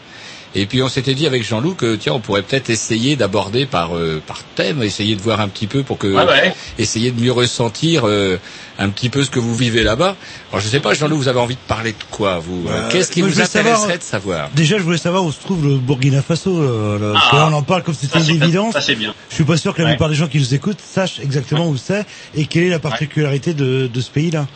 Et 0.55 0.65
puis 0.65 0.81
on 0.81 0.89
s'était 0.89 1.13
dit 1.13 1.27
avec 1.27 1.43
Jean-Loup 1.43 1.75
que 1.75 1.95
tiens, 1.95 2.13
on 2.13 2.19
pourrait 2.19 2.41
peut-être 2.41 2.69
essayer 2.69 3.15
d'aborder 3.15 3.65
par 3.65 3.95
euh, 3.95 4.21
par 4.25 4.43
thème, 4.55 4.81
essayer 4.81 5.15
de 5.15 5.21
voir 5.21 5.39
un 5.41 5.49
petit 5.49 5.67
peu 5.67 5.83
pour 5.83 5.97
que 5.97 6.07
Ouais, 6.07 6.23
ouais. 6.25 6.53
essayer 6.79 7.11
de 7.11 7.21
mieux 7.21 7.31
ressentir 7.31 8.07
euh, 8.07 8.37
un 8.79 8.89
petit 8.89 9.09
peu 9.09 9.23
ce 9.23 9.29
que 9.29 9.39
vous 9.39 9.53
vivez 9.55 9.83
là-bas. 9.83 10.15
Alors 10.51 10.61
je 10.61 10.67
sais 10.67 10.79
pas, 10.79 10.93
Jean-Loup, 10.93 11.17
vous 11.17 11.27
avez 11.27 11.39
envie 11.39 11.55
de 11.55 11.59
parler 11.67 11.91
de 11.91 11.97
quoi 12.09 12.39
vous 12.39 12.65
euh, 12.67 12.81
Bah, 12.83 12.89
Qu'est-ce 12.91 13.11
qui 13.11 13.21
vous 13.21 13.29
savoir- 13.31 13.65
intéresserait 13.73 13.97
de 13.97 14.03
savoir? 14.03 14.49
Déjà, 14.55 14.77
je 14.77 14.83
voulais 14.83 14.97
savoir 14.97 15.23
où 15.25 15.31
se 15.31 15.39
trouve 15.41 15.67
le 15.67 15.75
Burkina 15.77 16.21
Faso. 16.21 16.97
Là, 16.97 17.13
là. 17.13 17.19
On 17.49 17.53
en 17.53 17.61
parle 17.61 17.83
comme 17.83 17.93
si 17.93 18.07
c'était 18.07 18.19
Ah, 18.19 18.23
Ça, 18.23 18.31
une 18.31 18.39
c'est- 18.39 18.45
évidence. 18.45 18.73
Ça 18.73 18.81
c'est 18.81 18.95
bien. 18.95 19.13
Je 19.29 19.35
suis 19.35 19.43
pas 19.43 19.57
sûr 19.57 19.73
que 19.75 19.81
la 19.81 19.89
Ouais. 19.89 19.93
plupart 19.93 20.09
des 20.09 20.15
gens 20.15 20.27
qui 20.27 20.39
nous 20.39 20.53
écoutent 20.55 20.79
sachent 20.81 21.19
exactement 21.19 21.67
où 21.67 21.77
c'est 21.77 22.05
et 22.35 22.45
quelle 22.45 22.63
est 22.63 22.69
la 22.69 22.79
particularité 22.79 23.53
de, 23.53 23.87
de 23.93 24.01
ce 24.01 24.09
pays-là. 24.09 24.47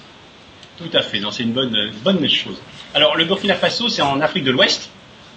Tout 0.77 0.97
à 0.97 1.01
fait, 1.03 1.19
non, 1.19 1.31
c'est 1.31 1.43
une 1.43 1.53
bonne, 1.53 1.75
une 1.75 1.91
bonne 2.03 2.27
chose. 2.29 2.55
Alors 2.95 3.15
le 3.17 3.25
Burkina 3.25 3.53
Faso, 3.55 3.87
c'est 3.89 4.01
en 4.01 4.19
Afrique 4.21 4.45
de 4.45 4.51
l'Ouest, 4.51 4.89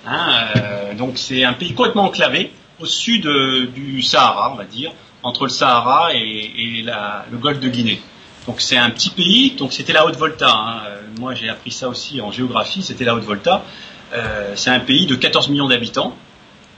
hein, 0.07 0.47
euh, 0.57 0.95
donc 0.95 1.19
c'est 1.19 1.45
un 1.45 1.53
pays 1.53 1.75
complètement 1.75 2.05
enclavé 2.05 2.53
au 2.81 2.87
sud 2.87 3.27
euh, 3.27 3.67
du 3.67 4.03
Sahara, 4.03 4.53
on 4.53 4.57
va 4.57 4.65
dire, 4.65 4.93
entre 5.23 5.45
le 5.45 5.51
Sahara 5.51 6.15
et, 6.15 6.85
le 7.31 7.39
golfe 7.39 7.61
de 7.61 7.69
Guinée. 7.69 8.01
Donc 8.47 8.61
c'est 8.61 8.77
un 8.77 8.91
petit 8.91 9.11
pays, 9.11 9.53
donc 9.53 9.73
c'était 9.73 9.93
la 9.93 10.05
Haute-Volta. 10.07 10.49
hein. 10.51 10.83
Euh, 10.87 11.01
Moi 11.19 11.35
j'ai 11.35 11.49
appris 11.49 11.71
ça 11.71 11.89
aussi 11.89 12.21
en 12.21 12.31
géographie, 12.31 12.83
c'était 12.83 13.05
la 13.05 13.15
Haute-Volta. 13.15 13.63
C'est 14.55 14.71
un 14.71 14.79
pays 14.79 15.07
de 15.07 15.17
14 15.17 15.49
millions 15.49 15.67
d'habitants, 15.67 16.17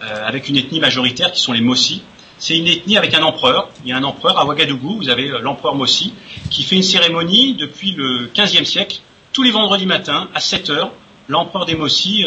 avec 0.01 0.49
une 0.49 0.57
ethnie 0.57 0.81
majoritaire 0.81 1.33
qui 1.33 1.41
sont 1.43 1.53
les 1.53 1.61
Mossi. 1.61 2.01
C'est 2.39 2.57
une 2.57 2.67
ethnie 2.67 2.97
avec 2.97 3.13
un 3.13 3.23
empereur. 3.23 3.69
Il 3.85 3.91
y 3.91 3.93
a 3.93 3.97
un 3.99 4.05
empereur 4.05 4.39
à 4.39 4.47
Ouagadougou, 4.47 4.97
vous 4.97 5.11
avez 5.11 5.29
l'empereur 5.29 5.75
Mossi, 5.75 6.15
qui 6.51 6.63
fait 6.63 6.77
une 6.77 6.83
cérémonie 6.83 7.53
depuis 7.53 7.93
le 7.93 8.31
15e 8.35 8.65
siècle. 8.65 9.01
Tous 9.35 9.43
les 9.43 9.51
vendredis 9.51 9.85
matins, 9.85 10.31
à 10.35 10.41
7 10.41 10.71
heures, 10.71 10.93
l'empereur 11.29 11.67
des 11.67 11.75
Mossi 11.75 12.25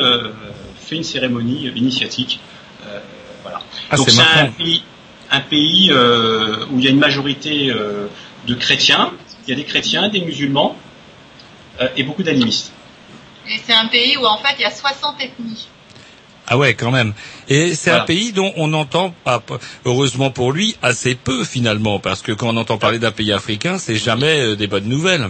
fait 0.89 0.95
une 0.95 1.03
cérémonie 1.03 1.67
initiatique. 1.75 2.39
Euh, 2.87 2.99
voilà. 3.43 3.61
Ah, 3.89 3.95
Donc 3.97 4.09
c'est 4.09 4.19
un 4.21 4.47
pays, 4.47 4.83
un 5.31 5.39
pays 5.41 5.91
euh, 5.91 6.65
où 6.71 6.79
il 6.79 6.83
y 6.83 6.87
a 6.87 6.91
une 6.91 6.99
majorité 6.99 7.69
euh, 7.69 8.07
de 8.47 8.55
chrétiens. 8.55 9.11
Il 9.47 9.51
y 9.51 9.53
a 9.53 9.55
des 9.55 9.63
chrétiens, 9.65 10.09
des 10.09 10.21
musulmans 10.21 10.75
euh, 11.81 11.87
et 11.95 12.03
beaucoup 12.03 12.23
d'animistes. 12.23 12.71
Et 13.47 13.59
c'est 13.65 13.73
un 13.73 13.87
pays 13.87 14.17
où 14.17 14.25
en 14.25 14.37
fait 14.37 14.55
il 14.59 14.61
y 14.61 14.65
a 14.65 14.71
60 14.71 15.15
ethnies. 15.21 15.67
Ah 16.51 16.57
ouais, 16.57 16.73
quand 16.73 16.89
même. 16.91 17.13
Et 17.47 17.75
c'est 17.75 17.91
un 17.91 17.99
pays 18.01 18.31
dont 18.31 18.51
on 18.57 18.73
entend, 18.73 19.13
pas- 19.23 19.43
heureusement 19.85 20.31
pour 20.31 20.51
lui, 20.51 20.75
assez 20.81 21.13
peu 21.13 21.43
finalement, 21.43 21.99
parce 21.99 22.23
que 22.23 22.31
quand 22.31 22.47
on 22.49 22.57
entend 22.57 22.79
parler 22.79 22.97
d'un 22.97 23.11
pays 23.11 23.31
africain, 23.31 23.77
c'est 23.77 23.95
jamais 23.95 24.55
des 24.55 24.65
bonnes 24.65 24.87
nouvelles. 24.89 25.29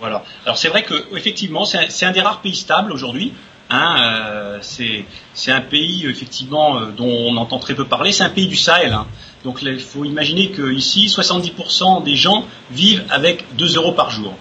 Voilà. 0.00 0.22
Alors 0.44 0.58
c'est 0.58 0.68
vrai 0.68 0.82
que 0.82 0.94
effectivement, 1.16 1.64
c'est 1.64 1.78
un, 1.78 1.88
c'est 1.88 2.04
un 2.04 2.12
des 2.12 2.20
rares 2.20 2.42
pays 2.42 2.54
stables 2.54 2.92
aujourd'hui. 2.92 3.32
Hein, 3.74 3.96
euh, 3.98 4.58
c'est 4.62 5.52
un 5.52 5.60
pays 5.60 6.06
effectivement 6.06 6.78
euh, 6.78 6.86
dont 6.96 7.08
on 7.08 7.36
entend 7.36 7.58
très 7.58 7.74
peu 7.74 7.84
parler. 7.84 8.12
C'est 8.12 8.22
un 8.22 8.30
pays 8.30 8.46
du 8.46 8.56
Sahel. 8.56 8.92
hein. 8.92 9.06
Donc 9.42 9.60
il 9.62 9.80
faut 9.80 10.04
imaginer 10.04 10.50
que 10.50 10.72
ici, 10.72 11.06
70% 11.06 12.04
des 12.04 12.14
gens 12.14 12.46
vivent 12.70 13.04
avec 13.10 13.44
2 13.56 13.76
euros 13.76 13.92
par 13.92 14.10
jour. 14.10 14.34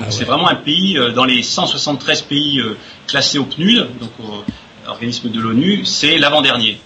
Donc, 0.00 0.12
c'est 0.12 0.24
vraiment 0.24 0.48
un 0.48 0.54
pays 0.54 0.98
euh, 0.98 1.12
dans 1.12 1.24
les 1.24 1.42
173 1.42 2.22
pays 2.22 2.60
euh, 2.60 2.76
classés 3.06 3.38
au 3.38 3.44
PNUD, 3.44 3.88
donc 4.00 4.10
au 4.20 4.44
organisme 4.88 5.30
de 5.30 5.40
l'ONU, 5.40 5.84
c'est 5.84 6.18
l'avant-dernier. 6.18 6.80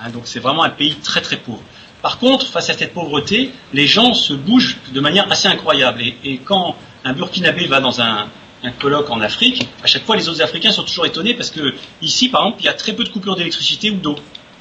Hein, 0.00 0.10
donc 0.10 0.22
c'est 0.24 0.40
vraiment 0.40 0.64
un 0.64 0.70
pays 0.70 0.96
très 0.96 1.20
très 1.20 1.36
pauvre. 1.36 1.62
Par 2.02 2.18
contre, 2.18 2.46
face 2.46 2.70
à 2.70 2.74
cette 2.74 2.92
pauvreté, 2.94 3.52
les 3.72 3.86
gens 3.86 4.14
se 4.14 4.32
bougent 4.32 4.78
de 4.92 5.00
manière 5.00 5.30
assez 5.30 5.48
incroyable. 5.48 6.02
Et, 6.02 6.16
et 6.24 6.38
quand 6.38 6.76
un 7.04 7.12
Burkinabé 7.12 7.66
va 7.66 7.80
dans 7.80 8.00
un, 8.00 8.26
un 8.62 8.70
colloque 8.72 9.08
en 9.10 9.20
Afrique, 9.20 9.68
à 9.84 9.86
chaque 9.86 10.04
fois 10.04 10.16
les 10.16 10.28
autres 10.28 10.42
Africains 10.42 10.72
sont 10.72 10.82
toujours 10.82 11.06
étonnés 11.06 11.34
parce 11.34 11.50
que 11.50 11.74
ici, 12.02 12.28
par 12.28 12.42
exemple, 12.42 12.62
il 12.62 12.64
y 12.66 12.68
a 12.68 12.74
très 12.74 12.92
peu 12.92 13.04
de 13.04 13.08
coupures 13.08 13.36
d'électricité 13.36 13.90
ou 13.90 13.96
d'eau. 13.96 14.16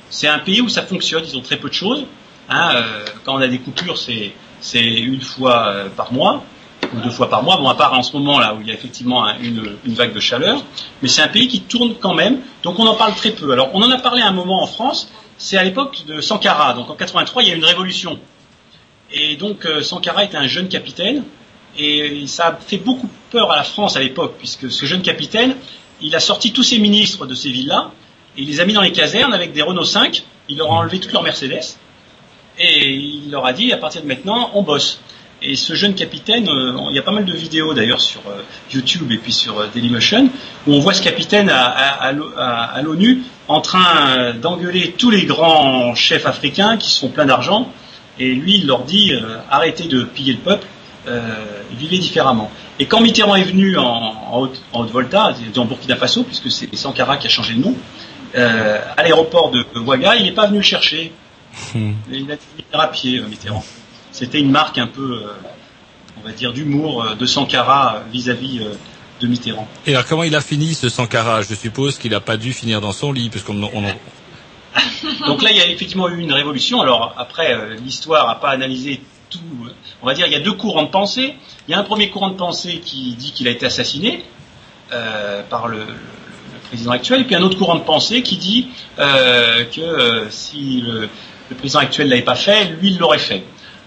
C'est 0.10 0.28
un 0.28 0.39
pays 0.39 0.62
où 0.62 0.70
ça 0.70 0.84
fonctionne, 0.84 1.24
ils 1.28 1.36
ont 1.38 1.41
très 1.41 1.58
peu 1.58 1.68
de 1.70 1.74
choses. 1.74 2.06
Hein, 2.50 2.72
euh, 2.76 3.06
quand 3.26 3.36
on 3.36 3.41
a 3.41 3.48
des 3.48 3.60
coupures, 3.60 3.98
c'est 3.98 4.34
une 4.80 5.22
fois 5.22 5.68
euh, 5.68 5.89
par 5.89 6.14
mois 6.14 6.43
ou 6.95 7.00
deux 7.02 7.10
fois 7.10 7.30
par 7.30 7.43
mois. 7.43 7.58
Bon, 7.58 7.68
à 7.68 7.76
part 7.76 7.93
en 7.93 8.04
ce 8.04 8.14
moment 8.14 8.39
là 8.39 8.54
où 8.54 8.62
il 8.62 8.68
y 8.68 8.72
a 8.72 8.74
effectivement 8.74 9.26
un- 9.26 9.38
une, 9.39 9.76
vague 9.88 10.14
de 10.14 10.20
chaleur, 10.20 10.64
mais 11.02 11.10
c'est 11.10 11.22
un 11.24 11.28
pays 11.28 11.48
qui 11.48 11.62
tourne 11.62 11.95
quand 12.00 12.14
même. 12.14 12.39
Donc 12.64 12.80
on 12.80 12.86
en 12.86 12.95
parle 12.95 13.16
très 13.16 13.32
peu. 13.32 13.52
Alors 13.52 13.72
on 13.74 13.82
en 13.82 13.91
a 13.91 13.98
parlé 13.98 14.22
un 14.22 14.32
moment 14.32 14.62
en 14.64 14.68
France. 14.68 15.10
C'est 15.39 15.58
à 15.58 15.64
l'époque 15.64 16.04
de 16.08 16.22
Sankara. 16.22 16.74
Donc 16.74 16.89
en 16.89 16.95
83, 16.95 17.43
il 17.43 17.50
y 17.50 17.52
a 17.52 17.56
une 17.56 17.66
révolution. 17.66 18.20
Et 19.12 19.36
donc 19.36 19.66
euh, 19.66 19.82
Sankara 19.82 20.24
était 20.24 20.38
un 20.38 20.48
jeune 20.48 20.68
capitaine 20.70 21.24
et 21.78 22.26
ça 22.28 22.47
a 22.47 22.55
fait 22.55 22.78
beaucoup 22.78 23.09
peur 23.32 23.51
à 23.51 23.55
la 23.55 23.63
France 23.63 23.95
à 23.95 23.99
l'époque 23.99 24.36
puisque 24.38 24.72
ce 24.72 24.86
jeune 24.86 25.01
capitaine, 25.01 25.55
il 26.01 26.15
a 26.15 26.20
sorti 26.20 26.51
tous 26.53 26.63
ses 26.63 26.80
ministres 26.80 27.26
de 27.26 27.34
ces 27.36 27.49
villes-là 27.49 27.91
il 28.39 28.45
les 28.45 28.59
a 28.59 28.65
mis 28.65 28.74
dans 28.74 28.82
les 28.82 28.91
casernes 28.91 29.34
avec 29.34 29.51
des 29.51 29.63
Renault 29.63 29.84
5. 29.84 30.24
Il 30.47 30.57
leur 30.59 30.72
a 30.72 30.76
enlevé 30.76 30.99
toutes 30.99 31.11
leurs 31.11 31.24
Mercedes 31.24 31.59
et 32.59 32.89
il 32.93 33.32
leur 33.32 33.45
a 33.47 33.51
dit 33.53 33.74
à 33.74 33.78
partir 33.78 34.03
de 34.03 34.07
maintenant, 34.07 34.51
on 34.53 34.61
bosse. 34.61 34.99
Et 35.41 35.55
ce 35.55 35.74
jeune 35.76 35.95
capitaine, 35.95 36.47
euh, 36.49 36.74
il 36.91 36.95
y 36.95 36.99
a 36.99 37.03
pas 37.03 37.11
mal 37.11 37.26
de 37.26 37.34
vidéos 37.34 37.74
d'ailleurs 37.74 37.99
sur 38.01 38.22
euh, 38.28 38.41
YouTube 38.74 39.11
et 39.11 39.18
puis 39.18 39.32
sur 39.34 39.57
euh, 39.59 39.68
Dailymotion, 39.74 40.30
où 40.68 40.74
on 40.74 40.80
voit 40.80 40.93
ce 40.93 41.01
capitaine 41.01 41.49
à, 41.49 41.65
à- 41.65 42.05
à 42.07 42.11
l'O- 42.11 42.32
à- 42.38 42.63
à 42.65 42.82
l'ONU 42.84 43.24
en 43.47 43.59
train 43.61 44.34
d'engueuler 44.36 44.93
tous 44.97 45.09
les 45.11 45.26
grands 45.26 45.93
chefs 45.95 46.26
africains 46.28 46.78
qui 46.78 46.89
se 46.91 46.99
font 46.99 47.09
plein 47.09 47.26
d'argent, 47.26 47.72
et 48.20 48.34
lui 48.36 48.57
il 48.57 48.68
leur 48.68 48.84
dit 48.84 49.13
arrêtez 49.49 49.86
de 49.88 50.03
piller 50.03 50.34
le 50.34 50.39
peuple, 50.39 50.65
euh, 51.08 51.22
vivez 51.72 51.97
différemment. 51.99 52.51
Et 52.80 52.86
quand 52.86 53.01
Mitterrand 53.01 53.36
est 53.36 53.43
venu 53.43 53.78
en, 53.78 53.84
en 53.86 54.39
Haute- 54.41 54.62
en 54.74 54.82
Haute-Volta, 54.82 55.34
dans 55.53 55.66
Burkina 55.66 55.95
Faso, 55.95 56.24
puisque 56.24 56.51
c'est 56.51 56.74
Sankara 56.76 57.18
qui 57.18 57.28
a 57.28 57.30
changé 57.30 57.53
de 57.53 57.62
nom, 57.62 57.76
euh, 58.36 58.80
à 58.97 59.03
l'aéroport 59.03 59.51
de 59.51 59.66
Ouaga, 59.80 60.16
il 60.16 60.24
n'est 60.24 60.32
pas 60.34 60.47
venu 60.47 60.58
le 60.58 60.64
chercher. 60.64 61.12
Il 61.76 62.32
a 62.32 62.36
dit 62.36 62.41
à 62.74 62.88
pied, 62.88 63.20
euh, 63.20 63.28
Mitterrand. 63.28 63.64
C'était 64.12 64.39
une 64.39 64.51
marque 64.51 64.78
un 64.78 64.88
peu, 64.88 65.24
euh, 65.24 65.28
on 66.22 66.28
va 66.28 66.34
dire, 66.34 66.53
d'humour 66.53 67.16
de 67.20 67.26
Sankara 67.26 68.03
vis-à-vis 68.12 68.60
euh, 68.60 68.74
de 69.22 69.28
Mitterrand. 69.28 69.68
Et 69.86 69.93
alors 69.95 70.05
comment 70.05 70.24
il 70.24 70.36
a 70.36 70.41
fini 70.41 70.74
ce 70.76 70.89
Sankara? 70.89 71.41
Je 71.41 71.55
suppose 71.55 71.97
qu'il 71.97 72.12
n'a 72.12 72.20
pas 72.20 72.38
dû 72.38 72.53
finir 72.53 72.82
dans 72.82 72.91
son 72.91 73.12
lit, 73.12 73.30
puisqu'on 73.30 73.62
on, 73.64 73.84
en- 73.86 73.95
Donc 75.28 75.41
là, 75.41 75.49
il 75.51 75.58
y 75.58 75.62
a 75.62 75.68
effectivement 75.68 76.08
eu 76.10 76.20
une 76.20 76.34
révolution. 76.34 76.82
Alors 76.82 77.14
après, 77.18 77.58
l'histoire 77.84 78.28
n'a 78.28 78.36
pas 78.36 78.49
analysé 78.49 79.01
euh, 79.36 79.70
On 80.02 80.06
va 80.06 80.14
dire, 80.14 80.26
il 80.28 80.34
y 80.34 80.36
a 80.36 80.40
deux 80.40 80.54
courants 80.54 80.84
de 80.84 80.90
pensée. 80.90 81.36
Il 81.68 81.72
y 81.72 81.74
a 81.74 81.80
un 81.80 81.84
premier 81.84 82.10
courant 82.10 82.30
de 82.30 82.36
pensée 82.36 82.80
qui 82.80 83.16
dit 83.16 83.32
qu'il 83.32 83.48
a 83.48 83.52
été 83.52 83.66
assassiné 83.66 84.24
euh, 84.92 85.44
par 85.50 85.68
le, 85.68 85.86
président 86.70 86.92
actuel, 86.92 87.22
et 87.22 87.24
puis 87.24 87.36
un 87.36 87.44
autre 87.44 87.58
courant 87.58 87.76
de 87.76 87.84
pensée 87.84 88.22
qui 88.22 88.36
dit 88.36 88.68
euh, 89.00 89.64
que 89.66 90.28
si 90.30 90.82
le, 90.82 91.10
président 91.58 91.80
actuel 91.80 92.10
l'avait 92.10 92.24
pas 92.24 92.36
fait, 92.36 92.66
lui, 92.66 92.92
il 92.92 92.98
l'aurait 92.98 93.20
fait. 93.20 93.44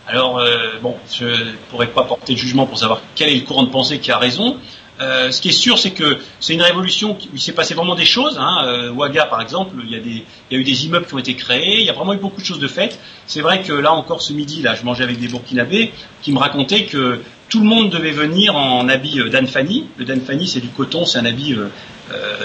Alors, 0.07 0.43
bon, 0.83 0.97
je 1.13 1.27
ne 1.27 1.53
pourrais 1.69 1.87
pas 1.87 2.03
porter 2.03 2.33
de 2.33 2.39
jugement 2.39 2.67
pour 2.67 2.79
savoir 2.79 3.01
quel 3.15 3.29
est 3.29 3.37
le 3.37 3.43
courant 3.43 3.63
de 3.63 3.71
pensée 3.71 4.01
qui 4.01 4.11
a 4.11 4.19
raison. 4.19 4.57
Euh, 5.01 5.31
ce 5.31 5.41
qui 5.41 5.49
est 5.49 5.53
sûr, 5.53 5.79
c'est 5.79 5.93
que 5.93 6.19
c'est 6.41 6.55
une 6.55 6.63
révolution 6.63 7.13
où 7.13 7.17
il 7.33 7.41
s'est 7.41 7.53
passé 7.53 7.75
vraiment 7.75 7.95
des 7.95 8.05
choses. 8.05 8.37
Hein. 8.39 8.65
Euh, 8.67 8.91
Ouaga, 8.91 9.25
par 9.27 9.41
exemple, 9.41 9.75
il 9.83 9.91
y, 9.91 10.55
a 10.55 10.59
eu 10.59 10.65
des 10.65 10.87
immeubles 10.87 11.07
qui 11.07 11.15
ont 11.15 11.19
été 11.19 11.35
créés, 11.35 11.81
il 11.81 11.87
y 11.87 11.91
a 11.91 11.95
vraiment 11.95 12.13
eu 12.13 12.19
beaucoup 12.19 12.41
de 12.41 12.47
choses 12.47 12.59
de 12.59 12.69
faites. 12.69 12.99
C'est 13.27 13.41
vrai 13.41 13.63
que 13.63 13.73
là 13.73 13.93
encore 13.93 14.21
ce 14.21 14.33
midi, 14.33 14.61
là, 14.63 14.75
je 14.75 14.85
mangeais 14.85 15.05
avec 15.05 15.19
des 15.19 15.29
Burkinabés 15.29 15.93
qui 16.23 16.33
me 16.33 16.39
racontaient 16.39 16.85
que 16.85 17.21
tout 17.49 17.61
le 17.61 17.67
monde 17.67 17.91
devait 17.91 18.13
venir 18.13 18.57
en 18.57 18.89
habit 18.89 19.21
euh, 19.21 19.31
d'Anfani. 19.31 19.87
Le 19.97 20.05
d'Anfani, 20.05 20.47
c'est 20.47 20.61
du 20.61 20.69
coton, 20.69 21.07
c'est 21.07 21.19
un 21.19 21.25
habit 21.25 21.55
euh, 21.55 21.69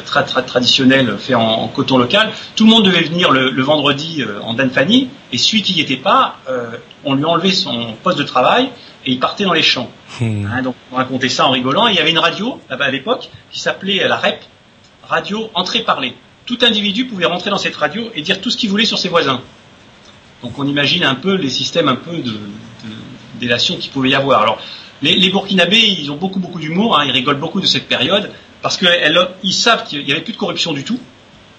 tra- 0.06 0.26
tra- 0.26 0.46
traditionnel 0.46 1.18
fait 1.20 1.36
en, 1.36 1.68
coton 1.68 1.98
local. 1.98 2.32
Tout 2.56 2.64
le 2.64 2.70
monde 2.70 2.86
devait 2.86 3.04
venir 3.04 3.32
le, 3.32 3.62
vendredi 3.62 4.24
en 4.44 4.54
Danfani, 4.54 5.10
et 5.34 5.38
celui 5.38 5.62
qui 5.62 5.74
n'y 5.74 5.82
était 5.82 5.98
pas, 5.98 6.38
on 7.04 7.16
lui 7.16 7.26
enlevait 7.26 7.52
son 7.52 7.94
poste 8.04 8.20
de 8.20 8.24
travail 8.24 8.70
et 9.06 9.12
il 9.12 9.20
partait 9.20 9.44
dans 9.44 9.54
les 9.54 9.62
champs. 9.62 9.90
Hein, 10.22 10.62
donc 10.64 10.76
on 10.92 10.96
racontait 10.96 11.30
ça 11.30 11.46
en 11.46 11.52
rigolant. 11.52 11.88
Et 11.88 11.92
il 11.92 11.96
y 11.96 12.00
avait 12.00 12.12
une 12.12 12.20
radio 12.20 12.60
à 12.70 12.92
l'époque 12.92 13.30
qui 13.52 13.60
s'appelait 13.60 14.08
la 14.08 14.18
REP, 14.18 14.40
Radio 15.04 15.50
Entrée 15.54 15.82
Parler. 15.82 16.16
Tout 16.46 16.58
individu 16.62 17.06
pouvait 17.06 17.26
rentrer 17.26 17.50
dans 17.50 17.58
cette 17.58 17.76
radio 17.76 18.10
et 18.16 18.22
dire 18.22 18.42
tout 18.42 18.50
ce 18.50 18.58
qu'il 18.58 18.70
voulait 18.70 18.86
sur 18.86 18.98
ses 18.98 19.10
voisins. 19.10 19.42
Donc 20.42 20.60
on 20.60 20.68
imagine 20.68 21.04
un 21.04 21.16
peu 21.16 21.36
les 21.36 21.50
systèmes 21.50 21.88
un 21.88 21.96
peu 21.96 22.24
délations 23.40 23.78
qu'il 23.78 23.92
pouvait 23.92 24.10
y 24.10 24.16
avoir. 24.16 24.42
Alors, 24.42 24.60
les, 25.02 25.16
les 25.16 25.30
Burkinabés, 25.30 25.78
ils 25.80 26.12
ont 26.12 26.16
beaucoup, 26.16 26.40
beaucoup 26.40 26.60
d'humour, 26.60 26.98
hein, 26.98 27.06
ils 27.06 27.12
rigolent 27.12 27.40
beaucoup 27.40 27.62
de 27.62 27.66
cette 27.66 27.88
période, 27.88 28.32
parce 28.62 28.78
qu'ils 28.78 29.54
savent 29.54 29.86
qu'il 29.88 30.06
n'y 30.06 30.12
avait 30.12 30.22
plus 30.22 30.34
de 30.34 30.38
corruption 30.38 30.74
du 30.74 30.84
tout. 30.84 31.00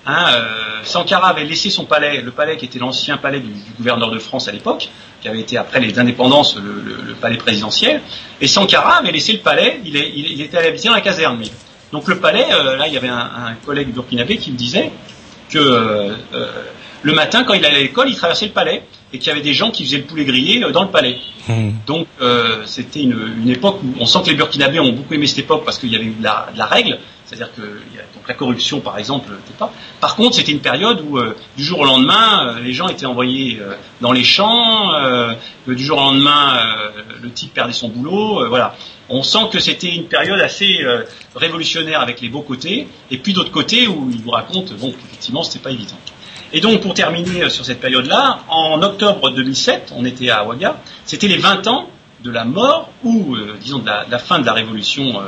Hein, 0.09 0.27
euh, 0.35 0.45
Sankara 0.85 1.29
avait 1.31 1.45
laissé 1.45 1.69
son 1.69 1.85
palais, 1.85 2.21
le 2.23 2.31
palais 2.31 2.57
qui 2.57 2.65
était 2.67 2.79
l'ancien 2.79 3.17
palais 3.17 3.41
du, 3.41 3.49
du 3.49 3.71
gouverneur 3.77 4.11
de 4.11 4.19
France 4.21 4.47
à 4.47 4.53
l'époque, 4.53 4.89
qui 5.21 5.29
avait 5.29 5.41
été 5.41 5.57
après 5.59 5.81
les 5.81 5.99
indépendances 5.99 6.55
le, 6.57 6.63
le- 6.63 7.03
le 7.03 7.15
palais 7.15 7.37
présidentiel, 7.39 8.01
et 8.41 8.47
Sankara 8.47 8.99
avait 8.99 9.11
laissé 9.11 9.33
le 9.33 9.41
palais, 9.41 9.81
il, 9.85 9.97
est- 9.97 10.13
il- 10.15 10.31
il 10.33 10.41
était 10.43 10.59
allé 10.59 10.69
habiter 10.69 10.87
dans 10.89 10.95
la 10.95 11.01
caserne. 11.01 11.43
Donc 11.93 12.07
le 12.07 12.19
palais, 12.21 12.47
euh, 12.53 12.77
là 12.77 12.87
il 12.87 12.95
y 12.95 12.97
avait 12.97 13.09
un, 13.09 13.19
un 13.19 13.55
collègue 13.65 13.89
burkinabé 13.93 14.37
qui 14.37 14.53
me 14.53 14.57
disait 14.57 14.93
que 15.51 15.59
euh, 15.59 16.15
le 17.03 17.13
matin, 17.13 17.45
quand 17.45 17.55
il 17.55 17.65
allait 17.65 17.77
à 17.77 17.81
l'école, 17.81 18.09
il 18.09 18.17
traversait 18.17 18.47
le 18.47 18.53
palais, 18.53 18.83
et 19.13 19.19
qu'il 19.19 19.29
y 19.29 19.31
avait 19.31 19.41
des 19.43 19.55
gens 19.55 19.71
qui 19.71 19.85
faisaient 19.85 19.99
le 19.99 20.05
poulet 20.05 20.25
grillé 20.25 20.61
dans 20.73 20.83
le 20.85 20.91
palais. 20.91 21.17
Donc 21.87 22.07
euh, 22.21 22.63
c'était 22.67 23.03
une, 23.03 23.35
une 23.43 23.51
époque 23.51 23.81
où 23.83 23.95
on 24.01 24.07
sent 24.07 24.19
que 24.25 24.31
les 24.31 24.37
Burkinabés 24.37 24.81
ont 24.81 24.93
beaucoup 24.93 25.15
aimé 25.15 25.27
cette 25.29 25.39
époque 25.41 25.65
parce 25.65 25.79
qu'il 25.79 25.91
y 25.93 25.97
avait 25.97 26.05
eu 26.05 26.15
de 26.19 26.23
la, 26.25 26.49
de 26.53 26.59
la 26.59 26.67
règle, 26.67 26.99
c'est-à-dire 27.27 27.53
que 27.55 27.61
donc 27.61 28.29
la 28.29 28.35
corruption 28.35 28.81
par 28.81 28.99
exemple 28.99 29.31
n'était 29.31 29.59
pas. 29.59 29.73
Par 30.01 30.15
contre 30.15 30.37
c'était 30.37 30.53
une 30.53 30.61
période 30.61 31.03
où 31.07 31.19
euh, 31.19 31.37
du 31.57 31.65
jour 31.65 31.81
au 31.81 31.85
lendemain 31.85 32.55
euh, 32.57 32.61
les 32.61 32.73
gens 32.73 32.89
étaient 32.89 33.07
envoyés 33.07 33.59
euh, 33.61 33.75
dans 34.01 34.13
les 34.13 34.23
champs, 34.23 34.95
euh, 34.95 35.35
du 35.67 35.85
jour 35.85 35.99
au 35.99 36.03
lendemain 36.03 36.57
euh, 36.57 37.03
le 37.21 37.31
type 37.31 37.53
perdait 37.53 37.73
son 37.73 37.89
boulot, 37.89 38.43
euh, 38.43 38.49
voilà. 38.49 38.77
On 39.09 39.23
sent 39.23 39.49
que 39.53 39.59
c'était 39.61 39.95
une 39.95 40.07
période 40.07 40.41
assez 40.41 40.81
révolutionnaire 41.37 42.01
avec 42.01 42.21
les 42.21 42.29
beaux 42.29 42.43
côtés 42.43 42.89
et 43.09 43.19
puis 43.19 43.33
d'autres 43.33 43.53
côtés 43.53 43.87
où 43.87 44.11
il 44.11 44.21
vous 44.21 44.33
raconte 44.33 44.73
bon 44.75 44.93
effectivement 45.07 45.45
c'était 45.45 45.63
pas 45.63 45.71
évident. 45.71 45.95
Et 46.53 46.61
donc, 46.61 46.81
pour 46.81 46.95
terminer 46.95 47.49
sur 47.51 47.65
cette 47.65 47.81
période-là, 47.81 48.41
en 48.49 48.81
octobre 48.83 49.31
2007, 49.31 49.93
on 49.97 50.05
était 50.05 50.31
à 50.31 50.45
Ouaga, 50.45 50.81
c'était 51.05 51.29
les 51.29 51.39
20 51.39 51.67
ans 51.67 51.89
de 52.23 52.31
la 52.31 52.45
mort 52.45 52.91
ou, 53.05 53.37
disons, 53.61 53.79
de 53.81 53.87
la, 53.87 54.05
de 54.05 54.11
la 54.11 54.19
fin 54.19 54.39
de 54.39 54.47
la 54.47 54.53
révolution 54.53 55.21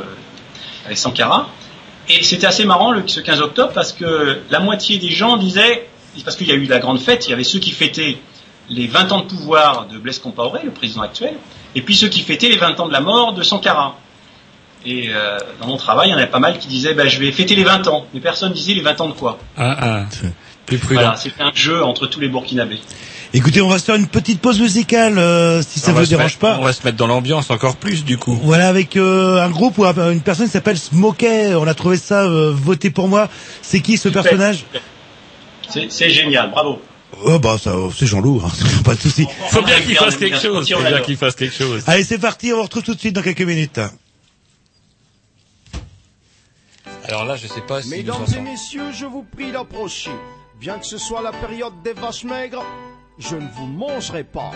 avec 0.87 0.97
Sankara. 0.97 1.49
Et 2.09 2.23
c'était 2.23 2.47
assez 2.47 2.65
marrant 2.65 2.93
le, 2.93 3.07
ce 3.07 3.21
15 3.21 3.41
octobre 3.41 3.73
parce 3.75 3.93
que 3.93 4.41
la 4.51 4.61
moitié 4.61 4.99
des 4.99 5.11
gens 5.11 5.37
disaient, 5.37 5.89
parce 6.25 6.37
qu'il 6.37 6.49
y 6.49 6.53
a 6.53 6.55
eu 6.55 6.67
la 6.67 6.79
grande 6.79 7.01
fête, 7.01 7.27
il 7.27 7.31
y 7.31 7.33
avait 7.33 7.45
ceux 7.45 7.59
qui 7.59 7.71
fêtaient 7.71 8.17
les 8.71 8.87
20 8.87 9.13
ans 9.13 9.21
de 9.21 9.27
pouvoir 9.27 9.87
de 9.87 9.99
Blaise 9.99 10.19
Compaoré, 10.19 10.61
le 10.65 10.71
président 10.71 11.03
actuel, 11.03 11.35
et 11.75 11.83
puis 11.83 11.95
ceux 11.95 12.09
qui 12.09 12.21
fêtaient 12.21 12.49
les 12.49 12.57
20 12.57 12.81
ans 12.81 12.89
de 12.89 12.93
la 12.93 13.01
mort 13.01 13.33
de 13.33 13.43
Sankara. 13.43 13.97
Et 14.85 15.09
euh, 15.11 15.39
dans 15.61 15.67
mon 15.67 15.77
travail, 15.77 16.09
il 16.09 16.13
y 16.13 16.15
en 16.15 16.19
avait 16.19 16.29
pas 16.29 16.39
mal 16.39 16.59
qui 16.59 16.69
disaient, 16.69 16.95
bah, 16.95 17.09
je 17.09 17.19
vais 17.19 17.33
fêter 17.33 17.57
les 17.57 17.65
20 17.65 17.89
ans. 17.89 18.07
Mais 18.15 18.21
personne 18.21 18.53
disait 18.53 18.75
les 18.75 18.81
20 18.81 19.01
ans 19.01 19.09
de 19.09 19.13
quoi. 19.13 19.39
Ah, 19.57 19.77
ah. 19.81 20.05
Plus 20.67 20.79
prudent. 20.79 21.01
Voilà, 21.01 21.17
c'était 21.17 21.43
un 21.43 21.53
jeu 21.55 21.83
entre 21.83 22.07
tous 22.07 22.21
les 22.21 22.29
Burkinabés. 22.29 22.81
Écoutez, 23.35 23.61
on 23.61 23.69
va 23.69 23.79
se 23.79 23.85
faire 23.85 23.97
une 23.97 24.07
petite 24.07 24.41
pause 24.41 24.59
musicale, 24.59 25.19
euh, 25.19 25.63
si 25.63 25.81
ça 25.81 25.91
On 25.91 25.95
vous 25.95 26.07
dérange 26.07 26.25
mettre- 26.33 26.39
pas. 26.39 26.59
On 26.61 26.65
va 26.65 26.73
se 26.73 26.83
mettre 26.85 26.97
dans 26.97 27.07
l'ambiance 27.07 27.51
encore 27.51 27.77
plus 27.77 28.03
du 28.05 28.17
coup. 28.17 28.39
Voilà, 28.43 28.69
avec 28.69 28.97
euh, 28.97 29.43
un 29.43 29.51
groupe 29.51 29.77
ou 29.79 29.85
un- 29.85 30.13
une 30.13 30.23
personne 30.23 30.47
qui 30.47 30.53
s'appelle 30.53 30.79
Smokey. 30.79 31.55
On 31.55 31.67
a 31.67 31.75
trouvé 31.75 31.99
ça, 31.99 32.23
euh, 32.23 32.53
voté 32.55 32.91
pour 32.91 33.07
moi. 33.07 33.29
C'est 33.61 33.81
qui 33.81 33.99
ce 33.99 34.09
personnage 34.09 34.65
C'est 35.69 35.93
c'est 35.93 36.09
génial, 36.09 36.51
bravo. 36.51 36.81
Oh 37.25 37.39
bah 37.39 37.57
ça, 37.63 37.75
c'est 37.97 38.07
Jean-Loup, 38.07 38.41
hein, 38.45 38.51
pas 38.85 38.95
de 38.95 39.01
souci. 39.01 39.27
Faut 39.51 39.63
bien 39.63 39.79
qu'il 39.81 39.97
fasse 39.97 40.17
quelque 40.17 40.39
chose. 40.41 40.71
Faut 40.71 40.81
bien 40.83 41.01
qu'il 41.01 41.17
fasse 41.19 41.35
quelque 41.35 41.55
chose. 41.55 41.83
Allez, 41.87 42.05
c'est 42.05 42.19
parti. 42.19 42.53
On 42.53 42.57
vous 42.57 42.63
retrouve 42.63 42.83
tout 42.83 42.95
de 42.95 43.01
suite 43.01 43.15
dans 43.15 43.23
quelques 43.23 43.43
minutes. 43.43 43.81
Alors 47.07 47.25
là, 47.27 47.37
je 47.37 47.47
sais 47.47 47.61
pas 47.67 47.83
si 47.83 47.89
Mesdames 47.91 48.25
et 48.37 48.41
messieurs, 48.41 48.91
je 48.99 49.05
vous 49.07 49.23
prie 49.37 49.53
d'approcher. 49.53 50.11
Bien 50.61 50.79
que 50.79 50.87
ce 50.87 50.99
soit 50.99 51.23
la 51.23 51.33
période 51.33 51.73
des 51.85 51.93
vaches 51.93 52.25
maigres, 52.25 52.65
je 53.19 53.37
ne 53.37 53.49
vous 53.57 53.67
mangerai 53.67 54.25
pas. 54.25 54.53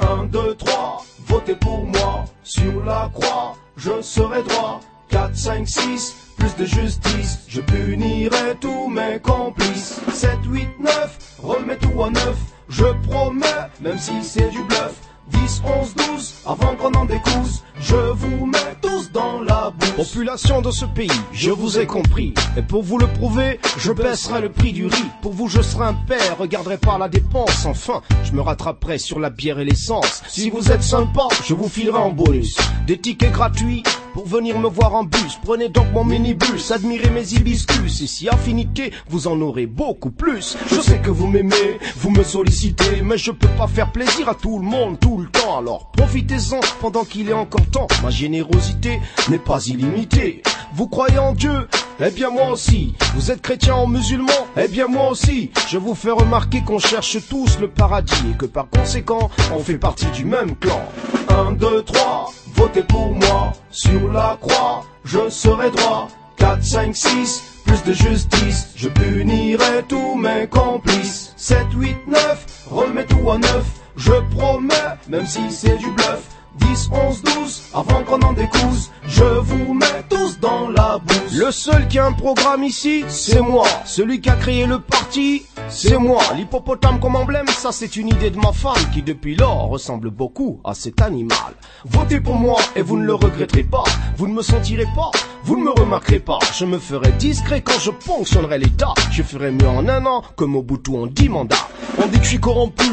1, 0.00 0.24
2, 0.24 0.54
3, 0.54 1.04
votez 1.26 1.54
pour 1.56 1.84
moi. 1.84 2.24
Sur 2.42 2.84
la 2.84 3.10
croix, 3.12 3.56
je 3.76 4.00
serai 4.02 4.42
droit. 4.42 4.80
4, 5.08 5.36
5, 5.36 5.68
6, 5.68 6.14
plus 6.36 6.56
de 6.56 6.64
justice. 6.64 7.44
Je 7.48 7.60
punirai 7.60 8.56
tous 8.60 8.88
mes 8.88 9.18
complices. 9.20 10.00
7, 10.12 10.38
8, 10.46 10.68
9, 10.80 11.38
remets 11.42 11.78
tout 11.78 12.02
à 12.02 12.10
neuf. 12.10 12.36
Je 12.68 12.84
promets, 13.06 13.68
même 13.80 13.98
si 13.98 14.22
c'est 14.22 14.48
du 14.50 14.62
bluff. 14.64 14.94
10, 15.42 15.62
11, 15.80 15.94
12, 15.94 16.34
avant 16.46 16.76
qu'on 16.76 16.92
en 16.92 17.04
découse, 17.04 17.62
je 17.80 17.96
vous 17.96 18.46
mets 18.46 18.76
tous 18.80 19.10
dans 19.12 19.40
la 19.40 19.70
boue. 19.70 19.92
Population 19.96 20.62
de 20.62 20.70
ce 20.70 20.84
pays, 20.84 21.10
je 21.32 21.50
vous 21.50 21.78
ai 21.78 21.86
compris. 21.86 22.34
Et 22.56 22.62
pour 22.62 22.82
vous 22.82 22.98
le 22.98 23.06
prouver, 23.06 23.60
je 23.78 23.92
baisserai 23.92 24.40
le 24.40 24.48
prix 24.50 24.72
du 24.72 24.86
riz. 24.86 25.10
Pour 25.22 25.32
vous, 25.32 25.48
je 25.48 25.60
serai 25.62 25.84
un 25.84 25.94
père, 25.94 26.38
regarderai 26.38 26.78
pas 26.78 26.98
la 26.98 27.08
dépense. 27.08 27.66
Enfin, 27.66 28.02
je 28.22 28.32
me 28.32 28.40
rattraperai 28.40 28.98
sur 28.98 29.18
la 29.20 29.30
bière 29.30 29.58
et 29.58 29.64
l'essence. 29.64 30.22
Si 30.28 30.50
vous 30.50 30.70
êtes 30.70 30.82
sympa, 30.82 31.28
je 31.44 31.54
vous 31.54 31.68
filerai 31.68 31.98
en 31.98 32.10
bonus. 32.10 32.56
Des 32.86 32.98
tickets 32.98 33.32
gratuits 33.32 33.82
pour 34.14 34.26
venir 34.26 34.58
me 34.58 34.68
voir 34.68 34.94
en 34.94 35.04
bus. 35.04 35.38
Prenez 35.42 35.68
donc 35.68 35.92
mon 35.92 36.04
minibus, 36.04 36.70
admirez 36.70 37.10
mes 37.10 37.34
hibiscus. 37.34 38.00
Et 38.00 38.06
si 38.06 38.28
affinité, 38.28 38.92
vous 39.08 39.26
en 39.26 39.40
aurez 39.40 39.66
beaucoup 39.66 40.10
plus. 40.10 40.56
Je 40.70 40.80
sais 40.80 40.98
que 40.98 41.10
vous 41.10 41.26
m'aimez, 41.26 41.78
vous 41.96 42.10
me 42.10 42.22
sollicitez, 42.22 43.02
mais 43.02 43.18
je 43.18 43.32
peux 43.32 43.48
pas 43.58 43.66
faire 43.66 43.92
plaisir 43.92 44.28
à 44.28 44.34
tout 44.34 44.58
le 44.58 44.64
monde 44.64 44.98
tout 45.00 45.18
le 45.18 45.28
temps. 45.28 45.58
Alors 45.58 45.90
profitez-en 45.92 46.60
pendant 46.80 47.04
qu'il 47.04 47.28
est 47.28 47.34
encore 47.34 47.66
temps. 47.66 47.88
Ma 48.02 48.10
générosité 48.10 49.00
n'est 49.28 49.38
pas 49.38 49.66
illimitée. 49.66 50.42
Vous 50.74 50.88
croyez 50.88 51.18
en 51.18 51.32
Dieu? 51.32 51.68
Eh 52.00 52.10
bien 52.10 52.30
moi 52.30 52.50
aussi. 52.50 52.94
Vous 53.14 53.30
êtes 53.30 53.42
chrétien 53.42 53.76
ou 53.82 53.86
musulman? 53.86 54.32
Eh 54.56 54.68
bien 54.68 54.86
moi 54.86 55.10
aussi. 55.10 55.50
Je 55.68 55.78
vous 55.78 55.94
fais 55.94 56.10
remarquer 56.10 56.62
qu'on 56.62 56.78
cherche 56.78 57.18
tous 57.28 57.58
le 57.60 57.68
paradis 57.68 58.14
et 58.32 58.36
que 58.36 58.46
par 58.46 58.68
conséquent, 58.68 59.30
on 59.52 59.58
fait 59.60 59.78
partie 59.78 60.06
du 60.06 60.24
même 60.24 60.56
clan. 60.56 60.82
1, 61.28 61.52
2, 61.52 61.82
3, 61.82 62.32
votez 62.54 62.82
pour 62.82 63.12
moi. 63.12 63.52
Sur 63.70 64.12
la 64.12 64.38
croix, 64.40 64.84
je 65.04 65.28
serai 65.28 65.70
droit. 65.70 66.08
4, 66.36 66.62
5, 66.62 66.96
6, 66.96 67.42
plus 67.64 67.82
de 67.84 67.92
justice. 67.92 68.68
Je 68.76 68.88
punirai 68.88 69.84
tous 69.88 70.14
mes 70.14 70.46
complices. 70.48 71.32
7, 71.36 71.58
8, 71.74 71.96
9, 72.06 72.46
remets 72.70 73.06
tout 73.06 73.30
à 73.30 73.38
neuf. 73.38 73.64
Je 73.96 74.12
promets, 74.34 74.74
même 75.08 75.26
si 75.26 75.50
c'est 75.50 75.76
du 75.76 75.90
bluff. 75.90 76.22
10, 76.56 76.90
11, 76.92 77.22
12, 77.22 77.62
avant 77.74 78.04
qu'on 78.04 78.20
en 78.20 78.32
découse, 78.32 78.90
je 79.08 79.24
vous 79.24 79.74
mets 79.74 80.04
tous 80.08 80.38
dans 80.38 80.68
la 80.68 80.98
bouse. 80.98 81.36
Le 81.36 81.50
seul 81.50 81.88
qui 81.88 81.98
a 81.98 82.06
un 82.06 82.12
programme 82.12 82.62
ici, 82.62 83.04
c'est 83.08 83.40
moi. 83.40 83.66
Celui 83.84 84.20
qui 84.20 84.30
a 84.30 84.36
créé 84.36 84.64
le 84.66 84.78
parti, 84.78 85.46
c'est 85.68 85.98
moi. 85.98 86.22
L'hippopotame 86.36 87.00
comme 87.00 87.16
emblème, 87.16 87.46
ça 87.48 87.72
c'est 87.72 87.96
une 87.96 88.08
idée 88.08 88.30
de 88.30 88.38
ma 88.38 88.52
femme 88.52 88.90
qui 88.92 89.02
depuis 89.02 89.34
lors 89.36 89.68
ressemble 89.68 90.10
beaucoup 90.10 90.60
à 90.64 90.74
cet 90.74 91.00
animal. 91.02 91.54
Votez 91.84 92.20
pour 92.20 92.36
moi 92.36 92.58
et 92.76 92.82
vous 92.82 92.96
ne 92.96 93.04
le 93.04 93.14
regretterez 93.14 93.64
pas. 93.64 93.84
Vous 94.16 94.26
ne 94.26 94.34
me 94.34 94.42
sentirez 94.42 94.86
pas, 94.94 95.10
vous 95.44 95.56
ne 95.56 95.64
me 95.64 95.70
remarquerez 95.70 96.20
pas. 96.20 96.38
Je 96.54 96.64
me 96.64 96.78
ferai 96.78 97.10
discret 97.12 97.60
quand 97.62 97.78
je 97.80 97.90
ponctionnerai 97.90 98.58
l'État. 98.58 98.94
Je 99.10 99.22
ferai 99.22 99.50
mieux 99.50 99.68
en 99.68 99.88
un 99.88 100.04
an 100.06 100.22
que 100.36 100.44
Mobutu 100.44 100.92
en 100.96 101.06
dix 101.06 101.28
mandats. 101.28 101.68
On 102.02 102.06
dit 102.06 102.18
que 102.18 102.24
je 102.24 102.30
suis 102.30 102.40
corrompu. 102.40 102.84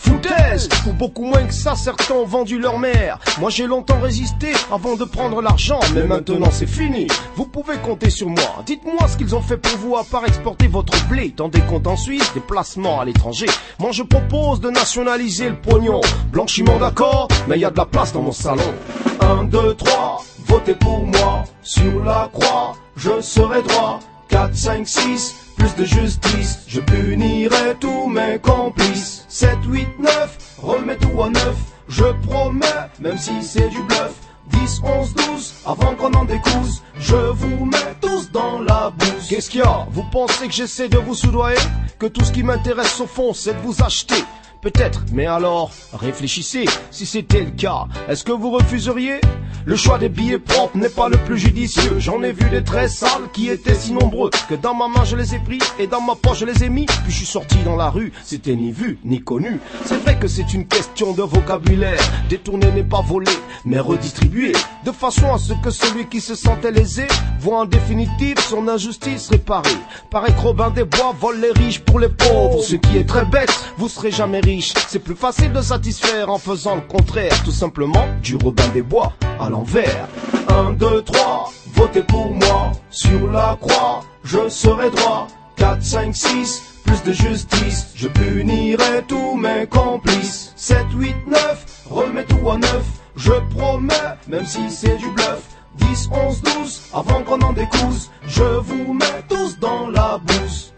Foutaise 0.00 0.68
Ou 0.88 0.92
beaucoup 0.92 1.24
moins 1.24 1.42
que 1.44 1.52
ça, 1.52 1.74
certains 1.74 2.14
ont 2.14 2.24
vendu 2.24 2.58
leur 2.58 2.78
mère. 2.78 3.18
Moi 3.40 3.50
j'ai 3.50 3.66
longtemps 3.66 4.00
résisté 4.00 4.52
avant 4.72 4.94
de 4.94 5.04
prendre 5.04 5.42
l'argent, 5.42 5.80
mais 5.94 6.04
maintenant 6.04 6.50
c'est 6.52 6.68
fini. 6.68 7.08
Vous 7.34 7.46
pouvez 7.46 7.76
compter 7.78 8.08
sur 8.08 8.28
moi. 8.28 8.62
Dites-moi 8.64 9.08
ce 9.08 9.16
qu'ils 9.16 9.34
ont 9.34 9.42
fait 9.42 9.56
pour 9.56 9.76
vous 9.78 9.96
à 9.96 10.04
part 10.04 10.24
exporter 10.24 10.68
votre 10.68 11.06
blé 11.08 11.34
dans 11.36 11.48
des 11.48 11.60
comptes 11.62 11.86
en 11.88 11.96
Des 12.34 12.40
placements 12.40 13.00
à 13.00 13.04
l'étranger. 13.04 13.46
Moi 13.78 13.92
je 13.92 14.02
propose 14.02 14.60
de 14.60 14.70
nationaliser 14.70 15.48
le 15.48 15.56
pognon. 15.56 16.00
Blanchiment 16.30 16.78
d'accord, 16.78 17.28
mais 17.46 17.58
y 17.58 17.64
a 17.64 17.70
de 17.70 17.76
la 17.76 17.86
place 17.86 18.12
dans 18.12 18.22
mon 18.22 18.32
salon. 18.32 18.74
1, 19.20 19.44
2, 19.44 19.74
3, 19.74 20.24
votez 20.46 20.74
pour 20.74 21.06
moi. 21.06 21.44
Sur 21.62 22.04
la 22.04 22.30
croix, 22.32 22.74
je 22.96 23.20
serai 23.20 23.62
droit. 23.62 24.00
4, 24.28 24.54
5, 24.54 24.86
6, 24.86 25.34
plus 25.56 25.74
de 25.76 25.84
justice. 25.84 26.64
Je 26.66 26.80
punirai 26.80 27.76
tous 27.80 28.06
mes 28.08 28.38
complices. 28.38 29.24
7, 29.28 29.58
8, 29.66 29.88
9, 29.98 30.38
remets 30.62 30.96
tout 30.96 31.22
à 31.22 31.30
neuf. 31.30 31.56
Je 31.88 32.04
promets, 32.26 32.66
même 33.00 33.16
si 33.16 33.42
c'est 33.42 33.68
du 33.70 33.82
bluff. 33.84 34.12
10, 34.60 34.82
11, 34.84 35.14
12, 35.14 35.54
avant 35.66 35.94
qu'on 35.94 36.12
en 36.14 36.24
découse, 36.24 36.82
je 36.98 37.14
vous 37.14 37.64
mets 37.64 37.94
tous 38.00 38.30
dans 38.32 38.60
la 38.60 38.90
bouse. 38.90 39.28
Qu'est-ce 39.28 39.50
qu'il 39.50 39.60
y 39.60 39.64
a? 39.64 39.86
Vous 39.90 40.04
pensez 40.10 40.46
que 40.48 40.52
j'essaie 40.52 40.88
de 40.88 40.98
vous 40.98 41.14
soudoyer? 41.14 41.58
Que 41.98 42.06
tout 42.06 42.24
ce 42.24 42.32
qui 42.32 42.42
m'intéresse 42.42 43.00
au 43.00 43.06
fond, 43.06 43.32
c'est 43.32 43.54
de 43.54 43.60
vous 43.60 43.82
acheter 43.82 44.22
Peut-être, 44.60 45.04
mais 45.12 45.26
alors, 45.26 45.70
réfléchissez, 45.92 46.64
si 46.90 47.06
c'était 47.06 47.42
le 47.42 47.52
cas, 47.52 47.86
est-ce 48.08 48.24
que 48.24 48.32
vous 48.32 48.50
refuseriez? 48.50 49.20
Le 49.64 49.76
choix 49.76 49.98
des 49.98 50.08
billets 50.08 50.38
propres 50.38 50.78
n'est 50.78 50.88
pas 50.88 51.08
le 51.08 51.18
plus 51.18 51.36
judicieux. 51.36 51.98
J'en 51.98 52.22
ai 52.22 52.32
vu 52.32 52.48
des 52.48 52.64
très 52.64 52.88
sales 52.88 53.30
qui 53.34 53.50
étaient 53.50 53.74
si 53.74 53.92
nombreux 53.92 54.30
que 54.48 54.54
dans 54.54 54.72
ma 54.72 54.88
main 54.88 55.04
je 55.04 55.14
les 55.14 55.34
ai 55.34 55.38
pris 55.40 55.58
et 55.78 55.86
dans 55.86 56.00
ma 56.00 56.14
poche 56.14 56.38
je 56.38 56.46
les 56.46 56.64
ai 56.64 56.70
mis. 56.70 56.86
Puis 56.86 57.12
je 57.12 57.16
suis 57.18 57.26
sorti 57.26 57.58
dans 57.64 57.76
la 57.76 57.90
rue, 57.90 58.12
c'était 58.24 58.56
ni 58.56 58.72
vu 58.72 58.98
ni 59.04 59.20
connu. 59.20 59.60
C'est 59.84 59.98
vrai 59.98 60.18
que 60.18 60.26
c'est 60.26 60.54
une 60.54 60.66
question 60.66 61.12
de 61.12 61.22
vocabulaire. 61.22 62.00
Détourner 62.30 62.70
n'est 62.72 62.82
pas 62.82 63.02
voler, 63.02 63.30
mais 63.66 63.78
redistribuer. 63.78 64.52
De 64.84 64.92
façon 64.92 65.34
à 65.34 65.38
ce 65.38 65.52
que 65.62 65.70
celui 65.70 66.06
qui 66.06 66.22
se 66.22 66.34
sentait 66.34 66.72
lésé 66.72 67.06
voit 67.38 67.60
en 67.60 67.64
définitive 67.66 68.38
son 68.40 68.68
injustice 68.68 69.28
réparée. 69.28 69.68
Paraît 70.10 70.32
que 70.32 70.40
Robin 70.40 70.70
des 70.70 70.84
Bois 70.84 71.14
vole 71.20 71.40
les 71.40 71.52
riches 71.52 71.80
pour 71.80 72.00
les 72.00 72.08
pauvres. 72.08 72.62
Ce 72.62 72.76
qui 72.76 72.96
est 72.96 73.08
très 73.08 73.26
bête, 73.26 73.52
vous 73.76 73.88
serez 73.88 74.12
jamais 74.12 74.40
C'est 74.88 75.00
plus 75.00 75.14
facile 75.14 75.52
de 75.52 75.60
satisfaire 75.60 76.30
en 76.30 76.38
faisant 76.38 76.76
le 76.76 76.80
contraire, 76.80 77.42
tout 77.44 77.52
simplement 77.52 78.06
du 78.22 78.34
Robin 78.36 78.66
des 78.68 78.80
Bois 78.80 79.12
à 79.38 79.50
l'envers. 79.50 80.08
1, 80.48 80.72
2, 80.72 81.02
3, 81.02 81.52
votez 81.74 82.02
pour 82.02 82.32
moi. 82.32 82.72
Sur 82.88 83.30
la 83.30 83.58
croix, 83.60 84.00
je 84.24 84.48
serai 84.48 84.88
droit. 84.90 85.26
4, 85.56 85.82
5, 85.82 86.16
6, 86.16 86.62
plus 86.86 87.02
de 87.02 87.12
justice. 87.12 87.88
Je 87.94 88.08
punirai 88.08 89.04
tous 89.06 89.36
mes 89.36 89.66
complices. 89.66 90.54
7, 90.56 90.78
8, 90.94 91.14
9, 91.26 91.66
remets 91.90 92.24
tout 92.24 92.50
à 92.50 92.56
neuf. 92.56 92.86
Je 93.16 93.32
promets, 93.54 94.16
même 94.28 94.46
si 94.46 94.70
c'est 94.70 94.96
du 94.96 95.10
bluff. 95.10 95.42
10, 95.74 96.08
11, 96.10 96.42
12, 96.42 96.82
avant 96.94 97.22
qu'on 97.22 97.40
en 97.42 97.52
découse. 97.52 98.10
Je 98.26 98.44
vous 98.44 98.94
mets 98.94 99.24
tous 99.28 99.58
dans 99.58 99.88
la 99.88 100.18
bouse. 100.18 100.72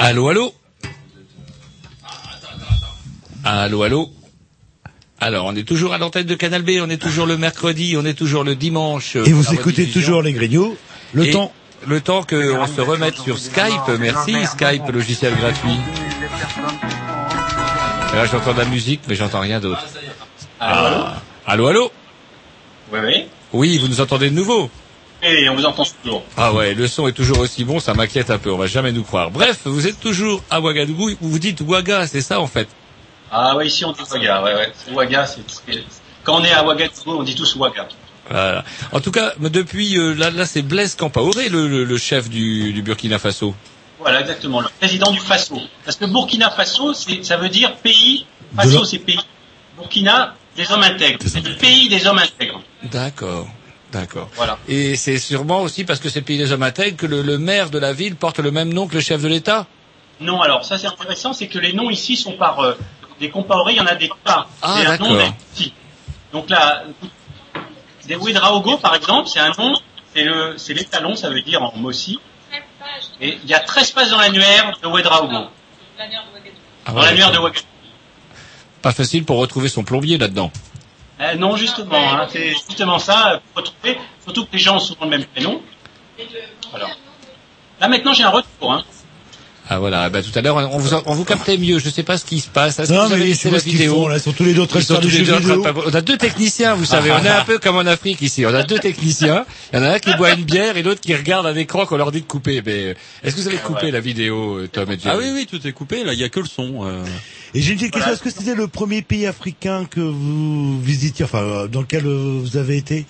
Allô, 0.00 0.28
allô 0.28 0.54
Allô, 3.44 3.82
allô 3.82 4.10
Alors, 5.20 5.46
on 5.46 5.56
est 5.56 5.64
toujours 5.66 5.92
à 5.92 5.98
l'antenne 5.98 6.24
de 6.24 6.36
Canal 6.36 6.62
B, 6.62 6.78
on 6.80 6.88
est 6.88 7.02
toujours 7.02 7.26
le 7.26 7.36
mercredi, 7.36 7.96
on 7.98 8.04
est 8.04 8.14
toujours 8.14 8.44
le 8.44 8.54
dimanche. 8.54 9.16
Et 9.16 9.32
vous 9.32 9.52
écoutez 9.52 9.88
toujours 9.88 10.22
les 10.22 10.32
Grignoux. 10.32 10.76
Le 11.14 11.26
Et 11.26 11.30
temps. 11.32 11.52
Le 11.86 12.00
temps 12.00 12.22
qu'on 12.22 12.66
se 12.66 12.80
remette 12.80 13.16
sur 13.16 13.38
Skype, 13.38 13.88
merci 13.98 14.36
Skype, 14.46 14.88
logiciel 14.92 15.34
gratuit. 15.34 15.78
Et 18.12 18.16
là, 18.16 18.26
j'entends 18.26 18.52
de 18.54 18.58
la 18.58 18.66
musique, 18.66 19.00
mais 19.08 19.16
j'entends 19.16 19.40
rien 19.40 19.58
d'autre. 19.58 19.84
Ah. 20.60 21.16
Allô, 21.44 21.66
allô 21.66 21.90
Oui, 22.92 23.00
oui. 23.04 23.24
Oui, 23.52 23.78
vous 23.78 23.88
nous 23.88 24.00
entendez 24.00 24.30
de 24.30 24.34
nouveau 24.34 24.70
Et 25.22 25.48
on 25.48 25.56
vous 25.56 25.64
entend 25.64 25.84
toujours. 26.02 26.22
Ah 26.36 26.52
ouais, 26.52 26.74
le 26.74 26.86
son 26.86 27.08
est 27.08 27.12
toujours 27.12 27.40
aussi 27.40 27.64
bon, 27.64 27.80
ça 27.80 27.92
m'inquiète 27.92 28.30
un 28.30 28.38
peu, 28.38 28.52
on 28.52 28.58
va 28.58 28.68
jamais 28.68 28.92
nous 28.92 29.02
croire. 29.02 29.30
Bref, 29.30 29.60
vous 29.64 29.86
êtes 29.86 29.98
toujours 29.98 30.42
à 30.48 30.60
Ouagadougou, 30.60 31.10
vous 31.20 31.30
vous 31.30 31.38
dites 31.38 31.60
Ouaga, 31.60 32.06
c'est 32.06 32.20
ça 32.20 32.40
en 32.40 32.46
fait? 32.46 32.68
Ah 33.30 33.56
ouais, 33.56 33.66
ici 33.66 33.84
on 33.84 33.92
dit 33.92 34.00
Ouaga, 34.10 34.42
ouais, 34.42 34.54
ouais. 34.54 34.72
Ouaga, 34.92 35.26
c'est... 35.26 35.42
Quand 36.22 36.40
on 36.40 36.44
est 36.44 36.52
à 36.52 36.64
Ouagadougou, 36.64 37.18
on 37.18 37.22
dit 37.24 37.34
tous 37.34 37.56
Ouaga. 37.56 37.88
Voilà. 38.30 38.64
En 38.92 39.00
tout 39.00 39.10
cas, 39.10 39.32
depuis, 39.40 39.98
euh, 39.98 40.14
là, 40.14 40.30
là 40.30 40.46
c'est 40.46 40.62
Blaise 40.62 40.94
Campaoré, 40.94 41.48
le, 41.48 41.66
le, 41.66 41.84
le 41.84 41.98
chef 41.98 42.28
du, 42.28 42.72
du 42.72 42.82
Burkina 42.82 43.18
Faso. 43.18 43.54
Voilà, 43.98 44.20
exactement. 44.20 44.60
Le 44.60 44.68
président 44.78 45.10
du 45.10 45.18
Faso. 45.18 45.60
Parce 45.84 45.96
que 45.96 46.04
Burkina 46.04 46.50
Faso, 46.50 46.94
ça 46.94 47.36
veut 47.36 47.48
dire 47.48 47.74
pays. 47.76 48.24
Faso, 48.54 48.84
c'est 48.84 48.98
pays. 48.98 49.18
Burkina, 49.76 50.34
des 50.56 50.70
hommes 50.70 50.84
intègres. 50.84 51.18
C'est 51.26 51.44
le 51.44 51.56
pays 51.56 51.88
des 51.88 52.06
hommes 52.06 52.18
intègres. 52.20 52.60
D'accord. 52.84 53.48
D'accord. 53.92 54.28
Voilà. 54.36 54.58
Et 54.68 54.96
c'est 54.96 55.18
sûrement 55.18 55.62
aussi 55.62 55.84
parce 55.84 55.98
que 56.00 56.08
c'est 56.08 56.20
le 56.20 56.24
pays 56.24 56.38
des 56.38 56.52
hommes 56.52 56.62
intègres 56.62 56.96
que 56.96 57.06
le, 57.06 57.22
le 57.22 57.38
maire 57.38 57.70
de 57.70 57.78
la 57.78 57.92
ville 57.92 58.16
porte 58.16 58.38
le 58.38 58.50
même 58.50 58.72
nom 58.72 58.86
que 58.86 58.94
le 58.94 59.00
chef 59.00 59.22
de 59.22 59.28
l'État 59.28 59.66
Non, 60.20 60.40
alors 60.42 60.64
ça 60.64 60.78
c'est 60.78 60.86
intéressant, 60.86 61.32
c'est 61.32 61.48
que 61.48 61.58
les 61.58 61.72
noms 61.72 61.88
ici 61.90 62.16
sont 62.16 62.32
par 62.32 62.60
euh, 62.60 62.74
des 63.18 63.30
compaorés, 63.30 63.72
il 63.74 63.76
y 63.78 63.80
en 63.80 63.86
a 63.86 63.94
des 63.94 64.10
pas. 64.24 64.48
Ah, 64.62 64.76
c'est 64.78 64.86
un 64.86 64.96
nom 64.98 65.32
petit. 65.54 65.72
Donc 66.32 66.50
là, 66.50 66.84
des 68.06 68.16
Ouedraogo 68.16 68.76
par 68.76 68.94
exemple, 68.94 69.28
c'est 69.28 69.40
un 69.40 69.52
nom, 69.58 69.74
c'est 70.14 70.24
le, 70.24 70.54
c'est 70.58 70.74
l'étalon, 70.74 71.14
ça 71.16 71.30
veut 71.30 71.42
dire 71.42 71.62
en 71.62 71.74
Mossi. 71.76 72.18
Et 73.20 73.38
il 73.42 73.48
y 73.48 73.54
a 73.54 73.60
13 73.60 73.90
pages 73.92 74.10
dans 74.10 74.18
l'annuaire 74.18 74.78
de 74.82 74.86
Ouedraogo. 74.86 75.48
Ah 76.86 76.92
Dans 76.92 77.00
l'annuaire 77.00 77.32
de. 77.32 77.38
Ouagadougou. 77.38 77.66
Pas 78.82 78.92
facile 78.92 79.24
pour 79.24 79.38
retrouver 79.38 79.68
son 79.68 79.82
plombier 79.82 80.18
là-dedans. 80.18 80.52
Euh, 81.20 81.34
non, 81.34 81.56
justement, 81.56 81.96
hein, 81.96 82.26
c'est 82.30 82.50
justement 82.50 82.98
ça, 82.98 83.40
pour 83.52 83.64
retrouver, 83.64 83.98
surtout 84.22 84.46
que 84.46 84.52
les 84.52 84.58
gens 84.58 84.76
ont 84.76 84.80
souvent 84.80 85.04
le 85.04 85.10
même 85.10 85.24
prénom. 85.24 85.60
Voilà. 86.70 86.88
Là 87.80 87.88
maintenant 87.88 88.12
j'ai 88.12 88.24
un 88.24 88.30
retour. 88.30 88.72
Hein. 88.72 88.84
Ah 89.70 89.78
voilà, 89.78 90.08
bah, 90.08 90.22
tout 90.22 90.30
à 90.34 90.40
l'heure 90.40 90.56
on 90.56 90.78
vous, 90.78 90.94
on 91.04 91.14
vous 91.14 91.24
captait 91.24 91.58
mieux, 91.58 91.78
je 91.78 91.90
sais 91.90 92.02
pas 92.02 92.16
ce 92.16 92.24
qui 92.24 92.40
se 92.40 92.48
passe. 92.48 92.78
Est-ce 92.78 92.88
que 92.88 92.94
Non, 92.94 93.06
vous 93.06 93.12
avez 93.12 93.24
mais 93.28 93.34
la 93.44 93.50
vois 93.50 93.58
ce 93.58 93.64
qu'ils 93.64 93.72
vidéo 93.74 93.94
font, 93.96 94.08
là, 94.08 94.16
ils 94.16 94.20
sont 94.20 94.32
tous 94.32 94.44
les 94.44 94.54
deux 94.54 94.62
Ils 94.62 94.82
sont 94.82 94.94
tous 94.96 95.08
deux 95.08 95.62
On 95.86 95.94
a 95.94 96.00
deux 96.00 96.16
techniciens, 96.16 96.74
vous 96.74 96.86
savez, 96.86 97.12
on 97.12 97.22
est 97.22 97.28
un 97.28 97.44
peu 97.44 97.58
comme 97.58 97.76
en 97.76 97.80
Afrique 97.86 98.22
ici. 98.22 98.46
On 98.46 98.54
a 98.54 98.62
deux 98.62 98.78
techniciens. 98.78 99.44
Il 99.72 99.78
y 99.78 99.82
en 99.82 99.84
a 99.84 99.90
un 99.90 99.98
qui 99.98 100.14
boit 100.16 100.32
une 100.32 100.44
bière 100.44 100.76
et 100.78 100.82
l'autre 100.82 101.00
qui 101.02 101.14
regarde 101.14 101.44
un 101.46 101.54
écran 101.54 101.84
qu'on 101.84 101.98
leur 101.98 102.12
dit 102.12 102.22
de 102.22 102.26
couper. 102.26 102.62
Mais 102.64 102.96
est-ce 103.22 103.36
que 103.36 103.40
vous 103.42 103.48
avez 103.48 103.58
coupé 103.58 103.90
la 103.90 104.00
vidéo, 104.00 104.66
Tom 104.72 104.90
et 104.90 104.98
Jerry 104.98 105.16
Ah 105.16 105.18
oui, 105.18 105.30
oui, 105.34 105.46
tout 105.46 105.64
est 105.66 105.72
coupé, 105.72 106.02
là, 106.02 106.14
il 106.14 106.18
y 106.18 106.24
a 106.24 106.28
que 106.30 106.40
le 106.40 106.46
son. 106.46 106.86
euh. 106.86 107.04
Et 107.54 107.60
j'ai 107.60 107.72
une 107.72 107.78
petite 107.78 107.92
question. 107.92 108.12
Est-ce 108.12 108.22
que 108.22 108.30
c'était 108.30 108.54
le 108.54 108.68
premier 108.68 109.02
pays 109.02 109.26
africain 109.26 109.84
que 109.84 110.00
vous 110.00 110.80
visitiez, 110.80 111.24
enfin, 111.26 111.42
euh, 111.42 111.68
dans 111.68 111.80
lequel 111.80 112.06
euh, 112.06 112.38
vous 112.42 112.56
avez 112.56 112.76
été? 112.78 113.04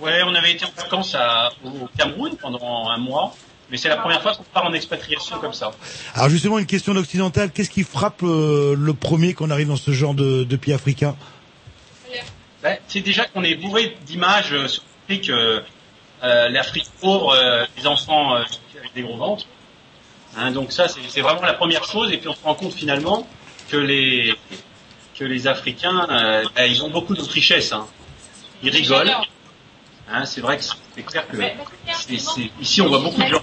Ouais, 0.00 0.20
on 0.26 0.34
avait 0.34 0.52
été 0.52 0.64
en 0.64 0.72
vacances 0.82 1.14
à, 1.14 1.50
au 1.64 1.88
Cameroun 1.98 2.32
pendant 2.40 2.88
un 2.90 2.98
mois, 2.98 3.34
mais 3.70 3.76
c'est 3.76 3.88
la 3.88 3.96
première 3.96 4.22
fois 4.22 4.34
qu'on 4.34 4.44
part 4.44 4.64
en 4.64 4.72
expatriation 4.72 5.38
comme 5.38 5.52
ça. 5.52 5.72
Alors 6.14 6.28
justement, 6.28 6.58
une 6.58 6.66
question 6.66 6.94
d'occidental. 6.94 7.50
Qu'est-ce 7.50 7.70
qui 7.70 7.82
frappe 7.82 8.22
euh, 8.22 8.74
le 8.78 8.94
premier 8.94 9.34
qu'on 9.34 9.50
arrive 9.50 9.68
dans 9.68 9.76
ce 9.76 9.90
genre 9.90 10.14
de, 10.14 10.44
de 10.44 10.56
pays 10.56 10.74
africain? 10.74 11.16
Ben, 12.62 12.78
c'est 12.88 13.02
déjà 13.02 13.26
qu'on 13.26 13.44
est 13.44 13.54
bourré 13.54 13.96
d'images 14.06 14.52
euh, 14.52 14.66
sur 14.66 14.82
l'Afrique, 15.08 15.30
euh, 15.30 15.60
euh, 16.24 16.48
l'Afrique 16.48 16.86
pauvre, 17.00 17.32
euh, 17.34 17.64
les 17.76 17.86
enfants 17.86 18.34
euh, 18.34 18.42
avec 18.78 18.94
des 18.94 19.02
gros 19.02 19.16
ventres. 19.16 19.46
Hein, 20.36 20.50
donc 20.52 20.72
ça, 20.72 20.88
c'est 20.88 21.00
c'est 21.08 21.20
vraiment 21.20 21.42
la 21.42 21.52
première 21.52 21.84
chose. 21.84 22.10
Et 22.12 22.16
puis 22.16 22.28
on 22.28 22.34
se 22.34 22.42
rend 22.42 22.54
compte 22.54 22.72
finalement 22.72 23.28
que 23.70 23.76
les 23.76 24.34
que 25.18 25.24
les 25.24 25.46
Africains, 25.46 26.06
euh, 26.10 26.44
ben, 26.56 26.64
ils 26.64 26.82
ont 26.82 26.90
beaucoup 26.90 27.14
de 27.14 27.22
richesses. 27.22 27.72
Hein. 27.72 27.86
Ils 28.62 28.70
rigolent. 28.70 29.12
Hein, 30.10 30.24
c'est 30.24 30.40
vrai 30.40 30.56
que 30.58 30.62
c'est 30.64 31.02
clair 31.02 31.26
que 31.28 31.36
c'est- 31.98 32.18
c'est- 32.18 32.50
ici 32.60 32.80
on 32.80 32.88
voit 32.88 32.98
beaucoup 33.00 33.20
de 33.20 33.26
gens. 33.26 33.42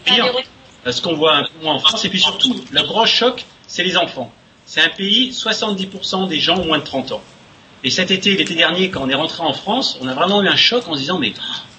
Euh, 0.85 0.91
Ce 0.91 1.01
qu'on 1.01 1.13
voit 1.15 1.35
un 1.37 1.43
peu 1.43 1.49
moins 1.63 1.75
en 1.75 1.79
France. 1.79 2.03
Et 2.05 2.09
puis 2.09 2.19
surtout, 2.19 2.55
le 2.71 2.81
gros 2.83 3.05
choc, 3.05 3.45
c'est 3.67 3.83
les 3.83 3.95
enfants. 3.97 4.31
C'est 4.65 4.81
un 4.81 4.89
pays, 4.89 5.31
70% 5.33 6.27
des 6.27 6.39
gens 6.39 6.57
ont 6.59 6.65
moins 6.65 6.79
de 6.79 6.83
30 6.83 7.11
ans. 7.11 7.21
Et 7.85 7.89
cet 7.89 8.11
été, 8.11 8.35
l'été 8.37 8.55
dernier, 8.55 8.89
quand 8.89 9.01
on 9.01 9.09
est 9.09 9.13
rentré 9.15 9.43
en 9.43 9.53
France, 9.53 9.97
on 10.01 10.07
a 10.07 10.13
vraiment 10.13 10.41
eu 10.41 10.47
un 10.47 10.55
choc 10.55 10.87
en 10.87 10.93
se 10.95 10.99
disant, 10.99 11.19
mais 11.19 11.33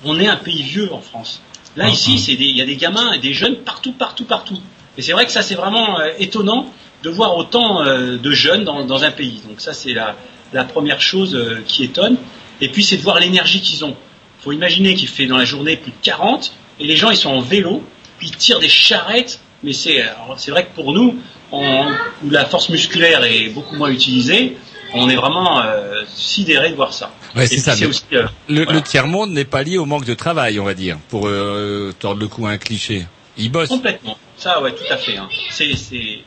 on 0.05 0.19
est 0.21 0.27
un 0.27 0.37
pays 0.37 0.63
vieux 0.63 0.93
en 0.93 1.01
France. 1.01 1.41
Là, 1.77 1.89
ici, 1.89 2.19
c'est 2.19 2.37
des- 2.37 2.45
il 2.45 2.57
y 2.57 2.63
a 2.63 2.67
des 2.67 2.77
gamins 2.77 3.13
et 3.13 3.19
des 3.19 3.33
jeunes 3.35 3.57
partout, 3.57 3.93
partout, 3.93 4.25
partout. 4.25 4.59
Et 4.99 5.03
c'est 5.03 5.13
vrai 5.13 5.25
que 5.27 5.33
ça, 5.33 5.43
c'est 5.43 5.55
vraiment 5.55 5.99
euh, 5.99 6.11
étonnant 6.19 6.67
de 7.03 7.11
voir 7.11 7.37
autant 7.37 7.83
euh, 7.83 8.17
de 8.17 8.31
jeunes 8.33 8.65
dans, 8.65 8.85
dans 8.85 9.03
un 9.03 9.11
pays. 9.11 9.41
Donc 9.49 9.61
ça, 9.61 9.73
c'est 9.73 9.93
la, 9.93 10.15
la 10.53 10.65
première 10.65 11.01
chose 11.01 11.35
euh, 11.35 11.63
qui 11.67 11.85
étonne. 11.85 12.17
Et 12.61 12.69
puis, 12.69 12.85
c'est 12.85 12.97
de 12.97 13.03
voir 13.03 13.19
l'énergie 13.19 13.61
qu'ils 13.61 13.85
ont. 13.85 13.97
Faut 14.45 14.53
imaginer 14.53 14.95
qu'il 14.95 15.09
fait 15.09 15.27
dans 15.27 15.39
la 15.39 15.45
journée 15.45 15.77
plus 15.77 15.91
de 15.91 15.97
40, 16.03 16.53
et 16.79 16.85
les 16.87 16.97
gens, 16.97 17.11
ils 17.11 17.17
sont 17.17 17.31
en 17.31 17.41
vélo, 17.41 17.83
puis 18.19 18.29
ils 18.29 18.37
tirent 18.37 18.61
des 18.61 18.69
charrettes. 18.69 19.41
Mais 19.63 19.73
c'est 19.73 20.03
alors, 20.03 20.35
c'est 20.39 20.51
vrai 20.51 20.67
que 20.67 20.75
pour 20.75 20.93
nous, 20.93 21.19
on- 21.51 21.87
où 22.25 22.31
la 22.31 22.45
force 22.45 22.69
musculaire 22.69 23.25
est 23.25 23.49
beaucoup 23.49 23.77
moins 23.77 23.89
utilisée, 23.91 24.57
on 24.93 25.09
est 25.09 25.17
vraiment 25.17 25.61
euh, 25.63 26.03
sidéré 26.15 26.71
de 26.71 26.75
voir 26.77 26.93
ça. 26.93 27.13
Ouais, 27.35 27.47
c'est 27.47 27.57
ça. 27.59 27.73
aussi, 27.89 28.03
euh, 28.13 28.27
le 28.49 28.65
voilà. 28.65 28.79
le 28.79 28.83
tiers-monde 28.83 29.31
n'est 29.31 29.45
pas 29.47 29.63
lié 29.63 29.79
au 29.79 29.87
manque 29.87 30.05
de 30.05 30.15
travail, 30.15 30.61
on 30.61 30.65
va 30.65 30.75
dire, 30.75 30.99
pour 31.09 31.27
euh, 31.27 31.93
tordre 31.99 32.21
le 32.21 32.29
cou 32.29 32.47
à 32.47 32.51
un 32.51 32.59
cliché. 32.59 33.07
Ils 33.39 33.51
bossent. 33.51 33.71
Complètement. 33.71 34.17
Ça, 34.37 34.61
ouais, 34.63 34.73
tout 34.73 34.85
à 34.93 34.97
fait. 34.99 35.17
hein. 35.17 35.29
C'est, 35.51 35.75
c'est, 35.77 36.19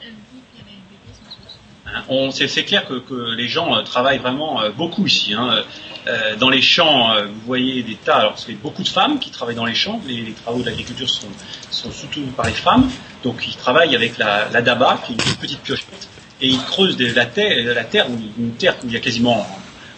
Hein, 1.86 2.04
on- 2.10 2.32
c'est, 2.32 2.48
c'est 2.50 2.64
clair 2.66 2.86
que, 2.86 2.96
que 2.96 3.34
les 3.36 3.48
gens 3.48 3.78
euh, 3.78 3.82
travaillent 3.82 4.18
vraiment 4.18 4.62
euh, 4.62 4.72
beaucoup 4.72 5.06
ici. 5.08 5.34
hein. 5.34 5.64
Euh, 6.08 6.36
dans 6.38 6.50
les 6.50 6.62
champs, 6.62 7.14
euh, 7.14 7.26
vous 7.26 7.42
voyez 7.46 7.84
des 7.84 7.96
tas. 7.96 8.18
Alors, 8.18 8.40
c'est 8.40 8.54
beaucoup 8.54 8.82
de 8.84 8.88
femmes 8.88 9.20
qui 9.20 9.30
travaillent 9.30 9.56
dans 9.56 9.66
les 9.66 9.76
champs. 9.76 10.00
Les, 10.08 10.32
travaux 10.44 10.62
de 10.62 10.66
l'agriculture 10.66 11.10
sont, 11.10 11.28
sont 11.70 11.92
surtout 11.92 12.22
par 12.36 12.46
les 12.46 12.54
femmes. 12.54 12.90
Donc, 13.24 13.44
ils 13.48 13.56
travaillent 13.56 13.96
avec 13.96 14.18
la, 14.18 14.48
la 14.50 14.62
daba, 14.62 15.02
qui 15.06 15.14
est 15.14 15.16
une 15.16 15.36
petite 15.36 15.60
piochette, 15.62 16.08
et 16.42 16.48
ils 16.48 16.64
creusent 16.64 16.96
de 16.98 17.12
la 17.14 17.26
terre, 17.26 17.74
la 17.74 17.84
terre 17.84 18.06
une 18.38 18.54
terre 18.54 18.76
où 18.84 18.88
il 18.88 18.94
y 18.94 18.98
a 18.98 19.00
quasiment 19.02 19.46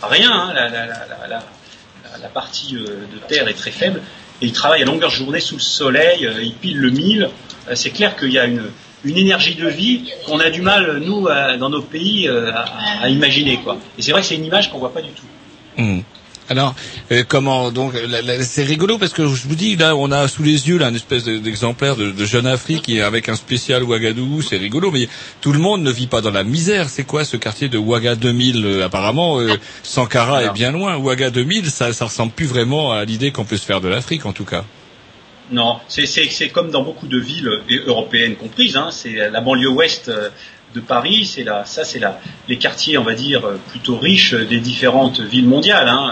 rien. 0.01 0.32
hein. 0.32 0.53
La, 0.53 0.70
la- 0.70 0.86
la- 1.30 2.28
partie 2.34 2.76
euh, 2.76 3.05
de 3.14 3.20
terre 3.28 3.47
est 3.47 3.53
très 3.53 3.72
faible. 3.72 4.01
Et 4.41 4.47
ils 4.47 4.53
travaillent 4.53 4.82
à 4.82 4.86
longueur 4.86 5.10
de 5.10 5.16
journée 5.16 5.39
sous 5.39 5.55
le 5.55 5.62
soleil. 5.62 6.28
ils 6.41 6.53
pilent 6.53 6.74
le 6.78 6.89
mil. 6.89 7.30
Euh, 7.70 7.76
c'est 7.76 7.91
clair 7.91 8.16
qu'il 8.18 8.32
y 8.32 8.39
a 8.39 8.45
une, 8.45 8.64
une 9.03 9.18
énergie 9.18 9.55
de 9.55 9.68
vie 9.68 10.10
qu'on 10.26 10.39
a 10.39 10.49
du 10.49 10.62
mal, 10.62 10.97
nous, 11.05 11.28
dans 11.60 11.70
nos 11.70 11.82
pays, 11.82 12.28
à, 12.28 13.07
imaginer. 13.10 13.57
Quoi. 13.64 13.78
Et 13.97 14.01
c'est 14.01 14.12
vrai 14.12 14.22
que 14.22 14.28
c'est 14.28 14.36
une 14.36 14.45
image 14.45 14.72
qu'on 14.72 14.80
voit 14.80 14.93
pas 14.93 15.01
du 15.01 15.12
tout. 15.12 15.24
Hmm. 15.80 16.02
Alors, 16.52 16.74
euh, 17.12 17.24
comment 17.28 17.72
donc 17.72 17.94
c'est 18.42 18.64
rigolo 18.64 18.98
parce 18.98 19.14
que 19.14 19.22
je 19.28 19.48
vous 19.48 19.54
dis 19.56 19.76
là, 19.76 19.96
on 19.96 20.12
a 20.12 20.28
sous 20.28 20.42
les 20.42 20.68
yeux 20.68 20.80
là 20.80 20.90
une 20.90 20.96
espèce 20.96 21.24
de- 21.24 21.38
d'exemplaire 21.38 21.96
de, 21.96 22.10
de 22.10 22.26
jeune 22.26 22.48
Afrique 22.48 22.90
avec 22.90 23.30
un 23.30 23.36
spécial 23.36 23.84
Ouagadougou, 23.84 24.42
c'est 24.42 24.58
rigolo, 24.58 24.90
mais 24.90 25.08
tout 25.42 25.54
le 25.54 25.60
monde 25.60 25.84
ne 25.84 25.92
vit 25.92 26.08
pas 26.08 26.22
dans 26.22 26.32
la 26.32 26.44
misère. 26.44 26.90
C'est 26.90 27.04
quoi 27.04 27.24
ce 27.24 27.38
quartier 27.38 27.70
de 27.70 27.78
Ouaga 27.78 28.16
2000 28.16 28.66
euh, 28.66 28.84
Apparemment, 28.86 29.40
euh, 29.40 29.58
Sankara 29.84 30.44
est 30.44 30.52
bien 30.54 30.72
loin. 30.72 30.98
Ouaga 30.98 31.30
2000, 31.30 31.70
ça, 31.70 31.94
ça 31.94 32.06
ressemble 32.06 32.32
plus 32.32 32.48
vraiment 32.48 32.94
à 32.94 33.06
l'idée 33.06 33.32
qu'on 33.32 33.46
peut 33.46 33.58
se 33.58 33.66
faire 33.66 33.80
de 33.80 33.88
l'Afrique, 33.88 34.26
en 34.26 34.34
tout 34.34 34.46
cas. 34.46 34.66
Non, 35.52 35.78
c'est, 35.88 36.50
comme 36.50 36.72
dans 36.72 36.84
beaucoup 36.84 37.08
de 37.08 37.20
villes 37.20 37.50
européennes 37.86 38.36
comprises. 38.36 38.76
Hein, 38.76 38.90
c'est 38.92 39.30
la 39.30 39.42
banlieue 39.42 39.70
ouest 39.70 40.12
de 40.76 40.80
Paris. 40.80 41.26
C'est 41.26 41.44
la, 41.44 41.66
ça, 41.66 41.84
c'est 41.84 42.00
la, 42.00 42.20
les 42.48 42.58
quartiers, 42.58 42.98
on 42.98 43.04
va 43.04 43.14
dire, 43.14 43.42
plutôt 43.70 43.98
riches 43.98 44.34
des 44.34 44.60
différentes 44.60 45.20
villes 45.20 45.48
mondiales. 45.48 45.88
Hein. 45.88 46.12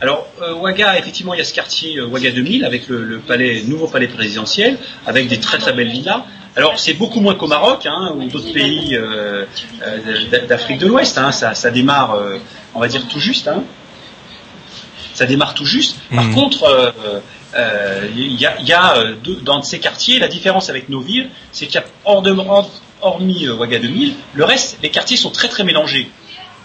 Alors, 0.00 0.26
euh, 0.42 0.54
Ouaga, 0.54 0.98
effectivement, 0.98 1.34
il 1.34 1.38
y 1.38 1.40
a 1.40 1.44
ce 1.44 1.54
quartier 1.54 1.98
euh, 1.98 2.06
Ouaga 2.06 2.30
2000 2.32 2.64
avec 2.64 2.88
le, 2.88 3.04
le 3.04 3.18
palais, 3.20 3.62
nouveau 3.66 3.86
palais 3.86 4.08
présidentiel, 4.08 4.76
avec 5.06 5.28
des 5.28 5.38
très 5.38 5.58
très 5.58 5.72
belles 5.72 5.88
villas. 5.90 6.24
Alors 6.56 6.78
c'est 6.78 6.94
beaucoup 6.94 7.20
moins 7.20 7.34
qu'au 7.34 7.48
Maroc 7.48 7.84
hein, 7.86 8.12
ou 8.16 8.28
d'autres 8.28 8.52
pays 8.52 8.94
euh, 8.96 9.44
euh, 9.84 10.46
d'Afrique 10.48 10.78
de 10.78 10.86
l'Ouest. 10.86 11.16
Hein, 11.18 11.32
ça, 11.32 11.54
ça 11.54 11.70
démarre, 11.70 12.16
on 12.74 12.80
va 12.80 12.86
dire 12.88 13.06
tout 13.08 13.18
juste. 13.18 13.48
Hein. 13.48 13.64
Ça 15.14 15.26
démarre 15.26 15.54
tout 15.54 15.64
juste. 15.66 15.96
Par 16.14 16.24
Mhm. 16.24 16.34
contre, 16.34 16.92
il 18.16 18.32
y 18.40 18.46
a, 18.46 18.60
y 18.60 18.72
dans 19.42 19.62
ces 19.62 19.78
quartiers, 19.80 20.18
la 20.18 20.28
différence 20.28 20.70
avec 20.70 20.88
nos 20.88 21.00
villes, 21.00 21.30
c'est 21.52 21.66
qu'il 21.66 21.76
y 21.76 21.78
a 21.78 21.84
hors 22.04 22.22
de, 22.22 22.30
hors- 22.32 22.70
hormis 23.04 23.46
euh, 23.46 23.54
Ouaga 23.54 23.78
2000, 23.78 24.14
le 24.34 24.44
reste, 24.44 24.78
les 24.82 24.90
quartiers 24.90 25.16
sont 25.16 25.30
très 25.30 25.48
très 25.48 25.64
mélangés. 25.64 26.10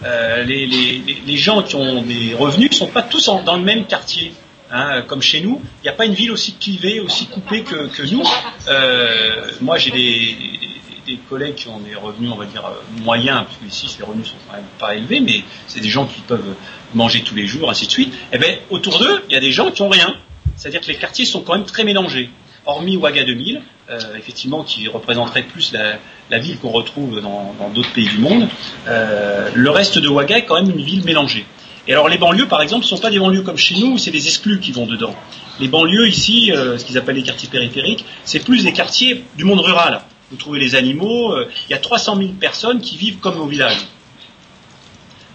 Euh, 0.03 0.43
les, 0.43 1.37
gens 1.37 1.61
qui 1.61 1.75
ont 1.75 2.01
des 2.01 2.33
revenus 2.33 2.71
sont 2.71 2.87
pas 2.87 3.01
tous 3.01 3.29
dans 3.45 3.57
le 3.57 3.63
même 3.63 3.85
quartier. 3.85 4.33
hein, 4.71 5.01
comme 5.07 5.21
chez 5.21 5.41
nous, 5.41 5.61
il 5.81 5.83
n'y 5.83 5.89
a 5.89 5.93
pas 5.93 6.05
une 6.05 6.13
ville 6.13 6.31
aussi 6.31 6.53
clivée, 6.53 6.99
aussi 6.99 7.27
coupée 7.27 7.63
que, 7.63 8.13
nous. 8.13 8.23
Euh, 8.67 9.51
moi, 9.61 9.77
j'ai 9.77 9.91
des, 9.91 11.19
collègues 11.27 11.55
qui 11.55 11.67
ont 11.67 11.79
des 11.79 11.95
revenus, 11.95 12.31
on 12.31 12.37
va 12.37 12.45
dire, 12.45 12.63
moyens, 13.01 13.43
parce 13.43 13.57
que 13.57 13.65
ici, 13.65 13.87
ces 13.89 14.03
revenus 14.03 14.27
sont 14.27 14.35
quand 14.47 14.55
même 14.55 14.65
pas 14.77 14.95
élevés, 14.95 15.19
mais 15.19 15.43
c'est 15.67 15.79
des 15.79 15.89
gens 15.89 16.05
qui 16.05 16.21
peuvent 16.21 16.55
manger 16.93 17.23
tous 17.23 17.35
les 17.35 17.47
jours, 17.47 17.69
ainsi 17.69 17.87
de 17.87 17.91
suite. 17.91 18.13
Et 18.31 18.37
ben, 18.37 18.57
autour 18.69 18.99
d'eux, 18.99 19.23
il 19.27 19.33
y 19.33 19.35
a 19.35 19.39
des 19.39 19.51
gens 19.51 19.71
qui 19.71 19.81
ont 19.81 19.89
rien. 19.89 20.15
C'est-à-dire 20.55 20.81
que 20.81 20.87
les 20.87 20.97
quartiers 20.97 21.25
sont 21.25 21.41
quand 21.41 21.55
même 21.55 21.65
très 21.65 21.83
mélangés. 21.83 22.29
Hormis 22.69 22.97
Ouaga 22.97 23.23
2000, 23.23 23.61
euh, 23.89 23.99
effectivement, 24.17 24.63
qui 24.63 24.87
représenterait 24.87 25.43
plus 25.43 25.73
la, 25.73 26.39
ville 26.39 26.59
qu'on 26.59 26.69
retrouve 26.69 27.21
dans 27.21 27.69
d'autres 27.73 27.91
pays 27.93 28.07
du 28.07 28.19
monde, 28.19 28.47
euh, 28.87 29.49
le 29.53 29.69
reste 29.71 29.97
de 29.97 30.07
Ouaga 30.07 30.37
est 30.37 30.45
quand 30.45 30.61
même 30.61 30.69
une 30.69 30.83
ville 30.83 31.03
mélangée. 31.03 31.45
Et 31.87 31.93
alors 31.93 32.07
les 32.07 32.19
banlieues, 32.19 32.47
par 32.47 32.61
exemple, 32.61 32.83
ne 32.83 32.87
sont 32.87 32.99
pas 32.99 33.09
des 33.09 33.17
banlieues 33.17 33.41
comme 33.41 33.57
chez 33.57 33.75
nous, 33.79 33.97
c'est 33.97 34.11
des 34.11 34.27
exclus 34.27 34.59
qui 34.59 34.71
vont 34.71 34.85
dedans. 34.85 35.15
Les 35.59 35.67
banlieues 35.67 36.07
ici, 36.07 36.51
euh, 36.51 36.77
ce 36.77 36.85
qu'ils 36.85 36.99
appellent 36.99 37.15
les 37.15 37.23
quartiers 37.23 37.49
périphériques, 37.49 38.05
c'est 38.23 38.43
plus 38.43 38.63
des 38.63 38.73
quartiers 38.73 39.23
du 39.35 39.45
monde 39.45 39.61
rural. 39.61 40.01
Vous 40.29 40.37
trouvez 40.37 40.59
les 40.59 40.75
animaux, 40.75 41.35
il 41.39 41.71
y 41.71 41.73
a 41.73 41.79
300 41.79 42.17
000 42.17 42.29
personnes 42.39 42.81
qui 42.81 42.97
vivent 42.97 43.17
comme 43.17 43.39
au 43.39 43.47
village. 43.47 43.77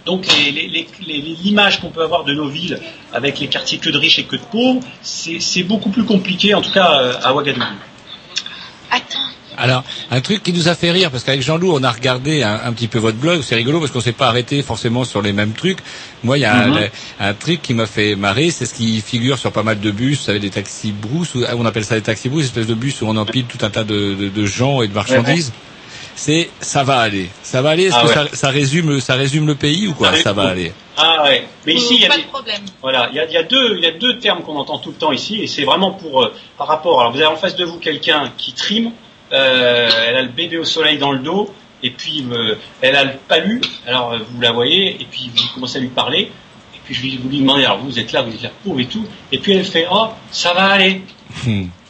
Donc 0.05 0.25
les- 0.27 0.51
les- 0.51 0.67
les- 0.67 0.87
les- 1.07 1.21
l'image 1.43 1.79
qu'on 1.81 1.89
peut 1.89 2.03
avoir 2.03 2.23
de 2.23 2.33
nos 2.33 2.47
villes 2.47 2.79
avec 3.13 3.39
les 3.39 3.47
quartiers 3.47 3.79
que 3.79 3.89
de 3.89 3.97
riches 3.97 4.19
et 4.19 4.23
que 4.25 4.35
de 4.35 4.41
pauvres, 4.51 4.81
c'est 5.01 5.39
c'est 5.39 5.63
beaucoup 5.63 5.89
plus 5.89 6.03
compliqué, 6.03 6.53
en 6.53 6.61
tout 6.61 6.71
cas 6.71 6.99
euh, 6.99 7.13
à 7.23 7.33
Ouagadougou. 7.33 7.65
Alors, 9.57 9.83
un 10.11 10.19
truc 10.19 10.43
qui 10.43 10.51
nous 10.51 10.67
a 10.67 10.75
fait 10.75 10.91
rire, 10.91 11.09
parce 11.11 11.23
qu'avec 11.23 11.41
Jean-Loup, 11.41 11.71
on 11.73 11.81
a 11.83 11.89
regardé 11.89 12.43
un, 12.43 12.59
un 12.65 12.73
petit 12.73 12.89
peu 12.89 12.99
votre 12.99 13.17
blog, 13.17 13.41
c'est 13.41 13.55
rigolo 13.55 13.79
parce 13.79 13.89
qu'on 13.89 14.01
s'est 14.01 14.11
pas 14.11 14.27
arrêté 14.27 14.61
forcément 14.61 15.05
sur 15.05 15.21
les 15.21 15.31
mêmes 15.31 15.53
trucs. 15.53 15.79
Moi, 16.25 16.37
il 16.37 16.41
y 16.41 16.45
a 16.45 16.53
un- 16.65 16.67
Mhm. 16.67 16.89
un, 17.21 17.33
truc 17.33 17.61
qui 17.61 17.73
m'a 17.73 17.85
fait 17.87 18.15
marrer, 18.17 18.51
c'est 18.51 18.65
ce 18.65 18.73
qui 18.73 18.99
figure 18.99 19.39
sur 19.39 19.53
pas 19.53 19.63
mal 19.63 19.79
de 19.79 19.91
bus, 19.91 20.17
vous 20.19 20.23
savez, 20.25 20.39
des 20.39 20.49
taxis 20.49 20.91
brousse, 20.91 21.35
ou, 21.35 21.45
ah, 21.47 21.53
on 21.57 21.65
appelle 21.65 21.85
ça 21.85 21.95
des 21.95 22.01
taxis 22.01 22.27
brousse, 22.27 22.43
espèce 22.45 22.67
de 22.67 22.73
bus 22.73 23.01
où 23.01 23.05
on 23.07 23.15
empile 23.15 23.45
tout 23.45 23.59
un 23.65 23.69
tas 23.69 23.85
de, 23.85 24.13
de- 24.15 24.27
de 24.29 24.45
gens 24.45 24.81
et 24.81 24.89
de 24.89 24.93
marchandises. 24.93 25.53
C'est 26.15 26.49
ça 26.61 26.83
va 26.83 26.99
aller, 26.99 27.29
ça 27.43 27.61
va 27.61 27.71
aller. 27.71 27.85
Est-ce 27.85 27.95
Ah 27.97 28.03
que 28.03 28.07
ouais. 28.07 28.13
ça, 28.13 28.27
ça 28.35 28.49
résume, 28.49 29.01
ça 29.01 29.15
résume 29.15 29.45
le 29.47 29.55
pays 29.55 29.87
ou 29.87 29.93
quoi 29.93 30.13
Ça 30.13 30.23
Ça 30.23 30.33
va 30.33 30.43
aller? 30.47 30.71
Ah 30.97 31.23
ouais. 31.25 31.45
Mais 31.65 31.73
ici, 31.73 31.95
il 31.95 32.01
y 32.01 32.05
a 32.05 32.07
pas 32.07 32.15
des, 32.15 32.23
de 32.23 32.27
problème. 32.27 32.61
Voilà, 32.81 33.09
il 33.11 33.17
y 33.17 33.19
a, 33.19 33.25
il 33.25 33.31
y 33.33 33.37
a 33.37 33.43
deux, 33.43 33.75
il 33.77 33.83
y 33.83 33.87
a 33.87 33.91
deux 33.91 34.17
termes 34.19 34.41
qu'on 34.43 34.55
entend 34.55 34.77
tout 34.79 34.91
le 34.91 34.95
temps 34.95 35.11
ici, 35.11 35.41
et 35.41 35.47
c'est 35.47 35.65
vraiment 35.65 35.91
pour 35.91 36.23
euh, 36.23 36.33
par 36.57 36.67
rapport. 36.67 36.99
Alors 37.01 37.11
vous 37.11 37.17
avez 37.17 37.27
en 37.27 37.35
face 37.35 37.55
de 37.57 37.65
vous 37.65 37.79
quelqu'un 37.79 38.31
qui 38.37 38.53
trime, 38.53 38.91
euh, 39.33 39.89
elle 40.07 40.15
a 40.15 40.21
le 40.21 40.29
bébé 40.29 40.57
au 40.57 40.63
soleil 40.63 40.97
dans 40.97 41.11
le 41.11 41.19
dos, 41.19 41.53
et 41.83 41.91
puis 41.91 42.25
euh, 42.31 42.55
elle 42.81 42.95
a 42.95 43.03
le 43.03 43.13
palu. 43.27 43.59
Alors 43.85 44.13
euh, 44.13 44.19
vous 44.31 44.39
la 44.39 44.53
voyez, 44.53 44.91
et 45.01 45.07
puis 45.11 45.29
vous 45.35 45.43
commencez 45.53 45.79
à 45.79 45.81
lui 45.81 45.89
parler, 45.89 46.31
et 46.75 46.79
puis 46.85 46.93
je 46.95 47.01
lui, 47.01 47.19
vous 47.21 47.27
lui 47.27 47.39
demandez, 47.39 47.65
alors 47.65 47.79
vous 47.79 47.99
êtes 47.99 48.13
là, 48.13 48.21
vous 48.21 48.33
êtes 48.33 48.41
là 48.43 48.51
pauvre 48.63 48.79
et 48.79 48.85
tout, 48.85 49.05
et 49.33 49.37
puis 49.37 49.51
elle 49.51 49.65
fait, 49.65 49.85
oh, 49.91 50.07
ça 50.31 50.53
va 50.53 50.67
aller. 50.67 51.01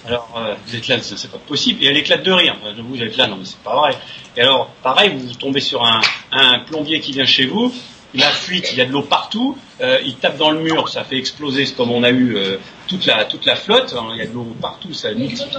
Alors, 0.07 0.29
euh, 0.37 0.53
vous 0.65 0.75
êtes 0.75 0.87
là, 0.87 0.97
c'est 1.01 1.31
pas 1.31 1.37
possible. 1.37 1.83
Et 1.83 1.87
elle 1.87 1.97
éclate 1.97 2.23
de 2.23 2.31
rire. 2.31 2.55
Vous 2.77 3.01
êtes 3.01 3.17
là, 3.17 3.27
non, 3.27 3.37
mais 3.37 3.45
c'est 3.45 3.59
pas 3.59 3.75
vrai. 3.75 3.97
Et 4.37 4.41
alors, 4.41 4.69
pareil, 4.83 5.11
vous 5.15 5.33
tombez 5.33 5.61
sur 5.61 5.83
un, 5.83 6.01
un 6.31 6.59
plombier 6.59 6.99
qui 6.99 7.11
vient 7.11 7.25
chez 7.25 7.45
vous, 7.45 7.73
il 8.15 8.23
a 8.23 8.29
fuite, 8.29 8.69
il 8.71 8.77
y 8.77 8.81
a 8.81 8.85
de 8.85 8.91
l'eau 8.91 9.01
partout, 9.01 9.57
euh, 9.81 9.99
il 10.05 10.15
tape 10.15 10.37
dans 10.37 10.51
le 10.51 10.59
mur, 10.59 10.87
ça 10.87 11.03
fait 11.03 11.17
exploser 11.17 11.65
comme 11.75 11.91
on 11.91 12.01
a 12.03 12.09
eu 12.09 12.37
euh, 12.37 12.57
toute 12.87 13.05
la 13.05 13.25
toute 13.25 13.45
la 13.45 13.55
flotte, 13.55 13.93
hein, 13.97 14.07
il 14.13 14.19
y 14.19 14.21
a 14.21 14.25
de 14.25 14.33
l'eau 14.33 14.55
partout, 14.61 14.93
ça 14.93 15.13
multiplie. 15.13 15.57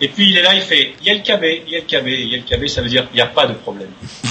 Et 0.00 0.08
puis 0.08 0.30
il 0.30 0.38
est 0.38 0.42
là, 0.42 0.54
il 0.54 0.62
fait, 0.62 0.94
il 1.00 1.06
y 1.06 1.10
a 1.10 1.14
le 1.14 1.20
KB, 1.20 1.44
il 1.66 1.72
y 1.72 1.76
a 1.76 1.80
le 1.80 1.84
KB, 1.84 2.06
il 2.06 2.28
y 2.28 2.34
a 2.34 2.38
le 2.38 2.44
KB, 2.44 2.66
ça 2.66 2.80
veut 2.80 2.88
dire 2.88 3.06
il 3.12 3.16
n'y 3.16 3.20
a 3.20 3.26
pas 3.26 3.46
de 3.46 3.52
problème. 3.52 3.90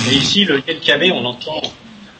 Et 0.09 0.15
ici, 0.15 0.43
le 0.43 0.63
il 0.68 0.88
y 0.88 0.91
a 0.91 0.97
le 0.97 1.07
KB, 1.07 1.13
on 1.13 1.24
entend, 1.26 1.61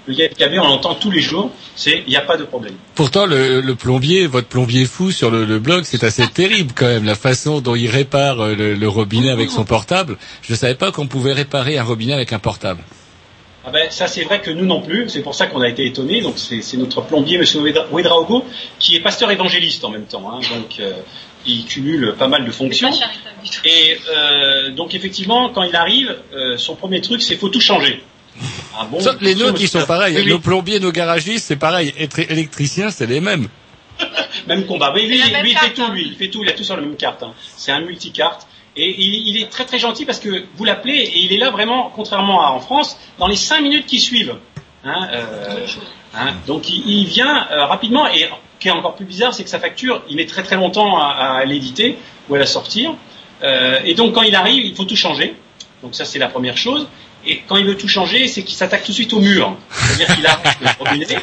le 0.08 0.16
KB, 0.28 0.53
on 0.60 0.68
l'entend 0.68 0.95
tous 0.95 1.12
les 1.12 1.22
jours, 1.22 1.51
c'est 1.76 2.03
il 2.05 2.10
n'y 2.10 2.16
a 2.16 2.22
pas 2.22 2.38
de 2.38 2.43
problème. 2.45 2.76
Pourtant, 2.95 3.26
le, 3.26 3.62
le 3.62 3.76
plombier, 3.76 4.26
votre 4.28 4.47
plombier 4.47 4.86
fou 4.86 5.12
sur 5.12 5.30
le, 5.32 5.45
le 5.45 5.60
blog, 5.60 5.84
c'est 5.84 6.03
assez 6.03 6.26
terrible 6.34 6.72
quand 6.76 6.88
même, 6.88 7.05
la 7.05 7.16
façon 7.16 7.60
dont 7.62 7.76
il 7.76 7.89
répare 7.89 8.39
euh, 8.41 8.55
le, 8.55 8.74
le 8.76 8.88
robinet 8.89 9.30
avec 9.30 9.49
son 9.51 9.66
portable. 9.66 10.18
Je 10.41 10.53
ne 10.53 10.58
savais 10.58 10.76
pas 10.76 10.91
qu'on 10.91 11.08
pouvait 11.08 11.34
réparer 11.34 11.78
un 11.78 11.84
robinet 11.84 12.14
avec 12.14 12.32
un 12.34 12.39
portable. 12.39 12.82
Ah 13.66 13.70
ben, 13.70 13.91
ça 13.91 14.08
c'est 14.08 14.24
vrai 14.24 14.39
que 14.41 14.49
nous 14.49 14.66
non 14.66 14.82
plus, 14.82 15.10
c'est 15.10 15.22
pour 15.22 15.36
ça 15.36 15.47
qu'on 15.47 15.60
a 15.60 15.68
été 15.68 15.86
étonnés. 15.86 16.22
Donc 16.22 16.36
c'est 16.38 16.62
c'est 16.62 16.78
notre 16.78 17.01
plombier, 17.01 17.38
Monsieur 17.38 17.60
Ouedra- 17.60 17.88
Ouedraogo, 17.91 18.45
qui 18.80 18.95
est 18.95 19.01
pasteur 19.01 19.30
évangéliste 19.30 19.84
en 19.84 19.89
même 19.89 20.05
temps. 20.05 20.32
hein. 20.32 20.39
donc 20.55 20.80
euh, 20.80 20.93
il 21.45 21.66
cumule 21.66 22.16
pas 22.18 22.30
mal 22.30 22.45
de 22.45 22.51
fonctions. 22.51 22.89
Et 23.66 23.97
euh, 24.16 24.70
donc 24.72 24.95
effectivement, 24.95 25.49
quand 25.49 25.64
il 25.64 25.76
arrive, 25.76 26.16
euh, 26.34 26.58
son 26.58 26.76
premier 26.76 27.01
truc, 27.01 27.22
c'est 27.22 27.36
faut 27.36 27.49
tout 27.49 27.60
changer. 27.60 28.01
Ah 28.77 28.85
bon, 28.89 28.99
les 29.21 29.35
nôtres, 29.35 29.59
ils 29.61 29.67
sont 29.67 29.85
pareils. 29.85 30.25
Nos 30.27 30.39
plombiers, 30.39 30.79
nos 30.79 30.91
garagistes, 30.91 31.45
c'est 31.47 31.55
pareil. 31.55 31.93
Être 31.97 32.19
électricien, 32.19 32.91
c'est 32.91 33.07
les 33.07 33.19
mêmes. 33.19 33.47
Même 34.47 34.65
combat. 34.65 34.91
Oui, 34.93 35.07
lui, 35.07 35.19
il 35.19 35.57
fait 35.57 35.73
tout, 35.73 35.81
hein. 35.81 35.91
lui, 35.91 36.03
il 36.07 36.15
fait 36.15 36.29
tout, 36.29 36.43
il 36.43 36.49
a 36.49 36.53
tout 36.53 36.63
sur 36.63 36.75
la 36.75 36.81
même 36.81 36.95
carte. 36.95 37.23
hein. 37.23 37.33
C'est 37.55 37.71
un 37.71 37.81
multicarte. 37.81 38.47
Et 38.75 38.95
il, 38.99 39.27
il 39.27 39.41
est 39.41 39.49
très 39.49 39.65
très 39.65 39.79
gentil 39.79 40.05
parce 40.05 40.19
que 40.19 40.45
vous 40.55 40.63
l'appelez 40.63 40.93
et 40.97 41.19
il 41.19 41.33
est 41.33 41.38
là 41.39 41.49
vraiment, 41.49 41.91
contrairement 41.95 42.45
à 42.45 42.51
en 42.51 42.59
France, 42.59 42.97
dans 43.17 43.25
les 43.27 43.35
cinq 43.35 43.61
minutes 43.61 43.88
qui 43.88 43.99
suivent. 43.99 44.35
Hein, 44.83 45.07
euh, 45.11 45.65
hein, 46.15 46.33
donc 46.45 46.69
il, 46.69 46.88
il 46.88 47.05
vient 47.07 47.47
euh, 47.51 47.65
rapidement 47.65 48.07
et 48.07 48.19
ce 48.19 48.27
qui 48.59 48.67
est 48.67 48.71
encore 48.71 48.95
plus 48.95 49.05
bizarre, 49.05 49.33
c'est 49.33 49.43
que 49.43 49.49
sa 49.49 49.59
facture, 49.59 50.03
il 50.09 50.15
met 50.15 50.27
très 50.27 50.43
très 50.43 50.55
longtemps 50.55 50.99
à, 50.99 51.39
à 51.39 51.45
l'éditer 51.45 51.97
ou 52.29 52.35
à 52.35 52.38
la 52.38 52.45
sortir. 52.45 52.93
Euh, 53.41 53.79
et 53.83 53.95
donc 53.95 54.13
quand 54.13 54.21
il 54.21 54.35
arrive, 54.35 54.63
il 54.63 54.75
faut 54.75 54.85
tout 54.85 54.95
changer. 54.95 55.33
Donc 55.81 55.95
ça 55.95 56.05
c'est 56.05 56.19
la 56.19 56.27
première 56.27 56.57
chose. 56.57 56.88
Et 57.28 57.41
quand 57.47 57.57
il 57.57 57.65
veut 57.65 57.75
tout 57.78 57.88
changer, 57.89 58.28
c'est 58.28 58.43
qu'il 58.43 58.55
s'attaque 58.55 58.84
tout 58.84 58.91
de 58.91 58.95
suite 58.95 59.13
au 59.13 59.19
mur. 59.19 59.57
C'est-à-dire 59.71 60.15
qu'il 60.15 60.25
arrête 60.25 60.57
le 60.61 60.67
robinet. 60.86 61.17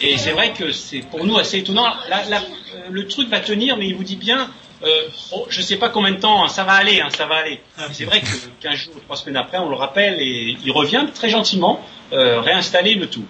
Et 0.00 0.18
c'est 0.18 0.32
vrai 0.32 0.52
que 0.52 0.72
c'est 0.72 1.00
pour 1.00 1.24
nous 1.24 1.38
assez 1.38 1.58
étonnant. 1.58 1.84
La- 2.08 2.24
la- 2.24 2.38
euh, 2.40 2.88
le 2.90 3.06
truc 3.06 3.28
va 3.28 3.38
tenir, 3.40 3.76
mais 3.76 3.86
il 3.86 3.94
vous 3.94 4.02
dit 4.02 4.16
bien, 4.16 4.50
euh, 4.82 4.88
oh, 5.30 5.46
je 5.48 5.62
sais 5.62 5.76
pas 5.76 5.90
combien 5.90 6.10
de 6.10 6.16
temps, 6.18 6.44
hein, 6.44 6.48
ça 6.48 6.64
va 6.64 6.72
aller, 6.72 7.00
hein, 7.00 7.08
ça 7.16 7.26
va 7.26 7.36
aller. 7.36 7.60
C'est 7.92 8.04
vrai 8.04 8.20
que 8.20 8.26
15 8.60 8.74
jours, 8.74 8.94
trois 9.04 9.16
semaines 9.16 9.36
après, 9.36 9.58
on 9.58 9.68
le 9.68 9.76
rappelle 9.76 10.20
et 10.20 10.56
il 10.64 10.72
revient 10.72 11.04
très 11.14 11.28
gentiment 11.30 11.80
euh, 12.12 12.40
réinstaller 12.40 12.94
le 12.94 13.06
tout. 13.08 13.24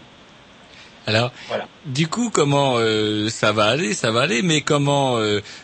Alors, 1.07 1.31
Voilà. 1.49 1.67
du 1.85 2.07
coup, 2.09 2.31
comment 2.31 2.77
euh, 2.79 3.29
ça 3.29 3.53
va 3.53 3.65
aller 3.67 3.93
Ça 3.93 4.11
va 4.13 4.23
aller, 4.23 4.41
mais 4.41 4.61
comment 4.63 5.19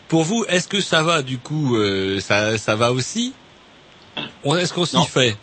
Pour 0.09 0.24
vous, 0.24 0.45
est-ce 0.49 0.68
que 0.68 0.81
ça 0.83 1.03
va 1.03 1.22
Du 1.22 1.39
coup, 1.39 1.79
ça, 2.20 2.59
ça 2.59 2.74
va 2.76 2.93
aussi? 2.93 3.33
Est-ce 4.45 4.72
qu'on 4.74 4.85
s'y 4.85 5.07
fait? 5.07 5.37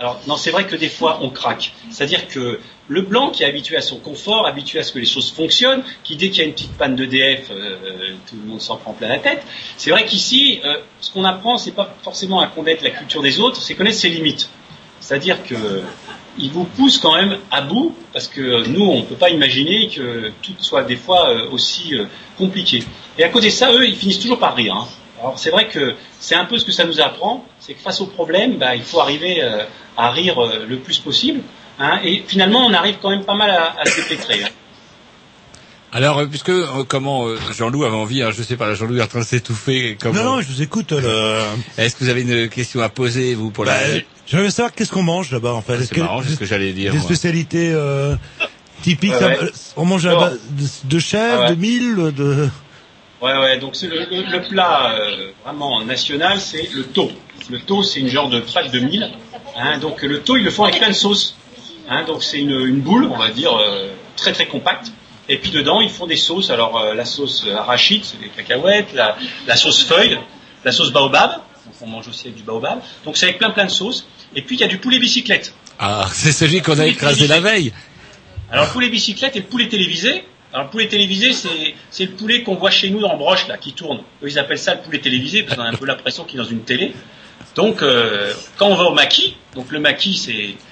Alors 0.00 0.20
non, 0.26 0.36
c'est 0.36 0.50
vrai 0.50 0.66
que 0.66 0.76
des 0.76 0.88
fois 0.88 1.20
on 1.22 1.30
craque. 1.30 1.72
C'est-à-dire 1.90 2.26
que 2.28 2.60
le 2.88 3.02
blanc 3.02 3.30
qui 3.30 3.42
est 3.42 3.46
habitué 3.46 3.76
à 3.76 3.80
son 3.82 3.98
confort, 3.98 4.46
habitué 4.46 4.80
à 4.80 4.82
ce 4.82 4.92
que 4.92 4.98
les 4.98 5.06
choses 5.06 5.30
fonctionnent, 5.30 5.82
qui 6.02 6.16
dès 6.16 6.30
qu'il 6.30 6.38
y 6.38 6.42
a 6.42 6.44
une 6.46 6.52
petite 6.52 6.76
panne 6.76 6.96
d'EDF, 6.96 7.50
euh, 7.50 8.14
tout 8.28 8.36
le 8.36 8.48
monde 8.48 8.60
s'en 8.60 8.76
prend 8.76 8.92
plein 8.92 9.08
la 9.08 9.18
tête. 9.18 9.42
C'est 9.76 9.90
vrai 9.90 10.04
qu'ici, 10.04 10.60
euh, 10.64 10.78
ce 11.00 11.10
qu'on 11.12 11.24
apprend, 11.24 11.58
c'est 11.58 11.72
pas 11.72 11.94
forcément 12.02 12.40
à 12.40 12.48
connaître 12.48 12.82
la 12.82 12.90
culture 12.90 13.22
des 13.22 13.40
autres, 13.40 13.60
c'est 13.62 13.74
connaître 13.74 13.98
ses 13.98 14.10
limites. 14.10 14.50
C'est-à-dire 15.00 15.42
que 15.44 15.54
vous 16.38 16.64
pousse 16.64 16.98
quand 16.98 17.14
même 17.14 17.38
à 17.50 17.62
bout, 17.62 17.94
parce 18.12 18.28
que 18.28 18.66
nous, 18.68 18.84
on 18.84 19.00
ne 19.00 19.04
peut 19.04 19.14
pas 19.14 19.30
imaginer 19.30 19.88
que 19.88 20.32
tout 20.42 20.52
soit 20.58 20.82
des 20.82 20.96
fois 20.96 21.30
euh, 21.30 21.50
aussi 21.50 21.94
euh, 21.94 22.06
compliqué. 22.36 22.82
Et 23.18 23.24
à 23.24 23.28
côté 23.28 23.46
de 23.46 23.52
ça, 23.52 23.72
eux, 23.72 23.86
ils 23.86 23.96
finissent 23.96 24.18
toujours 24.20 24.38
par 24.38 24.54
rire. 24.56 24.74
hein. 24.74 24.88
Alors 25.24 25.38
c'est 25.38 25.50
vrai 25.50 25.68
que 25.68 25.94
c'est 26.20 26.34
un 26.34 26.44
peu 26.44 26.58
ce 26.58 26.66
que 26.66 26.72
ça 26.72 26.84
nous 26.84 27.00
apprend, 27.00 27.46
c'est 27.58 27.72
que 27.72 27.80
face 27.80 28.00
au 28.02 28.06
problème, 28.06 28.58
bah, 28.58 28.76
il 28.76 28.82
faut 28.82 29.00
arriver 29.00 29.42
euh, 29.42 29.64
à 29.96 30.10
rire 30.10 30.38
euh, 30.38 30.66
le 30.68 30.76
plus 30.78 30.98
possible. 30.98 31.40
hein, 31.78 31.98
et 32.04 32.22
finalement, 32.28 32.66
on 32.66 32.74
arrive 32.74 32.96
quand 33.00 33.08
même 33.08 33.24
pas 33.24 33.34
mal 33.34 33.48
à, 33.50 33.74
à 33.80 33.86
se 33.86 34.02
dépêtrer. 34.02 34.44
hein. 34.44 34.48
Alors, 35.92 36.18
euh, 36.18 36.26
puisque 36.26 36.50
euh, 36.50 36.84
comment 36.86 37.26
euh, 37.26 37.38
Jean-Loup 37.56 37.84
avait 37.84 37.96
envie, 37.96 38.22
hein, 38.22 38.32
je 38.36 38.42
sais 38.42 38.56
pas, 38.56 38.74
Jean-Loup 38.74 38.98
est 38.98 39.02
en 39.02 39.06
train 39.06 39.20
de 39.20 39.24
s'étouffer. 39.24 39.96
Comment... 39.98 40.22
Non, 40.22 40.24
non, 40.36 40.40
je 40.42 40.48
vous 40.48 40.60
écoute. 40.60 40.92
Le... 40.92 41.38
Est-ce 41.78 41.94
que 41.96 42.04
vous 42.04 42.10
avez 42.10 42.20
une 42.22 42.48
question 42.50 42.82
à 42.82 42.90
poser 42.90 43.34
vous 43.34 43.50
pour 43.50 43.64
la 43.64 43.72
Bah, 43.74 44.00
J'aimerais 44.26 44.50
savoir 44.50 44.74
qu'est-ce 44.74 44.92
qu'on 44.92 45.02
mange 45.04 45.30
là-bas 45.30 45.52
en 45.54 45.62
fait? 45.62 45.76
Ah, 45.80 45.84
C'est 45.88 45.96
marrant, 45.98 46.22
c'est 46.22 46.34
ce 46.34 46.36
que 46.36 46.44
j'allais 46.46 46.72
dire. 46.74 46.90
Des 46.92 46.98
moi. 46.98 47.06
spécialités 47.06 47.70
euh, 47.72 48.14
typiques? 48.82 49.12
Ouais, 49.12 49.18
ça- 49.20 49.28
ouais. 49.28 49.50
On 49.76 49.84
mange 49.86 50.04
à 50.06 50.16
base 50.16 50.38
de, 50.50 50.66
de 50.88 50.98
chèvre, 50.98 51.42
Ah 51.46 51.50
ouais. 51.50 51.56
de 51.56 51.60
mille, 51.60 51.96
de. 52.14 52.48
Ouais, 53.24 53.38
ouais. 53.38 53.58
Donc 53.58 53.74
c'est 53.76 53.86
le, 53.88 54.06
le- 54.10 54.22
le 54.30 54.42
plat 54.42 54.92
euh, 54.94 55.30
vraiment 55.44 55.82
national, 55.82 56.40
c'est 56.40 56.68
le 56.72 56.84
taux. 56.84 57.10
Le 57.50 57.60
taux, 57.60 57.82
c'est 57.82 58.00
une 58.00 58.08
genre 58.08 58.28
de 58.28 58.40
pâte 58.40 58.70
de 58.70 58.80
mille. 58.80 59.10
Hein, 59.56 59.78
donc 59.78 60.02
le 60.02 60.20
taux, 60.20 60.36
ils 60.36 60.44
le 60.44 60.50
font 60.50 60.64
avec 60.64 60.78
plein 60.78 60.88
de 60.88 60.94
sauces. 60.94 61.36
Hein, 61.88 62.04
donc 62.04 62.22
c'est 62.22 62.38
une, 62.38 62.50
une 62.66 62.80
boule, 62.80 63.04
on 63.12 63.16
va 63.16 63.30
dire, 63.30 63.54
euh, 63.56 63.88
très 64.16 64.32
très 64.32 64.46
compacte. 64.46 64.88
Et 65.28 65.38
puis 65.38 65.50
dedans, 65.50 65.80
ils 65.80 65.90
font 65.90 66.06
des 66.06 66.16
sauces. 66.16 66.50
Alors 66.50 66.78
euh, 66.78 66.94
la 66.94 67.04
sauce 67.04 67.46
arachide, 67.56 68.04
c'est 68.04 68.18
des 68.20 68.28
cacahuètes. 68.28 68.92
La, 68.94 69.16
la 69.46 69.56
sauce 69.56 69.82
feuille, 69.82 70.18
la 70.64 70.72
sauce 70.72 70.92
baobab, 70.92 71.40
qu'on 71.78 71.86
mange 71.86 72.08
aussi 72.08 72.26
avec 72.28 72.36
du 72.36 72.42
baobab. 72.42 72.80
Donc 73.04 73.16
c'est 73.16 73.26
avec 73.26 73.38
plein 73.38 73.50
plein 73.50 73.64
de 73.66 73.70
sauces. 73.70 74.06
Et 74.36 74.42
puis 74.42 74.56
il 74.56 74.60
y 74.60 74.64
a 74.64 74.68
du 74.68 74.78
poulet 74.78 74.98
bicyclette. 74.98 75.54
Ah, 75.78 76.06
c'est 76.12 76.32
celui 76.32 76.60
qu'on 76.62 76.78
a 76.78 76.86
écrasé 76.86 77.26
la 77.26 77.40
veille. 77.40 77.72
Alors 78.50 78.66
le 78.66 78.70
poulet 78.72 78.88
bicyclette 78.90 79.34
et 79.36 79.40
le 79.40 79.46
poulet 79.46 79.68
télévisé. 79.68 80.24
Alors 80.54 80.66
le 80.66 80.70
poulet 80.70 80.86
télévisé, 80.86 81.32
c'est 81.90 82.04
le 82.06 82.12
poulet 82.12 82.44
qu'on 82.44 82.54
voit 82.54 82.70
chez 82.70 82.88
nous 82.88 83.00
dans 83.00 83.10
le 83.12 83.18
broche 83.18 83.48
là, 83.48 83.58
qui 83.58 83.72
tourne. 83.72 84.02
Ils 84.24 84.38
appellent 84.38 84.56
ça 84.56 84.74
le 84.76 84.82
poulet 84.82 85.00
télévisé 85.00 85.42
parce 85.42 85.56
qu'on 85.56 85.64
a 85.64 85.68
un 85.68 85.74
peu 85.74 85.84
l'impression 85.84 86.22
qu'il 86.22 86.38
est 86.38 86.42
dans 86.44 86.48
une 86.48 86.62
télé. 86.62 86.94
Donc 87.56 87.82
euh, 87.82 88.32
quand 88.56 88.68
on 88.68 88.76
va 88.76 88.84
au 88.84 88.94
maquis, 88.94 89.36
donc 89.56 89.72
le 89.72 89.80
maquis 89.80 90.16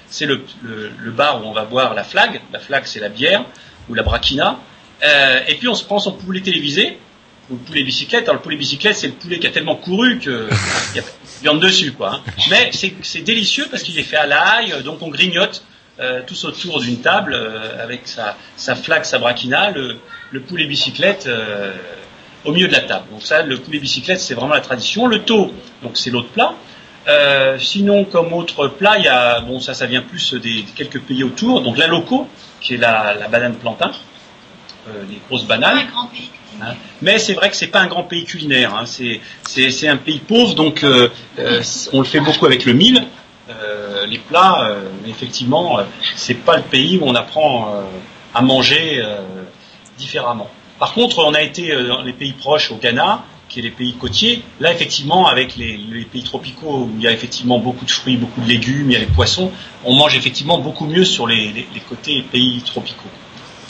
c'est 0.07 0.25
le, 0.25 0.45
le, 0.63 0.89
le 0.97 1.11
bar 1.11 1.43
où 1.43 1.47
on 1.49 1.51
va 1.51 1.65
boire 1.65 1.93
la 1.95 2.05
flag. 2.05 2.39
La 2.53 2.59
flag 2.59 2.83
c'est 2.85 3.01
la 3.01 3.09
bière 3.09 3.43
ou 3.89 3.93
la 3.93 4.03
braquina. 4.03 4.57
Euh, 5.05 5.39
et 5.49 5.55
puis 5.55 5.67
on 5.67 5.75
se 5.75 5.83
prend 5.83 5.99
son 5.99 6.13
poulet 6.13 6.39
télévisé 6.39 6.97
ou 7.49 7.55
le 7.55 7.59
poulet 7.59 7.83
bicyclette. 7.83 8.23
Alors 8.23 8.35
le 8.35 8.41
poulet 8.41 8.55
bicyclette 8.55 8.95
c'est 8.95 9.07
le 9.07 9.13
poulet 9.13 9.37
qui 9.37 9.47
a 9.47 9.51
tellement 9.51 9.75
couru 9.75 10.17
que 10.19 10.47
il 10.93 10.95
y 10.95 10.99
a 11.01 11.03
viande 11.41 11.59
dessus 11.59 11.91
quoi. 11.91 12.21
hein. 12.25 12.31
Mais 12.49 12.71
c'est 12.71 13.19
délicieux 13.21 13.67
parce 13.69 13.83
qu'il 13.83 13.99
est 13.99 14.03
fait 14.03 14.15
à 14.15 14.27
l'ail, 14.27 14.81
donc 14.85 15.01
on 15.01 15.09
grignote 15.09 15.61
euh, 15.99 16.21
tous 16.25 16.45
autour 16.45 16.79
d'une 16.81 17.01
table 17.01 17.33
euh, 17.33 17.83
avec 17.83 18.07
sa, 18.07 18.35
sa 18.55 18.75
flaque, 18.75 19.05
sa 19.05 19.19
braquina, 19.19 19.71
le, 19.71 19.97
le 20.31 20.39
poulet 20.41 20.65
bicyclette 20.65 21.25
euh, 21.27 21.73
au 22.45 22.51
milieu 22.51 22.67
de 22.67 22.73
la 22.73 22.81
table. 22.81 23.05
Donc 23.11 23.21
ça, 23.21 23.43
le 23.43 23.57
poulet 23.57 23.79
bicyclette, 23.79 24.19
c'est 24.19 24.33
vraiment 24.33 24.53
la 24.53 24.61
tradition. 24.61 25.07
Le 25.07 25.23
taux, 25.23 25.53
donc 25.81 25.97
c'est 25.97 26.09
l'autre 26.09 26.29
plat. 26.29 26.53
Sinon, 27.59 28.05
comme 28.05 28.31
autre 28.33 28.69
plat, 28.69 28.97
il 28.97 29.03
y 29.03 29.07
a, 29.09 29.41
bon, 29.41 29.59
ça, 29.59 29.73
ça 29.73 29.85
vient 29.85 30.01
plus 30.01 30.33
des, 30.33 30.63
des 30.63 30.71
quelques 30.75 31.01
pays 31.01 31.23
autour. 31.23 31.61
Donc 31.61 31.77
la 31.77 31.87
loco, 31.87 32.27
qui 32.61 32.75
est 32.75 32.77
la, 32.77 33.13
la 33.13 33.27
banane 33.27 33.55
plantain, 33.55 33.91
les 35.09 35.19
grosses 35.27 35.45
bananes. 35.45 35.79
Hein. 36.61 36.75
Mais 37.01 37.19
c'est 37.19 37.33
vrai 37.33 37.49
que 37.49 37.55
c'est 37.55 37.67
pas 37.67 37.81
un 37.81 37.87
grand 37.87 38.03
pays 38.03 38.23
culinaire. 38.23 38.73
Hein. 38.73 38.85
C'est, 38.85 39.19
c'est, 39.47 39.69
c'est 39.69 39.89
un 39.89 39.97
pays 39.97 40.19
pauvre, 40.19 40.55
donc 40.55 40.85
on 41.91 41.99
le 41.99 42.05
fait 42.05 42.21
beaucoup 42.21 42.45
avec 42.45 42.65
le 42.65 42.73
mil. 42.73 43.03
Euh, 43.61 44.05
les 44.05 44.19
plats, 44.19 44.67
euh, 44.69 44.89
effectivement, 45.07 45.79
euh, 45.79 45.83
c'est 46.15 46.33
pas 46.33 46.57
le 46.57 46.63
pays 46.63 46.97
où 46.97 47.05
on 47.05 47.15
apprend 47.15 47.73
euh, 47.73 47.81
à 48.33 48.41
manger 48.41 49.03
différemment. 49.97 50.49
Par 50.79 50.93
contre, 50.93 51.19
on 51.19 51.33
a 51.33 51.41
été 51.41 51.71
dans 51.85 52.01
les 52.01 52.13
pays 52.13 52.33
proches, 52.33 52.71
au 52.71 52.77
Ghana, 52.77 53.23
qui 53.47 53.59
est 53.59 53.61
les 53.61 53.69
pays 53.69 53.93
côtiers. 53.93 54.43
Là, 54.59 54.73
effectivement, 54.73 55.27
avec 55.27 55.55
les, 55.55 55.77
pays 56.11 56.23
tropicaux 56.23 56.85
où 56.85 56.91
il 56.97 57.03
y 57.03 57.07
a 57.07 57.11
effectivement 57.11 57.59
beaucoup 57.59 57.85
de 57.85 57.91
fruits, 57.91 58.17
beaucoup 58.17 58.41
de 58.41 58.47
légumes, 58.47 58.89
il 58.89 58.93
y 58.93 58.95
a 58.95 58.99
les 58.99 59.05
poissons, 59.05 59.51
on 59.85 59.95
mange 59.95 60.15
effectivement 60.15 60.57
beaucoup 60.57 60.85
mieux 60.85 61.05
sur 61.05 61.27
les, 61.27 61.51
les, 61.51 61.67
les 61.73 61.79
côtés 61.87 62.23
pays 62.23 62.59
tropicaux. 62.61 63.09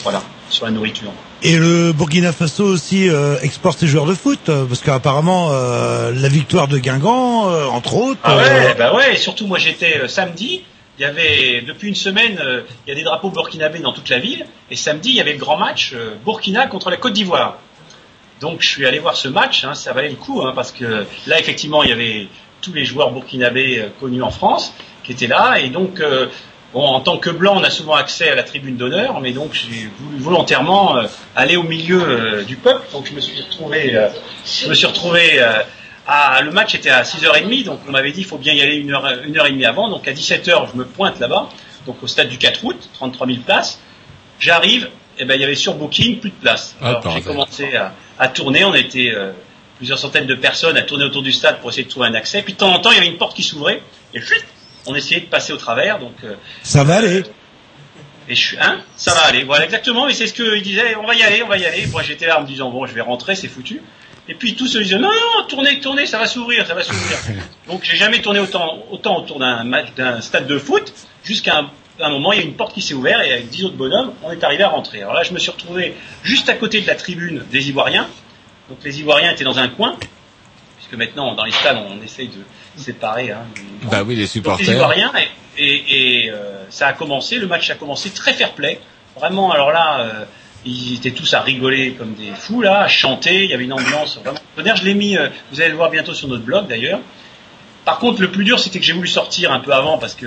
Voilà, 0.02 0.22
sur 0.48 0.64
la 0.64 0.70
nourriture. 0.70 1.12
Et 1.46 1.58
le 1.58 1.92
Burkina 1.92 2.32
Faso 2.32 2.64
aussi 2.64 3.10
euh, 3.10 3.38
exporte 3.42 3.78
ses 3.78 3.86
joueurs 3.86 4.06
de 4.06 4.14
foot, 4.14 4.48
euh, 4.48 4.64
parce 4.64 4.80
qu'apparemment 4.80 5.50
euh, 5.52 6.10
la 6.10 6.28
victoire 6.28 6.68
de 6.68 6.78
Guingamp, 6.78 7.50
euh, 7.50 7.66
entre 7.66 7.96
autres. 7.96 8.20
Ah 8.24 8.38
ouais, 8.38 8.74
bah 8.78 8.94
ouais, 8.94 9.12
et 9.12 9.16
surtout 9.18 9.46
moi 9.46 9.58
j'étais 9.58 10.08
samedi, 10.08 10.62
il 10.98 11.02
y 11.02 11.04
avait 11.04 11.60
depuis 11.60 11.88
une 11.88 11.94
semaine, 11.94 12.40
il 12.86 12.88
y 12.88 12.92
a 12.92 12.94
des 12.94 13.02
drapeaux 13.02 13.28
burkinabés 13.28 13.80
dans 13.80 13.92
toute 13.92 14.08
la 14.08 14.20
ville, 14.20 14.46
et 14.70 14.76
samedi 14.76 15.10
il 15.10 15.16
y 15.16 15.20
avait 15.20 15.34
le 15.34 15.38
grand 15.38 15.58
match 15.58 15.94
Burkina 16.24 16.66
contre 16.66 16.88
la 16.88 16.96
Côte 16.96 17.12
d'Ivoire. 17.12 17.58
Donc 18.40 18.62
je 18.62 18.68
suis 18.70 18.86
allé 18.86 18.98
voir 18.98 19.14
ce 19.14 19.28
match, 19.28 19.64
hein, 19.64 19.74
ça 19.74 19.92
valait 19.92 20.08
le 20.08 20.16
coup, 20.16 20.40
hein, 20.40 20.52
parce 20.54 20.72
que 20.72 21.04
là 21.26 21.38
effectivement 21.38 21.82
il 21.82 21.90
y 21.90 21.92
avait 21.92 22.28
tous 22.62 22.72
les 22.72 22.86
joueurs 22.86 23.10
burkinabés 23.10 23.84
connus 24.00 24.22
en 24.22 24.30
France 24.30 24.72
qui 25.02 25.12
étaient 25.12 25.26
là, 25.26 25.60
et 25.60 25.68
donc 25.68 26.00
bon, 26.74 26.84
en 26.84 27.00
tant 27.00 27.16
que 27.18 27.30
blanc 27.30 27.54
on 27.56 27.64
a 27.64 27.70
souvent 27.70 27.94
accès 27.94 28.28
à 28.28 28.34
la 28.34 28.42
tribune 28.42 28.76
d'honneur, 28.76 29.20
mais 29.20 29.32
donc 29.32 29.54
j'ai 29.54 29.88
voulu 29.98 30.18
volontairement 30.18 30.96
euh, 30.96 31.06
aller 31.34 31.56
au 31.56 31.62
milieu 31.62 32.02
euh, 32.02 32.42
du 32.42 32.56
peuple, 32.56 32.84
donc 32.92 33.06
je 33.06 33.14
me 33.14 33.20
suis 33.20 33.40
retrouvé, 33.40 33.96
euh, 33.96 34.08
je 34.44 34.68
me 34.68 34.74
suis 34.74 34.86
retrouvé 34.86 35.40
à, 36.06 36.42
le 36.42 36.50
match 36.50 36.74
était 36.74 36.90
à 36.90 37.02
6h30, 37.02 37.64
donc 37.64 37.80
on 37.88 37.92
m'avait 37.92 38.12
dit 38.12 38.20
il 38.20 38.26
faut 38.26 38.36
bien 38.36 38.52
y 38.52 38.60
aller 38.60 38.76
une 38.76 38.92
heure, 38.92 39.08
une 39.24 39.38
heure 39.38 39.46
et 39.46 39.52
demie 39.52 39.64
avant, 39.64 39.88
donc 39.88 40.06
à 40.06 40.12
17h 40.12 40.68
je 40.72 40.76
me 40.76 40.84
pointe 40.84 41.18
là-bas, 41.20 41.48
donc 41.86 42.02
au 42.02 42.06
stade 42.06 42.28
du 42.28 42.36
4 42.36 42.64
août, 42.64 42.90
33 42.92 43.26
000 43.26 43.38
places, 43.46 43.80
j'arrive, 44.38 44.90
et 45.18 45.24
ben 45.24 45.36
il 45.36 45.40
y 45.40 45.44
avait 45.44 45.54
sur 45.54 45.74
Booking 45.74 46.18
plus 46.18 46.30
de 46.30 46.34
place. 46.34 46.76
Ah, 46.82 46.88
Alors 46.88 47.10
j'ai 47.14 47.22
commencé 47.22 47.76
à, 47.76 47.94
à 48.18 48.28
tourner, 48.28 48.64
on 48.64 48.74
était 48.74 49.14
plusieurs 49.76 49.98
centaines 49.98 50.26
de 50.26 50.34
personnes 50.34 50.76
à 50.76 50.82
tourner 50.82 51.04
autour 51.04 51.22
du 51.22 51.32
stade 51.32 51.60
pour 51.60 51.70
essayer 51.70 51.84
de 51.84 51.88
trouver 51.88 52.08
un 52.08 52.14
accès, 52.14 52.42
puis 52.42 52.52
de 52.52 52.58
temps 52.58 52.74
en 52.74 52.80
temps 52.80 52.90
il 52.90 52.96
y 52.96 52.98
avait 52.98 53.06
une 53.06 53.16
porte 53.16 53.36
qui 53.36 53.44
s'ouvrait, 53.44 53.80
et 54.12 54.20
chut, 54.20 54.44
on 54.86 54.94
essayait 54.94 55.20
de 55.20 55.26
passer 55.26 55.52
au 55.52 55.56
travers, 55.56 55.98
donc 55.98 56.14
euh, 56.24 56.34
Ça 56.62 56.84
va 56.84 56.96
aller. 56.96 57.22
et 58.28 58.34
je 58.34 58.40
suis, 58.40 58.58
hein, 58.60 58.80
ça 58.96 59.14
va 59.14 59.22
aller. 59.26 59.44
Voilà, 59.44 59.64
exactement. 59.64 60.06
Mais 60.06 60.14
c'est 60.14 60.26
ce 60.26 60.34
qu'il 60.34 60.62
disait. 60.62 60.96
On 60.96 61.06
va 61.06 61.14
y 61.14 61.22
aller, 61.22 61.42
on 61.42 61.48
va 61.48 61.58
y 61.58 61.64
aller. 61.66 61.86
Moi, 61.86 62.02
j'étais 62.02 62.26
là 62.26 62.38
en 62.38 62.42
me 62.42 62.46
disant 62.46 62.70
bon, 62.70 62.86
je 62.86 62.92
vais 62.94 63.00
rentrer, 63.00 63.34
c'est 63.34 63.48
foutu. 63.48 63.80
Et 64.28 64.34
puis 64.34 64.54
tous 64.54 64.66
se 64.68 64.78
disaient 64.78 64.96
non, 64.98 65.08
non, 65.10 65.44
tournez, 65.48 65.80
tournez, 65.80 66.06
ça 66.06 66.18
va 66.18 66.26
s'ouvrir, 66.26 66.66
ça 66.66 66.74
va 66.74 66.82
s'ouvrir. 66.82 67.18
Donc 67.68 67.84
j'ai 67.84 67.96
jamais 67.96 68.22
tourné 68.22 68.40
autant, 68.40 68.82
autant 68.90 69.18
autour 69.18 69.38
d'un 69.38 69.64
match, 69.64 69.88
d'un 69.96 70.20
stade 70.22 70.46
de 70.46 70.58
foot, 70.58 70.94
jusqu'à 71.22 71.58
un, 71.58 71.70
un 72.00 72.08
moment, 72.08 72.32
il 72.32 72.38
y 72.38 72.42
a 72.42 72.44
une 72.44 72.54
porte 72.54 72.72
qui 72.72 72.80
s'est 72.80 72.94
ouverte 72.94 73.20
et 73.22 73.32
avec 73.32 73.48
dix 73.50 73.64
autres 73.66 73.76
bonhommes, 73.76 74.14
on 74.22 74.30
est 74.30 74.42
arrivé 74.42 74.62
à 74.62 74.68
rentrer. 74.70 75.02
Alors 75.02 75.12
là, 75.12 75.22
je 75.24 75.32
me 75.34 75.38
suis 75.38 75.50
retrouvé 75.50 75.94
juste 76.22 76.48
à 76.48 76.54
côté 76.54 76.80
de 76.80 76.86
la 76.86 76.94
tribune 76.94 77.44
des 77.52 77.68
Ivoiriens. 77.68 78.08
Donc 78.70 78.78
les 78.82 78.98
Ivoiriens 79.00 79.30
étaient 79.32 79.44
dans 79.44 79.58
un 79.58 79.68
coin, 79.68 79.94
puisque 80.78 80.94
maintenant 80.94 81.34
dans 81.34 81.44
les 81.44 81.52
stades, 81.52 81.76
on 81.86 82.02
essaye 82.02 82.28
de 82.28 82.40
séparer. 82.76 83.30
Hein, 83.30 83.44
les- 83.82 83.88
Bah 83.88 84.02
oui, 84.02 84.14
les 84.14 84.14
donc, 84.14 84.18
les 84.18 84.26
supporters. 84.26 84.72
Ivoiriens 84.74 85.12
et, 85.56 85.62
et, 85.64 86.24
et, 86.26 86.30
euh, 86.30 86.64
ça 86.70 86.88
a 86.88 86.92
commencé, 86.92 87.38
le 87.38 87.46
match 87.46 87.70
a 87.70 87.74
commencé 87.74 88.10
très 88.10 88.32
fair 88.32 88.52
play. 88.54 88.80
Vraiment, 89.18 89.52
alors 89.52 89.70
là, 89.70 90.00
euh, 90.00 90.24
ils 90.64 90.94
étaient 90.96 91.12
tous 91.12 91.34
à 91.34 91.40
rigoler 91.40 91.92
comme 91.92 92.14
des 92.14 92.32
fous 92.34 92.62
là, 92.62 92.80
à 92.80 92.88
chanter. 92.88 93.44
Il 93.44 93.50
y 93.50 93.54
avait 93.54 93.64
une 93.64 93.72
ambiance 93.72 94.18
vraiment. 94.24 94.38
Je 94.76 94.84
l'ai 94.84 94.94
mis. 94.94 95.16
euh, 95.16 95.28
vous 95.52 95.60
allez 95.60 95.70
le 95.70 95.76
voir 95.76 95.90
bientôt 95.90 96.14
sur 96.14 96.26
notre 96.28 96.42
blog 96.44 96.66
d'ailleurs. 96.68 97.00
Par 97.84 97.98
contre, 97.98 98.20
le 98.22 98.30
plus 98.30 98.44
dur, 98.44 98.58
c'était 98.58 98.78
que 98.80 98.84
j'ai 98.84 98.94
voulu 98.94 99.08
sortir 99.08 99.52
un 99.52 99.60
peu 99.60 99.72
avant 99.72 99.98
parce 99.98 100.14
que 100.14 100.26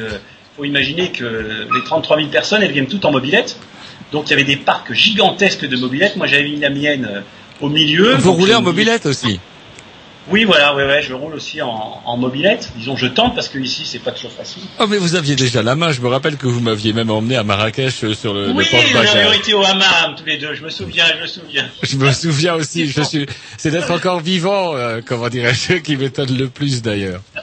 faut 0.55 0.63
imaginer 0.63 1.11
que 1.11 1.67
les 1.73 1.83
33 1.85 2.17
000 2.17 2.29
personnes, 2.29 2.61
elles 2.63 2.71
viennent 2.71 2.87
toutes 2.87 3.05
en 3.05 3.11
mobilette. 3.11 3.57
Donc 4.11 4.27
il 4.27 4.29
y 4.31 4.33
avait 4.33 4.43
des 4.43 4.55
parcs 4.57 4.93
gigantesques 4.93 5.67
de 5.67 5.75
mobilettes. 5.75 6.15
Moi, 6.15 6.27
j'avais 6.27 6.43
mis 6.49 6.59
la 6.59 6.69
mienne 6.69 7.07
euh, 7.11 7.21
au 7.59 7.69
milieu. 7.69 8.13
Vous 8.15 8.33
roulez 8.33 8.53
en 8.55 8.61
mobilette 8.61 9.05
aussi. 9.05 9.39
Oui, 10.29 10.43
voilà, 10.43 10.75
ouais, 10.75 10.85
ouais, 10.85 11.01
je 11.01 11.13
roule 11.13 11.33
aussi 11.35 11.61
en, 11.61 12.01
en 12.03 12.17
mobilette. 12.17 12.71
Disons, 12.75 12.97
je 12.97 13.07
tente 13.07 13.33
parce 13.33 13.47
que 13.47 13.57
ici, 13.59 13.83
c'est 13.85 13.99
pas 13.99 14.11
toujours 14.11 14.31
facile. 14.31 14.63
Oh 14.79 14.85
mais 14.87 14.97
vous 14.97 15.15
aviez 15.15 15.35
déjà 15.35 15.63
la 15.63 15.75
main. 15.75 15.91
Je 15.91 16.01
me 16.01 16.07
rappelle 16.09 16.35
que 16.37 16.47
vous 16.47 16.59
m'aviez 16.59 16.91
même 16.91 17.09
emmené 17.09 17.37
à 17.37 17.43
Marrakech 17.43 18.03
euh, 18.03 18.13
sur 18.13 18.33
le, 18.33 18.51
Oui, 18.51 18.65
le 18.65 18.71
port 18.71 18.83
de 18.83 18.89
nous 19.07 19.15
avions 19.17 19.31
été 19.33 19.53
au 19.53 19.63
hammam 19.63 20.15
tous 20.17 20.25
les 20.25 20.37
deux, 20.37 20.53
je 20.53 20.63
me 20.63 20.69
souviens, 20.69 21.05
je 21.15 21.21
me 21.21 21.27
souviens. 21.27 21.69
Je 21.83 21.95
me 21.97 22.11
souviens 22.11 22.55
aussi. 22.55 22.87
Je 22.87 23.01
suis. 23.03 23.25
C'est 23.57 23.71
d'être 23.71 23.91
encore 23.91 24.19
vivant. 24.19 24.75
euh, 24.75 24.99
comment 25.05 25.29
dirais-je 25.29 25.75
Qui 25.75 25.95
m'étonne 25.95 26.35
le 26.37 26.49
plus 26.49 26.81
d'ailleurs. 26.81 27.21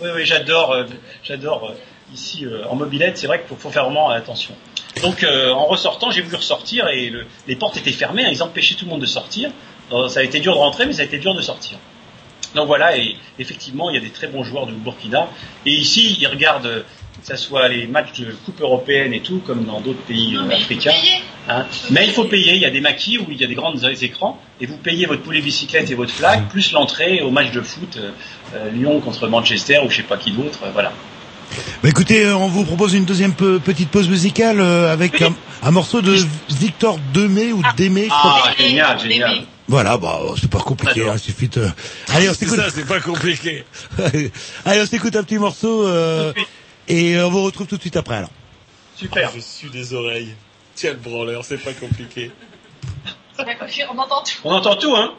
Oui, 0.00 0.08
oui, 0.14 0.26
j'adore, 0.26 0.72
euh, 0.72 0.84
j'adore 1.24 1.70
euh, 1.70 1.74
ici 2.14 2.44
en 2.68 2.74
mobilette, 2.74 3.16
c'est 3.16 3.26
vrai 3.26 3.38
qu'il 3.38 3.48
faut, 3.48 3.56
faut 3.56 3.70
faire 3.70 3.84
vraiment 3.84 4.10
attention. 4.10 4.54
Donc 5.02 5.24
en 5.24 5.64
ressortant, 5.66 6.10
j'ai 6.10 6.20
voulu 6.20 6.36
ressortir 6.36 6.88
et 6.88 7.08
le- 7.08 7.24
les 7.48 7.56
portes 7.56 7.76
étaient 7.78 7.92
fermées, 7.92 8.24
hein, 8.26 8.30
ils 8.30 8.42
empêchaient 8.42 8.74
tout 8.74 8.84
le 8.84 8.90
monde 8.90 9.00
de 9.00 9.06
sortir. 9.06 9.50
Alors, 9.90 10.10
ça 10.10 10.20
a 10.20 10.22
été 10.22 10.40
dur 10.40 10.54
de 10.54 10.58
rentrer, 10.58 10.86
mais 10.86 10.92
ça 10.92 11.02
a 11.02 11.04
été 11.04 11.18
dur 11.18 11.34
de 11.34 11.42
sortir. 11.42 11.78
Donc 12.54 12.66
voilà, 12.66 12.96
et 12.96 13.16
effectivement, 13.38 13.90
il 13.90 13.94
y 13.94 13.98
a 13.98 14.02
des 14.02 14.10
très 14.10 14.26
bons 14.26 14.44
joueurs 14.44 14.66
du 14.66 14.74
Burkina. 14.74 15.28
Et 15.64 15.70
ici, 15.70 16.18
ils 16.20 16.26
regardent, 16.26 16.66
euh, 16.66 16.82
que 17.20 17.26
ce 17.26 17.36
soit 17.36 17.68
les 17.68 17.86
matchs 17.86 18.20
de 18.20 18.32
Coupe 18.44 18.60
européenne 18.60 19.14
et 19.14 19.20
tout, 19.20 19.40
comme 19.46 19.64
dans 19.64 19.80
d'autres 19.80 20.02
pays 20.02 20.36
euh, 20.36 20.50
africains. 20.50 20.92
Hein. 21.48 21.66
Mais 21.90 22.06
il 22.06 22.12
faut 22.12 22.24
payer, 22.24 22.54
il 22.54 22.60
y 22.60 22.64
a 22.64 22.70
des 22.70 22.80
maquis 22.80 23.18
où 23.18 23.26
il 23.30 23.40
y 23.40 23.44
a 23.44 23.46
des 23.46 23.54
grands 23.54 23.74
écrans, 23.76 24.38
et 24.60 24.66
vous 24.66 24.76
payez 24.76 25.06
votre 25.06 25.22
poulet 25.22 25.40
bicyclette 25.40 25.90
et 25.90 25.94
votre 25.94 26.12
flag, 26.12 26.48
plus 26.48 26.72
l'entrée 26.72 27.20
au 27.20 27.30
match 27.30 27.50
de 27.50 27.60
foot 27.60 27.96
euh, 27.96 28.10
euh, 28.54 28.70
Lyon 28.70 29.00
contre 29.00 29.28
Manchester 29.28 29.80
ou 29.84 29.90
je 29.90 29.96
sais 29.96 30.02
pas 30.02 30.16
qui 30.16 30.30
d'autre, 30.30 30.60
euh, 30.64 30.70
voilà. 30.72 30.92
Bah 31.82 31.88
écoutez, 31.88 32.24
euh, 32.24 32.36
on 32.36 32.48
vous 32.48 32.64
propose 32.64 32.94
une 32.94 33.04
deuxième 33.04 33.32
pe- 33.34 33.58
petite 33.58 33.90
pause 33.90 34.08
musicale 34.08 34.60
euh, 34.60 34.92
avec 34.92 35.20
un, 35.22 35.34
un 35.62 35.70
morceau 35.70 36.00
de 36.00 36.16
Victor 36.50 36.98
Demé 37.12 37.52
ou 37.52 37.62
Démé. 37.76 38.06
crois. 38.08 38.42
Ah, 38.46 38.52
génial, 38.58 38.98
génial. 39.00 39.42
Voilà, 39.68 39.96
bah 39.96 40.20
c'est 40.40 40.50
pas 40.50 40.58
compliqué, 40.60 41.08
hein, 41.08 41.12
il 41.14 41.18
suffit 41.20 41.48
de... 41.48 41.66
Allez, 42.08 42.28
on 42.28 42.34
s'écoute. 42.34 42.56
Ça, 42.58 42.68
c'est 42.70 42.86
pas 42.86 43.00
compliqué. 43.00 43.64
Allez, 44.64 44.82
on 44.82 44.86
s'écoute 44.86 45.16
un 45.16 45.22
petit 45.22 45.38
morceau 45.38 45.86
euh, 45.86 46.32
et 46.88 47.18
on 47.20 47.30
vous 47.30 47.42
retrouve 47.44 47.66
tout 47.66 47.76
de 47.76 47.80
suite 47.80 47.96
après 47.96 48.16
alors. 48.16 48.30
Super. 48.96 49.30
Je 49.34 49.40
suis 49.40 49.70
des 49.70 49.94
oreilles. 49.94 50.34
Tiens 50.74 50.90
le 50.92 50.96
branleur, 50.98 51.44
c'est 51.44 51.58
pas 51.58 51.72
compliqué. 51.72 52.30
On 53.38 53.98
entend 53.98 54.22
tout. 54.22 54.32
On 54.44 54.52
entend 54.52 54.76
tout, 54.76 54.94
hein 54.94 55.12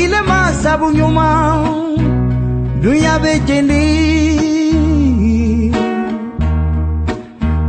Ona 0.00 0.08
kile 0.08 0.20
masabu 0.22 0.90
nyuma 0.90 1.64
Dunya 2.82 3.18
bejendi 3.18 3.84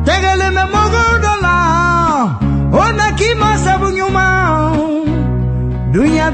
Tegele 0.05 0.49
me 0.55 0.63
Ona 2.71 3.11
nyuma 3.91 4.25
Dunya 5.91 6.31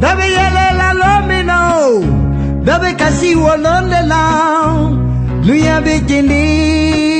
Dabe 0.00 0.24
yele 0.36 0.66
la 0.78 0.92
lomino 1.00 2.04
Dabe 2.64 2.92
kasi 2.94 3.34
wolonde 3.34 4.02
la 4.06 4.22
bejendi 5.80 7.15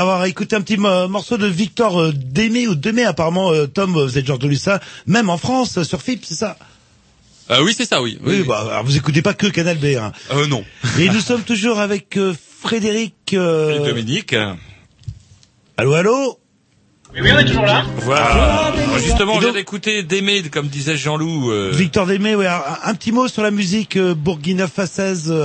avoir 0.00 0.24
écouté 0.24 0.56
un 0.56 0.60
petit 0.60 0.76
mo- 0.76 1.08
morceau 1.08 1.36
de 1.36 1.46
Victor 1.46 2.00
euh, 2.00 2.12
Démé 2.14 2.66
ou 2.68 2.74
Demé, 2.74 3.04
apparemment, 3.04 3.52
euh, 3.52 3.66
Tom, 3.66 3.92
vous 3.92 4.00
avez 4.00 4.20
déjà 4.22 4.34
entendu 4.34 4.56
ça, 4.56 4.80
même 5.06 5.30
en 5.30 5.38
France, 5.38 5.78
euh, 5.78 5.84
sur 5.84 6.02
FIP, 6.02 6.24
c'est 6.24 6.34
ça? 6.34 6.56
Euh, 7.50 7.62
oui, 7.64 7.74
c'est 7.76 7.86
ça, 7.86 8.00
oui. 8.00 8.18
Oui, 8.24 8.44
bah, 8.46 8.64
alors 8.70 8.84
vous 8.84 8.96
écoutez 8.96 9.22
pas 9.22 9.34
que 9.34 9.46
Canal 9.48 9.76
B. 9.78 9.96
Hein. 9.98 10.12
Euh, 10.30 10.46
non. 10.46 10.64
Et 10.98 11.08
nous 11.08 11.20
sommes 11.20 11.42
toujours 11.42 11.80
avec 11.80 12.16
euh, 12.16 12.32
Frédéric... 12.62 13.14
euh, 13.34 13.82
Et 13.82 13.86
Dominique. 13.88 14.34
Allô, 15.76 15.94
allô? 15.94 16.38
Oui, 17.12 17.20
oui, 17.24 17.30
on 17.34 17.38
est 17.40 17.44
toujours 17.44 17.64
là. 17.64 17.84
Voilà. 18.02 18.24
Alors, 18.66 18.98
justement, 19.00 19.34
on 19.34 19.40
vient 19.40 19.52
d'écouter 19.52 20.04
Démé, 20.04 20.42
comme 20.42 20.68
disait 20.68 20.96
Jean-Loup. 20.96 21.50
euh, 21.50 21.72
Victor 21.74 22.06
Démé, 22.06 22.36
ouais, 22.36 22.46
un, 22.46 22.62
un 22.84 22.94
petit 22.94 23.10
mot 23.10 23.26
sur 23.26 23.42
la 23.42 23.50
musique 23.50 23.96
euh, 23.96 24.14
Burkina 24.14 24.68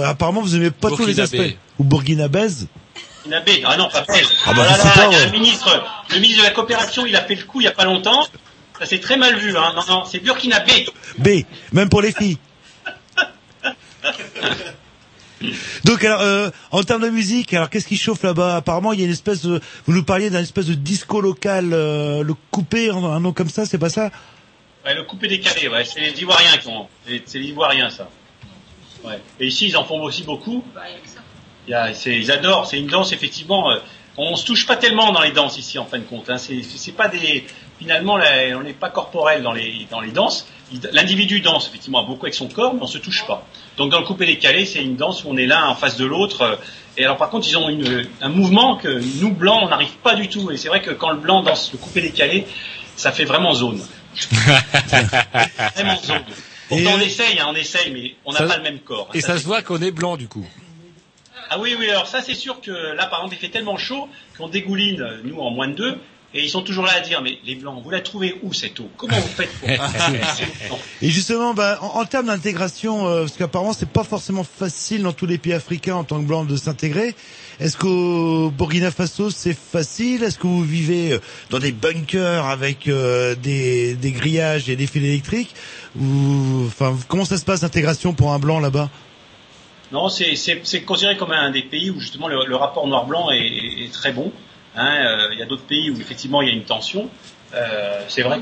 apparemment, 0.05 0.41
vous 0.41 0.55
aimez 0.55 0.69
pas 0.69 0.91
tous 0.91 1.07
les 1.07 1.19
aspects. 1.19 1.57
Ou 1.79 1.83
Burkinabèse. 1.83 2.67
Ah 3.65 3.77
non, 3.77 3.89
pas 3.89 4.01
Pèse. 4.03 4.27
Ah 4.45 4.53
bah, 4.53 4.65
là 4.65 4.73
je 4.73 4.81
sais 4.81 4.87
là, 4.87 4.93
pas, 4.93 5.07
il 5.07 5.13
y 5.13 5.15
a 5.15 5.19
ouais. 5.19 5.25
un 5.27 5.31
ministre, 5.31 5.83
le 6.11 6.19
ministre 6.19 6.43
de 6.43 6.47
la 6.47 6.53
coopération, 6.53 7.05
il 7.05 7.15
a 7.15 7.21
fait 7.21 7.35
le 7.35 7.43
coup 7.43 7.61
il 7.61 7.63
y 7.63 7.67
a 7.67 7.71
pas 7.71 7.85
longtemps. 7.85 8.27
Ça 8.79 8.85
c'est 8.85 8.99
très 8.99 9.17
mal 9.17 9.37
vu, 9.37 9.57
hein. 9.57 9.73
Non, 9.75 9.83
non, 9.87 10.05
c'est 10.05 10.19
Burkinabé. 10.19 10.85
B, 11.17 11.29
même 11.71 11.89
pour 11.89 12.01
les 12.01 12.11
filles. 12.11 12.37
Donc 15.83 16.03
alors, 16.03 16.21
euh, 16.21 16.49
en 16.71 16.83
termes 16.83 17.03
de 17.03 17.09
musique, 17.09 17.53
alors 17.53 17.69
qu'est-ce 17.69 17.87
qui 17.87 17.97
chauffe 17.97 18.23
là-bas? 18.23 18.55
Apparemment, 18.55 18.93
il 18.93 18.99
y 18.99 19.03
a 19.03 19.05
une 19.05 19.11
espèce 19.11 19.41
de, 19.41 19.59
vous 19.85 19.93
nous 19.93 20.03
parliez 20.03 20.29
d'un 20.29 20.41
espèce 20.41 20.65
de 20.65 20.73
disco 20.73 21.21
local, 21.21 21.73
euh, 21.73 22.23
le 22.23 22.33
coupé, 22.51 22.89
un, 22.89 23.19
nom 23.19 23.33
comme 23.33 23.49
ça, 23.49 23.65
c'est 23.65 23.77
pas 23.77 23.89
ça? 23.89 24.11
Ouais, 24.85 24.95
le 24.95 25.03
coupé 25.03 25.27
décalé, 25.27 25.67
ouais, 25.67 25.83
c'est 25.85 25.99
les 25.99 26.21
Ivoiriens 26.21 26.57
qui 26.57 26.67
ont. 26.67 26.87
C'est 27.07 27.23
c'est 27.25 27.39
les 27.39 27.47
Ivoiriens, 27.47 27.89
ça. 27.89 28.09
Ouais. 29.03 29.19
Et 29.39 29.47
ici, 29.47 29.67
ils 29.67 29.77
en 29.77 29.83
font 29.83 30.01
aussi 30.01 30.23
beaucoup. 30.23 30.63
Il 31.67 31.71
y 31.71 31.73
a, 31.73 31.93
c'est, 31.93 32.15
ils 32.15 32.31
adorent. 32.31 32.67
C'est 32.67 32.77
une 32.77 32.87
danse, 32.87 33.11
effectivement. 33.11 33.71
euh, 33.71 33.77
on 34.17 34.35
se 34.37 34.45
touche 34.45 34.65
pas 34.65 34.77
tellement 34.77 35.11
dans 35.11 35.21
les 35.21 35.31
danses 35.31 35.57
ici, 35.57 35.77
en 35.77 35.85
fin 35.85 35.97
de 35.99 36.03
compte. 36.03 36.29
Hein. 36.29 36.37
C'est, 36.37 36.61
c'est 36.63 36.93
pas 36.93 37.07
des. 37.09 37.45
Finalement, 37.79 38.15
là, 38.15 38.27
on 38.57 38.61
n'est 38.63 38.71
pas 38.73 38.89
corporel 38.89 39.43
dans 39.43 39.51
les 39.51 39.87
dans 39.91 39.99
les 39.99 40.11
danses. 40.11 40.47
L'individu 40.93 41.41
danse 41.41 41.67
effectivement 41.67 42.03
beaucoup 42.03 42.25
avec 42.25 42.33
son 42.33 42.47
corps, 42.47 42.73
mais 42.73 42.81
on 42.81 42.87
se 42.87 42.97
touche 42.97 43.25
pas. 43.27 43.45
Donc 43.77 43.91
dans 43.91 43.99
le 43.99 44.05
coupé 44.05 44.25
décalé, 44.25 44.65
c'est 44.65 44.81
une 44.81 44.95
danse 44.95 45.25
où 45.25 45.29
on 45.29 45.37
est 45.37 45.45
l'un 45.45 45.65
en 45.67 45.75
face 45.75 45.97
de 45.97 46.05
l'autre. 46.05 46.41
euh, 46.43 46.55
Et 46.97 47.03
alors 47.03 47.17
par 47.17 47.29
contre, 47.29 47.47
ils 47.49 47.57
ont 47.57 47.67
une, 47.69 48.07
un 48.21 48.29
mouvement 48.29 48.77
que 48.77 49.01
nous 49.19 49.31
blancs, 49.33 49.59
on 49.63 49.67
n'arrive 49.69 49.95
pas 50.01 50.15
du 50.15 50.29
tout. 50.29 50.49
Et 50.51 50.57
c'est 50.57 50.69
vrai 50.69 50.81
que 50.81 50.91
quand 50.91 51.11
le 51.11 51.17
blanc 51.19 51.43
danse 51.43 51.71
le 51.73 51.77
coupé 51.77 52.01
décalé, 52.01 52.47
ça 52.95 53.11
fait 53.11 53.25
vraiment 53.25 53.53
zone. 53.53 53.85
Vraiment 55.75 56.01
zone. 56.01 56.23
Pourtant, 56.69 56.91
on 56.95 56.99
essaye, 57.01 57.37
hein, 57.39 57.47
on 57.49 57.55
essaye, 57.55 57.91
mais 57.91 58.15
on 58.25 58.31
n'a 58.31 58.43
pas 58.43 58.57
le 58.57 58.63
même 58.63 58.79
corps. 58.79 59.09
Et 59.13 59.21
ça 59.21 59.37
se 59.37 59.43
voit 59.43 59.61
qu'on 59.61 59.81
est 59.81 59.91
blanc, 59.91 60.15
du 60.17 60.27
coup. 60.27 60.45
Ah 61.49 61.59
oui, 61.59 61.75
oui, 61.77 61.89
alors 61.89 62.07
ça 62.07 62.21
c'est 62.21 62.35
sûr 62.35 62.61
que 62.61 62.71
là 62.71 63.05
par 63.05 63.19
exemple 63.19 63.35
il 63.35 63.39
fait 63.39 63.51
tellement 63.51 63.77
chaud 63.77 64.07
qu'on 64.37 64.47
dégouline, 64.47 65.05
nous 65.23 65.37
en 65.39 65.51
moins 65.51 65.67
de 65.67 65.73
deux, 65.73 65.97
et 66.33 66.43
ils 66.43 66.49
sont 66.49 66.63
toujours 66.63 66.85
là 66.85 66.91
à 66.97 66.99
dire, 66.99 67.21
mais 67.21 67.37
les 67.45 67.55
blancs, 67.55 67.81
vous 67.81 67.89
la 67.89 68.01
trouvez 68.01 68.35
où 68.43 68.51
cette 68.51 68.77
eau? 68.81 68.89
Comment 68.97 69.17
vous 69.17 69.27
faites 69.27 69.49
pour... 69.59 69.69
Et 71.01 71.09
justement, 71.09 71.53
bah, 71.53 71.79
en, 71.81 72.01
en 72.01 72.05
termes 72.05 72.25
d'intégration, 72.25 73.07
euh, 73.07 73.21
parce 73.21 73.37
qu'apparemment 73.37 73.71
c'est 73.71 73.87
pas 73.87 74.03
forcément 74.03 74.43
facile 74.43 75.03
dans 75.03 75.13
tous 75.13 75.27
les 75.27 75.37
pays 75.37 75.53
africains 75.53 75.95
en 75.95 76.03
tant 76.03 76.19
que 76.19 76.25
blanc 76.27 76.43
de 76.43 76.57
s'intégrer. 76.57 77.15
Est-ce 77.61 77.77
qu'au 77.77 78.49
Burkina 78.49 78.91
Faso 78.91 79.29
c'est 79.29 79.55
facile? 79.57 80.23
Est-ce 80.23 80.37
que 80.37 80.47
vous 80.47 80.63
vivez 80.63 81.13
euh, 81.13 81.19
dans 81.51 81.59
des 81.59 81.71
bunkers 81.71 82.45
avec 82.45 82.89
euh, 82.89 83.35
des, 83.35 83.93
des 83.93 84.11
grillages 84.11 84.67
et 84.69 84.75
des 84.75 84.87
fils 84.87 85.03
électriques? 85.05 85.55
Ou 85.97 86.65
enfin 86.67 86.97
comment 87.07 87.23
ça 87.23 87.37
se 87.37 87.45
passe 87.45 87.61
l'intégration 87.61 88.13
pour 88.13 88.33
un 88.33 88.39
blanc 88.39 88.59
là-bas? 88.59 88.89
Non, 89.95 90.09
c'est- 90.09 90.81
considéré 90.85 91.15
comme 91.15 91.31
un 91.31 91.51
des 91.51 91.61
pays 91.63 91.89
où 91.89 92.01
justement 92.01 92.27
le, 92.27 92.55
rapport 92.57 92.85
noir-blanc 92.85 93.31
est, 93.31 93.89
très 93.93 94.11
bon. 94.11 94.33
Hein, 94.75 94.93
euh, 95.05 95.29
il 95.31 95.39
y 95.39 95.41
a 95.41 95.45
d'autres 95.45 95.63
pays 95.63 95.89
où 95.89 95.95
effectivement 96.01 96.41
il 96.41 96.49
y 96.49 96.51
a 96.51 96.53
une 96.53 96.65
tension. 96.65 97.09
Euh, 97.53 98.01
c'est 98.09 98.21
vrai 98.21 98.41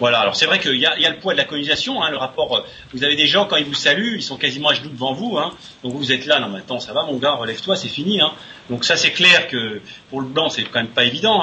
voilà. 0.00 0.18
Alors 0.20 0.34
c'est 0.34 0.46
vrai 0.46 0.58
qu'il 0.58 0.74
y 0.76 0.80
y 0.80 0.86
a 0.86 1.10
le 1.10 1.18
poids 1.18 1.32
de 1.32 1.38
la 1.38 1.44
colonisation. 1.44 2.02
Hein, 2.02 2.10
le 2.10 2.16
rapport. 2.16 2.56
euh, 2.56 2.60
Vous 2.92 3.04
avez 3.04 3.14
des 3.14 3.26
gens 3.28 3.44
quand 3.46 3.56
ils 3.56 3.64
vous 3.64 3.74
saluent, 3.74 4.16
ils 4.16 4.22
sont 4.22 4.36
quasiment 4.36 4.70
à 4.70 4.74
genoux 4.74 4.90
devant 4.90 5.12
vous. 5.12 5.38
Hein, 5.38 5.52
donc 5.84 5.94
vous 5.94 6.10
êtes 6.10 6.26
là. 6.26 6.40
Non, 6.40 6.48
mais 6.48 6.58
attends, 6.58 6.80
ça 6.80 6.92
va, 6.92 7.04
mon 7.04 7.18
gars, 7.18 7.32
relève-toi, 7.32 7.76
c'est 7.76 7.88
fini. 7.88 8.20
Donc 8.68 8.84
ça 8.84 8.96
c'est 8.96 9.12
clair 9.12 9.46
que 9.46 9.80
pour 10.10 10.20
le 10.20 10.26
blanc 10.26 10.48
c'est 10.48 10.64
quand 10.64 10.80
même 10.80 10.88
pas 10.88 11.04
évident. 11.04 11.40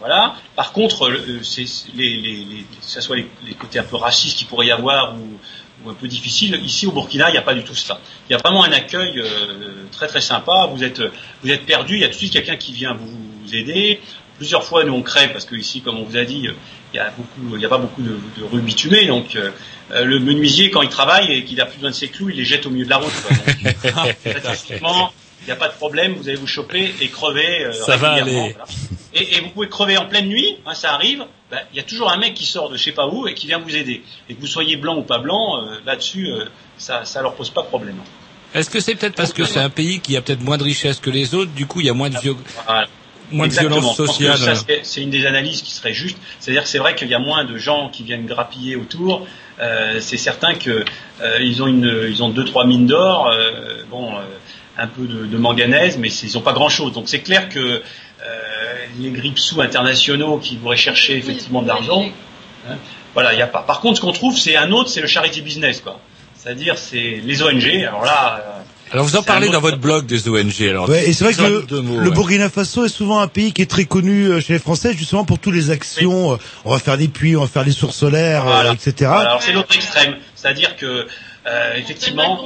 Voilà. 0.00 0.34
Par 0.56 0.72
contre, 0.72 1.08
euh, 1.08 1.40
c'est 1.42 1.64
les, 1.94 2.16
les, 2.16 2.36
les, 2.44 2.62
que 2.62 2.76
ce 2.82 3.00
soit 3.00 3.16
les, 3.16 3.26
les 3.46 3.54
côtés 3.54 3.78
un 3.78 3.84
peu 3.84 3.96
racistes 3.96 4.38
qu'il 4.38 4.46
pourrait 4.46 4.66
y 4.66 4.70
avoir 4.72 5.14
ou, 5.16 5.38
ou 5.84 5.90
un 5.90 5.94
peu 5.94 6.08
difficiles, 6.08 6.60
ici 6.64 6.86
au 6.86 6.92
Burkina, 6.92 7.28
il 7.28 7.32
n'y 7.32 7.38
a 7.38 7.42
pas 7.42 7.54
du 7.54 7.62
tout 7.64 7.74
ça. 7.74 8.00
Il 8.28 8.32
y 8.32 8.36
a 8.36 8.38
vraiment 8.38 8.64
un 8.64 8.72
accueil 8.72 9.18
euh, 9.18 9.84
très 9.92 10.06
très 10.08 10.20
sympa. 10.20 10.68
Vous 10.72 10.82
êtes 10.84 11.00
vous 11.42 11.50
êtes 11.50 11.64
perdu, 11.66 11.94
il 11.94 12.00
y 12.00 12.04
a 12.04 12.08
tout 12.08 12.14
de 12.14 12.18
suite 12.18 12.32
quelqu'un 12.32 12.56
qui 12.56 12.72
vient 12.72 12.94
vous, 12.94 13.08
vous 13.44 13.54
aider. 13.54 14.00
Plusieurs 14.36 14.62
fois, 14.64 14.84
nous 14.84 14.92
on 14.94 15.02
crève 15.02 15.32
parce 15.32 15.44
que 15.46 15.56
ici, 15.56 15.80
comme 15.80 15.98
on 15.98 16.04
vous 16.04 16.16
a 16.16 16.24
dit, 16.24 16.46
euh, 16.46 16.52
il 16.94 16.96
y 16.96 17.00
a 17.00 17.10
beaucoup, 17.10 17.56
il 17.56 17.60
y 17.60 17.66
a 17.66 17.68
pas 17.68 17.78
beaucoup 17.78 18.02
de, 18.02 18.18
de 18.38 18.44
rue 18.44 18.60
bitumée, 18.60 19.06
donc 19.06 19.34
euh, 19.34 19.50
euh, 19.90 20.04
le 20.04 20.20
menuisier 20.20 20.70
quand 20.70 20.80
il 20.82 20.88
travaille 20.88 21.32
et 21.32 21.44
qu'il 21.44 21.60
a 21.60 21.66
plus 21.66 21.76
besoin 21.78 21.90
de 21.90 21.94
ses 21.96 22.06
clous, 22.08 22.30
il 22.30 22.36
les 22.36 22.44
jette 22.44 22.64
au 22.64 22.70
milieu 22.70 22.84
de 22.84 22.90
la 22.90 22.98
route. 22.98 23.12
statistiquement, 24.20 25.12
il 25.42 25.46
n'y 25.46 25.50
a 25.52 25.56
pas 25.56 25.68
de 25.68 25.74
problème, 25.74 26.14
vous 26.14 26.28
allez 26.28 26.36
vous 26.38 26.46
choper 26.46 26.94
et 27.00 27.08
crever. 27.08 27.64
euh, 27.64 27.72
Ça 27.72 27.96
va 27.96 28.12
aller. 28.12 28.54
voilà. 28.56 28.64
Et, 29.20 29.36
et 29.36 29.40
vous 29.40 29.48
pouvez 29.50 29.68
crever 29.68 29.96
en 29.96 30.06
pleine 30.06 30.26
nuit, 30.26 30.56
hein, 30.66 30.74
ça 30.74 30.92
arrive. 30.92 31.24
ben, 31.50 31.58
Il 31.72 31.76
y 31.76 31.80
a 31.80 31.82
toujours 31.82 32.10
un 32.10 32.16
mec 32.18 32.34
qui 32.34 32.44
sort 32.46 32.68
de 32.70 32.76
je 32.76 32.82
sais 32.82 32.92
pas 32.92 33.06
où 33.08 33.26
et 33.28 33.34
qui 33.34 33.46
vient 33.46 33.58
vous 33.58 33.74
aider. 33.76 34.02
Et 34.28 34.34
que 34.34 34.40
vous 34.40 34.46
soyez 34.46 34.76
blanc 34.76 34.96
ou 34.96 35.02
pas 35.02 35.18
blanc, 35.18 35.62
euh, 35.62 35.76
là-dessus, 35.86 36.28
euh, 36.28 36.44
ça, 36.76 37.04
ça 37.04 37.22
leur 37.22 37.34
pose 37.34 37.50
pas 37.50 37.62
de 37.62 37.66
problème. 37.68 37.96
Est-ce 38.54 38.70
que 38.70 38.80
c'est 38.80 38.94
peut-être 38.94 39.14
parce 39.14 39.32
que 39.32 39.44
c'est 39.44 39.60
un 39.60 39.68
pays 39.70 40.00
qui 40.00 40.16
a 40.16 40.22
peut-être 40.22 40.42
moins 40.42 40.56
de 40.56 40.62
richesse 40.64 41.00
que 41.00 41.10
les 41.10 41.34
autres, 41.34 41.50
du 41.52 41.66
coup 41.66 41.80
il 41.80 41.86
y 41.86 41.90
a 41.90 41.94
moins 41.94 42.08
de, 42.08 42.16
viol- 42.16 42.36
Voilà. 42.66 42.86
moins 43.30 43.46
de 43.46 43.52
Exactement. 43.52 43.76
violence 43.80 43.96
sociale 43.96 44.38
ça, 44.38 44.54
c'est- 44.82 45.02
une 45.02 45.10
des 45.10 45.26
analyses 45.26 45.60
qui 45.60 45.70
serait 45.72 45.92
juste. 45.92 46.16
C'est-à-dire 46.40 46.62
que 46.62 46.68
c'est 46.68 46.78
vrai 46.78 46.94
qu'il 46.94 47.08
y 47.08 47.14
a 47.14 47.18
moins 47.18 47.44
de 47.44 47.58
gens 47.58 47.90
qui 47.90 48.04
viennent 48.04 48.24
grappiller 48.26 48.74
autour. 48.76 49.26
Euh, 49.60 50.00
c'est 50.00 50.16
certain 50.16 50.54
que 50.54 50.82
euh, 51.20 51.38
ils 51.42 51.62
ont 51.62 51.66
une, 51.66 52.06
ils 52.08 52.22
ont 52.22 52.30
deux 52.30 52.44
trois 52.46 52.64
mines 52.64 52.86
d'or, 52.86 53.26
euh, 53.28 53.82
bon, 53.90 54.16
euh, 54.16 54.22
un 54.78 54.86
peu 54.86 55.02
de, 55.06 55.26
de 55.26 55.36
manganèse, 55.36 55.98
mais 55.98 56.08
ils 56.08 56.32
n'ont 56.34 56.40
pas 56.40 56.52
grand-chose. 56.54 56.92
Donc 56.92 57.08
c'est 57.08 57.20
clair 57.20 57.48
que 57.50 57.58
euh, 57.58 57.82
les 59.00 59.10
grippe-sous 59.10 59.60
internationaux 59.60 60.38
qui 60.38 60.56
voudraient 60.56 60.76
chercher 60.76 61.16
effectivement 61.16 61.62
de 61.62 61.68
l'argent, 61.68 62.04
hein, 62.68 62.76
voilà, 63.14 63.32
il 63.32 63.36
n'y 63.36 63.42
a 63.42 63.46
pas. 63.46 63.62
Par 63.62 63.80
contre, 63.80 63.96
ce 63.96 64.00
qu'on 64.00 64.12
trouve, 64.12 64.36
c'est 64.36 64.56
un 64.56 64.70
autre, 64.72 64.90
c'est 64.90 65.00
le 65.00 65.06
charity 65.06 65.40
business, 65.42 65.80
quoi. 65.80 66.00
C'est-à-dire, 66.36 66.78
c'est 66.78 67.20
les 67.24 67.42
ONG. 67.42 67.66
Alors 67.88 68.04
là. 68.04 68.40
euh, 68.46 68.60
Alors 68.92 69.04
vous 69.04 69.16
en 69.16 69.22
parlez 69.22 69.46
autre- 69.48 69.54
dans 69.54 69.60
votre 69.60 69.78
blog 69.78 70.06
des 70.06 70.28
ONG. 70.28 70.62
Alors 70.68 70.88
Ouais, 70.88 71.08
et 71.08 71.12
c'est 71.12 71.24
vrai 71.24 71.34
que 71.34 71.42
le, 71.42 71.62
Deux 71.62 71.80
mots, 71.82 71.98
le 71.98 72.08
ouais. 72.08 72.14
Burkina 72.14 72.48
Faso 72.48 72.84
est 72.84 72.88
souvent 72.88 73.18
un 73.20 73.26
pays 73.28 73.52
qui 73.52 73.62
est 73.62 73.66
très 73.70 73.84
connu 73.86 74.26
euh, 74.26 74.40
chez 74.40 74.52
les 74.54 74.58
Français, 74.60 74.94
justement 74.94 75.24
pour 75.24 75.38
toutes 75.40 75.54
les 75.54 75.70
actions. 75.70 76.32
euh, 76.32 76.36
On 76.64 76.70
va 76.70 76.78
faire 76.78 76.96
des 76.96 77.08
puits, 77.08 77.36
on 77.36 77.40
va 77.42 77.48
faire 77.48 77.64
des 77.64 77.72
sources 77.72 77.96
solaires, 77.96 78.46
euh, 78.46 78.50
Voilà. 78.52 78.72
etc. 78.72 79.10
Alors 79.10 79.42
c'est 79.42 79.52
l'autre 79.52 79.74
extrême, 79.74 80.16
c'est-à-dire 80.36 80.76
que 80.76 81.06
euh, 81.48 81.74
effectivement, 81.76 82.44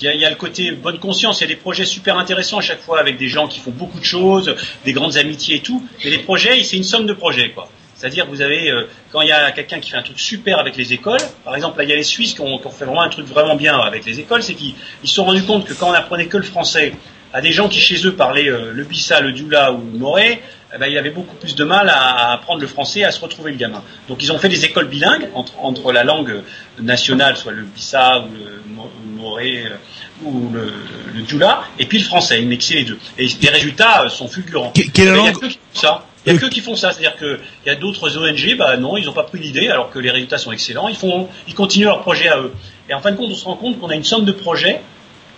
il 0.00 0.12
y, 0.12 0.18
y 0.18 0.24
a 0.24 0.30
le 0.30 0.36
côté 0.36 0.72
bonne 0.72 0.98
conscience. 0.98 1.40
Il 1.40 1.44
y 1.44 1.46
a 1.46 1.48
des 1.48 1.56
projets 1.56 1.84
super 1.84 2.18
intéressants 2.18 2.58
à 2.58 2.62
chaque 2.62 2.80
fois 2.80 3.00
avec 3.00 3.16
des 3.16 3.28
gens 3.28 3.48
qui 3.48 3.60
font 3.60 3.70
beaucoup 3.70 3.98
de 3.98 4.04
choses, 4.04 4.54
des 4.84 4.92
grandes 4.92 5.16
amitiés 5.16 5.56
et 5.56 5.60
tout. 5.60 5.82
Mais 6.04 6.10
les 6.10 6.18
projets, 6.18 6.62
c'est 6.62 6.76
une 6.76 6.84
somme 6.84 7.06
de 7.06 7.14
projets, 7.14 7.50
quoi. 7.50 7.68
C'est-à-dire 7.98 8.26
vous 8.26 8.42
avez, 8.42 8.70
euh, 8.70 8.88
quand 9.10 9.22
il 9.22 9.28
y 9.28 9.32
a 9.32 9.50
quelqu'un 9.50 9.80
qui 9.80 9.90
fait 9.90 9.96
un 9.96 10.02
truc 10.02 10.20
super 10.20 10.60
avec 10.60 10.76
les 10.76 10.92
écoles, 10.92 11.20
par 11.44 11.56
exemple, 11.56 11.78
là, 11.78 11.84
il 11.84 11.90
y 11.90 11.92
a 11.92 11.96
les 11.96 12.04
Suisses 12.04 12.34
qui 12.34 12.40
ont, 12.40 12.58
qui 12.58 12.66
ont 12.66 12.70
fait 12.70 12.84
vraiment 12.84 13.02
un 13.02 13.08
truc 13.08 13.26
vraiment 13.26 13.56
bien 13.56 13.76
avec 13.76 14.04
les 14.04 14.20
écoles, 14.20 14.42
c'est 14.42 14.54
qu'ils 14.54 14.74
ils 15.02 15.08
se 15.08 15.16
sont 15.16 15.24
rendus 15.24 15.42
compte 15.42 15.64
que 15.64 15.74
quand 15.74 15.90
on 15.90 15.94
apprenait 15.94 16.26
que 16.26 16.36
le 16.36 16.44
français 16.44 16.92
à 17.32 17.40
des 17.40 17.50
gens 17.50 17.68
qui 17.68 17.80
chez 17.80 18.06
eux 18.06 18.14
parlaient 18.14 18.48
euh, 18.48 18.72
le 18.72 18.84
bissa, 18.84 19.20
le 19.20 19.32
dioula 19.32 19.72
ou 19.72 19.78
le 19.92 19.98
moré, 19.98 20.40
eh 20.74 20.78
ben, 20.78 20.86
il 20.86 20.98
avait 20.98 21.10
beaucoup 21.10 21.34
plus 21.36 21.54
de 21.54 21.64
mal 21.64 21.88
à, 21.88 21.98
à 21.98 22.32
apprendre 22.34 22.60
le 22.60 22.66
français, 22.66 23.04
à 23.04 23.10
se 23.10 23.20
retrouver 23.20 23.52
le 23.52 23.56
gamin. 23.56 23.82
Donc 24.08 24.22
ils 24.22 24.30
ont 24.32 24.38
fait 24.38 24.48
des 24.50 24.64
écoles 24.64 24.88
bilingues 24.88 25.28
entre, 25.34 25.52
entre 25.62 25.92
la 25.92 26.04
langue 26.04 26.42
nationale, 26.80 27.36
soit 27.36 27.52
le 27.52 27.62
bissa 27.62 28.20
ou 28.20 28.28
le 28.34 28.62
mo- 28.74 28.90
le 29.06 29.16
moré 29.20 29.64
euh, 29.66 29.76
ou 30.24 30.50
le, 30.52 30.72
le 31.14 31.22
dioula, 31.22 31.62
et 31.78 31.86
puis 31.86 31.98
le 31.98 32.04
français. 32.04 32.40
Ils 32.42 32.48
mixaient 32.48 32.74
les 32.74 32.84
deux. 32.84 32.98
Et 33.18 33.26
les 33.40 33.48
résultats 33.48 34.02
euh, 34.04 34.08
sont 34.08 34.28
fulgurants. 34.28 34.70
quelle 34.92 35.12
Mais 35.12 35.18
Il 35.20 35.24
y 35.24 35.28
a 35.28 35.32
que 35.32 35.46
qui 35.46 35.58
font 35.72 35.80
ça. 35.80 36.04
Il 36.26 36.32
y 36.34 36.36
a 36.36 36.38
que 36.38 36.46
qui 36.46 36.60
font 36.60 36.76
ça, 36.76 36.92
c'est-à-dire 36.92 37.16
qu'il 37.16 37.38
y 37.64 37.70
a 37.70 37.74
d'autres 37.74 38.18
ONG, 38.18 38.56
bah 38.58 38.76
non, 38.76 38.98
ils 38.98 39.06
n'ont 39.06 39.12
pas 39.14 39.22
pris 39.22 39.38
l'idée, 39.38 39.68
alors 39.68 39.88
que 39.90 39.98
les 39.98 40.10
résultats 40.10 40.36
sont 40.36 40.52
excellents. 40.52 40.88
Ils 40.88 40.96
font, 40.96 41.28
ils 41.46 41.54
continuent 41.54 41.86
leur 41.86 42.02
projet 42.02 42.28
à 42.28 42.38
eux. 42.38 42.52
Et 42.90 42.92
en 42.94 43.00
fin 43.00 43.12
de 43.12 43.16
compte, 43.16 43.30
on 43.30 43.34
se 43.34 43.44
rend 43.46 43.56
compte 43.56 43.78
qu'on 43.80 43.88
a 43.88 43.94
une 43.94 44.04
somme 44.04 44.26
de 44.26 44.32
projets 44.32 44.82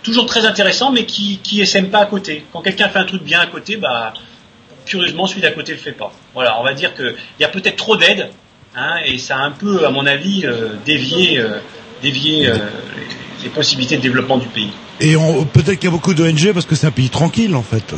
toujours 0.03 0.25
très 0.25 0.45
intéressants, 0.45 0.91
mais 0.91 1.05
qui 1.05 1.37
qui 1.37 1.61
essaiment 1.61 1.89
pas 1.91 1.99
à 1.99 2.05
côté. 2.07 2.45
Quand 2.51 2.61
quelqu'un 2.61 2.89
fait 2.89 2.99
un 2.99 3.05
truc 3.05 3.23
bien 3.23 3.39
à 3.39 3.45
côté, 3.45 3.77
bah 3.77 4.11
curieusement, 4.85 5.27
celui 5.27 5.41
d'à 5.41 5.51
côté 5.51 5.71
le 5.73 5.77
fait 5.77 5.91
pas. 5.91 6.11
Voilà, 6.33 6.59
on 6.59 6.63
va 6.63 6.73
dire 6.73 6.95
qu'il 6.95 7.15
y 7.39 7.43
a 7.43 7.47
peut-être 7.49 7.75
trop 7.77 7.97
d'aide, 7.97 8.29
hein, 8.75 8.95
et 9.05 9.17
ça 9.17 9.37
a 9.37 9.39
un 9.41 9.51
peu, 9.51 9.85
à 9.85 9.89
mon 9.89 10.05
avis, 10.05 10.45
euh, 10.45 10.69
dévié, 10.85 11.39
euh, 11.39 11.59
dévié 12.01 12.47
euh, 12.47 12.57
les, 13.43 13.49
possibilités 13.49 13.97
de 13.97 14.01
développement 14.01 14.37
du 14.37 14.47
pays. 14.47 14.71
Et 14.99 15.15
on- 15.15 15.45
peut-être 15.45 15.75
qu'il 15.79 15.85
y 15.85 15.87
a 15.87 15.91
beaucoup 15.91 16.13
d'ONG 16.13 16.53
parce 16.53 16.65
que 16.65 16.75
c'est 16.75 16.87
un 16.87 16.91
pays 16.91 17.09
tranquille 17.09 17.55
en 17.55 17.63
fait. 17.63 17.95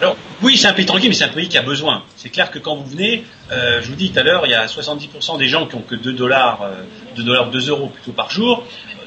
Alors, 0.00 0.16
oui, 0.42 0.58
c'est 0.58 0.66
un 0.66 0.72
pays 0.74 0.84
tranquille, 0.84 1.08
mais 1.08 1.14
c'est 1.14 1.24
un 1.24 1.28
pays 1.28 1.48
qui 1.48 1.56
a 1.56 1.62
besoin. 1.62 2.02
C'est 2.16 2.28
clair 2.28 2.50
que 2.50 2.58
quand 2.58 2.76
vous 2.76 2.84
venez, 2.84 3.24
euh, 3.52 3.80
je 3.80 3.88
vous 3.88 3.94
dis 3.94 4.10
tout 4.10 4.18
à 4.18 4.22
l'heure, 4.22 4.42
il 4.44 4.50
y 4.50 4.54
a 4.54 4.66
70% 4.66 5.38
des 5.38 5.48
gens 5.48 5.66
qui 5.66 5.76
ont 5.76 5.80
que 5.82 5.94
2 5.94 6.12
dollars, 6.12 6.60
euh, 6.62 6.82
2 7.16 7.22
dollars, 7.22 7.50
2 7.50 7.70
euros 7.70 7.86
plutôt 7.88 8.12
par 8.12 8.30
jour. 8.30 8.64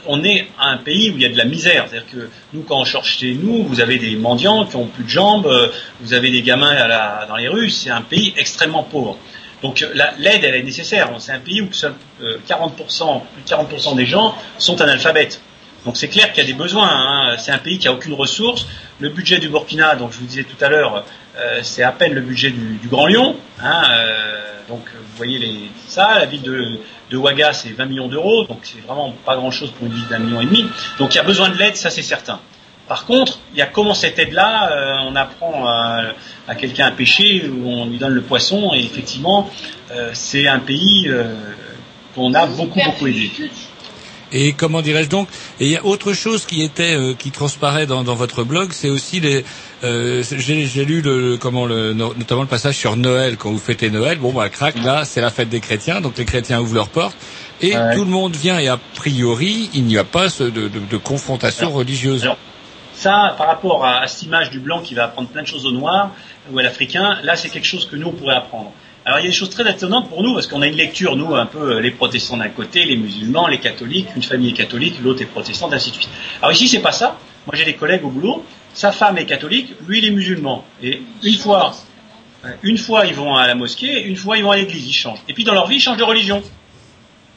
On 0.08 0.24
est 0.24 0.48
un 0.60 0.78
pays 0.78 1.12
où 1.12 1.16
il 1.16 1.22
y 1.22 1.26
a 1.26 1.30
de 1.30 1.38
la 1.38 1.46
misère. 1.46 1.86
C'est-à-dire 1.90 2.10
que 2.12 2.30
nous, 2.54 2.62
quand 2.64 2.80
on 2.80 2.86
cherche 2.86 3.18
chez 3.20 3.34
nous, 3.36 3.64
vous 3.64 3.80
avez 3.82 3.98
des 3.98 4.16
mendiants 4.16 4.66
qui 4.66 4.76
ont 4.76 4.88
plus 4.88 5.04
de 5.04 5.10
jambes, 5.10 5.48
euh, 5.48 5.68
vous 6.02 6.14
avez 6.14 6.32
des 6.32 6.42
gamins 6.42 6.76
à 6.76 6.88
la- 6.88 7.26
dans 7.28 7.36
les 7.36 7.48
rues. 7.48 7.70
C'est 7.70 7.90
un 7.90 8.02
pays 8.02 8.34
extrêmement 8.38 8.84
pauvre. 8.84 9.18
Donc 9.62 9.82
euh, 9.82 9.90
la- 9.94 10.14
l'aide, 10.18 10.44
elle 10.44 10.56
est 10.56 10.64
nécessaire. 10.64 11.10
C'est 11.20 11.32
un 11.32 11.40
pays 11.40 11.62
où 11.62 11.72
seul, 11.74 11.94
euh, 12.22 12.38
40%, 12.48 13.24
plus 13.34 13.42
de 13.44 13.48
40% 13.48 13.96
des 13.96 14.06
gens 14.06 14.36
sont 14.58 14.80
analphabètes. 14.82 15.42
Donc 15.86 15.98
c'est 15.98 16.08
clair 16.10 16.32
qu'il 16.32 16.44
y 16.44 16.46
a 16.46 16.48
des 16.48 16.58
besoins. 16.58 16.90
hein. 16.90 17.36
C'est 17.38 17.52
un 17.52 17.58
pays 17.60 17.78
qui 17.80 17.88
a 17.88 17.94
aucune 17.94 18.14
ressource. 18.14 18.68
Le 19.00 19.10
budget 19.10 19.40
du 19.40 19.50
Burkina, 19.50 19.96
donc 19.96 20.12
je 20.14 20.20
vous 20.20 20.26
disais 20.26 20.44
tout 20.44 20.64
à 20.64 20.70
l'heure, 20.70 21.06
euh, 21.38 21.60
c'est 21.64 21.84
à 21.84 21.92
peine 21.92 22.14
le 22.14 22.22
budget 22.22 22.50
du, 22.52 22.80
Grand 22.88 23.08
Lyon. 23.08 23.36
hein, 23.62 23.84
euh, 23.92 24.42
donc 24.70 24.82
vous 24.94 25.18
voyez 25.18 25.38
les, 25.40 25.72
ça, 25.88 26.16
la 26.20 26.26
ville 26.26 26.42
de, 26.42 26.80
de 27.10 27.18
Ouaga, 27.18 27.54
c'est 27.54 27.70
20 27.70 27.86
millions 27.86 28.08
d'euros. 28.08 28.46
Donc 28.46 28.60
c'est 28.64 28.82
vraiment 28.86 29.14
pas 29.26 29.36
grand-chose 29.36 29.72
pour 29.72 29.88
une 29.88 29.94
ville 29.94 30.08
d'un 30.08 30.20
million 30.20 30.42
et 30.42 30.46
demi. 30.46 30.66
Donc 31.00 31.14
il 31.14 31.18
y 31.18 31.22
a 31.22 31.24
besoin 31.24 31.50
de 31.50 31.58
l'aide, 31.58 31.76
ça 31.76 31.90
c'est 31.90 32.02
certain. 32.02 32.40
Par 32.88 33.06
contre, 33.06 33.40
il 33.52 33.60
y 33.60 33.62
a 33.62 33.66
comment 33.66 33.94
cette 33.94 34.18
aide-là, 34.18 34.72
euh, 34.72 35.10
on 35.10 35.16
apprend 35.16 35.68
à, 35.68 36.56
quelqu'un 36.56 36.88
à 36.88 36.92
pêcher, 36.92 37.50
ou 37.50 37.68
on 37.68 37.86
lui 37.86 37.98
donne 37.98 38.14
le 38.14 38.22
poisson, 38.22 38.72
et 38.74 38.80
effectivement, 38.80 39.50
euh, 39.92 40.12
c'est 40.14 40.48
un 40.48 40.60
pays 40.60 41.08
euh, 41.08 41.34
qu'on 42.16 42.34
a 42.34 42.46
beaucoup 42.48 42.80
beaucoup 42.84 43.08
aidé. 43.08 43.30
Et 44.32 44.54
comment 44.54 44.82
dirais-je 44.82 45.10
donc 45.10 45.28
Et 45.60 45.66
il 45.66 45.72
y 45.72 45.78
a 45.78 45.86
autre 45.86 46.14
chose 46.14 46.46
qui 46.46 46.62
était 46.62 46.98
qui 47.18 47.32
transparaît 47.32 47.86
dans 47.86 48.04
votre 48.04 48.44
blog, 48.44 48.72
c'est 48.72 48.90
aussi 48.90 49.20
les. 49.20 49.44
Euh, 49.84 50.24
j'ai 50.24 50.86
lu 50.86 51.02
le 51.02 51.38
comment 51.38 51.66
le 51.68 51.94
no- 51.94 52.14
notamment 52.16 52.42
le 52.42 52.48
passage 52.48 52.76
sur 52.76 52.96
Noël 52.96 53.38
quand 53.38 53.52
vous 53.52 53.60
fêtez 53.60 53.92
Noël. 53.92 54.18
Bon 54.18 54.34
bah 54.34 54.50
crac 54.50 54.76
là 54.84 55.06
c'est 55.06 55.22
la 55.22 55.30
fête 55.30 55.50
des 55.50 55.60
chrétiens, 55.60 56.02
donc 56.02 56.18
les 56.18 56.26
chrétiens 56.26 56.60
ouvrent 56.60 56.74
leurs 56.74 56.90
portes 56.90 57.16
et 57.62 57.76
Ouais. 57.78 57.94
tout 57.96 58.04
le 58.04 58.10
monde 58.10 58.36
vient 58.36 58.58
et 58.58 58.68
a 58.70 58.80
priori 58.96 59.70
il 59.76 59.84
n'y 59.84 59.98
a 60.00 60.04
pas 60.04 60.30
de, 60.30 60.50
de, 60.50 60.68
de 60.68 60.98
confrontation 60.98 61.70
religieuse. 61.70 62.24
Alors, 62.24 62.38
ça, 62.96 63.36
par 63.38 63.46
rapport 63.46 63.86
à, 63.86 64.00
à 64.02 64.08
cette 64.08 64.24
image 64.24 64.50
du 64.50 64.60
blanc 64.60 64.82
qui 64.82 64.96
va 64.96 65.04
apprendre 65.04 65.30
plein 65.30 65.44
de 65.44 65.48
choses 65.48 65.68
au 65.68 65.72
noir 65.72 66.10
ou 66.52 66.58
à 66.58 66.64
l'africain, 66.64 67.20
là 67.24 67.36
c'est 67.36 67.50
quelque 67.50 67.68
chose 67.68 67.86
que 67.86 67.96
nous 67.96 68.08
on 68.08 68.14
pourrait 68.14 68.36
apprendre. 68.36 68.72
Alors 69.06 69.20
il 69.20 69.24
y 69.24 69.28
a 69.28 69.30
des 69.30 69.36
choses 69.36 69.52
très 69.52 69.70
étonnantes 69.70 70.10
pour 70.10 70.24
nous 70.24 70.34
parce 70.34 70.48
qu'on 70.48 70.64
a 70.64 70.68
une 70.68 70.76
lecture, 70.76 71.16
nous, 71.16 71.36
un 71.36 71.46
peu 71.46 71.76
euh, 71.76 71.80
les 71.82 71.92
protestants 71.92 72.38
d'un 72.38 72.50
côté, 72.50 72.84
les 72.84 72.98
musulmans, 72.98 73.48
les 73.48 73.60
catholiques, 73.60 74.08
une 74.16 74.24
famille 74.24 74.50
est 74.50 74.54
catholique, 74.54 74.96
l'autre 75.04 75.22
est 75.22 75.26
protestante, 75.26 75.72
ainsi 75.72 75.92
de 75.92 75.96
suite. 75.98 76.10
Alors 76.42 76.52
ici 76.52 76.68
c'est 76.68 76.80
pas 76.80 76.92
ça. 76.92 77.20
Moi 77.46 77.54
j'ai 77.56 77.64
des 77.66 77.76
collègues 77.76 78.04
au 78.04 78.10
boulot, 78.10 78.44
sa 78.78 78.92
femme 78.92 79.18
est 79.18 79.26
catholique, 79.26 79.70
lui 79.88 79.98
il 80.00 80.06
est 80.06 80.12
musulman. 80.12 80.64
Et 80.84 81.02
une 81.24 81.34
fois, 81.36 81.76
une 82.62 82.78
fois 82.78 83.06
ils 83.08 83.16
vont 83.16 83.36
à 83.36 83.48
la 83.48 83.56
mosquée, 83.56 84.04
une 84.04 84.16
fois 84.16 84.38
ils 84.38 84.44
vont 84.44 84.52
à 84.52 84.58
l'église, 84.58 84.88
ils 84.88 84.94
changent. 84.94 85.24
Et 85.28 85.34
puis 85.34 85.44
dans 85.44 85.54
leur 85.54 85.68
vie 85.68 85.78
ils 85.78 85.82
changent 85.82 85.98
de 85.98 86.04
religion. 86.04 86.44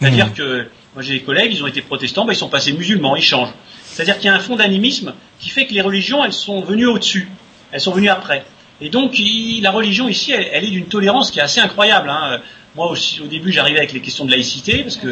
C'est-à-dire 0.00 0.32
que 0.34 0.68
Moi 0.94 1.02
j'ai 1.04 1.14
des 1.14 1.22
collègues, 1.22 1.52
ils 1.54 1.62
ont 1.62 1.68
été 1.68 1.82
protestants, 1.82 2.24
bah, 2.24 2.32
ils 2.32 2.36
sont 2.36 2.48
passés 2.48 2.72
musulmans, 2.72 3.14
ils 3.16 3.22
changent. 3.22 3.54
C'est-à-dire 3.84 4.16
qu'il 4.18 4.26
y 4.26 4.28
a 4.28 4.34
un 4.34 4.40
fond 4.40 4.56
d'animisme 4.56 5.14
qui 5.38 5.48
fait 5.48 5.66
que 5.66 5.72
les 5.72 5.80
religions, 5.82 6.24
elles 6.24 6.32
sont 6.32 6.60
venues 6.62 6.86
au-dessus, 6.86 7.28
elles 7.72 7.80
sont 7.80 7.92
venues 7.92 8.08
après. 8.10 8.44
Et 8.80 8.88
donc 8.90 9.18
il- 9.18 9.60
la 9.62 9.70
religion 9.70 10.08
ici, 10.08 10.32
elle, 10.32 10.48
elle 10.52 10.64
est 10.64 10.70
d'une 10.70 10.86
tolérance 10.86 11.30
qui 11.30 11.38
est 11.38 11.42
assez 11.42 11.60
incroyable. 11.60 12.08
hein. 12.10 12.40
Moi 12.76 12.88
aussi, 12.90 13.20
au 13.20 13.26
début, 13.26 13.50
j'arrivais 13.52 13.78
avec 13.78 13.92
les 13.92 14.00
questions 14.00 14.24
de 14.24 14.30
laïcité, 14.30 14.82
parce 14.82 14.96
que 14.96 15.08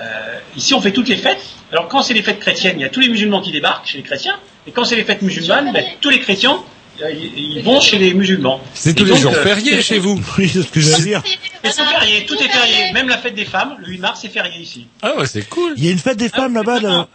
euh, 0.00 0.38
ici 0.56 0.74
on 0.74 0.80
fait 0.80 0.92
toutes 0.92 1.08
les 1.08 1.16
fêtes. 1.16 1.44
Alors 1.72 1.88
quand 1.88 2.02
c'est 2.02 2.14
les 2.14 2.22
fêtes 2.22 2.38
chrétiennes, 2.40 2.78
il 2.78 2.82
y 2.82 2.86
a 2.86 2.88
tous 2.90 3.00
les 3.00 3.08
musulmans 3.08 3.40
qui 3.40 3.50
débarquent 3.52 3.86
chez 3.86 3.98
les 3.98 4.04
chrétiens, 4.04 4.38
et 4.68 4.70
quand 4.70 4.84
c'est 4.84 4.96
les 4.96 5.04
fêtes 5.04 5.22
musulmanes, 5.22 5.72
ben, 5.72 5.84
tous 6.00 6.10
les 6.10 6.20
chrétiens, 6.20 6.62
euh, 7.02 7.10
ils 7.12 7.62
vont 7.62 7.80
chez 7.80 7.98
les 7.98 8.12
musulmans. 8.14 8.60
C'est 8.74 8.94
tous 8.94 9.04
les 9.04 9.16
jours 9.16 9.34
fériés 9.34 9.82
chez 9.82 9.98
vous. 9.98 10.20
Oui, 10.38 10.48
c'est 10.48 10.62
ce 10.62 10.68
que 10.68 10.80
j'allais 10.80 11.02
dire. 11.02 11.22
Et 11.64 11.70
c'est 11.70 11.84
férié, 11.84 12.26
tout 12.26 12.34
est 12.36 12.48
férié. 12.48 12.92
Même 12.92 13.08
la 13.08 13.18
fête 13.18 13.34
des 13.34 13.44
femmes, 13.44 13.76
le 13.80 13.86
8 13.88 13.98
mars, 13.98 14.18
c'est 14.22 14.28
férié 14.28 14.60
ici. 14.60 14.86
Ah 15.02 15.16
ouais, 15.16 15.26
c'est 15.26 15.48
cool. 15.48 15.74
Il 15.76 15.84
y 15.84 15.88
a 15.88 15.92
une 15.92 15.98
fête 15.98 16.16
des 16.18 16.28
femmes 16.28 16.54
là-bas. 16.54 16.80
là. 16.80 17.08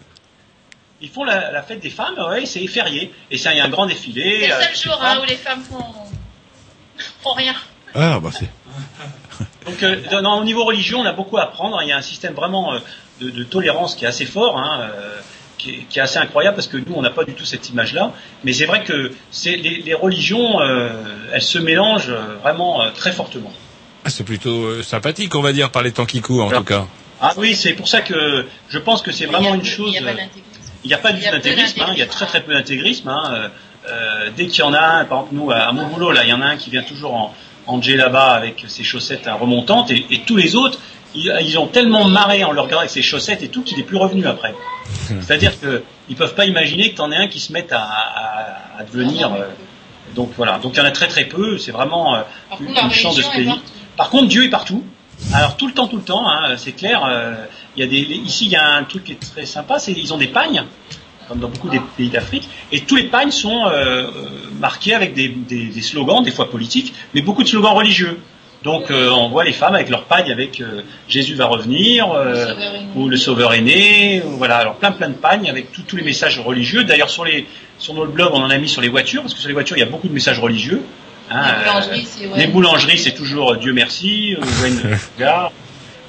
Ils 1.02 1.10
font 1.10 1.26
la, 1.26 1.52
la 1.52 1.62
fête 1.64 1.82
des 1.82 1.90
femmes, 1.90 2.16
ouais, 2.30 2.46
c'est 2.46 2.66
férié. 2.68 3.12
Et 3.30 3.38
ça, 3.38 3.52
il 3.54 3.58
y 3.58 3.60
a 3.60 3.66
un 3.66 3.70
grand 3.70 3.86
défilé. 3.86 4.38
C'est 4.42 4.48
le 4.48 4.54
euh, 4.54 4.62
seul 4.74 4.92
jour 4.92 5.00
hein, 5.04 5.20
où 5.22 5.26
les 5.26 5.36
femmes 5.36 5.62
font, 5.70 5.84
font 7.22 7.34
rien. 7.34 7.56
Ah 7.94 8.20
bah 8.22 8.30
c'est. 8.32 8.50
Donc, 9.66 9.84
euh, 9.84 9.98
dans- 10.22 10.40
au 10.40 10.44
niveau 10.46 10.64
religion, 10.64 11.00
on 11.02 11.06
a 11.06 11.12
beaucoup 11.14 11.38
à 11.38 11.44
apprendre. 11.44 11.78
Il 11.82 11.90
y 11.90 11.92
a 11.92 11.98
un 11.98 12.02
système 12.02 12.34
vraiment 12.34 12.74
euh, 12.74 12.80
de, 13.20 13.30
de 13.30 13.44
tolérance 13.44 13.96
qui 13.96 14.06
est 14.06 14.08
assez 14.08 14.26
fort, 14.26 14.58
hein, 14.58 14.80
euh, 14.94 15.20
qui, 15.64 15.70
est, 15.72 15.86
qui 15.90 16.00
est 16.00 16.02
assez 16.02 16.20
incroyable 16.20 16.56
parce 16.56 16.68
que 16.68 16.78
nous, 16.78 16.94
on 16.96 17.02
n'a 17.02 17.10
pas 17.10 17.24
du 17.24 17.34
tout 17.34 17.46
cette 17.46 17.70
image-là. 17.70 18.12
Mais 18.44 18.54
c'est 18.54 18.66
vrai 18.66 18.84
que 18.84 19.12
c'est, 19.32 19.56
les, 19.56 19.82
les 19.82 19.94
religions, 19.94 20.62
euh, 20.62 20.90
elles 21.32 21.42
se 21.42 21.60
mélangent 21.60 22.10
euh, 22.10 22.36
vraiment 22.42 22.82
euh, 22.82 22.90
très 22.94 23.12
fortement. 23.12 23.54
Ah, 24.06 24.10
c'est 24.10 24.26
plutôt 24.26 24.66
euh, 24.66 24.84
sympathique, 24.84 25.34
on 25.36 25.42
va 25.42 25.54
dire, 25.54 25.70
par 25.70 25.82
les 25.82 25.92
temps 25.92 26.06
qui 26.06 26.22
courent, 26.22 26.46
en 26.46 26.52
tout 26.52 26.64
cas. 26.64 26.86
Ah 27.22 27.34
oui, 27.38 27.56
c'est 27.56 27.74
pour 27.74 27.88
ça 27.88 28.02
que 28.02 28.46
je 28.68 28.80
pense 28.80 29.02
que 29.02 29.12
c'est 29.14 29.26
vraiment 29.26 29.56
une 29.56 29.64
chose. 29.64 29.94
Il 29.96 30.02
n'y 30.02 30.08
a 30.08 30.12
pas 30.12 30.14
d'intégrisme. 30.14 30.74
Il 30.84 30.88
n'y 30.88 30.94
a 30.94 30.98
pas 30.98 31.14
du 31.14 31.20
Il 31.20 31.24
y 31.24 31.28
a 31.28 31.32
tout 31.32 31.38
d'intégrisme, 31.38 31.82
hein, 31.82 31.90
il 31.94 32.00
y 32.00 32.02
a 32.02 32.08
très 32.08 32.26
très 32.26 32.44
peu 32.44 32.54
d'intégrisme. 32.54 33.08
Hein, 33.08 33.24
euh, 33.32 33.48
euh, 33.90 34.30
dès 34.36 34.48
qu'il 34.48 34.60
y 34.60 34.64
en 34.64 34.74
a 34.74 34.80
un, 34.80 35.06
par 35.06 35.20
exemple 35.20 35.36
nous 35.36 35.52
à, 35.52 35.60
à 35.60 35.72
mon 35.72 35.88
boulot, 35.88 36.12
là, 36.12 36.24
il 36.24 36.30
y 36.30 36.34
en 36.34 36.42
a 36.42 36.46
un 36.46 36.58
qui 36.58 36.70
vient 36.70 36.84
toujours 36.84 37.14
en, 37.14 37.34
en 37.68 37.80
là-bas 37.80 38.32
avec 38.34 38.66
ses 38.68 38.84
chaussettes 38.84 39.28
hein, 39.28 39.36
remontantes, 39.40 39.92
et, 39.92 40.06
et 40.12 40.20
tous 40.28 40.36
les 40.36 40.56
autres, 40.56 40.80
ils, 41.16 41.34
ils 41.42 41.58
ont 41.60 41.68
tellement 41.68 42.08
marré 42.08 42.44
en 42.44 42.52
le 42.52 42.60
regardant 42.62 42.80
avec 42.80 42.92
ses 42.92 43.02
chaussettes 43.02 43.44
et 43.44 43.50
tout 43.50 43.62
qu'il 43.64 43.78
n'est 43.78 43.84
plus 43.84 43.98
revenu 43.98 44.26
après. 44.28 44.54
C'est-à-dire 45.22 45.60
que 45.60 45.84
ils 46.10 46.16
peuvent 46.16 46.36
pas 46.36 46.46
imaginer 46.46 46.92
que 46.92 46.98
t'en 46.98 47.12
aies 47.12 47.18
un 47.18 47.28
qui 47.28 47.40
se 47.40 47.52
mette 47.54 47.72
à, 47.72 47.82
à, 47.84 48.80
à 48.80 48.84
devenir. 48.84 49.34
euh, 49.34 49.46
donc 50.16 50.32
voilà, 50.38 50.60
donc 50.60 50.74
il 50.76 50.78
y 50.78 50.82
en 50.82 50.86
a 50.86 50.92
très 50.92 51.08
très 51.08 51.26
peu. 51.26 51.58
C'est 51.58 51.72
vraiment 51.72 52.16
euh, 52.16 52.22
une, 52.60 52.68
contre, 52.68 52.80
la 52.82 52.84
une 52.88 52.92
chance 52.92 53.16
de 53.16 53.22
ce 53.22 53.28
est 53.30 53.36
pays. 53.36 53.46
Par 53.98 54.10
contre, 54.10 54.28
Dieu 54.28 54.46
est 54.46 54.50
partout. 54.50 54.84
Alors 55.34 55.56
tout 55.58 55.68
le 55.68 55.74
temps, 55.74 55.88
tout 55.88 55.98
le 55.98 56.04
temps, 56.04 56.28
hein, 56.30 56.56
c'est 56.58 56.74
clair. 56.74 57.04
euh, 57.06 57.34
Il 57.78 57.82
y 57.82 57.84
a 57.84 57.88
des, 57.90 58.00
ici, 58.00 58.46
il 58.46 58.52
y 58.52 58.56
a 58.56 58.76
un 58.76 58.84
truc 58.84 59.06
qui 59.06 59.14
est 59.14 59.20
très 59.20 59.46
sympa, 59.46 59.80
c'est 59.80 59.92
ils 59.94 60.14
ont 60.14 60.18
des 60.18 60.28
pagnes, 60.28 60.64
comme 61.28 61.40
dans 61.40 61.48
beaucoup 61.48 61.70
des 61.70 61.80
pays 61.98 62.10
d'Afrique, 62.10 62.50
et 62.72 62.82
tous 62.82 62.96
les 62.96 63.06
pagnes 63.06 63.32
sont 63.32 63.66
euh, 63.66 63.72
euh, 63.72 64.10
marqués 64.60 64.94
avec 64.94 65.14
des, 65.14 65.30
des- 65.30 65.68
des 65.68 65.82
slogans, 65.82 66.22
des 66.24 66.32
fois 66.32 66.50
politiques, 66.50 66.94
mais 67.14 67.22
beaucoup 67.22 67.44
de 67.44 67.48
slogans 67.48 67.74
religieux. 67.74 68.20
Donc 68.64 68.92
euh, 68.92 69.10
on 69.10 69.30
voit 69.30 69.44
les 69.44 69.52
femmes 69.54 69.76
avec 69.76 69.90
leurs 69.90 70.06
pagnes 70.06 70.32
avec 70.32 70.62
euh, 70.62 70.82
Jésus 71.10 71.36
va 71.36 71.46
revenir, 71.46 72.12
euh, 72.12 72.54
ou 72.96 73.10
le 73.10 73.18
Sauveur 73.18 73.54
est 73.54 73.62
né, 73.62 74.22
ou 74.26 74.38
voilà, 74.38 74.58
alors 74.58 74.76
plein 74.76 74.92
plein 74.92 75.10
de 75.10 75.16
pagnes 75.16 75.50
avec 75.50 75.72
tout- 75.72 75.82
tous 75.88 75.96
les 75.98 76.04
messages 76.04 76.40
religieux. 76.40 76.84
D'ailleurs 76.84 77.10
sur 77.10 77.26
les 77.26 77.46
sur 77.78 77.94
notre 77.94 78.12
blog, 78.12 78.30
on 78.34 78.42
en 78.42 78.50
a 78.50 78.58
mis 78.58 78.70
sur 78.70 78.82
les 78.82 78.90
voitures, 78.90 79.22
parce 79.22 79.34
que 79.34 79.40
sur 79.40 79.50
les 79.50 79.54
voitures 79.54 79.76
il 79.78 79.82
y 79.82 79.84
a 79.84 79.88
beaucoup 79.90 80.08
de 80.08 80.14
messages 80.14 80.40
religieux. 80.40 80.82
hein, 81.30 81.42
Les 81.60 81.66
boulangeries, 81.66 82.06
c'est- 82.06 82.26
ouais. 82.28 82.38
les 82.38 82.48
boulangeries, 82.48 82.98
c'est 82.98 83.14
toujours 83.16 83.56
Dieu 83.58 83.74
merci, 83.74 84.36
euh, 84.36 84.42
Wayne 84.62 84.98
Gare. 85.20 85.52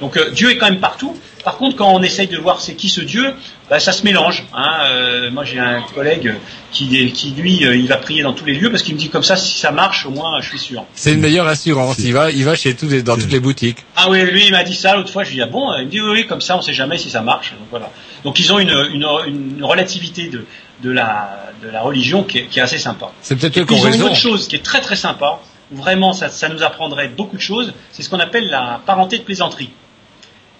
Donc 0.00 0.16
euh, 0.16 0.30
Dieu 0.30 0.50
est 0.50 0.56
quand 0.56 0.68
même 0.68 0.80
partout. 0.80 1.16
Par 1.44 1.56
contre, 1.58 1.76
quand 1.76 1.92
on 1.92 2.02
essaye 2.02 2.26
de 2.26 2.38
voir 2.38 2.60
c'est 2.60 2.74
qui 2.74 2.88
ce 2.88 3.02
Dieu, 3.02 3.34
bah, 3.68 3.78
ça 3.78 3.92
se 3.92 4.02
mélange. 4.02 4.44
Hein. 4.54 4.78
Euh, 4.86 5.30
moi, 5.30 5.44
j'ai 5.44 5.58
un 5.58 5.82
collègue 5.94 6.34
qui, 6.72 7.12
qui 7.12 7.30
lui, 7.30 7.64
euh, 7.66 7.76
il 7.76 7.86
va 7.86 7.98
prier 7.98 8.22
dans 8.22 8.32
tous 8.32 8.46
les 8.46 8.54
lieux 8.54 8.70
parce 8.70 8.82
qu'il 8.82 8.94
me 8.94 8.98
dit 8.98 9.10
comme 9.10 9.22
ça, 9.22 9.36
si 9.36 9.58
ça 9.58 9.70
marche, 9.70 10.06
au 10.06 10.10
moins, 10.10 10.40
je 10.40 10.48
suis 10.48 10.58
sûr. 10.58 10.84
C'est 10.94 11.12
une 11.12 11.20
meilleure 11.20 11.46
assurance. 11.46 11.98
Il 11.98 12.12
va, 12.14 12.30
il 12.30 12.44
va 12.44 12.56
chez 12.56 12.74
tous 12.74 12.88
les, 12.88 13.02
dans 13.02 13.16
toutes 13.16 13.30
les 13.30 13.40
boutiques. 13.40 13.84
Ah 13.94 14.06
oui, 14.08 14.22
lui, 14.22 14.46
il 14.46 14.52
m'a 14.52 14.64
dit 14.64 14.74
ça 14.74 14.96
l'autre 14.96 15.12
fois. 15.12 15.22
Je 15.22 15.30
lui 15.30 15.36
ai 15.36 15.42
dit 15.44 15.48
ah 15.48 15.52
bon, 15.52 15.72
il 15.78 15.84
me 15.84 15.90
dit 15.90 16.00
oui, 16.00 16.10
oui, 16.12 16.26
comme 16.26 16.40
ça, 16.40 16.56
on 16.56 16.62
sait 16.62 16.72
jamais 16.72 16.98
si 16.98 17.10
ça 17.10 17.20
marche. 17.20 17.52
Donc 17.52 17.68
voilà. 17.70 17.90
Donc 18.24 18.40
ils 18.40 18.52
ont 18.52 18.58
une, 18.58 18.70
une, 18.92 19.06
une 19.26 19.64
relativité 19.64 20.28
de, 20.28 20.46
de 20.82 20.90
la, 20.90 21.52
de 21.62 21.68
la 21.68 21.82
religion 21.82 22.24
qui 22.24 22.38
est, 22.38 22.46
qui 22.46 22.58
est 22.58 22.62
assez 22.62 22.78
sympa. 22.78 23.12
C'est 23.20 23.36
peut-être 23.36 23.70
ont 23.70 23.76
ils 23.76 23.86
ont 23.86 23.92
une 23.92 24.02
autre 24.02 24.16
chose 24.16 24.48
qui 24.48 24.56
est 24.56 24.64
très 24.64 24.80
très 24.80 24.96
sympa, 24.96 25.40
où 25.72 25.76
vraiment 25.76 26.14
ça, 26.14 26.30
ça 26.30 26.48
nous 26.48 26.62
apprendrait 26.62 27.08
beaucoup 27.08 27.36
de 27.36 27.42
choses, 27.42 27.74
c'est 27.92 28.02
ce 28.02 28.08
qu'on 28.08 28.20
appelle 28.20 28.48
la 28.48 28.80
parenté 28.86 29.18
de 29.18 29.24
plaisanterie. 29.24 29.70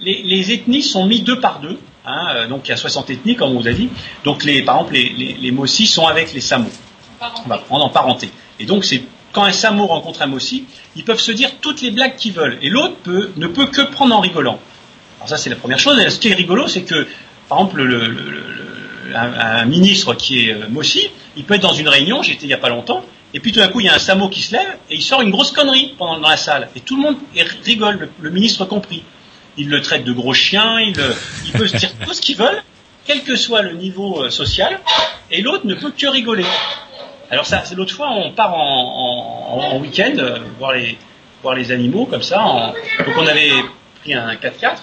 Les, 0.01 0.23
les 0.25 0.53
ethnies 0.53 0.83
sont 0.83 1.07
mis 1.07 1.21
deux 1.21 1.39
par 1.41 1.61
deux, 1.61 1.79
hein, 2.05 2.29
euh, 2.35 2.47
donc 2.49 2.63
il 2.67 2.71
y 2.71 2.73
a 2.73 2.77
60 2.77 3.11
ethnies 3.11 3.37
comme 3.37 3.51
on 3.57 3.61
vous 3.61 3.69
a 3.69 3.73
dit, 3.73 3.89
donc 4.25 4.43
les, 4.45 4.63
par 4.63 4.77
exemple 4.77 4.95
les, 4.95 5.09
les, 5.11 5.33
les 5.35 5.51
Mossis 5.53 5.87
sont 5.87 6.07
avec 6.07 6.33
les 6.35 6.41
Samo, 6.41 6.69
on 7.45 7.49
va 7.49 7.59
prendre 7.59 7.85
en 7.85 7.91
parenté. 7.91 8.29
Et 8.59 8.67
donc 8.67 8.85
c'est 8.85 9.03
quand 9.33 9.45
un 9.45 9.53
Samo 9.53 9.87
rencontre 9.87 10.23
un 10.23 10.27
Mossi, 10.27 10.65
ils 10.97 11.05
peuvent 11.05 11.21
se 11.21 11.33
dire 11.33 11.51
toutes 11.61 11.81
les 11.81 11.91
blagues 11.93 12.17
qu'ils 12.17 12.33
veulent, 12.33 12.59
et 12.61 12.69
l'autre 12.71 12.97
peut, 13.05 13.31
ne 13.37 13.47
peut 13.47 13.67
que 13.67 13.83
prendre 13.83 14.15
en 14.17 14.21
rigolant. 14.21 14.59
Alors 15.19 15.29
ça 15.29 15.37
c'est 15.37 15.51
la 15.51 15.57
première 15.57 15.79
chose, 15.79 15.99
et 16.01 16.11
ce 16.11 16.19
qui 16.19 16.29
est 16.29 16.35
rigolo 16.35 16.67
c'est 16.67 16.83
que 16.83 17.07
par 17.49 17.59
exemple 17.59 17.83
le, 17.83 17.87
le- 17.87 18.09
le- 18.09 18.31
le- 18.31 19.17
un, 19.17 19.33
un 19.61 19.65
ministre 19.67 20.15
qui 20.15 20.49
est 20.49 20.53
euh, 20.55 20.67
Mossi, 20.69 21.09
il 21.37 21.45
peut 21.45 21.55
être 21.55 21.63
dans 21.63 21.73
une 21.73 21.89
réunion, 21.89 22.23
j'étais 22.23 22.45
il 22.45 22.49
n'y 22.49 22.55
a 22.55 22.59
pas 22.59 22.69
longtemps, 22.69 23.05
et 23.33 23.39
puis 23.39 23.53
tout 23.53 23.61
d'un 23.61 23.69
coup 23.69 23.79
il 23.81 23.87
y 23.87 23.89
a 23.89 23.95
un 23.95 23.99
Samo 24.01 24.29
qui 24.29 24.43
se 24.43 24.53
lève 24.55 24.77
et 24.91 24.97
il 24.97 25.03
sort 25.03 25.21
une 25.21 25.31
grosse 25.31 25.53
connerie 25.53 25.95
pendant, 25.97 26.19
dans 26.19 26.29
la 26.29 26.37
salle, 26.37 26.69
et 26.75 26.81
tout 26.81 26.97
le 26.97 27.03
monde 27.03 27.17
rigole, 27.65 27.97
le, 27.99 28.09
le 28.21 28.31
ministre 28.31 28.65
compris. 28.65 29.05
Il 29.57 29.69
le 29.69 29.81
traite 29.81 30.05
de 30.05 30.13
gros 30.13 30.35
chien, 30.35 30.81
il, 30.81 30.99
euh, 30.99 31.13
il 31.47 31.53
peut 31.53 31.67
se 31.69 31.77
dire 31.77 31.91
tout 32.07 32.13
ce 32.13 32.21
qu'ils 32.21 32.37
veulent, 32.37 32.63
quel 33.07 33.23
que 33.23 33.37
soit 33.37 33.63
le 33.63 33.73
niveau 33.75 34.25
euh, 34.25 34.31
social, 34.31 34.81
et 35.31 35.43
l'autre 35.43 35.67
ne 35.67 35.75
peut 35.75 35.93
que 35.97 36.07
rigoler. 36.07 36.45
Alors 37.31 37.47
ça, 37.47 37.63
c'est 37.65 37.75
l'autre 37.75 37.95
fois, 37.95 38.11
on 38.11 38.33
part 38.33 38.55
en, 38.55 38.59
en- 38.61 39.59
en- 39.59 39.77
en 39.77 39.79
week-end 39.79 40.13
euh, 40.19 40.39
voir 40.59 40.73
les 40.73 40.99
voir 41.43 41.55
les 41.55 41.71
animaux 41.73 42.07
comme 42.07 42.23
ça. 42.23 42.43
en- 42.43 42.69
donc 42.69 43.17
on 43.17 43.27
avait 43.27 43.51
pris 44.03 44.15
un 44.15 44.35
4x4, 44.35 44.77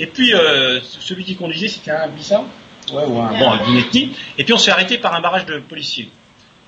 et 0.00 0.06
puis 0.06 0.34
euh, 0.34 0.80
celui 0.82 1.24
qui 1.24 1.36
conduisait 1.36 1.68
c'était 1.68 1.90
un 1.92 2.08
Bissa, 2.08 2.44
ouais, 2.92 3.04
ou 3.06 3.20
un 3.20 3.38
bon 3.38 3.56
d'une 3.64 3.78
ethnie, 3.78 4.12
et 4.38 4.44
puis 4.44 4.52
on 4.52 4.58
s'est 4.58 4.70
arrêté 4.70 4.98
par 4.98 5.14
un 5.14 5.20
barrage 5.20 5.46
de 5.46 5.58
policiers. 5.58 6.10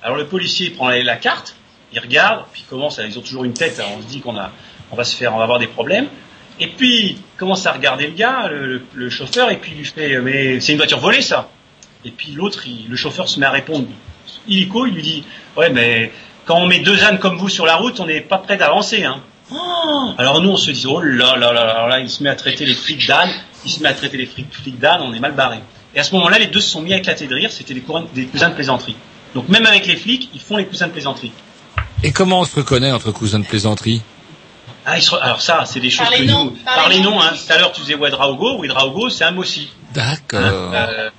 Alors 0.01 0.17
le 0.17 0.25
policier 0.27 0.67
il 0.67 0.73
prend 0.75 0.89
la, 0.89 1.15
carte, 1.17 1.55
il 1.93 1.99
regarde, 1.99 2.45
puis 2.51 2.63
il 2.65 2.69
commence, 2.69 2.99
ils 3.07 3.17
ont 3.17 3.21
toujours 3.21 3.43
une 3.43 3.53
tête, 3.53 3.79
hein, 3.79 3.87
on 3.97 4.01
se 4.01 4.07
dit 4.07 4.19
qu'on 4.21 4.37
a, 4.37 4.51
on 4.91 4.95
va 4.95 5.03
se 5.03 5.15
faire, 5.15 5.33
on 5.33 5.37
va 5.37 5.43
avoir 5.43 5.59
des 5.59 5.67
problèmes. 5.67 6.07
Et 6.59 6.67
puis 6.67 7.11
il 7.11 7.17
commence 7.37 7.65
à 7.65 7.73
regarder 7.73 8.07
le 8.07 8.13
gars, 8.13 8.47
le, 8.49 8.65
le- 8.67 8.81
le 8.93 9.09
chauffeur, 9.09 9.51
et 9.51 9.57
puis 9.57 9.71
il 9.73 9.77
lui 9.79 9.85
fait, 9.85 10.19
mais 10.21 10.59
c'est 10.59 10.71
une 10.71 10.77
voiture 10.77 10.99
volée 10.99 11.21
ça. 11.21 11.49
Et 12.05 12.11
puis 12.11 12.31
l'autre, 12.31 12.63
le 12.89 12.95
chauffeur 12.95 13.27
se 13.27 13.39
met 13.39 13.45
à 13.45 13.51
répondre 13.51 13.87
illico, 14.47 14.85
il 14.85 14.93
lui 14.93 15.01
dit, 15.01 15.23
ouais 15.57 15.69
mais 15.69 16.11
quand 16.45 16.57
on 16.57 16.67
met 16.67 16.79
deux 16.79 17.03
ânes 17.03 17.19
comme 17.19 17.37
vous 17.37 17.49
sur 17.49 17.65
la 17.65 17.75
route, 17.75 17.99
on 17.99 18.05
n'est 18.05 18.21
pas 18.21 18.37
prêt 18.37 18.57
d'avancer. 18.57 19.03
Hein. 19.03 19.21
Oh 19.51 20.11
alors 20.17 20.41
nous 20.41 20.49
on 20.51 20.57
se 20.57 20.71
dit, 20.71 20.85
oh 20.87 21.01
là 21.01 21.35
là 21.35 21.51
là 21.51 21.65
là, 21.65 21.71
alors 21.71 21.87
là, 21.87 21.99
il 21.99 22.09
se 22.09 22.23
met 22.23 22.29
à 22.29 22.35
traiter 22.35 22.65
les 22.65 22.73
flics 22.73 23.05
d'âne, 23.07 23.29
il 23.65 23.71
se 23.71 23.81
met 23.83 23.89
à 23.89 23.93
traiter 23.93 24.17
les 24.17 24.25
flics, 24.25 24.47
flics 24.51 24.79
d'âne, 24.79 25.01
on 25.01 25.13
est 25.13 25.19
mal 25.19 25.33
barré. 25.33 25.57
Et 25.93 25.99
à 25.99 26.03
ce 26.03 26.13
moment-là, 26.15 26.39
les 26.39 26.47
deux 26.47 26.59
se 26.61 26.69
sont 26.69 26.81
mis 26.81 26.93
à 26.93 26.97
éclater 26.97 27.27
de 27.27 27.35
rire, 27.35 27.51
c'était 27.51 27.73
des, 27.73 27.83
des 28.13 28.25
cousins 28.25 28.49
de 28.49 28.55
plaisanterie. 28.55 28.95
Donc 29.33 29.49
même 29.49 29.65
avec 29.65 29.85
les 29.87 29.95
flics, 29.95 30.29
ils 30.33 30.39
font 30.41 30.57
les 30.57 30.65
cousins 30.65 30.87
de 30.87 30.91
plaisanterie. 30.91 31.31
Et 32.03 32.11
comment 32.11 32.41
on 32.41 32.45
se 32.45 32.55
reconnaît 32.55 32.91
entre 32.91 33.11
cousins 33.11 33.39
de 33.39 33.45
plaisanterie? 33.45 34.01
Ah, 34.85 34.97
ils 34.99 35.07
alors 35.21 35.41
ça, 35.41 35.63
c'est 35.65 35.79
des 35.79 35.89
choses 35.89 36.07
Par 36.07 36.15
que 36.15 36.21
les 36.21 36.27
noms, 36.27 36.45
nous... 36.45 36.51
par 36.63 36.75
Par 36.75 36.89
les 36.89 36.97
les 36.97 37.01
noms. 37.01 37.19
hein. 37.19 37.31
Tout 37.33 37.53
à 37.53 37.57
l'heure, 37.57 37.71
tu 37.71 37.81
disais 37.81 37.95
Ouedraogo. 37.95 38.57
Ouedraogo, 38.59 39.09
c'est 39.09 39.23
un 39.23 39.31
Mossi. 39.31 39.69
D'accord. 39.93 40.39
Euh, 40.73 41.09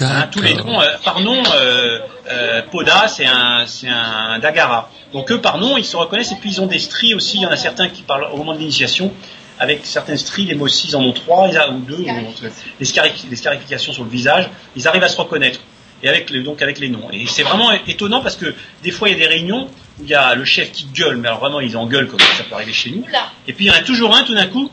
hein, 0.00 0.26
tous 0.30 0.40
les 0.40 0.54
noms, 0.54 0.80
euh, 0.80 0.86
par 1.04 1.20
nom, 1.20 1.42
euh, 1.54 1.98
euh, 2.30 2.62
Poda, 2.70 3.06
c'est 3.08 3.26
un, 3.26 3.64
c'est 3.66 3.88
un 3.88 4.38
Dagara. 4.40 4.90
Donc 5.12 5.30
eux, 5.30 5.40
par 5.40 5.58
nom, 5.58 5.76
ils 5.76 5.84
se 5.84 5.96
reconnaissent. 5.96 6.32
Et 6.32 6.36
puis 6.36 6.50
ils 6.50 6.60
ont 6.60 6.66
des 6.66 6.78
stries 6.78 7.14
aussi. 7.14 7.36
Il 7.38 7.42
y 7.42 7.46
en 7.46 7.50
a 7.50 7.56
certains 7.56 7.88
qui 7.88 8.02
parlent 8.02 8.28
au 8.32 8.36
moment 8.36 8.54
de 8.54 8.58
l'initiation. 8.58 9.12
Avec 9.60 9.84
certaines 9.86 10.18
stries, 10.18 10.44
les 10.46 10.54
Mossis, 10.54 10.88
ils 10.88 10.96
en 10.96 11.02
ont 11.02 11.12
trois 11.12 11.48
ils 11.48 11.58
en- 11.58 11.74
ou 11.74 11.80
deux. 11.80 11.96
ou- 11.96 12.34
des, 12.78 12.84
scarifi- 12.84 13.28
des 13.28 13.34
scarifications 13.36 13.92
sur 13.92 14.04
le 14.04 14.10
visage. 14.10 14.48
Ils 14.76 14.86
arrivent 14.86 15.02
à 15.02 15.08
se 15.08 15.16
reconnaître. 15.16 15.60
Et 16.02 16.08
avec 16.08 16.30
le, 16.30 16.44
donc 16.44 16.62
avec 16.62 16.78
les 16.78 16.88
noms. 16.88 17.10
Et 17.12 17.26
c'est 17.26 17.42
vraiment 17.42 17.72
étonnant 17.88 18.22
parce 18.22 18.36
que 18.36 18.54
des 18.84 18.92
fois, 18.92 19.08
il 19.08 19.12
y 19.12 19.14
a 19.16 19.18
des 19.18 19.26
réunions 19.34 19.68
où 20.00 20.04
il 20.04 20.08
y 20.08 20.14
a 20.14 20.34
le 20.34 20.44
chef 20.44 20.72
qui 20.72 20.84
gueule. 20.86 21.16
Mais 21.16 21.28
alors 21.28 21.40
vraiment, 21.40 21.60
ils 21.60 21.76
engueulent 21.76 22.08
comme 22.08 22.20
ça 22.20 22.44
peut 22.44 22.54
arriver 22.54 22.72
chez 22.72 22.90
nous. 22.90 23.04
Et 23.46 23.52
puis 23.52 23.66
il 23.66 23.68
y 23.68 23.70
en 23.70 23.78
a 23.78 23.82
toujours 23.82 24.14
un, 24.16 24.24
tout 24.24 24.34
d'un 24.34 24.46
coup, 24.46 24.70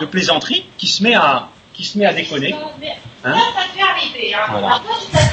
de 0.00 0.06
plaisanterie, 0.06 0.66
qui 0.78 0.86
se 0.86 1.02
met 1.02 1.14
à, 1.14 1.48
qui 1.72 1.84
se 1.84 1.98
met 1.98 2.06
à 2.06 2.12
déconner. 2.12 2.54
Hein 3.24 3.34
Ça 3.34 3.84
arriver. 3.90 4.34
Hein. 4.34 4.46
Voilà. 4.50 4.82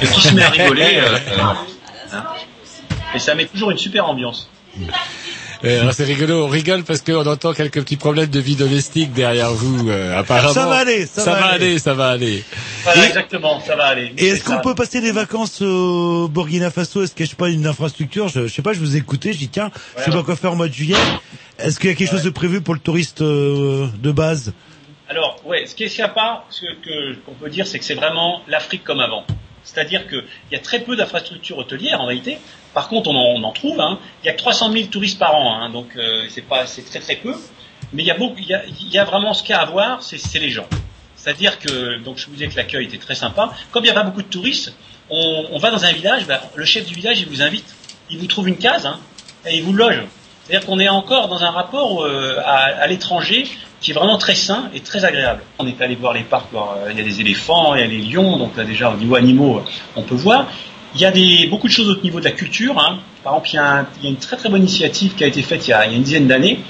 Et 0.02 0.06
qui 0.06 0.20
se 0.20 0.34
met 0.34 0.42
à 0.42 0.50
rigoler. 0.50 0.96
euh, 0.96 1.16
euh, 1.16 1.40
hein. 1.40 1.56
Et 3.14 3.18
ça 3.18 3.34
met 3.34 3.46
toujours 3.46 3.70
une 3.70 3.78
super 3.78 4.08
ambiance. 4.08 4.48
Euh, 5.64 5.80
alors 5.80 5.92
c'est 5.94 6.04
rigolo, 6.04 6.44
on 6.44 6.48
rigole 6.48 6.84
parce 6.84 7.00
qu'on 7.00 7.24
entend 7.26 7.52
quelques 7.54 7.80
petits 7.82 7.96
problèmes 7.96 8.28
de 8.28 8.40
vie 8.40 8.56
domestique 8.56 9.12
derrière 9.12 9.50
vous. 9.52 9.88
euh, 9.88 10.18
apparemment. 10.18 10.52
Ça 10.52 10.66
va 10.66 10.76
aller, 10.76 11.06
ça 11.06 11.24
va 11.24 11.30
va 11.32 11.46
aller. 11.46 11.64
aller, 11.66 11.78
ça 11.78 11.94
va 11.94 12.08
aller. 12.08 12.44
Voilà, 12.82 13.06
exactement, 13.06 13.60
ça 13.60 13.74
va 13.76 13.84
aller. 13.86 14.12
Et 14.18 14.26
est-ce 14.28 14.44
qu'on 14.44 14.60
peut 14.60 14.74
passer 14.74 15.00
des 15.00 15.12
vacances 15.12 15.62
au 15.62 16.28
Burkina 16.28 16.70
Faso? 16.70 17.02
Est-ce 17.02 17.14
qu'il 17.14 17.24
y 17.24 17.28
a 17.28 17.30
je 17.32 17.36
pas 17.36 17.48
une 17.48 17.66
infrastructure? 17.66 18.28
Je, 18.28 18.46
je 18.46 18.52
sais 18.52 18.62
pas, 18.62 18.72
je 18.74 18.80
vous 18.80 18.94
ai 18.94 18.98
écouté, 18.98 19.32
j'ai 19.32 19.38
dit 19.38 19.48
tiens, 19.48 19.70
je 19.98 20.02
sais 20.04 20.10
pas 20.10 20.22
quoi 20.22 20.36
faire 20.36 20.52
au 20.52 20.56
mois 20.56 20.68
de 20.68 20.74
juillet. 20.74 20.96
Est-ce 21.58 21.78
qu'il 21.78 21.88
y 21.88 21.92
a 21.92 21.96
quelque 21.96 22.10
chose 22.10 22.22
de 22.24 22.30
prévu 22.30 22.60
pour 22.60 22.74
le 22.74 22.80
touriste 22.80 23.22
euh, 23.22 23.86
de 24.02 24.12
base? 24.12 24.52
Alors, 25.08 25.40
ouais, 25.44 25.66
ce 25.66 25.74
qui 25.74 25.84
est 25.84 25.88
sympa, 25.88 26.44
ce 26.50 26.66
que 26.84 27.14
qu'on 27.24 27.34
peut 27.34 27.50
dire, 27.50 27.66
c'est 27.66 27.78
que 27.78 27.84
c'est 27.84 27.94
vraiment 27.94 28.42
l'Afrique 28.48 28.82
comme 28.84 29.00
avant. 29.00 29.24
C'est-à-dire 29.64 30.06
qu'il 30.08 30.24
y 30.52 30.56
a 30.56 30.58
très 30.58 30.80
peu 30.80 30.94
d'infrastructures 30.96 31.58
hôtelières 31.58 32.00
en 32.00 32.06
réalité. 32.06 32.38
Par 32.74 32.88
contre, 32.88 33.10
on 33.10 33.42
en, 33.42 33.52
trouve. 33.52 33.80
Hein. 33.80 33.98
Il 34.22 34.26
y 34.26 34.28
a 34.28 34.32
que 34.32 34.38
300 34.38 34.72
000 34.72 34.86
touristes 34.86 35.18
par 35.18 35.34
an, 35.34 35.54
hein, 35.54 35.70
donc 35.70 35.96
euh, 35.96 36.26
c'est 36.28 36.42
pas, 36.42 36.66
c'est 36.66 36.82
très 36.82 37.00
très 37.00 37.16
peu. 37.16 37.34
Mais 37.92 38.02
il 38.02 38.06
y 38.06 38.10
a 38.10 38.16
beaucoup, 38.16 38.36
il 38.38 38.94
y 38.94 38.98
vraiment 38.98 39.32
ce 39.32 39.42
qu'il 39.42 39.50
y 39.50 39.58
a 39.58 39.60
à 39.60 39.64
voir, 39.64 40.02
c'est 40.02 40.38
les 40.38 40.50
gens. 40.50 40.66
C'est-à-dire 41.16 41.58
que, 41.58 41.98
donc 42.02 42.18
je 42.18 42.26
vous 42.26 42.32
disais 42.32 42.48
que 42.48 42.56
l'accueil 42.56 42.86
était 42.86 42.98
très 42.98 43.14
sympa. 43.14 43.52
Comme 43.70 43.84
il 43.84 43.86
n'y 43.86 43.92
a 43.92 43.94
pas 43.94 44.02
beaucoup 44.02 44.22
de 44.22 44.28
touristes, 44.28 44.74
on, 45.08 45.58
va 45.58 45.70
dans 45.70 45.84
un 45.84 45.92
village, 45.92 46.26
ben, 46.26 46.40
le 46.54 46.64
chef 46.64 46.86
du 46.86 46.94
village 46.94 47.20
il 47.20 47.28
vous 47.28 47.40
invite, 47.40 47.74
il 48.10 48.18
vous 48.18 48.26
trouve 48.26 48.48
une 48.48 48.56
case 48.56 48.86
hein, 48.86 48.98
et 49.46 49.56
il 49.56 49.62
vous 49.62 49.72
loge. 49.72 50.02
C'est-à-dire 50.44 50.66
qu'on 50.66 50.80
est 50.80 50.88
encore 50.88 51.28
dans 51.28 51.42
un 51.44 51.50
rapport 51.50 52.04
euh, 52.04 52.38
à 52.44 52.86
l'étranger 52.86 53.46
qui 53.84 53.90
est 53.90 53.94
vraiment 53.94 54.16
très 54.16 54.34
sain 54.34 54.70
et 54.74 54.80
très 54.80 55.04
agréable. 55.04 55.42
On 55.58 55.66
est 55.66 55.80
allé 55.82 55.94
voir 55.94 56.14
les 56.14 56.22
parcs, 56.22 56.48
euh, 56.54 56.90
il 56.90 56.96
y 56.96 57.00
a 57.02 57.04
des 57.04 57.20
éléphants, 57.20 57.74
il 57.74 57.80
y 57.80 57.84
a 57.84 57.86
les 57.86 57.98
lions, 57.98 58.38
donc 58.38 58.56
là 58.56 58.64
déjà 58.64 58.90
au 58.90 58.96
niveau 58.96 59.14
animaux, 59.14 59.58
euh, 59.58 59.70
on 59.94 60.02
peut 60.02 60.14
voir. 60.14 60.46
Il 60.94 61.00
y 61.02 61.04
a 61.04 61.10
des, 61.10 61.48
beaucoup 61.48 61.68
de 61.68 61.72
choses 61.72 61.90
au 61.90 62.00
niveau 62.02 62.18
de 62.18 62.24
la 62.24 62.30
culture. 62.30 62.78
Hein. 62.78 63.00
Par 63.22 63.34
exemple, 63.34 63.50
il 64.00 64.04
y, 64.04 64.06
a 64.06 64.10
une 64.10 64.16
très 64.16 64.36
très 64.36 64.48
bonne 64.48 64.62
initiative 64.62 65.14
qui 65.14 65.22
a 65.22 65.26
été 65.26 65.42
faite 65.42 65.66
il 65.68 65.70
y 65.70 65.74
a, 65.74 65.86
une 65.86 66.02
dizaine 66.02 66.26
d'années. 66.26 66.60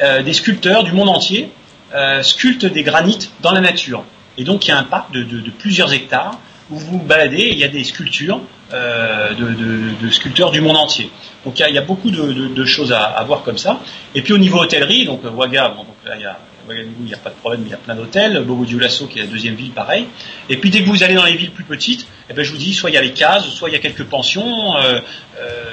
Euh, 0.00 0.22
des 0.22 0.32
sculpteurs 0.32 0.84
du 0.84 0.92
monde 0.92 1.08
entier 1.08 1.50
euh, 1.92 2.22
sculptent 2.22 2.66
des 2.66 2.84
granites 2.84 3.32
dans 3.42 3.50
la 3.50 3.60
nature. 3.60 4.04
Et 4.38 4.44
donc 4.44 4.64
il 4.64 4.68
y 4.68 4.72
a 4.72 4.78
un 4.78 4.84
parc 4.84 5.12
de, 5.12 5.24
plusieurs 5.58 5.92
hectares 5.92 6.38
où 6.70 6.78
vous 6.78 6.98
vous 6.98 7.02
baladez 7.02 7.38
et 7.38 7.52
il 7.52 7.58
y 7.58 7.64
a 7.64 7.68
des 7.68 7.82
sculptures 7.82 8.40
euh, 8.72 9.34
de, 9.34 10.10
sculpteurs 10.10 10.52
du 10.52 10.60
monde 10.60 10.76
entier. 10.76 11.10
Donc 11.44 11.58
il 11.58 11.74
y 11.74 11.78
a, 11.78 11.82
beaucoup 11.82 12.12
de, 12.12 12.64
choses 12.64 12.92
à, 12.92 13.22
voir 13.26 13.42
comme 13.42 13.58
ça. 13.58 13.80
Et 14.14 14.22
puis 14.22 14.32
au 14.32 14.38
niveau 14.38 14.58
hôtellerie, 14.60 15.04
donc 15.04 15.24
euh, 15.24 15.30
Ouaga, 15.30 15.68
donc 15.70 15.86
là 16.06 16.14
il 16.14 16.22
y 16.22 16.26
a 16.26 16.38
Ouagadougou, 16.70 17.00
il 17.02 17.06
n'y 17.06 17.14
a 17.14 17.18
pas 17.18 17.30
de 17.30 17.34
problème, 17.34 17.62
il 17.66 17.70
y 17.70 17.74
a 17.74 17.78
plein 17.78 17.94
d'hôtels. 17.94 18.42
Bobo 18.44 18.64
Dioulasso, 18.64 19.06
qui 19.06 19.18
est 19.18 19.22
la 19.22 19.28
deuxième 19.28 19.54
ville, 19.54 19.72
pareil. 19.72 20.06
Et 20.48 20.56
puis 20.56 20.70
dès 20.70 20.82
que 20.82 20.88
vous 20.88 21.02
allez 21.02 21.14
dans 21.14 21.24
les 21.24 21.34
villes 21.36 21.50
plus 21.52 21.64
petites, 21.64 22.06
eh 22.28 22.32
ben, 22.34 22.44
je 22.44 22.50
vous 22.52 22.58
dis, 22.58 22.72
soit 22.74 22.90
il 22.90 22.94
y 22.94 22.96
a 22.96 23.02
les 23.02 23.12
cases, 23.12 23.46
soit 23.48 23.68
il 23.68 23.72
y 23.72 23.76
a 23.76 23.80
quelques 23.80 24.04
pensions. 24.04 24.76
euh, 24.76 25.00
euh, 25.40 25.64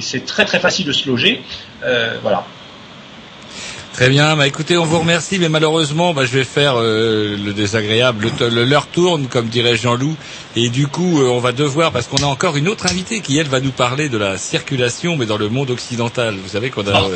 c'est- 0.00 0.24
très 0.24 0.44
très 0.44 0.60
facile 0.60 0.86
de 0.86 0.92
se 0.92 1.08
loger. 1.08 1.42
Euh, 1.84 2.16
voilà. 2.22 2.44
Très 3.92 4.08
bien, 4.10 4.36
bah 4.36 4.46
écoutez, 4.46 4.78
on 4.78 4.84
vous 4.84 5.00
remercie, 5.00 5.40
mais 5.40 5.48
malheureusement, 5.48 6.14
bah, 6.14 6.24
je 6.24 6.30
vais 6.30 6.44
faire 6.44 6.74
euh, 6.76 7.36
le 7.36 7.52
désagréable. 7.52 8.30
L'heure 8.48 8.86
tourne, 8.86 9.26
comme 9.26 9.48
dirait 9.48 9.76
Jean-Loup, 9.76 10.14
et 10.54 10.68
du 10.68 10.86
coup, 10.86 11.20
euh, 11.20 11.26
on 11.30 11.40
va 11.40 11.50
devoir, 11.50 11.90
parce 11.90 12.06
qu'on 12.06 12.22
a 12.22 12.26
encore 12.26 12.56
une 12.56 12.68
autre 12.68 12.86
invitée 12.86 13.20
qui, 13.20 13.36
elle, 13.38 13.48
va 13.48 13.58
nous 13.58 13.72
parler 13.72 14.08
de 14.08 14.16
la 14.16 14.38
circulation, 14.38 15.16
mais 15.16 15.26
dans 15.26 15.36
le 15.36 15.48
monde 15.48 15.70
occidental. 15.70 16.36
Vous 16.36 16.50
savez 16.50 16.70
qu'on 16.70 16.86
a... 16.86 16.92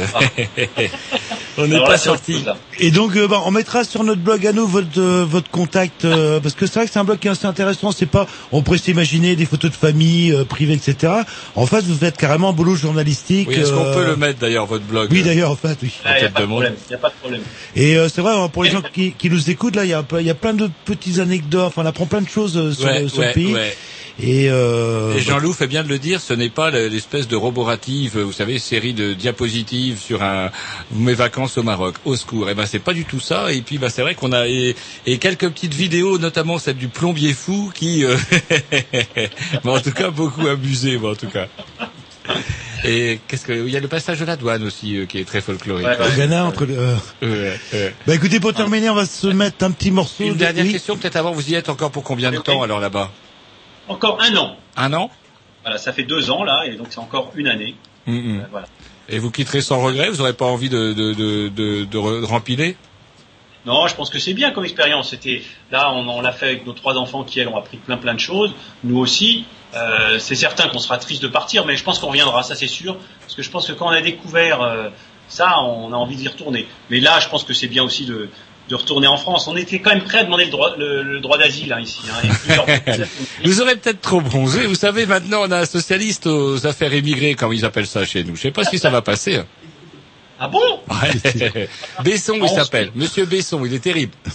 euh, 1.58 1.62
on 1.64 1.66
n'est 1.66 1.78
pas 1.80 1.98
sorti. 1.98 2.44
Et 2.78 2.90
donc, 2.90 3.16
euh, 3.16 3.28
bah, 3.28 3.42
on 3.44 3.50
mettra 3.50 3.84
sur 3.84 4.04
notre 4.04 4.20
blog 4.20 4.46
à 4.46 4.52
nous 4.52 4.66
votre 4.66 4.98
euh, 4.98 5.24
votre 5.28 5.50
contact 5.50 6.04
euh, 6.04 6.40
parce 6.40 6.54
que 6.54 6.66
c'est 6.66 6.74
vrai 6.78 6.86
que 6.86 6.92
c'est 6.92 6.98
un 6.98 7.04
blog 7.04 7.18
qui 7.18 7.28
est 7.28 7.30
assez 7.30 7.46
intéressant. 7.46 7.92
C'est 7.92 8.06
pas, 8.06 8.26
on 8.52 8.62
pourrait 8.62 8.78
s'imaginer 8.78 9.36
des 9.36 9.46
photos 9.46 9.70
de 9.70 9.76
famille 9.76 10.32
euh, 10.32 10.44
privées, 10.44 10.74
etc. 10.74 11.12
En 11.54 11.66
fait, 11.66 11.82
vous 11.84 11.94
faites 11.96 12.16
carrément 12.16 12.50
un 12.50 12.52
boulot 12.52 12.74
journalistique. 12.74 13.48
Oui, 13.48 13.54
est-ce 13.56 13.72
qu'on 13.72 13.84
euh, 13.84 13.94
peut 13.94 14.04
le 14.06 14.16
mettre 14.16 14.38
d'ailleurs, 14.38 14.66
votre 14.66 14.84
blog 14.84 15.08
Oui, 15.12 15.22
d'ailleurs, 15.22 15.50
en 15.50 15.56
fait, 15.56 15.76
oui. 15.82 15.92
Ah, 16.04 16.18
Il 16.18 16.22
n'y 16.22 16.26
a 16.26 16.30
pas 16.30 16.40
de 16.42 16.46
problème. 16.46 16.74
Y 16.90 16.94
a 16.94 16.98
pas 16.98 17.08
de 17.10 17.14
problème. 17.20 17.42
Et 17.76 17.96
euh, 17.96 18.08
c'est 18.08 18.20
vrai, 18.20 18.32
hein, 18.34 18.48
pour 18.48 18.64
les 18.64 18.70
gens 18.70 18.82
qui, 18.92 19.12
qui 19.12 19.28
nous 19.30 19.50
écoutent, 19.50 19.76
là, 19.76 19.84
il 19.84 19.90
y 19.90 19.94
a, 19.94 20.04
il 20.20 20.26
y 20.26 20.30
a 20.30 20.34
plein 20.34 20.54
de 20.54 20.70
petites 20.84 21.18
anecdotes. 21.18 21.64
Enfin, 21.68 21.82
on 21.82 21.86
apprend 21.86 22.06
plein 22.06 22.22
de 22.22 22.28
choses 22.28 22.56
euh, 22.56 22.72
sur, 22.72 22.86
Ouais, 22.86 23.02
le, 23.02 23.08
sur 23.08 23.18
ouais, 23.18 23.26
le 23.28 23.32
pays. 23.32 23.52
ouais. 23.54 23.76
Et, 24.20 24.50
euh, 24.50 25.14
Et 25.14 25.20
Jean-Loup 25.20 25.52
fait 25.54 25.66
bien 25.66 25.82
de 25.82 25.88
le 25.88 25.98
dire, 25.98 26.20
ce 26.20 26.34
n'est 26.34 26.50
pas 26.50 26.70
l'espèce 26.70 27.26
de 27.28 27.34
roborative, 27.36 28.18
vous 28.18 28.32
savez, 28.32 28.58
série 28.58 28.92
de 28.92 29.14
diapositives 29.14 29.98
sur 29.98 30.22
un 30.22 30.50
mes 30.92 31.14
vacances 31.14 31.56
au 31.58 31.62
Maroc, 31.62 31.94
au 32.04 32.14
secours. 32.16 32.50
Et 32.50 32.54
ben 32.54 32.66
c'est 32.66 32.78
pas 32.78 32.92
du 32.92 33.04
tout 33.06 33.20
ça. 33.20 33.52
Et 33.52 33.62
puis 33.62 33.78
bah 33.78 33.88
c'est 33.88 34.02
vrai 34.02 34.14
qu'on 34.14 34.32
a 34.32 34.46
et, 34.48 34.76
et 35.06 35.18
quelques 35.18 35.48
petites 35.48 35.74
vidéos, 35.74 36.18
notamment 36.18 36.58
celle 36.58 36.76
du 36.76 36.88
plombier 36.88 37.32
fou, 37.32 37.72
qui 37.74 38.04
euh, 38.04 38.16
m'a 39.64 39.72
en 39.72 39.80
tout 39.80 39.92
cas 39.92 40.10
beaucoup 40.10 40.46
amusé, 40.46 40.98
moi 40.98 41.12
en 41.12 41.16
tout 41.16 41.28
cas. 41.28 41.46
Et 42.84 43.20
qu'est-ce 43.28 43.44
que 43.46 43.52
il 43.66 43.72
y 43.72 43.76
a 43.76 43.80
le 43.80 43.88
passage 43.88 44.18
de 44.20 44.24
la 44.24 44.36
douane 44.36 44.62
aussi 44.64 44.96
euh, 44.98 45.06
qui 45.06 45.18
est 45.18 45.24
très 45.24 45.40
folklorique. 45.40 45.86
Ouais, 45.86 45.96
au 45.98 46.16
Ghana, 46.16 46.44
entre 46.46 46.66
le, 46.66 46.74
euh, 46.78 46.94
Ouais, 47.22 47.52
ouais. 47.72 47.94
Bah 48.06 48.14
écoutez, 48.14 48.40
pour 48.40 48.52
terminer, 48.52 48.90
on 48.90 48.94
va 48.94 49.06
se 49.06 49.28
mettre 49.28 49.64
un 49.64 49.70
petit 49.70 49.90
morceau. 49.90 50.24
Une 50.24 50.34
de- 50.34 50.38
dernière 50.38 50.64
oui. 50.64 50.72
question 50.72 50.96
peut-être 50.96 51.16
avant. 51.16 51.32
Vous 51.32 51.48
y 51.50 51.54
êtes 51.54 51.68
encore 51.68 51.90
pour 51.92 52.02
combien 52.02 52.30
de 52.30 52.38
temps 52.38 52.62
alors 52.62 52.80
là-bas? 52.80 53.10
Encore 53.88 54.18
un 54.22 54.36
an. 54.36 54.56
Un 54.76 54.92
an 54.94 55.10
Voilà, 55.62 55.78
ça 55.78 55.92
fait 55.92 56.04
deux 56.04 56.30
ans 56.30 56.44
là, 56.44 56.64
et 56.66 56.76
donc 56.76 56.88
c'est 56.90 56.98
encore 57.00 57.32
une 57.34 57.48
année. 57.48 57.74
Mm, 58.06 58.12
mm. 58.16 58.40
Euh, 58.40 58.44
voilà. 58.50 58.66
Et 59.08 59.18
vous 59.18 59.30
quitterez 59.30 59.60
sans 59.60 59.80
regret 59.82 60.08
Vous 60.10 60.18
n'aurez 60.18 60.32
pas 60.32 60.46
envie 60.46 60.68
de 60.68 60.92
de 60.92 61.12
de 61.14 61.48
de, 61.48 61.84
de 61.84 61.98
re- 61.98 62.24
rempiler 62.24 62.76
Non, 63.66 63.86
je 63.88 63.94
pense 63.94 64.10
que 64.10 64.18
c'est 64.18 64.34
bien 64.34 64.50
comme 64.52 64.64
expérience. 64.64 65.10
C'était 65.10 65.42
là, 65.70 65.92
on, 65.92 66.08
on 66.08 66.20
l'a 66.20 66.32
fait 66.32 66.46
avec 66.46 66.66
nos 66.66 66.72
trois 66.72 66.96
enfants 66.96 67.24
qui 67.24 67.40
elles 67.40 67.48
ont 67.48 67.56
appris 67.56 67.76
plein 67.78 67.96
plein 67.96 68.14
de 68.14 68.20
choses. 68.20 68.52
Nous 68.84 68.98
aussi. 68.98 69.44
Euh, 69.74 70.18
c'est 70.18 70.34
certain 70.34 70.68
qu'on 70.68 70.78
sera 70.78 70.98
triste 70.98 71.22
de 71.22 71.28
partir, 71.28 71.64
mais 71.64 71.76
je 71.78 71.82
pense 71.84 71.98
qu'on 71.98 72.08
reviendra, 72.08 72.42
ça 72.42 72.54
c'est 72.54 72.66
sûr. 72.66 72.98
Parce 73.20 73.34
que 73.34 73.42
je 73.42 73.48
pense 73.50 73.66
que 73.66 73.72
quand 73.72 73.86
on 73.86 73.90
a 73.90 74.02
découvert 74.02 74.60
euh, 74.60 74.90
ça, 75.28 75.60
on 75.62 75.90
a 75.94 75.96
envie 75.96 76.16
d'y 76.16 76.28
retourner. 76.28 76.66
Mais 76.90 77.00
là, 77.00 77.20
je 77.20 77.28
pense 77.30 77.42
que 77.42 77.54
c'est 77.54 77.68
bien 77.68 77.82
aussi 77.82 78.04
de, 78.04 78.28
de 78.68 78.74
retourner 78.76 79.06
en 79.06 79.16
France. 79.16 79.48
On 79.48 79.56
était 79.56 79.80
quand 79.80 79.90
même 79.90 80.04
prêt 80.04 80.18
à 80.18 80.24
demander 80.24 80.44
le 80.46 80.50
droit, 80.50 80.74
le, 80.78 81.02
le 81.02 81.20
droit 81.20 81.36
d'asile 81.38 81.72
hein, 81.72 81.80
ici. 81.80 82.00
Hein. 82.10 82.28
Plusieurs- 82.44 82.66
Vous 83.44 83.60
aurez 83.60 83.76
peut-être 83.76 84.00
trop 84.00 84.20
bronzé. 84.20 84.66
Vous 84.66 84.74
savez, 84.74 85.04
maintenant, 85.06 85.42
on 85.42 85.50
a 85.50 85.58
un 85.60 85.66
socialiste 85.66 86.26
aux 86.26 86.66
affaires 86.66 86.92
émigrées, 86.92 87.34
comme 87.34 87.52
ils 87.52 87.64
appellent 87.64 87.86
ça 87.86 88.04
chez 88.04 88.24
nous. 88.24 88.36
Je 88.36 88.42
sais 88.42 88.50
pas 88.50 88.64
si 88.64 88.78
ça 88.78 88.90
va 88.90 89.02
passer. 89.02 89.36
hein. 89.36 89.46
Ah 90.40 90.48
bon? 90.48 90.60
Ouais. 90.88 91.68
Besson, 92.04 92.38
il 92.42 92.48
s'appelle. 92.48 92.90
Monsieur 92.94 93.26
Besson, 93.26 93.64
il 93.64 93.74
est 93.74 93.78
terrible. 93.80 94.12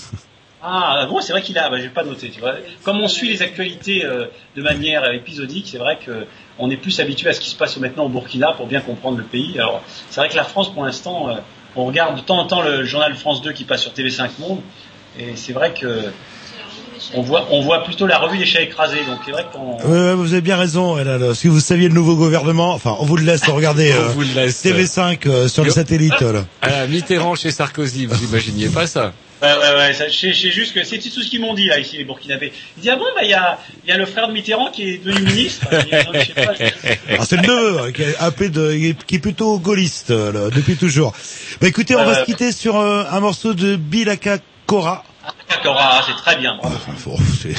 Ah 0.69 1.05
bon, 1.07 1.21
c'est 1.21 1.31
vrai 1.33 1.43
qu'il 1.43 1.57
a. 1.59 1.69
Bah, 1.69 1.77
j'ai 1.79 1.87
pas 1.87 2.03
noté. 2.03 2.29
Tu 2.29 2.39
vois. 2.41 2.55
Comme 2.83 2.99
on 2.99 3.07
suit 3.07 3.29
les 3.29 3.41
actualités 3.41 4.03
euh, 4.03 4.25
de 4.55 4.61
manière 4.61 5.09
épisodique, 5.13 5.67
c'est 5.71 5.77
vrai 5.77 5.97
que 6.03 6.25
on 6.57 6.69
est 6.71 6.75
plus 6.77 6.99
habitué 6.99 7.29
à 7.29 7.33
ce 7.33 7.39
qui 7.39 7.49
se 7.51 7.55
passe 7.55 7.77
maintenant 7.77 8.05
au 8.05 8.09
Burkina 8.09 8.51
pour 8.53 8.65
bien 8.65 8.81
comprendre 8.81 9.17
le 9.19 9.23
pays. 9.23 9.53
Alors, 9.59 9.81
c'est 10.09 10.19
vrai 10.19 10.29
que 10.29 10.35
la 10.35 10.43
France, 10.43 10.73
pour 10.73 10.83
l'instant, 10.83 11.29
euh, 11.29 11.35
on 11.77 11.85
regarde 11.85 12.15
de 12.17 12.21
temps 12.21 12.37
en 12.39 12.45
temps 12.47 12.61
le 12.61 12.83
journal 12.85 13.15
France 13.15 13.41
2 13.41 13.53
qui 13.53 13.63
passe 13.63 13.81
sur 13.81 13.91
TV5 13.91 14.29
Monde, 14.39 14.61
et 15.19 15.33
c'est 15.35 15.53
vrai 15.53 15.73
que 15.73 16.11
on 17.13 17.21
voit, 17.21 17.47
on 17.51 17.61
voit 17.61 17.83
plutôt 17.83 18.07
la 18.07 18.17
revue 18.17 18.37
des 18.37 18.45
chats 18.45 18.61
écrasés. 18.61 19.03
Donc, 19.07 19.19
c'est 19.25 19.31
vrai 19.31 19.45
qu'on. 19.51 19.77
Vous 20.15 20.33
avez 20.33 20.41
bien 20.41 20.57
raison. 20.57 20.95
le- 20.95 21.33
Si 21.33 21.47
vous 21.47 21.59
saviez 21.59 21.87
le 21.87 21.93
nouveau 21.93 22.15
gouvernement, 22.15 22.73
enfin, 22.73 22.95
on 22.99 23.05
vous 23.05 23.17
le 23.17 23.23
laisse 23.23 23.43
regarder. 23.47 23.93
On 23.97 24.01
euh, 24.01 24.07
vous 24.09 24.21
le 24.21 24.33
laisse. 24.33 24.63
TV5 24.65 25.19
euh, 25.27 25.47
sur 25.47 25.63
le 25.63 25.69
satellite. 25.71 26.19
Là. 26.19 26.45
Ah, 26.61 26.87
Mitterrand 26.87 27.35
chez 27.35 27.51
Sarkozy, 27.51 28.05
vous 28.07 28.23
imaginiez 28.23 28.67
pas 28.69 28.87
ça? 28.87 29.13
Ouais, 29.41 29.47
ouais, 29.53 29.75
ouais. 29.77 29.93
ça- 29.93 30.07
Je 30.07 30.13
sais 30.17 30.33
je 30.33 30.41
sais 30.41 30.51
juste 30.51 30.73
que 30.73 30.83
c'est 30.83 30.97
tout 30.97 31.21
ce 31.21 31.29
qu'ils 31.29 31.41
m'ont 31.41 31.53
dit 31.53 31.67
là 31.67 31.77
ici, 31.79 31.97
les 31.97 32.03
Burkinabés. 32.05 32.51
Ils 32.77 32.81
disent 32.81 32.91
ah 32.93 32.97
bon, 32.97 33.05
bah 33.15 33.21
il 33.23 33.29
y 33.29 33.33
a, 33.35 33.59
il 33.83 33.89
y 33.89 33.93
a 33.93 33.97
le 33.97 34.05
frère 34.05 34.27
de 34.27 34.33
Mitterrand 34.33 34.71
qui 34.71 34.89
est 34.89 34.97
devenu 35.03 35.21
ministre. 35.21 35.67
Alors, 35.71 37.25
c'est 37.25 37.35
le 37.37 37.41
neveu 37.43 37.79
hein, 37.79 37.91
qui 37.91 38.01
est 38.03 38.17
un 38.19 38.31
peu 38.31 38.49
de, 38.49 38.93
qui 39.05 39.15
est 39.15 39.19
plutôt 39.19 39.59
gaulliste 39.59 40.11
euh, 40.11 40.31
là, 40.31 40.49
depuis 40.49 40.75
toujours. 40.75 41.13
Bah 41.61 41.67
écoutez, 41.67 41.95
on 41.95 41.99
Ouais, 41.99 42.05
va 42.05 42.11
ouais. 42.13 42.19
se 42.21 42.25
quitter 42.25 42.51
sur 42.51 42.77
euh, 42.77 43.03
un 43.11 43.19
morceau 43.19 43.53
de 43.53 43.75
Bilaka 43.75 44.37
Kora. 44.65 45.03
D'accord, 45.49 45.77
ah, 45.79 46.01
c'est 46.07 46.15
très 46.15 46.37
bien. 46.37 46.55
bravo. 46.57 46.75
Bon, 47.05 47.17
c'est- 47.41 47.53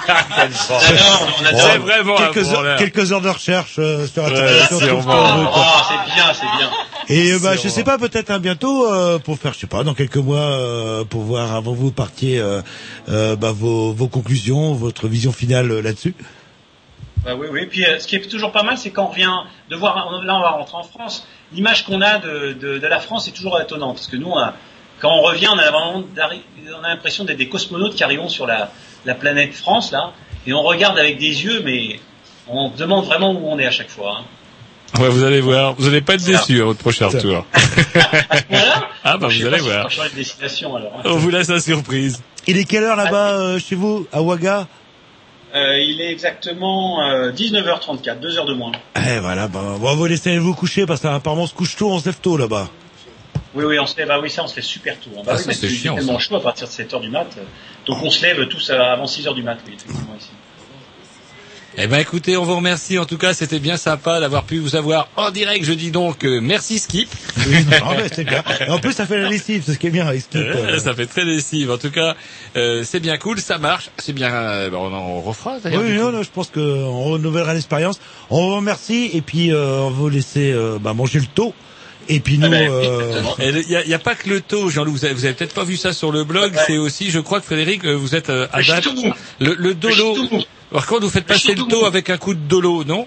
J'adore, 0.00 1.28
on 1.40 1.44
adore. 1.46 1.60
C'est 1.72 1.78
vraiment 1.78 2.16
quelques, 2.16 2.48
heures, 2.52 2.76
quelques 2.76 3.12
heures 3.12 3.20
de 3.20 3.28
recherche 3.28 3.74
euh, 3.78 4.06
sur 4.06 4.24
Ouais, 4.24 4.30
veut, 4.30 5.02
quoi. 5.02 5.52
Ah, 5.54 5.82
c'est 5.88 6.14
bien, 6.14 6.24
c'est 6.34 6.56
bien. 6.58 6.70
Et 7.08 7.32
euh, 7.32 7.38
bah, 7.42 7.56
je 7.56 7.68
sais 7.68 7.84
pas, 7.84 7.98
peut-être 7.98 8.30
un 8.30 8.38
bientôt 8.38 8.86
euh, 8.90 9.18
pour 9.18 9.38
faire, 9.38 9.52
je 9.52 9.58
sais 9.60 9.66
pas, 9.66 9.84
dans 9.84 9.94
quelques 9.94 10.16
mois, 10.16 10.38
euh, 10.38 11.04
pour 11.04 11.22
voir 11.22 11.52
avant 11.54 11.72
que 11.72 11.78
vous 11.78 11.90
partiez 11.92 12.38
euh, 12.40 12.62
euh, 13.08 13.36
bah, 13.36 13.52
vos, 13.52 13.92
vos 13.92 14.08
conclusions, 14.08 14.72
votre 14.74 15.08
vision 15.08 15.32
finale 15.32 15.70
euh, 15.70 15.82
là-dessus. 15.82 16.14
Bah 17.24 17.34
oui, 17.38 17.46
oui. 17.50 17.66
Puis 17.66 17.84
euh, 17.86 17.98
ce 17.98 18.06
qui 18.06 18.16
est 18.16 18.28
toujours 18.28 18.52
pas 18.52 18.62
mal, 18.62 18.76
c'est 18.78 18.90
quand 18.90 19.04
on 19.04 19.08
revient 19.08 19.32
de 19.70 19.76
voir, 19.76 19.96
là 20.24 20.36
on 20.36 20.40
va 20.40 20.50
rentrer 20.50 20.76
en 20.76 20.82
France, 20.82 21.26
l'image 21.52 21.84
qu'on 21.86 22.00
a 22.02 22.18
de, 22.18 22.52
de, 22.52 22.78
de 22.78 22.86
la 22.86 23.00
France 23.00 23.28
est 23.28 23.32
toujours 23.32 23.58
étonnante. 23.60 23.94
Parce 23.96 24.06
que 24.08 24.16
nous, 24.16 24.28
on 24.28 24.38
a- 24.38 24.54
quand 25.00 25.10
on 25.10 25.22
revient, 25.22 25.48
on 25.48 25.58
a 25.58 25.70
vraiment 25.70 26.02
d'arri- 26.14 26.42
on 26.78 26.84
a 26.84 26.88
l'impression 26.88 27.24
d'être 27.24 27.38
des 27.38 27.48
cosmonautes 27.48 27.94
qui 27.94 28.04
arrivons 28.04 28.28
sur 28.28 28.46
la, 28.46 28.70
la 29.06 29.14
planète 29.14 29.52
France, 29.54 29.90
là, 29.92 30.12
et 30.46 30.52
on 30.52 30.62
regarde 30.62 30.98
avec 30.98 31.18
des 31.18 31.44
yeux, 31.44 31.62
mais 31.64 31.98
on 32.48 32.70
se 32.70 32.76
demande 32.76 33.04
vraiment 33.06 33.32
où 33.32 33.46
on 33.48 33.58
est 33.58 33.66
à 33.66 33.70
chaque 33.70 33.88
fois. 33.90 34.18
hein. 34.20 34.24
Ouais, 35.00 35.08
vous 35.08 35.24
allez 35.24 35.40
voir. 35.40 35.74
Vous 35.74 35.86
n'allez 35.86 36.00
pas 36.02 36.14
être 36.14 36.24
déçu 36.24 36.60
à 36.60 36.64
votre 36.64 36.78
prochain 36.80 37.08
retour. 37.08 37.44
Voilà. 38.50 38.88
Ah 39.02 39.16
bah 39.18 39.28
vous 39.28 39.46
allez 39.46 39.58
voir. 39.58 39.86
hein. 39.86 41.00
On 41.04 41.16
vous 41.16 41.30
laisse 41.30 41.48
la 41.48 41.60
surprise. 41.60 42.22
Il 42.46 42.56
est 42.58 42.64
quelle 42.64 42.84
heure 42.84 42.96
là-bas 42.96 43.32
euh, 43.40 43.58
chez 43.58 43.74
vous, 43.74 44.06
à 44.12 44.22
Ouaga 44.22 44.66
Euh, 45.54 45.78
il 45.78 46.00
est 46.00 46.10
exactement 46.12 47.02
euh, 47.08 47.32
19h34, 47.32 48.20
2 48.20 48.38
heures 48.38 48.44
de 48.46 48.54
moins. 48.54 48.72
Eh 48.96 49.18
voilà, 49.20 49.48
bah, 49.48 49.60
on 49.64 49.78
va 49.78 49.94
vous 49.94 50.06
laisser 50.06 50.38
vous 50.38 50.54
coucher 50.54 50.86
parce 50.86 51.00
qu'apparemment 51.00 51.42
on 51.42 51.46
se 51.46 51.54
couche 51.54 51.76
tôt, 51.76 51.90
on 51.90 51.98
se 52.00 52.06
lève 52.06 52.18
tôt 52.20 52.36
là-bas. 52.36 52.68
Oui, 53.54 53.64
oui, 53.64 53.78
on 53.78 53.86
se 53.86 53.96
lève, 53.96 54.10
ah 54.10 54.18
oui, 54.20 54.30
ça, 54.30 54.42
on 54.42 54.48
se 54.48 54.56
lève 54.56 54.64
super 54.64 54.98
tôt. 54.98 55.10
hein. 55.16 55.22
Bah 55.24 55.32
Ah, 55.36 55.40
oui, 55.46 55.54
c'est 55.54 55.68
tellement 55.94 56.18
chaud 56.18 56.36
à 56.36 56.40
partir 56.42 56.66
de 56.66 56.72
7 56.72 56.92
heures 56.94 57.00
du 57.00 57.10
mat. 57.10 57.26
euh, 57.38 57.42
Donc 57.86 58.02
on 58.02 58.10
se 58.10 58.22
lève 58.22 58.46
tous 58.48 58.70
avant 58.70 59.06
6 59.06 59.26
heures 59.28 59.34
du 59.34 59.42
mat, 59.42 59.58
oui, 59.66 59.74
effectivement, 59.76 60.14
ici. 60.18 60.30
Eh 61.76 61.88
ben 61.88 61.98
écoutez, 61.98 62.36
on 62.36 62.44
vous 62.44 62.54
remercie. 62.54 62.98
En 63.00 63.04
tout 63.04 63.18
cas, 63.18 63.34
c'était 63.34 63.58
bien 63.58 63.76
sympa 63.76 64.20
d'avoir 64.20 64.44
pu 64.44 64.58
vous 64.60 64.76
avoir 64.76 65.08
en 65.16 65.30
direct. 65.32 65.64
Je 65.64 65.72
dis 65.72 65.90
donc 65.90 66.24
euh, 66.24 66.40
merci 66.40 66.78
Skip. 66.78 67.08
Ouais, 67.36 67.64
c'est 68.14 68.22
bien. 68.24 68.44
Et 68.66 68.70
en 68.70 68.78
plus, 68.78 68.92
ça 68.92 69.06
fait 69.06 69.18
la 69.18 69.28
lessive, 69.28 69.64
c'est 69.66 69.72
ce 69.74 69.78
qui 69.78 69.88
est 69.88 69.90
bien 69.90 70.06
avec 70.06 70.22
Skip. 70.22 70.36
Euh, 70.40 70.78
Ça 70.78 70.94
fait 70.94 71.06
très 71.06 71.24
lessive. 71.24 71.72
En 71.72 71.78
tout 71.78 71.90
cas, 71.90 72.14
euh, 72.56 72.84
c'est 72.84 73.00
bien 73.00 73.16
cool, 73.16 73.40
ça 73.40 73.58
marche. 73.58 73.90
C'est 73.98 74.12
bien. 74.12 74.32
euh, 74.32 74.70
ben, 74.70 74.76
on 74.76 74.92
en 74.94 75.20
refera. 75.20 75.58
d'ailleurs, 75.58 75.82
Oui, 75.82 75.94
non, 75.96 76.12
non, 76.12 76.22
je 76.22 76.30
pense 76.30 76.48
qu'on 76.48 77.02
renouvellera 77.10 77.54
l'expérience. 77.54 77.98
On 78.30 78.50
vous 78.50 78.56
remercie 78.56 79.10
et 79.12 79.20
puis 79.20 79.52
euh, 79.52 79.78
on 79.80 79.90
va 79.90 79.96
vous 79.96 80.08
laisser 80.08 80.52
euh, 80.52 80.78
bah, 80.80 80.94
manger 80.94 81.18
le 81.18 81.26
taux. 81.26 81.54
Et 82.08 82.20
puis 82.20 82.36
nous, 82.38 82.52
euh, 82.52 83.20
Et 83.40 83.48
Il 83.48 83.66
n'y 83.68 83.76
a, 83.76 83.84
y 83.84 83.94
a 83.94 83.98
pas 83.98 84.14
que 84.14 84.28
le 84.28 84.40
taux, 84.42 84.68
Jean-Loup. 84.70 84.92
Vous 84.92 85.04
avez, 85.06 85.14
vous 85.14 85.24
avez 85.24 85.34
peut-être 85.34 85.54
pas 85.54 85.64
vu 85.64 85.76
ça 85.76 85.92
sur 85.92 86.12
le 86.12 86.22
blog. 86.22 86.52
C'est 86.66 86.76
aussi, 86.78 87.10
je 87.10 87.18
crois 87.18 87.40
que 87.40 87.46
Frédéric, 87.46 87.84
euh, 87.84 87.94
vous 87.94 88.14
êtes 88.14 88.28
euh, 88.30 88.46
à 88.52 88.62
date. 88.62 88.86
Le, 89.40 89.54
le 89.54 89.74
dolo. 89.74 90.14
Par 90.74 90.86
contre, 90.86 91.02
vous 91.02 91.10
faites 91.10 91.24
passer 91.24 91.54
le 91.54 91.62
taux 91.62 91.86
avec 91.86 92.10
un 92.10 92.16
coup 92.16 92.34
de 92.34 92.40
dolo, 92.40 92.82
non 92.82 93.06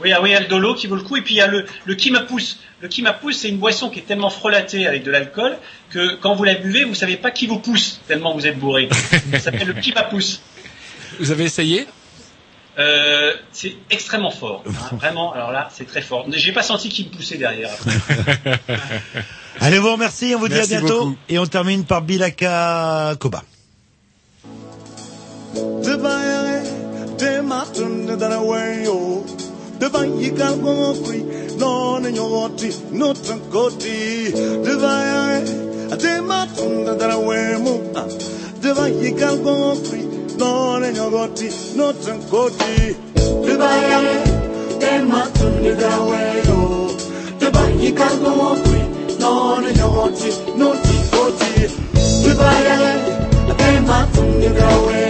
Oui, 0.00 0.12
ah 0.12 0.22
oui, 0.22 0.28
il 0.30 0.32
y 0.34 0.36
a 0.36 0.40
le 0.40 0.46
dolo 0.46 0.76
qui 0.76 0.86
vaut 0.86 0.94
le 0.94 1.02
coup, 1.02 1.16
et 1.16 1.20
puis 1.20 1.34
il 1.34 1.38
y 1.38 1.40
a 1.40 1.48
le, 1.48 1.66
le 1.84 1.94
Kimapousse. 1.96 2.60
Le 2.80 2.86
Kimapousse, 2.86 3.38
c'est 3.38 3.48
une 3.48 3.56
boisson 3.58 3.90
qui 3.90 3.98
est 3.98 4.02
tellement 4.06 4.30
frelatée 4.30 4.86
avec 4.86 5.02
de 5.02 5.10
l'alcool 5.10 5.58
que 5.90 6.14
quand 6.14 6.36
vous 6.36 6.44
la 6.44 6.54
buvez, 6.54 6.84
vous 6.84 6.94
savez 6.94 7.16
pas 7.16 7.32
qui 7.32 7.48
vous 7.48 7.58
pousse, 7.58 8.00
tellement 8.06 8.34
vous 8.34 8.46
êtes 8.46 8.56
bourré. 8.56 8.88
Ça 9.32 9.40
s'appelle 9.40 9.66
le 9.66 9.72
Kimapousse. 9.74 10.42
Vous 11.18 11.32
avez 11.32 11.42
essayé 11.42 11.88
Euh, 12.78 13.32
c'est 13.50 13.74
extrêmement 13.90 14.30
fort. 14.30 14.62
hein, 14.64 14.96
vraiment, 14.96 15.32
alors 15.32 15.50
là, 15.50 15.68
c'est 15.74 15.88
très 15.88 16.02
fort. 16.02 16.24
J'ai 16.30 16.52
pas 16.52 16.62
senti 16.62 16.88
qu'il 16.88 17.06
me 17.06 17.10
poussait 17.10 17.36
derrière. 17.36 17.70
allez, 19.60 19.80
vous 19.80 19.90
remercie, 19.90 20.34
on 20.36 20.38
vous 20.38 20.46
dit 20.46 20.54
Merci 20.54 20.76
à 20.76 20.78
bientôt. 20.78 20.98
beaucoup. 21.06 21.16
Et 21.28 21.40
on 21.40 21.46
termine 21.46 21.84
par 21.84 22.00
Bilaka 22.02 23.16
Koba. 23.18 23.42
The 25.82 25.96
tematun 27.20 28.06
dara 28.20 28.40
weyo 28.40 28.96
deva 29.80 30.00
yikal 30.20 30.54
gomokri 30.62 31.20
non 31.60 32.02
nyogoti 32.16 32.70
nutan 32.98 33.40
koti 33.52 34.32
deva 34.64 34.94
tematun 36.02 36.72
dara 37.00 37.16
wemu 37.28 37.74
deva 38.62 38.84
yikal 39.02 39.36
gomokri 39.44 40.00
non 40.40 40.82
nyogoti 40.96 41.48
nutan 41.76 42.18
koti 42.32 42.96
deva 43.46 43.70
tematun 44.80 45.54
dara 45.80 46.00
weyo 46.10 46.58
deva 47.40 47.64
yikal 47.82 48.14
gomokri 48.24 48.82
non 49.20 49.64
nyogoti 49.78 50.30
nutan 50.60 50.98
koti 51.12 51.52
deva 52.24 52.50
tematun 53.60 54.30
dara 54.56 54.76
weyo 54.86 55.09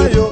mayo. 0.00 0.29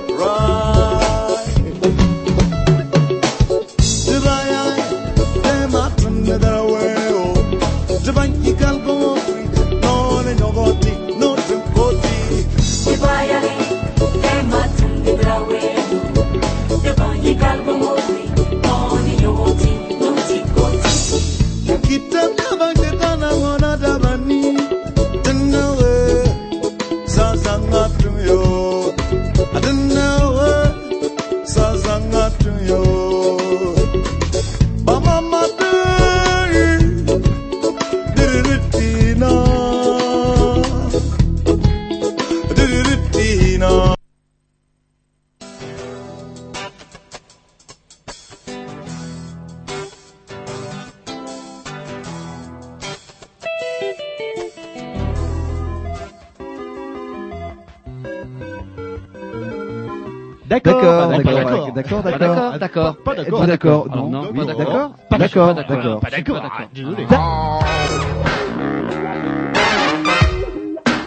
D'accord, 61.82 62.02
d'accord, 62.02 62.59
d'accord, 62.59 62.96
pas 63.05 63.14
d'accord, 63.14 63.40
Pas 63.40 63.46
d'accord. 63.46 63.84
Pas 63.84 63.96
d'accord, 63.96 64.10
non. 64.10 64.32
pas 64.32 64.44
d'accord. 64.44 64.56
d'accord. 64.56 64.94
Pas 65.10 65.18
D'accord, 65.18 65.55
d'accord, 65.55 65.76
d'accord. 65.76 66.00
Pas 66.00 66.10
d'accord. 66.10 66.42
Ah, 66.44 66.68
Désolé. 66.74 67.06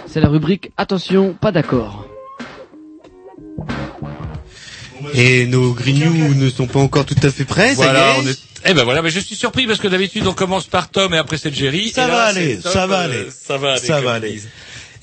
C'est 0.07 0.19
la 0.19 0.27
rubrique 0.29 0.71
Attention, 0.77 1.33
pas 1.39 1.51
d'accord. 1.51 2.05
Et 5.13 5.45
nos 5.47 5.73
grignoux 5.73 6.33
ne 6.35 6.49
sont 6.49 6.67
pas 6.67 6.79
encore 6.79 7.05
tout 7.05 7.15
à 7.23 7.29
fait 7.31 7.45
prêts, 7.45 7.69
ça 7.75 7.83
y 7.83 7.87
Voilà, 7.87 8.15
est 8.15 8.19
on 8.19 8.27
est... 8.27 8.39
Eh 8.65 8.73
ben 8.75 8.83
voilà, 8.83 9.01
mais 9.01 9.09
je 9.09 9.19
suis 9.19 9.35
surpris 9.35 9.65
parce 9.65 9.79
que 9.79 9.87
d'habitude 9.87 10.27
on 10.27 10.33
commence 10.33 10.67
par 10.67 10.89
Tom 10.89 11.13
et 11.13 11.17
après 11.17 11.37
c'est 11.37 11.53
Jerry. 11.53 11.89
Ça 11.89 12.05
Et 12.05 12.07
là, 12.07 12.13
va 12.15 12.33
c'est 12.33 12.39
aller, 12.39 12.59
Tom, 12.59 12.71
ça 12.71 12.85
va 12.87 12.99
euh, 12.99 13.03
aller. 13.05 13.27
ça 13.31 13.57
va 13.57 13.71
aller. 13.71 13.79
Ça 13.79 14.01
va 14.01 14.11
aller. 14.13 14.31
disent. 14.31 14.49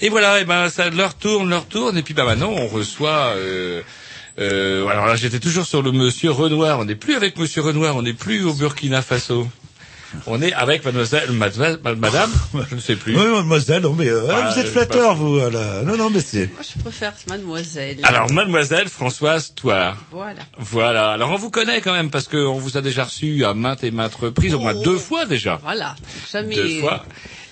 Et 0.01 0.09
voilà, 0.11 0.41
et 0.41 0.45
ben 0.45 0.69
ça 0.71 0.89
leur 0.91 1.15
tourne, 1.15 1.51
leur 1.51 1.67
tourne, 1.67 1.99
et 1.99 2.03
puis 2.03 2.15
bah 2.15 2.25
maintenant 2.25 2.51
on 2.53 2.69
reçoit. 2.69 3.33
Euh, 3.37 3.83
euh, 4.39 4.87
alors 4.89 5.07
là 5.07 5.17
j'étais 5.17 5.41
toujours 5.41 5.67
sur 5.67 5.83
le 5.83 5.93
Monsieur 5.93 6.31
Renoir. 6.31 6.79
On 6.79 6.85
n'est 6.85 6.95
plus 6.95 7.15
avec 7.15 7.39
Monsieur 7.39 7.63
Renoir, 7.63 7.97
on 7.97 8.03
n'est 8.03 8.13
plus 8.13 8.45
au 8.45 8.53
Burkina 8.55 9.03
Faso. 9.03 9.49
On 10.27 10.41
est 10.41 10.55
avec 10.55 10.87
Mademoiselle, 10.87 11.31
Mademoiselle- 11.33 11.79
Madame, 11.99 12.31
je 12.71 12.75
ne 12.77 12.81
sais 12.81 12.97
plus. 12.97 13.15
Oui, 13.15 13.27
mademoiselle, 13.31 13.83
non, 13.83 13.93
mais 13.93 14.09
euh, 14.09 14.27
Ah, 14.31 14.51
vous 14.51 14.59
êtes 14.59 14.65
je- 14.65 14.71
flatteur, 14.71 15.15
vous. 15.15 15.35
Voilà. 15.39 15.83
Non, 15.83 15.99
non, 15.99 16.09
mais 16.09 16.21
c'est... 16.23 16.47
Moi, 16.47 16.63
je 16.63 16.81
préfère 16.83 17.13
mademoiselle. 17.29 17.99
Alors 18.05 18.33
Mademoiselle 18.33 18.89
Françoise 18.89 19.53
Toir. 19.55 19.99
Voilà. 20.11 20.41
Voilà. 20.57 21.11
Alors 21.11 21.31
on 21.33 21.37
vous 21.37 21.51
connaît 21.51 21.83
quand 21.83 21.93
même 21.93 22.09
parce 22.11 22.27
qu'on 22.27 22.55
vous 22.59 22.79
a 22.79 22.81
déjà 22.81 23.05
reçu 23.05 23.45
à 23.45 23.53
maintes 23.53 23.85
et 23.85 23.91
maintes 23.91 24.15
reprises, 24.15 24.55
au 24.55 24.61
moins 24.61 24.73
deux 24.83 24.97
fois 24.97 25.27
déjà. 25.27 25.61
Voilà. 25.63 25.95
Jamais. 26.33 26.55
Deux 26.55 26.81
fois. 26.81 27.05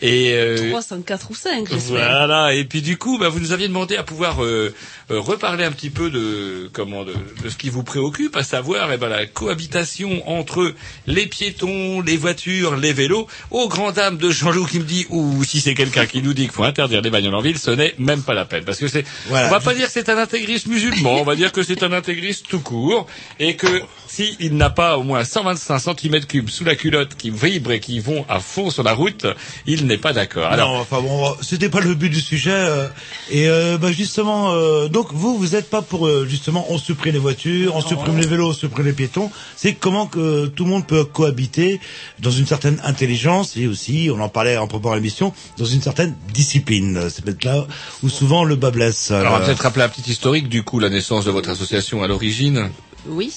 Et 0.02 0.32
euh, 0.34 0.70
304 0.70 1.30
ou 1.30 1.34
5, 1.34 1.68
j'espère. 1.70 1.86
Voilà. 1.86 2.54
Et 2.54 2.64
puis 2.64 2.82
du 2.82 2.98
coup, 2.98 3.18
bah, 3.18 3.30
vous 3.30 3.40
nous 3.40 3.52
aviez 3.52 3.66
demandé 3.66 3.96
à 3.96 4.02
pouvoir 4.02 4.44
euh, 4.44 4.74
euh, 5.10 5.18
reparler 5.18 5.64
un 5.64 5.72
petit 5.72 5.88
peu 5.88 6.10
de 6.10 6.68
comment 6.72 7.04
de, 7.04 7.14
de 7.42 7.48
ce 7.48 7.56
qui 7.56 7.70
vous 7.70 7.82
préoccupe, 7.82 8.36
à 8.36 8.42
savoir 8.42 8.92
eh 8.92 8.98
ben, 8.98 9.08
la 9.08 9.24
cohabitation 9.24 10.28
entre 10.28 10.74
les 11.06 11.26
piétons, 11.26 12.02
les 12.02 12.18
voitures, 12.18 12.76
les 12.76 12.92
vélos. 12.92 13.26
Aux 13.50 13.68
grand 13.68 13.92
dames 13.92 14.18
de 14.18 14.30
Jean-Loup 14.30 14.66
qui 14.66 14.80
me 14.80 14.84
dit 14.84 15.06
ou 15.08 15.42
si 15.44 15.60
c'est 15.60 15.74
quelqu'un 15.74 16.04
qui 16.04 16.20
nous 16.20 16.34
dit 16.34 16.42
qu'il 16.42 16.52
faut 16.52 16.64
interdire 16.64 17.00
les 17.00 17.10
bagnoles 17.10 17.34
en 17.34 17.40
ville, 17.40 17.58
ce 17.58 17.70
n'est 17.70 17.94
même 17.98 18.22
pas 18.22 18.34
la 18.34 18.44
peine 18.44 18.64
parce 18.64 18.78
que 18.78 18.88
c'est. 18.88 19.04
Voilà. 19.28 19.46
On 19.48 19.50
va 19.50 19.60
pas 19.60 19.74
dire 19.74 19.86
que 19.86 19.92
c'est 19.92 20.10
un 20.10 20.18
intégriste 20.18 20.66
musulman, 20.66 21.20
on 21.20 21.24
va 21.24 21.36
dire 21.36 21.52
que 21.52 21.62
c'est 21.62 21.82
un 21.82 21.92
intégriste 21.92 22.48
tout 22.48 22.60
court 22.60 23.06
et 23.40 23.56
que 23.56 23.82
si 24.08 24.36
il 24.40 24.56
n'a 24.56 24.70
pas 24.70 24.98
au 24.98 25.04
moins 25.04 25.24
125 25.24 25.78
cm3 25.78 26.48
sous 26.48 26.64
la 26.64 26.74
culotte 26.74 27.14
qui 27.16 27.30
vibrent 27.30 27.72
et 27.72 27.80
qui 27.80 27.98
vont 27.98 28.26
à 28.28 28.40
fond 28.40 28.70
sur 28.70 28.82
la 28.82 28.92
route, 28.92 29.26
il 29.66 29.85
n'est 29.86 29.98
pas 29.98 30.12
d'accord. 30.12 30.46
Alors, 30.46 30.72
non, 30.74 30.80
enfin 30.80 31.00
bon, 31.00 31.34
c'était 31.40 31.68
pas 31.68 31.80
le 31.80 31.94
but 31.94 32.10
du 32.10 32.20
sujet. 32.20 32.50
euh, 32.52 32.86
et 33.30 33.48
euh, 33.48 33.78
bah 33.78 33.90
justement, 33.92 34.52
euh, 34.52 34.88
donc 34.88 35.08
vous, 35.12 35.36
vous 35.38 35.54
êtes 35.56 35.70
pas 35.70 35.82
pour 35.82 36.06
euh, 36.06 36.26
justement, 36.28 36.66
on 36.70 36.78
supprime 36.78 37.12
les 37.14 37.18
voitures, 37.18 37.74
on 37.74 37.80
supprime 37.80 38.18
les 38.18 38.26
vélos, 38.26 38.50
on 38.50 38.52
supprime 38.52 38.84
les 38.86 38.92
piétons. 38.92 39.30
C'est 39.56 39.74
comment 39.74 40.06
que 40.06 40.46
tout 40.46 40.64
le 40.64 40.70
monde 40.70 40.86
peut 40.86 41.04
cohabiter 41.04 41.80
dans 42.18 42.30
une 42.30 42.46
certaine 42.46 42.80
intelligence 42.84 43.56
et 43.56 43.66
aussi, 43.66 44.10
on 44.12 44.20
en 44.20 44.28
parlait 44.28 44.56
en 44.56 44.66
préparant 44.66 44.94
l'émission, 44.94 45.32
dans 45.58 45.64
une 45.64 45.80
certaine 45.82 46.14
discipline. 46.32 47.08
C'est 47.10 47.24
peut-être 47.24 47.44
là 47.44 47.66
où 48.02 48.08
souvent 48.08 48.44
le 48.44 48.56
bas 48.56 48.70
blesse. 48.70 49.10
alors, 49.10 49.32
on 49.32 49.36
va 49.38 49.42
Euh, 49.42 49.46
peut-être 49.46 49.62
rappeler 49.62 49.82
un 49.84 49.88
petit 49.88 50.10
historique 50.10 50.48
du 50.48 50.62
coup, 50.62 50.78
la 50.80 50.88
naissance 50.90 51.24
de 51.24 51.30
votre 51.30 51.48
association 51.50 52.02
à 52.02 52.06
l'origine. 52.08 52.70
Oui. 53.08 53.32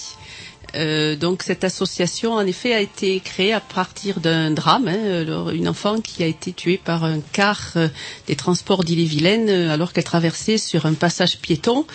Euh, 0.75 1.15
donc 1.15 1.43
cette 1.43 1.63
association, 1.63 2.33
en 2.33 2.45
effet, 2.45 2.73
a 2.73 2.79
été 2.81 3.19
créée 3.19 3.53
à 3.53 3.59
partir 3.59 4.19
d'un 4.19 4.51
drame. 4.51 4.87
hein, 4.87 5.49
une 5.51 5.67
enfant 5.67 5.99
qui 6.01 6.23
a 6.23 6.27
été 6.27 6.53
tuée 6.53 6.79
par 6.83 7.03
un 7.03 7.19
car 7.31 7.71
euh, 7.75 7.87
des 8.27 8.35
transports 8.35 8.83
d'Ille-et-Vilaine 8.83 9.49
euh, 9.49 9.73
alors 9.73 9.93
qu'elle 9.93 10.03
traversait 10.03 10.57
sur 10.57 10.85
un 10.85 10.93
passage 10.93 11.37
piéton 11.39 11.85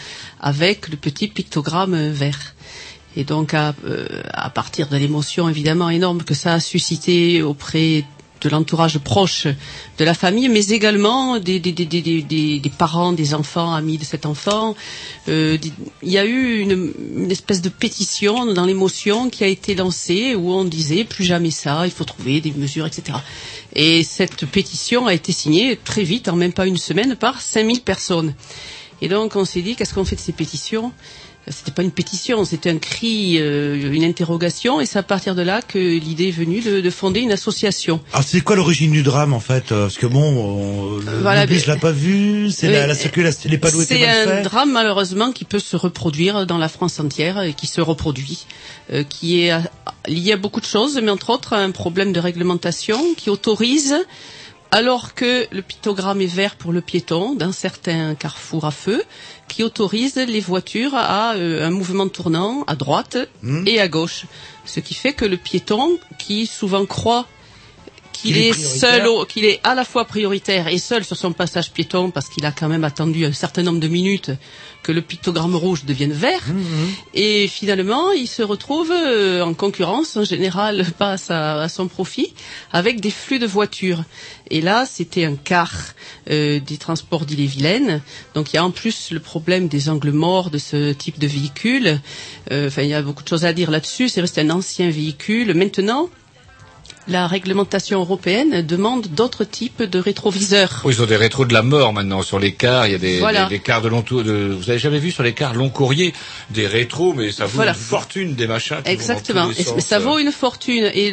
avec 0.41 0.89
le 0.89 0.97
petit 0.97 1.29
pictogramme 1.29 1.95
euh, 1.95 2.13
vert. 2.13 2.55
Et 3.17 3.23
donc 3.23 3.55
à, 3.55 3.75
à 4.33 4.51
partir 4.51 4.89
de 4.89 4.97
l'émotion 4.97 5.49
évidemment 5.49 5.89
énorme 5.89 6.25
que 6.25 6.35
ça 6.35 6.55
a 6.55 6.59
suscité 6.59 7.43
auprès 7.43 8.03
de 8.45 8.51
l'entourage 8.51 8.99
proche 8.99 9.47
de 9.99 10.05
la 10.05 10.15
famille, 10.15 10.49
mais 10.49 10.67
également 10.67 11.39
des, 11.41 11.59
des, 11.59 11.73
des, 11.73 11.87
des, 12.61 12.71
parents, 12.77 13.13
des 13.13 13.35
enfants, 13.35 13.73
amis 13.75 13.99
de 13.99 14.05
cet 14.05 14.27
enfant. 14.27 14.77
Euh, 15.29 15.57
il 16.03 16.09
y 16.11 16.19
a 16.19 16.25
eu 16.27 16.59
une, 16.61 16.93
une 17.17 17.31
espèce 17.31 17.63
de 17.63 17.71
pétition 17.71 18.47
dans 18.53 18.67
l'émotion 18.67 19.31
qui 19.31 19.45
a 19.45 19.47
été 19.47 19.75
lancée 19.75 20.35
où 20.35 20.53
on 20.53 20.65
disait 20.65 21.05
plus 21.05 21.25
jamais 21.25 21.51
ça, 21.51 21.87
il 21.87 21.91
faut 21.91 22.05
trouver 22.05 22.41
des 22.41 22.53
mesures, 22.53 22.87
etc. 22.87 23.19
Et 23.75 24.05
cette 24.05 24.47
pétition 24.47 25.07
a 25.07 25.15
été 25.15 25.33
signée 25.33 25.79
très 25.83 26.03
vite, 26.05 26.29
en 26.29 26.37
même 26.37 26.53
pas 26.53 26.67
une 26.67 26.77
semaine, 26.77 27.17
par 27.17 27.41
5000 27.41 27.81
personnes. 27.81 28.35
Et 29.01 29.09
donc 29.09 29.37
on 29.37 29.45
s'est 29.45 29.63
dit, 29.63 29.75
qu'est-ce 29.75 29.95
qu'on 29.95 30.05
fait 30.05 30.17
de 30.17 30.21
ces 30.21 30.33
pétitions? 30.33 30.93
C'était 31.49 31.73
pas 31.73 31.83
une 31.83 31.91
pétition, 31.91 32.45
c'était 32.45 32.71
un 32.71 32.79
cri, 32.79 33.37
euh, 33.39 33.93
une 33.93 34.05
interrogation, 34.05 34.81
et 34.81 34.87
c'est 34.87 34.99
à 34.99 35.03
partir 35.03 35.35
de 35.35 35.43
là 35.43 35.61
que 35.63 35.79
l'idée 35.79 36.29
est 36.29 36.31
venue 36.31 36.61
de, 36.61 36.81
de 36.81 36.91
fonder 36.91 37.21
une 37.21 37.33
association. 37.33 38.01
Alors 38.13 38.25
c'est 38.27 38.41
quoi 38.41 38.57
l'origine 38.57 38.91
du 38.93 39.03
drame 39.03 39.33
en 39.35 39.41
fait 39.41 39.71
euh, 39.73 39.83
Parce 39.83 39.99
que 39.99 40.07
bon, 40.07 40.23
on- 40.23 40.97
le, 40.99 41.19
Voilà, 41.21 41.47
bus 41.47 41.67
l'a 41.67 41.77
pas 41.77 41.93
vu, 41.93 42.51
c'est 42.51 42.71
la, 42.71 42.87
la 42.87 42.95
circulation, 42.95 43.51
les 43.51 43.59
panneaux 43.59 43.83
étaient 43.83 43.97
C'est 43.99 44.31
un 44.31 44.43
drame 44.43 44.73
malheureusement 44.73 45.33
qui 45.33 45.45
peut 45.45 45.59
se 45.59 45.77
reproduire 45.77 46.47
dans 46.47 46.59
la 46.59 46.69
France 46.69 46.99
entière 47.01 47.43
et 47.43 47.53
qui 47.55 47.67
se 47.67 47.81
reproduit, 47.81 48.47
euh, 48.93 49.03
qui 49.05 49.43
est 49.43 49.53
euh, 49.53 49.59
lié 50.09 50.33
à 50.33 50.37
beaucoup 50.37 50.61
de 50.61 50.67
choses, 50.67 50.99
mais 51.03 51.11
entre 51.11 51.31
autres 51.31 51.53
à 51.53 51.59
un 51.59 51.71
problème 51.71 52.13
de 52.13 52.21
réglementation 52.21 52.99
qui 53.17 53.29
autorise, 53.31 53.95
alors 54.75 55.15
que 55.15 55.47
le 55.53 55.63
pictogramme 55.63 56.21
est 56.21 56.27
vert 56.27 56.57
pour 56.57 56.73
le 56.73 56.81
piéton 56.81 57.37
dans 57.37 57.53
certains 57.53 58.17
carrefours 58.17 58.65
à 58.65 58.73
feu, 58.73 59.05
qui 59.47 59.63
autorise 59.63 60.17
les 60.17 60.41
voitures 60.41 60.97
à 60.97 61.35
euh, 61.35 61.65
un 61.65 61.71
mouvement 61.71 62.09
tournant 62.09 62.65
à 62.67 62.75
droite 62.75 63.17
Hmm. 63.43 63.63
et 63.69 63.81
à 63.81 63.87
gauche, 63.87 64.25
ce 64.65 64.81
qui 64.81 64.95
fait 64.95 65.13
que 65.13 65.25
le 65.25 65.37
piéton, 65.37 65.99
qui 66.19 66.47
souvent 66.47 66.87
croit 66.87 67.27
qu'il 68.15 68.37
est 68.39 68.53
seul, 68.79 69.03
qu'il 69.29 69.45
est 69.45 69.61
à 69.65 69.75
la 69.75 69.85
fois 69.85 70.05
prioritaire 70.07 70.69
et 70.69 70.79
seul 70.79 71.05
sur 71.05 71.17
son 71.17 71.33
passage 71.33 71.71
piéton 71.73 72.11
parce 72.11 72.29
qu'il 72.31 72.47
a 72.47 72.53
quand 72.53 72.69
même 72.69 72.85
attendu 72.85 73.25
un 73.27 73.33
certain 73.33 73.63
nombre 73.63 73.81
de 73.81 73.89
minutes 73.89 74.31
que 74.83 74.93
le 74.93 75.01
pictogramme 75.03 75.57
rouge 75.57 75.85
devienne 75.87 76.13
vert. 76.13 76.43
Et 77.15 77.49
finalement, 77.49 78.11
il 78.13 78.27
se 78.29 78.43
retrouve 78.43 78.93
euh, 78.93 79.43
en 79.43 79.55
concurrence, 79.55 80.17
en 80.17 80.25
général 80.25 80.85
pas 80.99 81.13
à, 81.13 81.17
sa- 81.17 81.63
à 81.63 81.69
son 81.69 81.89
profit, 81.89 82.35
avec 82.73 83.01
des 83.01 83.11
flux 83.11 83.39
de 83.39 83.47
voitures. 83.47 84.05
Et 84.51 84.61
là, 84.61 84.85
c'était 84.87 85.25
un 85.25 85.37
quart 85.37 85.73
euh, 86.31 86.61
des 86.61 86.77
transports 86.77 87.25
d'Ille-et-Vilaine. 87.25 88.03
Donc 88.35 88.53
il 88.53 88.57
y 88.57 88.59
a 88.59 88.65
en 88.65 88.71
plus 88.71 89.11
le 89.11 89.21
problème 89.21 89.69
des 89.69 89.89
angles 89.89 90.11
morts 90.13 90.51
de 90.51 90.59
ce 90.59 90.93
type 90.93 91.19
de 91.19 91.27
véhicule. 91.27 92.01
Euh, 92.53 92.69
Enfin, 92.69 92.83
il 92.83 92.89
y 92.91 92.95
a 92.95 93.03
beaucoup 93.03 93.23
de 93.23 93.29
choses 93.29 93.45
à 93.47 93.53
dire 93.53 93.71
là-dessus. 93.71 94.09
C'est 94.09 94.21
vrai, 94.21 94.29
c'est 94.33 94.41
un 94.43 94.51
ancien 94.51 94.89
véhicule. 94.91 95.55
Maintenant, 95.55 96.09
la 97.09 97.27
réglementation 97.27 98.01
européenne 98.01 98.63
demande 98.63 99.07
d'autres 99.09 99.45
types 99.45 99.83
de 99.83 99.99
rétroviseurs. 99.99 100.83
Ils 100.89 101.03
ont 101.03 101.07
des 101.07 101.17
rétros 101.17 101.45
de 101.45 101.53
la 101.53 101.63
mort 101.63 101.93
maintenant 101.93 102.23
sur 102.23 102.39
les 102.39 102.53
cars. 102.53 102.87
Il 102.87 102.93
y 102.93 102.95
a 102.95 102.99
des, 102.99 103.19
Voilà. 103.19 103.45
des, 103.45 103.57
des 103.57 103.63
cars 103.63 103.83
de 103.83 103.89
long 103.89 104.03
tour. 104.03 104.23
De... 104.23 104.55
Vous 104.59 104.71
avez 104.71 104.79
jamais 104.79 104.99
vu 104.99 105.11
sur 105.11 105.23
les 105.23 105.35
cars 105.35 105.55
long 105.55 105.69
courrier 105.69 106.15
des 106.51 106.67
rétros, 106.67 107.13
mais 107.15 107.31
ça 107.33 107.45
vaut 107.47 107.57
Voilà. 107.57 107.73
une 107.73 107.77
fortune 107.79 108.35
des 108.35 108.47
machins. 108.47 108.79
Exactement. 108.85 109.51
Et 109.51 109.81
ça 109.81 109.99
vaut 109.99 110.19
une 110.19 110.33
fortune. 110.33 110.91
Et 110.95 111.11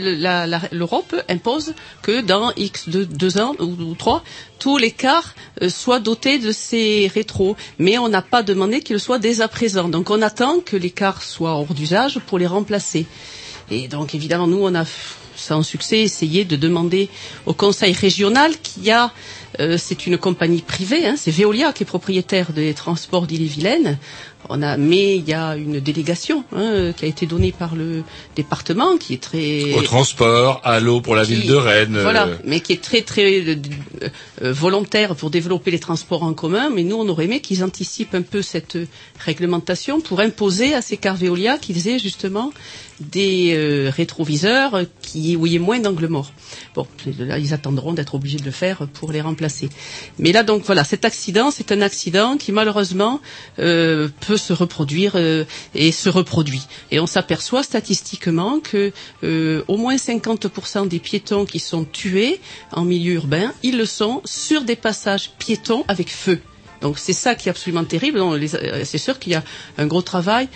l'Europe 0.71 1.15
impose 1.29 1.73
que 2.01 2.21
dans 2.21 2.53
X 2.55 2.87
de, 2.89 3.03
deux 3.03 3.37
ans 3.39 3.55
ou, 3.59 3.65
ou 3.65 3.95
trois, 3.95 4.23
tous 4.59 4.77
les 4.77 4.91
cars 4.91 5.33
euh, 5.61 5.69
soient 5.69 5.99
dotés 5.99 6.39
de 6.39 6.51
ces 6.51 7.11
rétros. 7.13 7.55
Mais 7.79 7.97
on 7.97 8.07
n'a 8.09 8.21
pas 8.21 8.43
demandé 8.43 8.79
qu'ils 8.81 8.93
le 8.95 8.99
soient 8.99 9.19
dès 9.19 9.41
à 9.41 9.47
présent. 9.47 9.89
Donc 9.89 10.09
on 10.09 10.21
attend 10.21 10.59
que 10.59 10.77
les 10.77 10.91
cars 10.91 11.21
soient 11.21 11.51
hors 11.51 11.73
d'usage 11.73 12.19
pour 12.27 12.37
les 12.39 12.47
remplacer. 12.47 13.05
Et 13.69 13.87
donc 13.87 14.15
évidemment, 14.15 14.47
nous, 14.47 14.59
on 14.63 14.75
a 14.75 14.85
sans 15.41 15.63
succès 15.63 15.99
essayé 15.99 16.45
de 16.45 16.55
demander 16.55 17.09
au 17.45 17.53
conseil 17.53 17.93
régional 17.93 18.53
qui 18.61 18.91
a, 18.91 19.11
euh, 19.59 19.77
c'est 19.77 20.05
une 20.07 20.17
compagnie 20.17 20.61
privée, 20.61 21.05
hein, 21.07 21.15
c'est 21.17 21.31
Veolia 21.31 21.73
qui 21.73 21.83
est 21.83 21.85
propriétaire 21.85 22.53
des 22.53 22.73
transports 22.73 23.27
d'Ille-et-Vilaine. 23.27 23.97
On 24.49 24.61
a, 24.61 24.75
mais 24.77 25.15
il 25.17 25.27
y 25.27 25.33
a 25.33 25.55
une 25.55 25.79
délégation 25.79 26.43
hein, 26.55 26.91
qui 26.97 27.05
a 27.05 27.07
été 27.07 27.25
donnée 27.25 27.51
par 27.51 27.75
le 27.75 28.03
département, 28.35 28.97
qui 28.97 29.13
est 29.13 29.21
très 29.21 29.73
Au 29.73 29.81
transport, 29.83 30.59
à 30.63 30.79
l'eau 30.79 30.99
pour 30.99 31.15
la 31.15 31.23
qui- 31.25 31.35
ville 31.35 31.47
de 31.47 31.55
Rennes. 31.55 31.95
euh, 31.95 32.01
Voilà, 32.03 32.27
mais 32.43 32.59
qui 32.59 32.73
est 32.73 32.81
très 32.81 33.01
très 33.01 33.39
euh, 33.47 33.55
euh, 34.43 34.51
volontaire 34.53 35.15
pour 35.15 35.29
développer 35.29 35.71
les 35.71 35.79
transports 35.79 36.23
en 36.23 36.33
commun. 36.33 36.69
Mais 36.73 36.83
nous, 36.83 36.95
on 36.97 37.07
aurait 37.07 37.25
aimé 37.25 37.39
qu'ils 37.39 37.63
anticipent 37.63 38.15
un 38.15 38.23
peu 38.23 38.41
cette 38.41 38.77
réglementation 39.23 40.01
pour 40.01 40.19
imposer 40.19 40.73
à 40.73 40.81
ces 40.81 40.97
cars 40.97 41.15
Veolia 41.15 41.57
qu'ils 41.57 41.87
aient 41.87 41.99
justement 41.99 42.51
des 42.99 43.53
euh, 43.55 43.89
rétroviseurs 43.95 44.81
qui 45.01 45.35
où 45.35 45.47
il 45.47 45.53
y 45.53 45.55
ait 45.55 45.59
moins 45.59 45.79
d'angles 45.79 46.07
morts. 46.07 46.31
Bon, 46.75 46.85
là, 47.19 47.39
ils 47.39 47.53
attendront 47.53 47.93
d'être 47.93 48.13
obligés 48.15 48.37
de 48.37 48.45
le 48.45 48.51
faire 48.51 48.87
pour 48.93 49.11
les 49.11 49.21
remplacer. 49.21 49.69
Mais 50.19 50.31
là, 50.31 50.43
donc 50.43 50.63
voilà, 50.65 50.83
cet 50.83 51.03
accident, 51.05 51.49
c'est 51.49 51.71
un 51.71 51.81
accident 51.81 52.37
qui 52.37 52.51
malheureusement 52.51 53.19
euh, 53.59 54.07
peut 54.27 54.30
se 54.37 54.53
reproduire 54.53 55.13
euh, 55.15 55.43
et 55.75 55.91
se 55.91 56.09
reproduit. 56.09 56.63
Et 56.91 56.99
on 56.99 57.07
s'aperçoit 57.07 57.63
statistiquement 57.63 58.59
que 58.59 58.91
euh, 59.23 59.63
au 59.67 59.77
moins 59.77 59.95
50% 59.95 60.87
des 60.87 60.99
piétons 60.99 61.45
qui 61.45 61.59
sont 61.59 61.85
tués 61.85 62.39
en 62.71 62.83
milieu 62.83 63.13
urbain, 63.13 63.53
ils 63.63 63.77
le 63.77 63.85
sont 63.85 64.21
sur 64.25 64.63
des 64.63 64.75
passages 64.75 65.31
piétons 65.37 65.83
avec 65.87 66.09
feu. 66.09 66.39
Donc 66.81 66.97
c'est 66.97 67.13
ça 67.13 67.35
qui 67.35 67.47
est 67.47 67.51
absolument 67.51 67.83
terrible. 67.83 68.19
Euh, 68.19 68.81
C'est 68.85 68.97
sûr 68.97 69.19
qu'il 69.19 69.33
y 69.33 69.35
a 69.35 69.43
un 69.77 69.85
gros 69.85 70.01
travail 70.01 70.47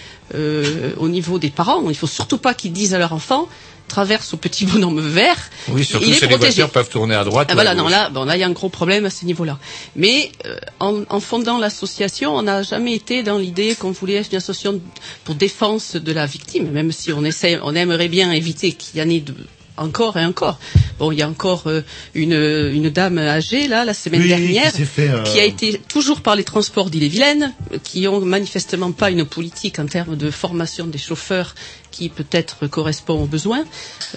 au 0.97 1.07
niveau 1.07 1.37
des 1.37 1.51
parents. 1.51 1.83
Il 1.87 1.95
faut 1.95 2.07
surtout 2.07 2.39
pas 2.39 2.53
qu'ils 2.55 2.73
disent 2.73 2.95
à 2.95 2.97
leur 2.97 3.13
enfant 3.13 3.47
traverse 3.87 4.33
au 4.33 4.37
petit 4.37 4.65
bonhomme 4.65 4.99
vert. 4.99 5.37
Oui, 5.69 5.83
surtout 5.85 6.05
il 6.07 6.11
est 6.11 6.15
si 6.15 6.21
les 6.21 6.27
protégé. 6.27 6.61
voitures 6.61 6.69
peuvent 6.71 6.89
tourner 6.89 7.15
à 7.15 7.23
droite. 7.23 7.47
Ah, 7.49 7.53
ou 7.55 7.59
à 7.59 7.63
voilà, 7.63 7.75
non, 7.75 7.87
là, 7.87 8.09
bon, 8.09 8.25
là, 8.25 8.35
il 8.35 8.39
y 8.39 8.43
a 8.43 8.47
un 8.47 8.51
gros 8.51 8.69
problème 8.69 9.05
à 9.05 9.09
ce 9.09 9.25
niveau-là. 9.25 9.57
Mais 9.95 10.31
euh, 10.45 10.57
en, 10.79 11.03
en 11.09 11.19
fondant 11.19 11.57
l'association, 11.57 12.35
on 12.35 12.41
n'a 12.43 12.63
jamais 12.63 12.93
été 12.93 13.23
dans 13.23 13.37
l'idée 13.37 13.75
qu'on 13.75 13.91
voulait 13.91 14.15
être 14.15 14.31
une 14.31 14.37
association 14.37 14.81
pour 15.23 15.35
défense 15.35 15.95
de 15.95 16.11
la 16.11 16.25
victime, 16.25 16.71
même 16.71 16.91
si 16.91 17.13
on 17.13 17.23
essaie, 17.23 17.59
on 17.63 17.75
aimerait 17.75 18.07
bien 18.09 18.31
éviter 18.31 18.71
qu'il 18.73 18.99
y 18.99 19.03
en 19.03 19.09
ait 19.09 19.19
de, 19.19 19.33
encore 19.77 20.17
et 20.17 20.25
encore. 20.25 20.57
Bon, 20.99 21.11
il 21.11 21.19
y 21.19 21.21
a 21.21 21.27
encore 21.29 21.63
euh, 21.67 21.81
une, 22.13 22.31
une 22.33 22.89
dame 22.89 23.17
âgée 23.17 23.67
là 23.67 23.83
la 23.83 23.93
semaine 23.93 24.21
Oui, 24.21 24.29
dernière 24.29 24.71
qui 24.71 24.85
fait, 24.85 25.09
euh, 25.09 25.23
qui 25.23 25.39
a 25.39 25.43
été 25.43 25.81
toujours 25.89 26.21
par 26.21 26.35
les 26.37 26.45
transports 26.45 26.89
d'Ille-et-Vilaine, 26.89 27.53
qui 27.83 28.07
ont 28.07 28.21
manifestement 28.21 28.91
pas 28.93 29.11
une 29.11 29.25
politique 29.25 29.77
en 29.79 29.85
termes 29.85 30.15
de 30.15 30.31
formation 30.31 30.85
des 30.87 30.97
chauffeurs 30.97 31.53
qui 31.95 32.09
peut-être 32.09 32.67
correspond 32.67 33.17
aux 33.23 33.25
besoins. 33.37 33.63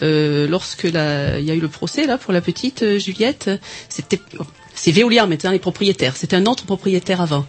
Euh, 0.02 0.48
lorsque 0.48 0.82
la- 0.84 1.38
il 1.38 1.46
y 1.46 1.50
a 1.50 1.54
eu 1.54 1.60
le 1.60 1.68
procès 1.68 2.06
là 2.06 2.18
pour 2.18 2.32
la 2.32 2.40
petite 2.40 2.82
euh, 2.82 2.98
Juliette, 2.98 3.50
c'était 3.88 4.20
c'est 4.74 4.92
Veolia 4.92 5.26
maintenant 5.26 5.50
les 5.52 5.58
propriétaires. 5.58 6.16
C'était 6.16 6.36
un 6.36 6.46
autre 6.46 6.64
propriétaire 6.64 7.20
avant. 7.20 7.44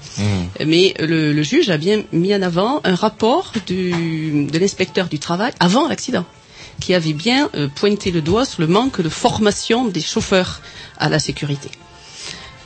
Mais 0.66 0.94
le, 1.00 1.32
le 1.34 1.44
juge 1.44 1.70
a 1.70 1.78
bien 1.78 2.04
mis 2.12 2.34
en 2.34 2.42
avant 2.42 2.82
un 2.84 2.96
rapport 2.96 3.54
du, 3.68 4.46
de 4.54 4.58
l'inspecteur 4.58 5.08
du 5.08 5.20
travail 5.20 5.52
avant 5.60 5.88
l'accident, 5.88 6.26
qui 6.80 6.94
avait 6.96 7.14
bien 7.14 7.50
euh, 7.56 7.68
pointé 7.82 8.10
le 8.12 8.22
doigt 8.22 8.46
sur 8.46 8.62
le 8.62 8.68
manque 8.68 9.02
de 9.02 9.10
formation 9.10 9.86
des 9.86 10.02
chauffeurs 10.02 10.62
à 10.98 11.08
la 11.10 11.20
sécurité. 11.20 11.70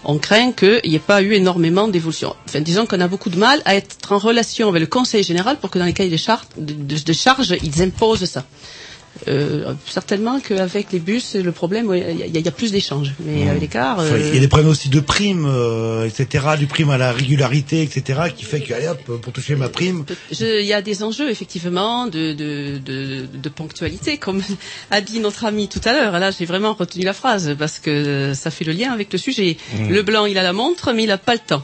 On 0.05 0.17
craint 0.17 0.51
qu'il 0.51 0.81
n'y 0.85 0.95
ait 0.95 0.99
pas 0.99 1.21
eu 1.21 1.33
énormément 1.33 1.87
d'évolution. 1.87 2.35
Enfin, 2.47 2.59
disons 2.59 2.85
qu'on 2.85 2.99
a 2.99 3.07
beaucoup 3.07 3.29
de 3.29 3.37
mal 3.37 3.61
à 3.65 3.75
être 3.75 4.11
en 4.11 4.17
relation 4.17 4.67
avec 4.69 4.81
le 4.81 4.87
Conseil 4.87 5.23
général 5.23 5.57
pour 5.57 5.69
que 5.69 5.79
dans 5.79 5.85
les 5.85 5.93
cahiers 5.93 6.09
de, 6.09 6.61
de, 6.61 6.73
de- 6.95 7.03
de 7.03 7.13
charge, 7.13 7.55
ils 7.63 7.81
imposent 7.81 8.25
ça. 8.25 8.43
Euh, 9.27 9.73
certainement 9.87 10.39
qu'avec 10.39 10.91
les 10.91 10.99
bus, 10.99 11.35
le 11.35 11.51
problème, 11.51 11.91
il 11.93 12.17
y, 12.17 12.23
a- 12.23 12.25
il 12.25 12.39
y 12.41 12.47
a 12.47 12.51
plus 12.51 12.71
d'échanges. 12.71 13.13
Mais 13.19 13.47
avec 13.47 13.61
les 13.61 13.67
cars, 13.67 13.99
Enfin, 13.99 14.15
euh, 14.15 14.27
Il 14.29 14.33
y 14.35 14.37
a 14.37 14.41
des 14.41 14.47
problèmes 14.47 14.69
aussi 14.71 14.89
de 14.89 14.99
primes, 14.99 15.45
euh, 15.47 16.05
etc., 16.05 16.45
du 16.57 16.65
prime 16.65 16.89
à 16.89 16.97
la 16.97 17.11
régularité, 17.13 17.83
etc., 17.83 18.21
qui 18.35 18.43
fait 18.43 18.61
que, 18.61 18.73
allez 18.73 18.87
hop, 18.87 19.03
pour 19.21 19.31
toucher 19.31 19.55
ma 19.55 19.69
prime, 19.69 20.03
il 20.31 20.65
y 20.65 20.73
a 20.73 20.81
des 20.81 21.03
enjeux 21.03 21.29
effectivement 21.29 22.07
de, 22.07 22.33
de, 22.33 22.79
de, 22.79 23.25
de 23.31 23.49
ponctualité, 23.49 24.17
comme 24.17 24.41
a 24.91 24.99
dit 24.99 25.19
notre 25.19 25.45
ami 25.45 25.67
tout 25.69 25.81
à 25.85 25.93
l'heure. 25.93 26.17
Là, 26.19 26.31
j'ai 26.31 26.45
vraiment 26.45 26.73
retenu 26.73 27.03
la 27.05 27.13
phrase 27.13 27.55
parce 27.57 27.79
que 27.79 28.33
ça 28.33 28.49
fait 28.49 28.65
le 28.65 28.73
lien 28.73 28.91
avec 28.91 29.13
le 29.13 29.19
sujet. 29.19 29.57
Mm. 29.77 29.89
Le 29.89 30.01
blanc, 30.01 30.25
il 30.25 30.37
a 30.39 30.43
la 30.43 30.53
montre, 30.53 30.91
mais 30.91 31.03
il 31.03 31.07
n'a 31.07 31.17
pas 31.19 31.33
le 31.33 31.39
temps. 31.39 31.63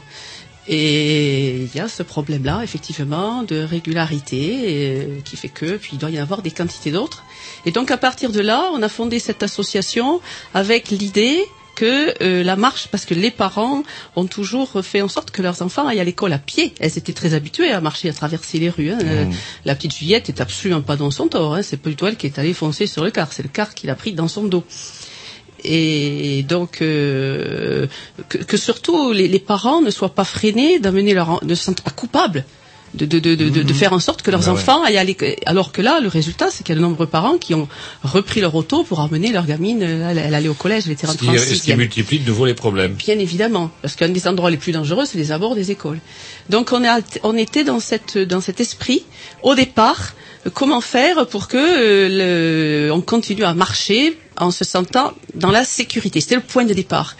Et 0.68 1.62
il 1.62 1.74
y 1.74 1.80
a 1.80 1.88
ce 1.88 2.02
problème-là, 2.02 2.60
effectivement, 2.62 3.42
de 3.42 3.60
régularité, 3.62 4.60
euh, 4.66 5.20
qui 5.24 5.36
fait 5.36 5.48
que, 5.48 5.76
puis 5.76 5.90
il 5.94 5.98
doit 5.98 6.10
y 6.10 6.18
en 6.18 6.22
avoir 6.22 6.42
des 6.42 6.50
quantités 6.50 6.90
d'autres. 6.92 7.24
Et 7.66 7.70
donc, 7.72 7.90
à 7.90 7.96
partir 7.96 8.30
de 8.30 8.40
là, 8.40 8.66
on 8.74 8.82
a 8.82 8.88
fondé 8.88 9.18
cette 9.18 9.42
association 9.42 10.20
avec 10.54 10.90
l'idée 10.90 11.42
que 11.76 12.14
euh, 12.22 12.42
la 12.44 12.56
marche, 12.56 12.88
parce 12.88 13.06
que 13.06 13.14
les 13.14 13.30
parents 13.30 13.82
ont 14.14 14.26
toujours 14.26 14.80
fait 14.82 15.00
en 15.00 15.08
sorte 15.08 15.30
que 15.30 15.40
leurs 15.40 15.62
enfants 15.62 15.86
aillent 15.88 16.00
à 16.00 16.04
l'école 16.04 16.32
à 16.34 16.38
pied. 16.38 16.74
Elles 16.78 16.98
étaient 16.98 17.14
très 17.14 17.32
habituées 17.32 17.70
à 17.72 17.80
marcher, 17.80 18.10
à 18.10 18.12
traverser 18.12 18.58
les 18.58 18.68
rues. 18.68 18.90
hein. 18.90 18.98
Euh, 19.02 19.24
La 19.64 19.74
petite 19.74 19.96
Juliette 19.96 20.28
est 20.28 20.42
absolument 20.42 20.82
pas 20.82 20.96
dans 20.96 21.10
son 21.10 21.28
tort. 21.28 21.54
Hein. 21.54 21.62
C'est 21.62 21.78
pas 21.78 21.88
du 21.88 21.96
tout 21.96 22.06
elle 22.06 22.16
qui 22.16 22.26
est 22.26 22.38
allée 22.38 22.52
foncer 22.52 22.86
sur 22.86 23.02
le 23.02 23.10
car. 23.10 23.32
C'est 23.32 23.42
le 23.42 23.48
car 23.48 23.74
qui 23.74 23.86
l'a 23.86 23.94
pris 23.94 24.12
dans 24.12 24.28
son 24.28 24.44
dos. 24.44 24.62
Et 25.64 26.42
donc 26.48 26.82
euh, 26.82 27.86
que, 28.28 28.38
que 28.38 28.56
surtout 28.56 29.12
les, 29.12 29.28
les 29.28 29.38
parents 29.40 29.80
ne 29.80 29.90
soient 29.90 30.14
pas 30.14 30.24
freinés 30.24 30.78
d'amener 30.78 31.14
leur, 31.14 31.44
ne 31.44 31.54
se 31.54 31.64
sentent 31.64 31.82
pas 31.82 31.90
coupables 31.90 32.44
de, 32.94 33.06
de, 33.06 33.20
de, 33.20 33.36
de, 33.36 33.48
de- 33.50 33.62
de 33.62 33.72
faire 33.72 33.92
en 33.92 34.00
sorte 34.00 34.22
que 34.22 34.32
leurs 34.32 34.48
Ah 34.48 34.52
ouais. 34.52 34.58
enfants 34.58 34.82
aillent 34.82 34.98
à 34.98 35.04
l'école. 35.04 35.36
Alors 35.46 35.70
que 35.70 35.80
là, 35.80 36.00
le 36.00 36.08
résultat, 36.08 36.48
c'est 36.50 36.64
qu'il 36.64 36.74
y 36.74 36.76
a 36.76 36.80
de 36.80 36.84
nombreux 36.84 37.06
parents 37.06 37.38
qui 37.38 37.54
ont 37.54 37.68
repris 38.02 38.40
leur 38.40 38.52
auto 38.56 38.82
pour 38.82 38.98
emmener 38.98 39.30
leur 39.30 39.46
gamine, 39.46 39.80
elle, 39.82 40.18
elle 40.18 40.34
allait 40.34 40.48
au 40.48 40.54
collège, 40.54 40.84
elle 40.86 40.92
était 40.92 41.06
rentrée 41.06 41.28
en 41.28 41.38
ce 41.38 41.54
qui 41.62 41.72
multiplie 41.76 42.18
de 42.18 42.26
nouveau 42.26 42.46
les 42.46 42.54
problèmes. 42.54 42.94
Bien 42.94 43.16
évidemment, 43.20 43.70
parce 43.80 43.94
qu'un 43.94 44.08
des 44.08 44.26
endroits 44.26 44.50
les 44.50 44.56
plus 44.56 44.72
dangereux, 44.72 45.04
c'est 45.06 45.18
les 45.18 45.30
abords 45.30 45.54
des 45.54 45.70
écoles. 45.70 46.00
Donc 46.48 46.72
on, 46.72 46.84
a, 46.84 46.98
on 47.22 47.36
était 47.36 47.62
dans, 47.62 47.78
cette, 47.78 48.18
dans 48.18 48.40
cet 48.40 48.58
esprit, 48.60 49.04
au 49.44 49.54
départ, 49.54 50.14
comment 50.52 50.80
faire 50.80 51.28
pour 51.28 51.46
que 51.46 51.58
euh, 51.58 52.88
le, 52.88 52.92
on 52.92 53.02
continue 53.02 53.44
à 53.44 53.54
marcher 53.54 54.18
en 54.40 54.50
se 54.50 54.64
sentant 54.64 55.12
dans 55.34 55.50
la 55.50 55.64
sécurité. 55.64 56.20
C'était 56.20 56.36
le 56.36 56.40
point 56.40 56.64
de 56.64 56.74
départ. 56.74 57.16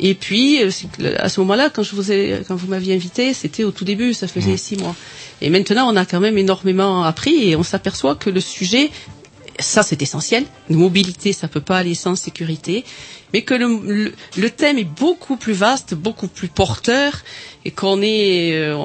Et 0.00 0.14
puis, 0.14 0.62
euh, 0.62 0.70
à 1.18 1.28
ce 1.28 1.40
moment-là, 1.40 1.70
quand 1.70 1.82
je 1.82 1.96
vous 1.96 2.12
ai, 2.12 2.42
quand 2.46 2.54
vous 2.54 2.68
m'aviez 2.68 2.94
invité, 2.94 3.34
c'était 3.34 3.64
au 3.64 3.72
tout 3.72 3.84
début, 3.84 4.14
ça 4.14 4.28
faisait 4.28 4.56
six 4.56 4.76
mois. 4.76 4.94
Et 5.40 5.50
maintenant, 5.50 5.92
on 5.92 5.96
a 5.96 6.04
quand 6.04 6.20
même 6.20 6.38
énormément 6.38 7.02
appris 7.02 7.48
et 7.50 7.56
on 7.56 7.62
s'aperçoit 7.64 8.14
que 8.14 8.30
le 8.30 8.40
sujet, 8.40 8.90
ça 9.58 9.82
c'est 9.82 10.00
essentiel. 10.00 10.44
Une 10.70 10.76
mobilité, 10.76 11.32
ça 11.32 11.48
peut 11.48 11.60
pas 11.60 11.78
aller 11.78 11.96
sans 11.96 12.14
sécurité, 12.14 12.84
mais 13.32 13.42
que 13.42 13.54
le, 13.54 13.80
le, 13.84 14.14
le 14.36 14.50
thème 14.50 14.78
est 14.78 14.84
beaucoup 14.84 15.36
plus 15.36 15.52
vaste, 15.52 15.94
beaucoup 15.94 16.28
plus 16.28 16.48
porteur, 16.48 17.24
et 17.64 17.70
qu'on 17.72 18.00
est, 18.00 18.52
euh, 18.54 18.76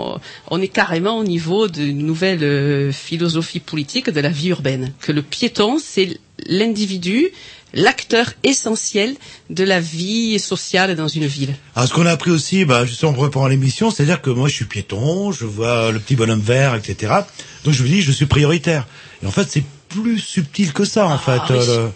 on 0.49 0.61
est 0.61 0.67
carrément 0.67 1.17
au 1.17 1.23
niveau 1.23 1.67
d'une 1.67 1.99
nouvelle 1.99 2.43
euh, 2.43 2.91
philosophie 2.91 3.59
politique 3.59 4.09
de 4.09 4.19
la 4.19 4.29
vie 4.29 4.49
urbaine. 4.49 4.93
Que 4.99 5.11
le 5.11 5.21
piéton, 5.21 5.77
c'est 5.81 6.19
l'individu, 6.47 7.29
l'acteur 7.73 8.33
essentiel 8.43 9.15
de 9.49 9.63
la 9.63 9.79
vie 9.79 10.39
sociale 10.39 10.95
dans 10.95 11.07
une 11.07 11.25
ville. 11.25 11.55
Alors, 11.75 11.89
ce 11.89 11.93
qu'on 11.93 12.05
a 12.05 12.11
appris 12.11 12.31
aussi, 12.31 12.65
bah, 12.65 12.85
justement, 12.85 13.11
en 13.11 13.15
préparant 13.15 13.47
l'émission, 13.47 13.89
c'est-à-dire 13.91 14.21
que 14.21 14.29
moi, 14.29 14.47
je 14.47 14.53
suis 14.55 14.65
piéton, 14.65 15.31
je 15.31 15.45
vois 15.45 15.91
le 15.91 15.99
petit 15.99 16.15
bonhomme 16.15 16.39
vert, 16.41 16.75
etc. 16.75 17.13
Donc, 17.65 17.73
je 17.73 17.83
me 17.83 17.87
dis, 17.87 18.01
je 18.01 18.11
suis 18.11 18.25
prioritaire. 18.27 18.85
Et 19.23 19.25
en 19.25 19.31
fait, 19.31 19.47
c'est 19.49 19.63
plus 19.89 20.19
subtil 20.19 20.73
que 20.73 20.85
ça, 20.85 21.07
en 21.07 21.17
fait. 21.17 21.31
Ah 21.39 21.45
oui. 21.49 21.57
euh, 21.59 21.85
le- 21.85 21.91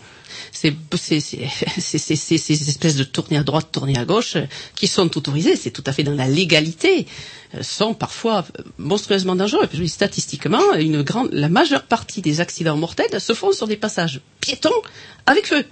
c'est- 0.58 2.38
ces 2.38 2.70
espèces 2.70 2.96
de 2.96 3.04
tournées 3.04 3.38
à 3.38 3.44
droite, 3.44 3.68
tournées 3.72 3.98
à 3.98 4.06
gauche, 4.06 4.36
euh, 4.36 4.46
qui 4.76 4.88
sont 4.88 5.16
autorisées, 5.18 5.56
c'est 5.56 5.72
tout 5.72 5.84
à 5.86 5.92
fait 5.94 6.04
dans 6.04 6.14
la 6.16 6.28
légalité, 6.28 7.06
euh, 7.56 7.64
sont 7.64 7.94
parfois 7.94 8.46
euh, 8.60 8.64
monstrueusement 8.78 9.36
dis, 9.78 9.90
statistiquement, 9.90 10.74
une 10.74 11.02
grande, 11.04 11.30
la 11.32 11.50
majeure 11.50 11.84
partie 11.84 12.22
des 12.22 12.42
accidents 12.42 12.78
mortels 12.78 13.20
se 13.20 13.34
font 13.34 13.52
sur 13.52 13.68
des 13.68 13.78
passages 13.78 14.22
piétons 14.42 14.82
avec 15.26 15.46
feu. 15.48 15.64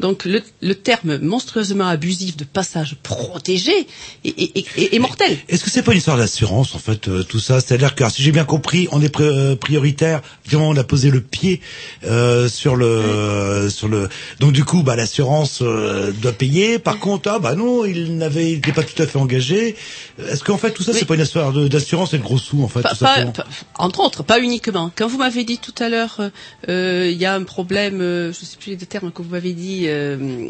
Donc 0.00 0.24
le, 0.24 0.42
le 0.60 0.74
terme 0.74 1.18
monstrueusement 1.18 1.86
abusif 1.86 2.36
de 2.36 2.44
passage 2.44 2.96
protégé 3.02 3.86
est, 4.24 4.28
est- 4.56 4.94
est- 4.94 4.98
mortel. 4.98 5.38
Est-ce 5.48 5.62
que 5.62 5.70
c'est 5.70 5.82
pas 5.82 5.92
une 5.92 5.98
histoire 5.98 6.16
d'assurance 6.16 6.74
en 6.74 6.78
fait 6.78 7.06
euh, 7.08 7.22
tout 7.22 7.38
ça? 7.38 7.60
C'est-à-dire 7.60 7.94
que 7.94 8.08
si 8.10 8.22
j'ai 8.22 8.32
bien 8.32 8.44
compris, 8.44 8.88
on 8.90 9.00
est 9.00 9.20
euh, 9.20 9.54
prioritaire. 9.54 10.20
Évidemment, 10.46 10.68
on 10.70 10.76
a 10.76 10.84
posé 10.84 11.10
le 11.10 11.20
pied 11.20 11.60
euh, 12.04 12.48
sur 12.48 12.74
le 12.76 13.68
sur 13.70 13.88
le. 13.88 14.08
Donc 14.40 14.52
du 14.52 14.64
coup, 14.64 14.82
bah 14.82 14.96
l'assurance 14.96 15.60
euh, 15.62 16.10
doit 16.12 16.32
payer. 16.32 16.78
Par 16.78 16.98
contre, 16.98 17.28
ah 17.30 17.38
bah 17.38 17.54
non, 17.54 17.84
il 17.84 18.16
n'avait, 18.16 18.50
il 18.50 18.54
n'était 18.56 18.72
pas 18.72 18.82
tout 18.82 19.00
à 19.00 19.06
fait 19.06 19.18
engagé. 19.18 19.76
Est-ce 20.18 20.42
qu'en 20.42 20.58
fait 20.58 20.72
tout 20.72 20.82
ça, 20.82 20.92
c'est 20.92 21.04
pas 21.04 21.14
une 21.14 21.20
histoire 21.22 21.52
d'assurance 21.52 22.14
et 22.14 22.18
de 22.18 22.22
gros 22.22 22.38
sous 22.38 22.62
en 22.62 22.68
fait 22.68 22.82
Pas- 22.82 22.90
tout 22.90 23.04
pas- 23.04 23.24
pas- 23.26 23.46
entre 23.78 24.00
autres, 24.00 24.22
pas 24.24 24.40
uniquement. 24.40 24.90
Quand 24.96 25.06
vous 25.06 25.18
m'avez 25.18 25.44
dit 25.44 25.58
tout 25.58 25.74
à 25.78 25.88
l'heure, 25.88 26.20
euh, 26.68 27.08
il 27.12 27.16
y 27.16 27.26
a 27.26 27.34
un 27.34 27.44
problème, 27.44 28.00
euh, 28.00 28.32
je 28.32 28.40
ne 28.40 28.44
sais 28.46 28.56
plus 28.58 28.70
les 28.70 28.76
termes 28.86 29.12
que 29.12 29.22
vous 29.22 29.30
m'avez 29.30 29.52
dit, 29.52 29.83
euh, 29.88 30.48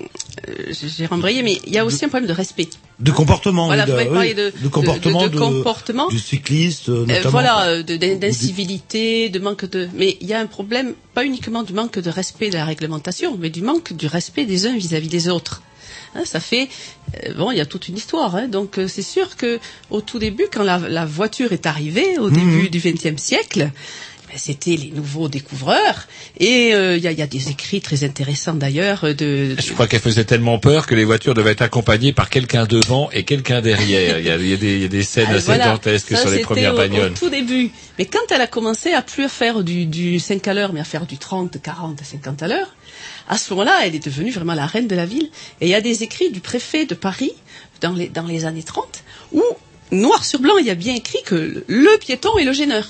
euh, 0.49 0.73
j'ai 0.73 1.07
rembrayé, 1.07 1.43
mais 1.43 1.61
il 1.67 1.73
y 1.73 1.79
a 1.79 1.85
aussi 1.85 2.05
un 2.05 2.09
problème 2.09 2.29
de 2.29 2.35
respect. 2.35 2.69
De 3.01 3.11
comportement. 3.11 3.67
Voilà, 3.67 3.87
vous 3.87 4.13
parlé 4.13 4.35
de, 4.35 4.53
de 4.61 4.69
comportement 4.69 5.27
de, 5.27 5.39
comportement. 5.39 6.09
du 6.09 6.19
cycliste 6.19 6.89
euh, 6.89 7.07
notamment. 7.07 7.31
voilà, 7.31 7.83
d'incivilité, 7.83 9.29
de 9.29 9.39
manque 9.39 9.65
de. 9.65 9.89
Mais 9.95 10.17
il 10.21 10.27
y 10.27 10.33
a 10.33 10.41
un 10.41 10.47
problème, 10.47 10.95
pas 11.15 11.25
uniquement 11.25 11.63
du 11.63 11.73
manque 11.73 11.99
de 11.99 12.11
respect 12.11 12.51
de 12.51 12.55
la 12.55 12.65
réglementation, 12.65 13.37
mais 13.39 13.51
du 13.51 13.63
manque 13.63 13.93
du 13.93 14.07
respect 14.07 14.45
des 14.45 14.67
uns 14.67 14.77
vis-à-vis 14.77 15.09
des 15.09 15.29
autres. 15.29 15.63
Hein, 16.15 16.23
ça 16.25 16.39
fait 16.39 16.69
bon, 17.37 17.51
il 17.51 17.59
y 17.59 17.61
a 17.61 17.67
toute 17.67 17.89
une 17.89 17.97
histoire. 17.97 18.37
Hein, 18.37 18.49
donc 18.49 18.79
c'est 18.87 19.03
sûr 19.03 19.37
que 19.37 19.59
au 19.91 20.01
tout 20.01 20.19
début, 20.19 20.47
quand 20.53 20.63
la, 20.63 20.79
la 20.79 21.05
voiture 21.05 21.53
est 21.53 21.67
arrivée 21.67 22.19
au 22.19 22.31
début 22.31 22.71
du 22.71 22.79
XXe 22.79 23.21
siècle. 23.21 23.71
Ben, 24.35 24.41
C'était 24.41 24.75
les 24.77 24.91
nouveaux 24.91 25.29
découvreurs 25.29 26.09
et 26.41 26.75
euh, 26.75 26.97
il 26.97 27.05
y, 27.09 27.15
y 27.15 27.23
a 27.23 27.27
des 27.29 27.51
écrits 27.51 27.81
très 27.81 28.03
intéressants 28.03 28.55
d'ailleurs 28.55 29.05
euh, 29.05 29.15
de, 29.15 29.55
Je 29.59 29.73
crois 29.73 29.87
qu'elle 29.87 30.01
faisait 30.01 30.25
tellement 30.25 30.59
peur 30.59 30.89
que 30.89 30.97
les 30.97 31.05
voitures 31.05 31.35
devaient 31.35 31.53
être 31.53 31.63
accompagnées 31.63 32.13
par 32.13 32.29
quelqu'un 32.31 32.67
devant 32.67 33.11
et 33.13 33.23
quelqu'un 33.23 33.61
derrière. 33.61 34.19
Il 34.19 34.25
y 34.25 34.29
y 34.29 34.31
a 34.33 34.57
des, 34.57 34.75
il 34.75 34.83
y 34.83 34.85
a 34.87 34.89
des 34.89 35.05
scènes 35.05 35.29
Ah, 35.31 35.35
assez 35.35 35.47
voilà. 35.47 35.67
dantesques 35.67 36.09
Ça, 36.11 36.23
sur 36.23 36.31
les 36.31 36.41
premières 36.41 36.75
au- 36.75 36.79
bagnoles. 36.79 37.13
Au 37.13 37.17
tout 37.17 37.31
début. 37.31 37.71
Mais 37.99 38.07
quand 38.07 38.19
elle 38.31 38.41
a 38.41 38.49
commencé 38.49 38.93
à 38.93 39.03
plus 39.03 39.29
faire 39.29 39.63
du, 39.63 39.87
du 39.87 40.19
5 40.19 40.49
à 40.49 40.55
l'heure, 40.55 40.73
mais 40.73 40.81
à 40.81 40.85
faire 40.85 41.07
du 41.07 41.17
30, 41.17 41.63
40, 41.63 42.01
50 42.03 42.43
à 42.43 42.49
l'heure, 42.49 42.75
à 43.29 43.39
ce 43.39 43.51
moment-là, 43.53 43.79
elle 43.85 43.95
est 43.95 44.05
devenue 44.05 44.33
vraiment 44.33 44.55
la 44.55 44.67
reine 44.67 44.89
de 44.89 44.97
la 44.97 45.07
ville. 45.07 45.31
Et 45.61 45.67
il 45.67 45.71
y 45.71 45.75
a 45.77 45.81
des 45.81 46.03
écrits 46.03 46.31
du 46.33 46.41
préfet 46.41 46.87
de 46.87 46.95
Paris, 46.97 47.31
dans 47.81 47.93
les, 47.93 48.09
dans 48.09 48.27
les 48.27 48.45
années 48.47 48.65
30, 48.65 49.05
où, 49.33 49.43
noir 49.93 50.25
sur 50.25 50.41
blanc, 50.41 50.57
il 50.59 50.67
y 50.67 50.71
a 50.71 50.75
bien 50.75 50.95
écrit 50.97 51.23
que 51.25 51.63
le 51.69 51.99
piéton 51.99 52.37
est 52.39 52.45
le 52.45 52.53
gêneur. 52.53 52.89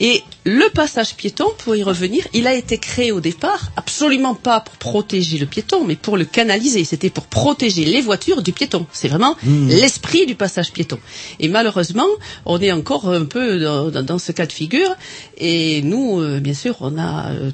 Et 0.00 0.22
le 0.44 0.70
passage 0.72 1.14
piéton, 1.16 1.46
pour 1.58 1.74
y 1.74 1.82
revenir, 1.82 2.24
il 2.32 2.46
a 2.46 2.54
été 2.54 2.78
créé 2.78 3.10
au 3.10 3.20
départ 3.20 3.72
absolument 3.76 4.34
pas 4.34 4.60
pour 4.60 4.74
protéger 4.76 5.38
le 5.38 5.46
piéton, 5.46 5.84
mais 5.84 5.96
pour 5.96 6.16
le 6.16 6.24
canaliser. 6.24 6.84
C'était 6.84 7.10
pour 7.10 7.24
protéger 7.26 7.84
les 7.84 8.00
voitures 8.00 8.42
du 8.42 8.52
piéton. 8.52 8.86
C'est 8.92 9.08
vraiment 9.08 9.36
Mmh. 9.42 9.68
l'esprit 9.68 10.24
du 10.26 10.36
passage 10.36 10.70
piéton. 10.72 10.98
Et 11.40 11.48
malheureusement, 11.48 12.06
on 12.46 12.60
est 12.60 12.70
encore 12.72 13.08
un 13.08 13.24
peu 13.24 13.58
dans, 13.58 13.90
dans- 13.90 14.02
dans 14.04 14.18
ce 14.18 14.30
cas 14.32 14.46
de 14.46 14.52
figure. 14.52 14.94
Et 15.36 15.82
nous, 15.82 16.20
euh, 16.20 16.38
bien 16.40 16.54
sûr, 16.54 16.76
on 16.80 16.96
a 16.98 17.32
euh, 17.32 17.50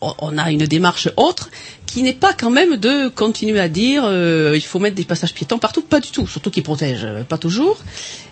on- 0.00 0.38
a 0.38 0.50
une 0.52 0.66
démarche 0.66 1.08
autre 1.16 1.48
qui 1.86 2.02
n'est 2.02 2.12
pas 2.12 2.32
quand 2.32 2.50
même 2.50 2.76
de 2.76 3.08
continuer 3.08 3.58
à 3.58 3.68
dire 3.68 4.02
euh, 4.04 4.52
il 4.54 4.60
faut 4.62 4.78
mettre 4.78 4.94
des 4.94 5.04
passages 5.04 5.34
piétons 5.34 5.58
partout, 5.58 5.82
pas 5.82 5.98
du 6.00 6.10
tout, 6.10 6.26
surtout 6.26 6.50
qu'ils 6.50 6.62
protègent 6.62 7.04
euh, 7.04 7.24
pas 7.24 7.38
toujours, 7.38 7.78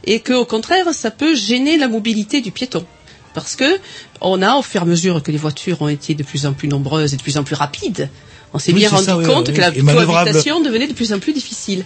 et 0.05 0.21
que 0.21 0.33
au 0.35 0.45
contraire 0.45 0.93
ça 0.93 1.11
peut 1.11 1.35
gêner 1.35 1.77
la 1.77 1.89
mobilité 1.89 2.41
du 2.41 2.53
piéton. 2.53 2.85
Parce 3.37 3.55
que 3.55 3.79
on 4.23 4.41
a, 4.41 4.55
au 4.55 4.63
fur 4.63 4.81
et 4.81 4.85
à 4.85 4.87
mesure 4.87 5.23
que 5.23 5.31
les 5.31 5.37
voitures 5.37 5.83
ont 5.83 5.89
été 5.89 6.15
de 6.15 6.23
plus 6.23 6.47
en 6.47 6.55
plus 6.55 6.69
nombreuses 6.69 7.13
et 7.13 7.19
de 7.19 7.23
plus 7.23 7.37
en 7.37 7.45
plus 7.45 7.55
rapides, 7.55 8.09
on 8.55 8.59
s'est 8.59 8.73
Oui, 8.73 8.79
bien 8.79 8.89
rendu 8.89 9.05
ça, 9.05 9.13
compte 9.13 9.49
oui, 9.49 9.55
que 9.55 9.61
la 9.61 9.71
cohabitation 9.71 10.63
devenait 10.63 10.87
de 10.87 10.95
plus 10.95 11.13
en 11.13 11.19
plus 11.19 11.35
difficile. 11.35 11.85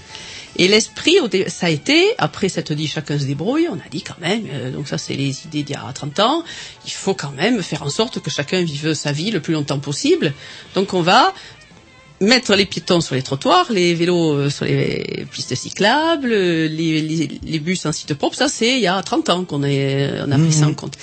Et 0.56 0.68
l'esprit, 0.68 1.16
ça 1.48 1.66
a 1.66 1.70
été, 1.70 2.04
après 2.18 2.48
cette 2.48 2.72
dit 2.72 2.86
chacun 2.86 3.18
se 3.18 3.24
débrouille, 3.24 3.66
on 3.68 3.74
a 3.74 3.88
dit 3.90 4.02
quand 4.02 4.18
même, 4.20 4.44
euh, 4.52 4.70
donc 4.70 4.86
ça 4.86 4.96
c'est 4.96 5.14
les 5.14 5.44
idées 5.44 5.64
d'il 5.64 5.74
y 5.74 5.78
a 5.78 5.92
30 5.92 6.20
ans, 6.20 6.44
il 6.86 6.92
faut 6.92 7.14
quand 7.14 7.32
même 7.32 7.62
faire 7.64 7.82
en 7.82 7.90
sorte 7.90 8.20
que 8.20 8.30
chacun 8.30 8.62
vive 8.62 8.94
sa 8.94 9.10
vie 9.10 9.32
le 9.32 9.40
plus 9.40 9.54
longtemps 9.54 9.80
possible. 9.80 10.32
Donc 10.76 10.94
on 10.94 11.02
va 11.02 11.34
mettre 12.20 12.54
les 12.54 12.66
piétons 12.66 13.00
sur 13.00 13.14
les 13.14 13.22
trottoirs, 13.22 13.66
les 13.72 13.94
vélos 13.94 14.34
euh, 14.34 14.50
sur 14.50 14.66
les 14.66 15.26
pistes 15.30 15.54
cyclables, 15.54 16.30
euh, 16.32 16.68
les, 16.68 17.00
les, 17.00 17.40
les 17.42 17.58
bus 17.58 17.86
en 17.86 17.92
site 17.92 18.12
propre, 18.14 18.36
ça 18.36 18.48
c'est 18.48 18.74
il 18.76 18.80
y 18.80 18.86
a 18.86 19.02
30 19.02 19.30
ans 19.30 19.44
qu'on 19.44 19.62
est- 19.62 20.10
on 20.26 20.30
a 20.30 20.38
pris 20.38 20.52
ça 20.52 20.66
en 20.66 20.74
compte. 20.74 20.96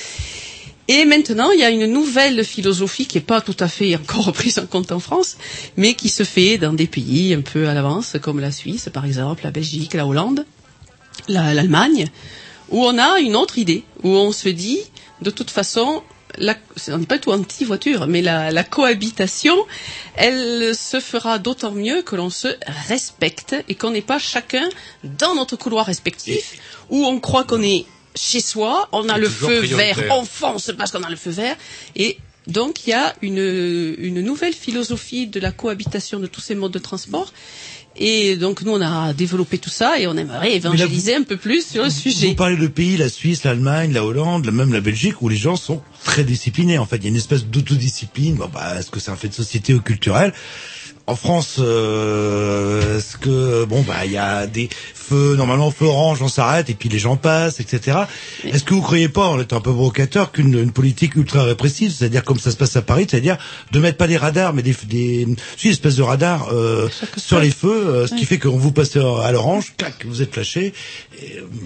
Et 0.90 1.04
maintenant, 1.06 1.52
il 1.52 1.60
y 1.60 1.64
a 1.64 1.70
une 1.70 1.86
nouvelle 1.88 2.46
philosophie 2.46 3.08
qui 3.08 3.18
n'est 3.18 3.24
pas 3.24 3.42
tout 3.42 3.58
à 3.60 3.68
fait 3.68 3.96
encore 4.02 4.32
prise 4.32 4.58
en 4.60 4.68
compte 4.68 4.92
en 4.92 5.00
France, 5.00 5.38
mais 5.76 5.96
qui 5.96 6.10
se 6.10 6.24
fait 6.24 6.58
dans 6.58 6.72
des 6.74 6.88
pays 6.88 7.34
un 7.34 7.42
peu 7.42 7.68
à 7.68 7.74
l'avance, 7.74 8.16
comme 8.22 8.40
la 8.40 8.52
Suisse, 8.52 8.90
par 8.94 9.06
exemple, 9.06 9.44
la 9.44 9.52
Belgique, 9.52 9.96
la 9.96 10.06
Hollande, 10.06 10.46
la- 11.28 11.54
l'Allemagne, 11.54 12.06
où 12.70 12.84
on 12.86 12.98
a 12.98 13.20
une 13.20 13.36
autre 13.36 13.58
idée, 13.58 13.84
où 14.04 14.10
on 14.10 14.32
se 14.32 14.50
dit, 14.50 14.80
de 15.22 15.30
toute 15.32 15.50
façon, 15.50 16.04
la, 16.38 16.56
on 16.90 16.98
n'est 16.98 17.06
pas 17.06 17.20
tout 17.20 17.32
anti-voiture, 17.32 18.08
mais 18.08 18.22
la, 18.22 18.52
la 18.52 18.64
cohabitation, 18.64 19.56
elle 20.16 20.76
se 20.76 21.00
fera 21.00 21.40
d'autant 21.40 21.72
mieux 21.72 22.02
que 22.02 22.16
l'on 22.16 22.30
se 22.30 22.48
respecte 22.88 23.56
et 23.68 23.76
qu'on 23.76 23.92
n'est 23.92 24.02
pas 24.02 24.20
chacun 24.20 24.68
dans 25.04 25.36
notre 25.36 25.56
couloir 25.56 25.86
respectif, 25.86 26.60
où 26.90 27.06
on 27.06 27.20
croit 27.20 27.44
qu'on 27.44 27.62
est 27.62 27.86
chez 28.16 28.42
soi, 28.42 28.90
on 28.92 29.10
a 29.10 29.18
le 29.18 29.30
feu 29.30 29.60
prioritaire. 29.60 29.96
vert, 29.98 30.18
on 30.18 30.26
fonce 30.26 30.72
parce 30.78 30.92
qu'on 30.92 31.04
a 31.04 31.10
le 31.10 31.16
feu 31.16 31.32
vert, 31.32 31.56
et 31.96 32.18
donc 32.48 32.88
il 32.88 32.92
y 32.92 32.94
a 32.94 33.14
une, 33.22 33.96
une 33.98 34.22
nouvelle 34.22 34.54
philosophie 34.54 35.28
de 35.28 35.40
la 35.40 35.52
cohabitation 35.52 36.20
de 36.20 36.28
tous 36.28 36.42
ces 36.42 36.56
modes 36.56 36.72
de 36.72 36.80
transport. 36.80 37.32
Et 38.00 38.36
donc 38.36 38.62
nous 38.62 38.72
on 38.74 38.82
a 38.82 39.14
développé 39.14 39.58
tout 39.58 39.70
ça 39.70 40.00
et 40.00 40.06
on 40.08 40.16
aimerait 40.16 40.54
évangéliser 40.56 41.16
un 41.16 41.24
peu 41.24 41.38
plus 41.38 41.66
sur 41.66 41.84
le 41.84 41.90
sujet. 41.90 42.28
Vous 42.28 42.36
parlez 42.36 42.56
de 42.58 42.68
pays, 42.68 42.96
la 42.98 43.10
Suisse, 43.10 43.44
l'Allemagne, 43.44 43.92
la 43.94 44.06
Hollande, 44.06 44.46
la- 44.46 44.52
même 44.52 44.72
la 44.72 44.82
Belgique, 44.82 45.22
où 45.22 45.30
les 45.30 45.36
gens 45.38 45.56
sont 45.56 45.82
très 46.04 46.24
disciplinés. 46.24 46.78
En 46.78 46.86
fait, 46.86 46.98
il 46.98 47.04
y 47.04 47.06
a 47.08 47.10
une 47.10 47.16
espèce 47.16 47.46
d'autodiscipline. 47.46 48.36
Bon, 48.36 48.50
bah, 48.54 48.76
est-ce 48.80 48.92
que 48.92 49.00
c'est 49.00 49.12
un 49.12 49.16
fait 49.16 49.30
de 49.30 49.34
société 49.34 49.74
ou 49.74 49.82
culturel 49.82 50.34
En 51.10 51.16
France, 51.16 51.56
euh, 51.60 52.98
est-ce 52.98 53.16
que 53.16 53.64
bon 53.64 53.82
bah 53.82 54.06
il 54.06 54.12
y 54.12 54.18
a 54.18 54.46
des 54.46 54.68
feux 54.94 55.36
normalement 55.38 55.72
feu 55.72 55.86
orange, 55.86 56.22
on 56.22 56.28
s'arrête 56.28 56.70
et 56.70 56.74
puis 56.74 56.90
les 56.90 57.00
gens 57.00 57.16
passent, 57.16 57.62
etc. 57.62 58.00
Est-ce 58.44 58.66
que 58.66 58.74
vous 58.74 58.82
croyez 58.82 59.08
pas, 59.08 59.26
en 59.26 59.40
étant 59.40 59.56
un 59.56 59.62
peu 59.62 59.72
provocateur, 59.72 60.34
qu'une 60.34 60.54
une 60.60 60.74
politique 60.74 61.16
ultra 61.16 61.44
répressive, 61.44 61.94
c'est-à-dire 61.94 62.26
comme 62.26 62.40
ça 62.40 62.52
se 62.52 62.58
passe 62.58 62.76
à 62.76 62.82
Paris, 62.82 63.08
c'est-à-dire 63.10 63.38
de 63.72 63.80
mettre 63.80 63.98
pas 63.98 64.08
des 64.08 64.18
radars, 64.18 64.54
mais 64.54 64.64
des 64.64 64.76
des 64.86 65.28
si, 65.56 65.68
une 65.68 65.72
espèce 65.72 65.96
de 65.96 66.04
radar 66.04 66.50
euh, 66.52 66.90
sur 67.16 67.40
les 67.40 67.52
feux, 67.52 67.88
euh, 67.88 68.08
ce 68.08 68.14
qui 68.16 68.26
fait 68.26 68.38
quand 68.38 68.50
vous 68.52 68.74
passez 68.74 69.00
à 69.00 69.32
l'orange, 69.32 69.76
clac, 69.78 70.06
vous 70.06 70.22
êtes 70.22 70.34
flashé. 70.34 70.74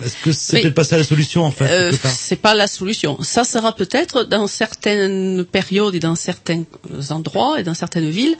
Est-ce 0.05 0.15
que 0.23 0.31
c'est 0.31 0.57
Oui. 0.57 0.61
peut-être 0.61 0.75
pas 0.75 0.83
ça 0.83 0.97
la 0.97 1.03
solution 1.03 1.43
en 1.45 1.51
fait 1.51 1.65
Euh, 1.67 1.91
c'est 2.13 2.35
pas 2.35 2.53
la 2.53 2.67
solution. 2.67 3.17
Ça 3.23 3.43
sera 3.43 3.75
peut-être 3.75 4.23
dans 4.23 4.45
certaines 4.45 5.45
périodes 5.45 5.95
et 5.95 5.99
dans 5.99 6.15
certains 6.15 6.63
endroits 7.09 7.59
et 7.59 7.63
dans 7.63 7.73
certaines 7.73 8.09
villes 8.11 8.35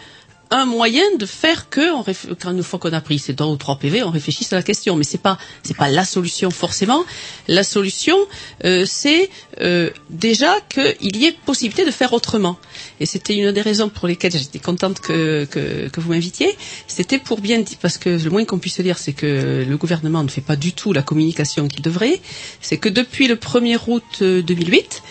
un 0.51 0.65
moyen 0.65 1.03
de 1.17 1.25
faire 1.25 1.69
que, 1.69 1.93
on 1.93 2.03
une 2.51 2.61
fois 2.63 2.77
qu'on 2.77 2.91
a 2.91 2.99
pris 3.01 3.19
ces 3.19 3.33
deux 3.33 3.45
ou 3.45 3.55
trois 3.55 3.79
PV, 3.79 4.03
on 4.03 4.11
réfléchisse 4.11 4.51
à 4.51 4.57
la 4.57 4.63
question. 4.63 4.95
Mais 4.97 5.05
c'est 5.05 5.17
pas, 5.17 5.37
c'est 5.63 5.75
pas 5.77 5.89
la 5.89 6.03
solution 6.03 6.51
forcément. 6.51 7.03
La 7.47 7.63
solution, 7.63 8.17
euh, 8.65 8.85
c'est 8.85 9.29
euh, 9.61 9.89
déjà 10.09 10.53
qu'il 10.69 11.15
y 11.15 11.25
ait 11.25 11.31
possibilité 11.45 11.85
de 11.85 11.91
faire 11.91 12.11
autrement. 12.13 12.57
Et 12.99 13.05
c'était 13.05 13.35
une 13.35 13.51
des 13.53 13.61
raisons 13.61 13.87
pour 13.89 14.07
lesquelles 14.09 14.33
j'étais 14.33 14.59
contente 14.59 14.99
que, 14.99 15.45
que, 15.45 15.87
que 15.87 15.99
vous 16.01 16.09
m'invitiez. 16.11 16.55
C'était 16.87 17.17
pour 17.19 17.39
bien 17.39 17.59
dire, 17.59 17.77
parce 17.81 17.97
que 17.97 18.09
le 18.09 18.29
moins 18.29 18.43
qu'on 18.43 18.59
puisse 18.59 18.81
dire, 18.81 18.97
c'est 18.97 19.13
que 19.13 19.65
le 19.67 19.77
gouvernement 19.77 20.23
ne 20.23 20.29
fait 20.29 20.41
pas 20.41 20.57
du 20.57 20.73
tout 20.73 20.91
la 20.91 21.01
communication 21.01 21.67
qu'il 21.69 21.81
devrait. 21.81 22.19
C'est 22.59 22.77
que 22.77 22.89
depuis 22.89 23.27
le 23.29 23.35
1er 23.35 23.79
août 23.87 24.03
euh, 24.21 24.41
2008, 24.41 25.01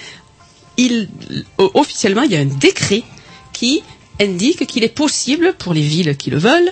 il, 0.76 1.08
o- 1.58 1.70
officiellement, 1.74 2.22
il 2.22 2.32
y 2.32 2.36
a 2.36 2.40
un 2.40 2.44
décret 2.44 3.02
qui 3.52 3.82
indique 4.20 4.66
qu'il 4.66 4.84
est 4.84 4.94
possible, 4.94 5.54
pour 5.58 5.72
les 5.74 5.80
villes 5.82 6.16
qui 6.16 6.30
le 6.30 6.38
veulent, 6.38 6.70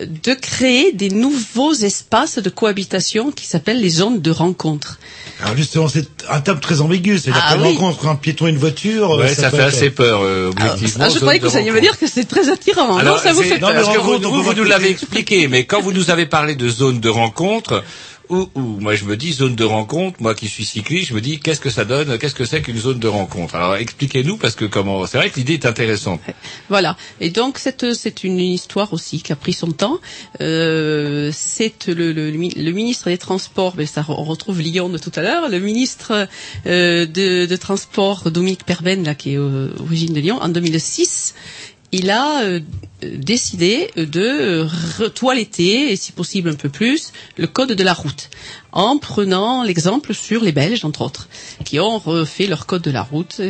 euh, 0.00 0.06
de 0.22 0.34
créer 0.34 0.92
des 0.92 1.08
nouveaux 1.10 1.72
espaces 1.74 2.38
de 2.38 2.50
cohabitation 2.50 3.30
qui 3.32 3.46
s'appellent 3.46 3.80
les 3.80 3.88
zones 3.88 4.20
de 4.20 4.30
rencontre. 4.30 4.98
Alors 5.42 5.56
justement, 5.56 5.88
c'est 5.88 6.06
un 6.30 6.40
terme 6.40 6.60
très 6.60 6.80
ambigu. 6.80 7.18
C'est-à-dire 7.18 7.42
Ah 7.46 7.56
qu'on 7.56 7.62
oui. 7.62 7.76
rencontre 7.76 8.06
un 8.08 8.16
piéton 8.16 8.46
et 8.46 8.50
une 8.50 8.56
voiture. 8.58 9.10
Ouais, 9.10 9.24
euh, 9.26 9.34
ça, 9.34 9.50
fait 9.50 9.56
être- 9.58 9.64
assez 9.64 9.90
peur, 9.90 10.20
euh, 10.22 10.48
objectivement. 10.50 11.04
Ah, 11.06 11.10
je 11.10 11.18
croyais 11.18 11.38
que 11.40 11.46
vous 11.46 11.56
alliez 11.56 11.70
me 11.72 11.80
dire 11.80 11.98
que 11.98 12.06
c'est 12.06 12.24
très 12.24 12.48
attirant. 12.48 12.96
Alors, 12.96 13.16
non, 13.16 13.22
ça 13.22 13.32
vous 13.34 13.42
c'est- 13.42 13.48
fait 13.50 13.58
peur. 13.58 13.72
parce 13.74 13.88
que 13.94 14.00
vous, 14.00 14.18
vous, 14.18 14.42
vous 14.42 14.54
nous 14.54 14.64
l'avez 14.64 14.88
expliqué, 14.90 15.46
mais 15.48 15.64
quand 15.66 15.82
vous 15.82 15.92
nous 15.92 16.10
avez 16.10 16.24
parlé 16.26 16.54
de 16.54 16.68
zone 16.68 17.00
de 17.00 17.08
rencontre, 17.10 17.84
ou, 18.28 18.48
ou, 18.54 18.60
moi 18.80 18.94
je 18.94 19.04
me 19.04 19.16
dis 19.16 19.32
zone 19.32 19.54
de 19.54 19.64
rencontre, 19.64 20.20
moi 20.22 20.34
qui 20.34 20.48
suis 20.48 20.64
cycliste, 20.64 21.08
je 21.08 21.14
me 21.14 21.20
dis 21.20 21.38
qu'est-ce 21.40 21.60
que 21.60 21.70
ça 21.70 21.84
donne, 21.84 22.18
qu'est-ce 22.18 22.34
que 22.34 22.44
c'est 22.44 22.62
qu'une 22.62 22.78
zone 22.78 22.98
de 22.98 23.08
rencontre? 23.08 23.54
Alors 23.54 23.76
expliquez-nous 23.76 24.36
parce 24.36 24.54
que 24.54 24.64
comment, 24.64 25.06
c'est 25.06 25.18
vrai 25.18 25.30
que 25.30 25.36
l'idée 25.36 25.54
est 25.54 25.66
intéressante. 25.66 26.20
Voilà. 26.68 26.96
Et 27.20 27.30
donc 27.30 27.58
c'est 27.58 27.94
c'est 27.94 28.24
une 28.24 28.38
histoire 28.38 28.92
aussi 28.92 29.20
qui 29.22 29.32
a 29.32 29.36
pris 29.36 29.52
son 29.52 29.72
temps. 29.72 29.98
Euh, 30.40 31.30
c'est 31.32 31.86
le, 31.88 32.12
le, 32.12 32.30
le 32.30 32.72
ministre 32.72 33.08
des 33.10 33.18
Transports, 33.18 33.74
mais 33.76 33.86
ça 33.86 34.04
on 34.08 34.24
retrouve 34.24 34.60
Lyon 34.60 34.88
de 34.88 34.98
tout 34.98 35.12
à 35.14 35.22
l'heure, 35.22 35.48
le 35.48 35.58
ministre 35.58 36.28
euh, 36.66 37.06
de, 37.06 37.46
de 37.46 37.56
Transport 37.56 38.30
Dominique 38.30 38.64
Perben 38.64 39.04
là 39.04 39.14
qui 39.14 39.32
est 39.34 39.38
euh, 39.38 39.68
origine 39.80 40.12
de 40.14 40.20
Lyon 40.20 40.38
en 40.40 40.48
2006. 40.48 41.34
Il 41.98 42.10
a 42.10 42.42
euh, 42.42 42.60
décidé 43.02 43.90
de 43.96 44.66
retoiletter, 44.98 45.92
et 45.92 45.96
si 45.96 46.12
possible 46.12 46.50
un 46.50 46.54
peu 46.54 46.68
plus, 46.68 47.12
le 47.38 47.46
code 47.46 47.72
de 47.72 47.82
la 47.82 47.94
route, 47.94 48.28
en 48.70 48.98
prenant 48.98 49.62
l'exemple 49.62 50.12
sur 50.12 50.44
les 50.44 50.52
Belges, 50.52 50.84
entre 50.84 51.00
autres, 51.00 51.26
qui 51.64 51.80
ont 51.80 51.96
refait 51.98 52.48
leur 52.48 52.66
code 52.66 52.82
de 52.82 52.90
la 52.90 53.02
route. 53.02 53.40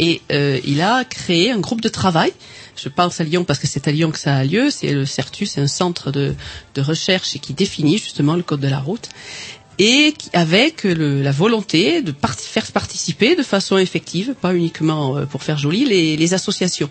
Et 0.00 0.20
euh, 0.32 0.58
il 0.64 0.80
a 0.80 1.04
créé 1.04 1.52
un 1.52 1.60
groupe 1.60 1.80
de 1.80 1.88
travail. 1.88 2.32
Je 2.76 2.88
pense 2.88 3.20
à 3.20 3.24
Lyon 3.24 3.44
parce 3.44 3.60
que 3.60 3.68
c'est 3.68 3.86
à 3.86 3.92
Lyon 3.92 4.10
que 4.10 4.18
ça 4.18 4.34
a 4.34 4.42
lieu. 4.44 4.68
C'est 4.70 4.92
le 4.92 5.06
CERTU, 5.06 5.46
c'est 5.46 5.60
un 5.60 5.68
centre 5.68 6.10
de 6.10 6.34
recherche 6.76 7.38
qui 7.40 7.54
définit 7.54 7.98
justement 7.98 8.34
le 8.34 8.42
code 8.42 8.60
de 8.60 8.68
la 8.68 8.80
route 8.80 9.08
et 9.78 10.14
avec 10.32 10.84
le- 10.84 11.22
la 11.22 11.32
volonté 11.32 12.00
de 12.02 12.14
faire 12.38 12.66
participer 12.72 13.36
de 13.36 13.42
façon 13.42 13.76
effective, 13.76 14.34
pas 14.40 14.54
uniquement 14.54 15.16
euh, 15.16 15.26
pour 15.26 15.42
faire 15.42 15.58
joli, 15.58 15.84
les, 15.84 16.34
associations. 16.34 16.90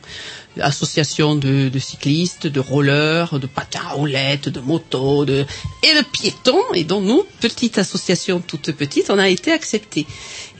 Associations 0.62 1.36
de, 1.36 1.70
cyclistes, 1.80 2.48
de 2.48 2.60
rollers, 2.60 3.40
de 3.40 3.48
patins 3.48 3.82
à 3.90 3.94
roulettes, 3.94 4.48
de 4.49 4.60
motos, 4.62 5.26
de, 5.26 5.45
et 5.84 5.94
de 5.98 6.03
piétons, 6.12 6.62
et 6.74 6.84
dont 6.86 7.02
nous, 7.02 7.24
petite 7.41 7.78
association 7.78 8.40
toute 8.40 8.72
petite, 8.72 9.10
on 9.10 9.20
a 9.20 9.28
été 9.30 9.52
acceptés. 9.52 10.06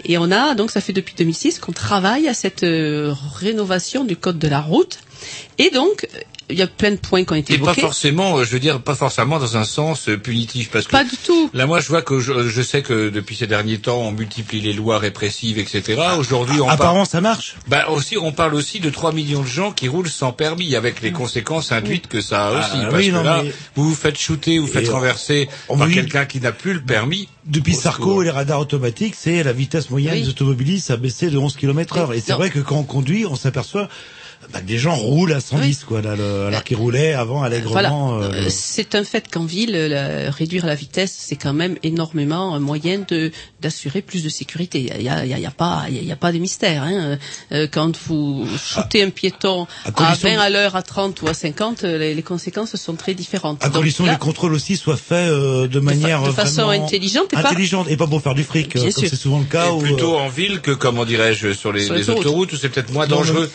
Et 0.06 0.18
on 0.18 0.32
a, 0.32 0.54
donc 0.56 0.72
ça 0.72 0.82
fait 0.82 0.94
depuis 0.94 1.16
2006 1.18 1.60
qu'on 1.60 1.72
travaille 1.72 2.28
à 2.28 2.34
cette 2.34 2.64
euh, 2.64 3.14
rénovation 3.36 4.04
du 4.04 4.16
code 4.16 4.38
de 4.40 4.48
la 4.48 4.62
route. 4.62 5.00
Et 5.58 5.70
donc, 5.72 6.08
il 6.50 6.58
y 6.58 6.62
a 6.62 6.68
plein 6.68 6.92
de 6.92 6.98
points 6.98 7.24
qui 7.24 7.32
ont 7.34 7.36
été 7.36 7.54
Et 7.54 7.58
pas 7.58 7.64
évoqués. 7.72 7.82
forcément, 7.82 8.38
euh, 8.38 8.44
je 8.44 8.52
veux 8.52 8.60
dire, 8.60 8.80
pas 8.82 8.94
forcément 8.94 9.40
dans 9.40 9.58
un 9.58 9.64
sens 9.64 10.10
euh, 10.10 10.18
punitif, 10.18 10.70
parce 10.70 10.86
que 10.86 10.92
Pas 10.92 11.04
du 11.04 11.18
tout. 11.18 11.50
là, 11.56 11.66
moi, 11.66 11.80
je 11.80 11.88
vois 11.88 12.04
que 12.04 12.20
je, 12.20 12.48
je 12.50 12.62
sais 12.62 12.84
que 12.84 13.10
depuis 13.10 13.36
ces 13.36 13.48
derniers 13.48 13.80
temps, 13.80 13.98
on 14.02 14.12
multiplie 14.12 14.62
les 14.62 14.74
lois 14.74 15.00
répressives, 15.00 15.58
etc. 15.58 16.00
Aujourd'hui, 16.20 16.62
on 16.62 16.70
Apparemment, 16.70 16.98
parle, 17.00 17.08
ça 17.08 17.22
marche. 17.22 17.56
bah 17.68 17.88
aussi, 17.90 18.18
on 18.18 18.32
parle 18.32 18.54
aussi 18.54 18.80
de 18.80 18.92
3 18.92 19.12
millions 19.14 19.42
de 19.42 19.48
gens 19.48 19.72
qui 19.72 19.88
roulent 19.88 20.10
sans 20.10 20.34
permis, 20.34 20.76
avec 20.76 21.02
les 21.02 21.12
conséquences 21.12 21.72
induites 21.72 22.08
que 22.08 22.22
ça 22.22 22.48
a 22.50 22.52
Ah, 22.56 22.60
aussi. 22.60 22.78
oui, 22.78 22.86
parce 22.92 23.04
que 23.06 23.12
non, 23.12 23.24
là, 23.24 23.42
mais- 23.44 23.54
vous 23.76 23.90
vous 23.90 23.96
faites 23.96 24.20
shooter, 24.20 24.60
vous 24.60 24.68
faites 24.68 24.86
Et 24.86 24.90
on- 24.90 24.96
renverser 24.96 25.50
on 25.70 25.78
par 25.80 25.88
oui. 25.88 25.96
quelqu'un 25.96 26.26
qui 26.26 26.40
n'a 26.42 26.52
plus 26.52 26.74
le 26.74 26.82
permis. 26.82 27.28
Depuis 27.46 27.76
Au 27.76 27.80
Sarko 27.80 28.04
secours. 28.04 28.22
et 28.24 28.26
les 28.26 28.32
radars 28.32 28.60
automatiques, 28.60 29.14
c'est 29.16 29.44
la 29.44 29.54
vitesse 29.54 29.90
moyenne 29.92 30.14
Oui. 30.16 30.22
des 30.24 30.30
automobilistes 30.30 30.90
a 30.90 30.98
baissé 30.98 31.30
de 31.30 31.38
11 31.38 31.56
km 31.56 31.98
heure. 31.98 32.14
Et 32.14 32.20
c'est 32.22 32.34
vrai 32.34 32.50
que 32.50 32.60
quand 32.60 32.78
on 32.78 32.84
conduit, 32.84 33.26
on 33.28 33.36
s'aperçoit 33.36 33.88
bah, 34.54 34.62
des 34.62 34.78
gens 34.78 34.96
roulent 34.96 35.34
à 35.34 35.40
110, 35.42 35.84
quoi, 35.86 36.02
là, 36.02 36.16
le- 36.16 36.48
alors 36.48 36.64
qu'ils 36.64 36.78
roulaient 36.78 37.14
avant 37.14 37.44
allègrement. 37.44 37.72
Voilà. 37.74 37.90
euh, 37.94 38.32
Euh, 38.46 38.50
C'est 38.50 38.96
un 38.96 39.04
fait 39.04 39.30
qu'en 39.32 39.46
ville, 39.46 39.72
la- 39.72 40.30
réduire 40.32 40.66
la 40.66 40.76
vitesse, 40.76 41.14
c'est 41.18 41.36
quand 41.36 41.54
même 41.54 41.76
énormément 41.84 42.54
un 42.56 42.60
moyen 42.60 43.04
de 43.08 43.32
d'assurer 43.62 44.02
plus 44.02 44.24
de 44.24 44.30
sécurité. 44.30 44.80
Il 44.80 45.02
y 45.04 45.10
a, 45.10 45.26
il 45.26 45.30
y 45.30 45.34
a- 45.34 45.38
il 45.38 45.44
y 45.44 45.46
a 45.46 45.52
pas, 45.52 45.86
il 45.90 45.96
y 45.96 46.00
a, 46.00 46.02
il 46.02 46.08
y 46.08 46.12
a 46.12 46.16
pas 46.16 46.32
de 46.32 46.38
mystère. 46.38 46.84
Hein. 46.84 47.18
Euh, 47.52 47.68
Quand 47.72 47.98
vous 48.08 48.48
shootez 48.64 49.02
un 49.04 49.10
piéton 49.10 49.68
à 49.86 49.90
à, 49.90 49.92
condition 49.92 50.30
20 50.30 50.36
de- 50.36 50.40
à 50.42 50.50
l'heure, 50.50 50.76
à 50.76 50.84
30 50.84 51.22
ou 51.22 51.28
à 51.28 51.34
50, 51.34 51.84
euh, 51.84 51.98
les, 51.98 52.14
les 52.14 52.22
conséquences 52.24 52.76
sont 52.76 52.96
très 52.96 53.14
différentes. 53.14 53.64
à 53.64 53.68
Donc 53.70 53.78
condition 53.78 54.06
que 54.06 54.10
les 54.12 54.18
contrôles 54.18 54.54
aussi 54.54 54.78
soient 54.78 54.98
faits 54.98 55.30
euh, 55.30 55.68
de 55.68 55.80
manière 55.80 56.22
de 56.24 56.32
façon 56.32 56.70
intelligente 56.70 57.34
et 57.34 57.36
pas- 57.42 57.50
intelligente 57.50 57.88
et 57.90 57.98
pas 57.98 58.08
pour 58.08 58.22
faire 58.22 58.36
du 58.36 58.44
fric, 58.44 58.74
Bien 58.76 58.84
euh, 58.84 58.92
comme 58.92 59.06
c'est 59.08 59.16
souvent 59.16 59.40
le 59.40 59.46
cas. 59.46 59.68
Et 59.68 59.72
où, 59.72 59.80
plutôt 59.80 60.14
euh, 60.16 60.20
en 60.20 60.30
ville 60.30 60.62
que, 60.62 60.72
comment 60.72 61.06
dirais-je, 61.06 61.54
sur 61.54 61.72
les, 61.74 61.84
Sur 61.86 61.94
les 61.94 62.02
les 62.02 62.10
autoroutes. 62.10 62.26
autoroutes 62.28 62.54
où 62.54 62.58
c'est 62.58 62.70
peut-être 62.70 62.92
moins 62.94 63.08
dangereux. 63.08 63.50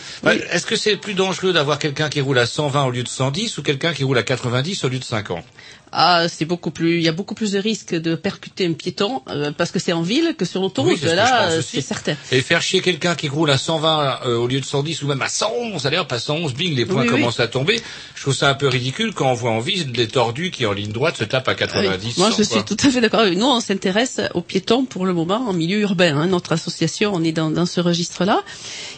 Est-ce 0.53 0.67
que 0.67 0.77
c'est 0.81 0.97
plus 0.97 1.13
dangereux 1.13 1.53
d'avoir 1.53 1.79
quelqu'un 1.79 2.09
qui 2.09 2.23
roule 2.23 2.39
à 2.39 2.47
120 2.47 2.87
au 2.87 2.91
lieu 2.91 3.03
de 3.03 3.09
110 3.09 3.59
ou 3.59 3.63
quelqu'un 3.63 3.93
qui 3.93 4.03
roule 4.03 4.17
à 4.17 4.23
90 4.23 4.85
au 4.85 4.89
lieu 4.89 4.99
de 4.99 5.05
50 5.05 5.45
ah, 5.93 6.27
c'est 6.29 6.45
beaucoup 6.45 6.71
plus, 6.71 6.97
il 6.99 7.03
y 7.03 7.09
a 7.09 7.13
beaucoup 7.13 7.35
plus 7.35 7.53
de 7.53 7.59
risques 7.59 7.95
de 7.95 8.15
percuter 8.15 8.67
un 8.67 8.73
piéton 8.73 9.23
euh, 9.29 9.51
parce 9.57 9.71
que 9.71 9.79
c'est 9.79 9.93
en 9.93 10.03
ville 10.03 10.35
que 10.39 10.45
sur 10.45 10.61
l'autoroute. 10.61 10.99
Oui, 11.03 11.09
là, 11.15 11.51
euh, 11.51 11.63
c'est 11.63 11.81
certain. 11.81 12.15
Et 12.33 12.41
faire 12.43 12.63
chier 12.63 12.81
quelqu'un 12.81 13.15
qui 13.15 13.29
roule 13.29 13.51
à 13.51 13.59
120 13.59 14.21
euh, 14.27 14.37
au 14.37 14.47
lieu 14.47 14.61
de 14.61 14.65
110 14.65 15.03
ou 15.03 15.07
même 15.09 15.23
à 15.23 15.29
111, 15.29 15.87
allez 15.87 15.99
hop, 15.99 16.13
à 16.13 16.19
111, 16.19 16.55
bing, 16.55 16.75
les 16.75 16.87
points 16.87 17.03
Oui, 17.03 17.09
oui. 17.09 17.21
commencent 17.21 17.41
à 17.41 17.49
tomber. 17.49 17.81
Je 18.15 18.23
trouve 18.23 18.35
ça 18.35 18.49
un 18.51 18.55
peu 18.55 18.69
ridicule 18.69 19.13
quand 19.15 19.31
on 19.31 19.35
voit 19.35 19.51
en 19.51 19.61
ville 19.61 19.91
des 19.93 20.07
tordus 20.09 20.51
qui 20.51 20.67
en 20.67 20.73
ligne 20.73 20.93
droite 20.93 21.17
se 21.17 21.25
tapent 21.25 21.49
à 21.49 21.55
90. 21.55 22.07
Oui, 22.07 22.13
Moi, 22.19 22.31
100, 22.31 22.37
je 22.43 22.49
quoi. 22.49 22.57
suis 22.57 22.65
tout 22.65 22.87
à 22.87 22.91
fait 22.91 23.01
d'accord. 23.01 23.25
Nous, 23.27 23.47
on 23.47 23.61
s'intéresse 23.61 24.21
aux 24.35 24.43
piétons 24.43 24.85
pour 24.85 25.07
le 25.07 25.13
moment 25.13 25.49
en 25.49 25.53
milieu 25.53 25.81
urbain. 25.81 26.17
hein. 26.17 26.27
Notre 26.27 26.53
association, 26.53 27.13
on 27.15 27.25
est 27.25 27.33
dans, 27.33 27.51
dans 27.51 27.67
ce 27.67 27.81
registre-là. 27.81 28.43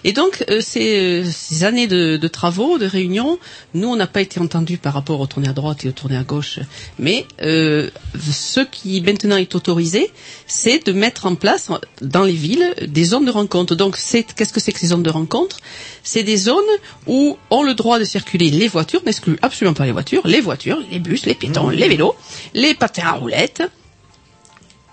Et 0.05 0.13
donc, 0.13 0.45
euh, 0.51 0.61
ces, 0.61 1.23
euh, 1.23 1.31
ces 1.33 1.65
années 1.65 1.87
de, 1.87 2.17
de 2.17 2.29
travaux, 2.29 2.79
de 2.79 2.87
réunions, 2.87 3.39
nous, 3.75 3.89
on 3.89 3.97
n'a 3.97 4.07
pas 4.07 4.21
été 4.21 4.41
entendus 4.41 4.79
par 4.79 4.95
rapport 4.95 5.21
au 5.21 5.27
tourner 5.27 5.49
à 5.49 5.53
droite 5.53 5.85
et 5.85 5.89
au 5.89 5.93
tourner 5.93 6.17
à 6.17 6.25
gauche. 6.25 6.59
Mais 6.99 7.27
euh, 7.43 7.91
ce 8.31 8.61
qui 8.61 9.01
maintenant 9.01 9.37
est 9.37 9.55
autorisé, 9.55 10.11
c'est 10.47 10.87
de 10.87 10.93
mettre 10.93 11.27
en 11.27 11.35
place 11.35 11.71
dans 12.01 12.25
les 12.25 12.33
villes 12.33 12.75
des 12.87 13.05
zones 13.05 13.25
de 13.25 13.31
rencontre. 13.31 13.75
Donc, 13.75 13.97
c'est 13.97 14.25
qu'est-ce 14.25 14.53
que 14.53 14.61
c'est 14.61 14.73
que 14.73 14.79
ces 14.79 14.89
zones 14.89 15.03
de 15.03 15.11
rencontre? 15.11 15.59
C'est 16.03 16.23
des 16.23 16.37
zones 16.37 16.63
où 17.07 17.37
ont 17.51 17.63
le 17.63 17.75
droit 17.75 17.99
de 17.99 18.05
circuler 18.05 18.51
les 18.51 18.69
voitures, 18.69 19.03
n'exclut 19.05 19.39
absolument 19.43 19.75
pas 19.75 19.87
les 19.87 19.93
voitures, 19.93 20.27
les 20.27 20.41
voitures, 20.41 20.83
les 20.91 20.99
bus, 20.99 21.27
les 21.27 21.35
piétons, 21.35 21.69
les 21.69 21.89
vélos, 21.89 22.15
les 22.55 22.75
patins 22.75 23.07
à 23.07 23.13
roulettes, 23.13 23.63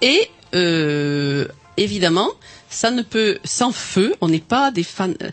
et 0.01 0.29
euh, 0.55 1.45
évidemment, 1.77 2.29
ça 2.69 2.91
ne 2.91 3.01
peut, 3.01 3.39
sans 3.43 3.71
feu, 3.71 4.13
on 4.21 4.27
n'est 4.29 4.39
pas 4.39 4.71
des 4.71 4.83
fans. 4.83 5.09
euh, 5.23 5.29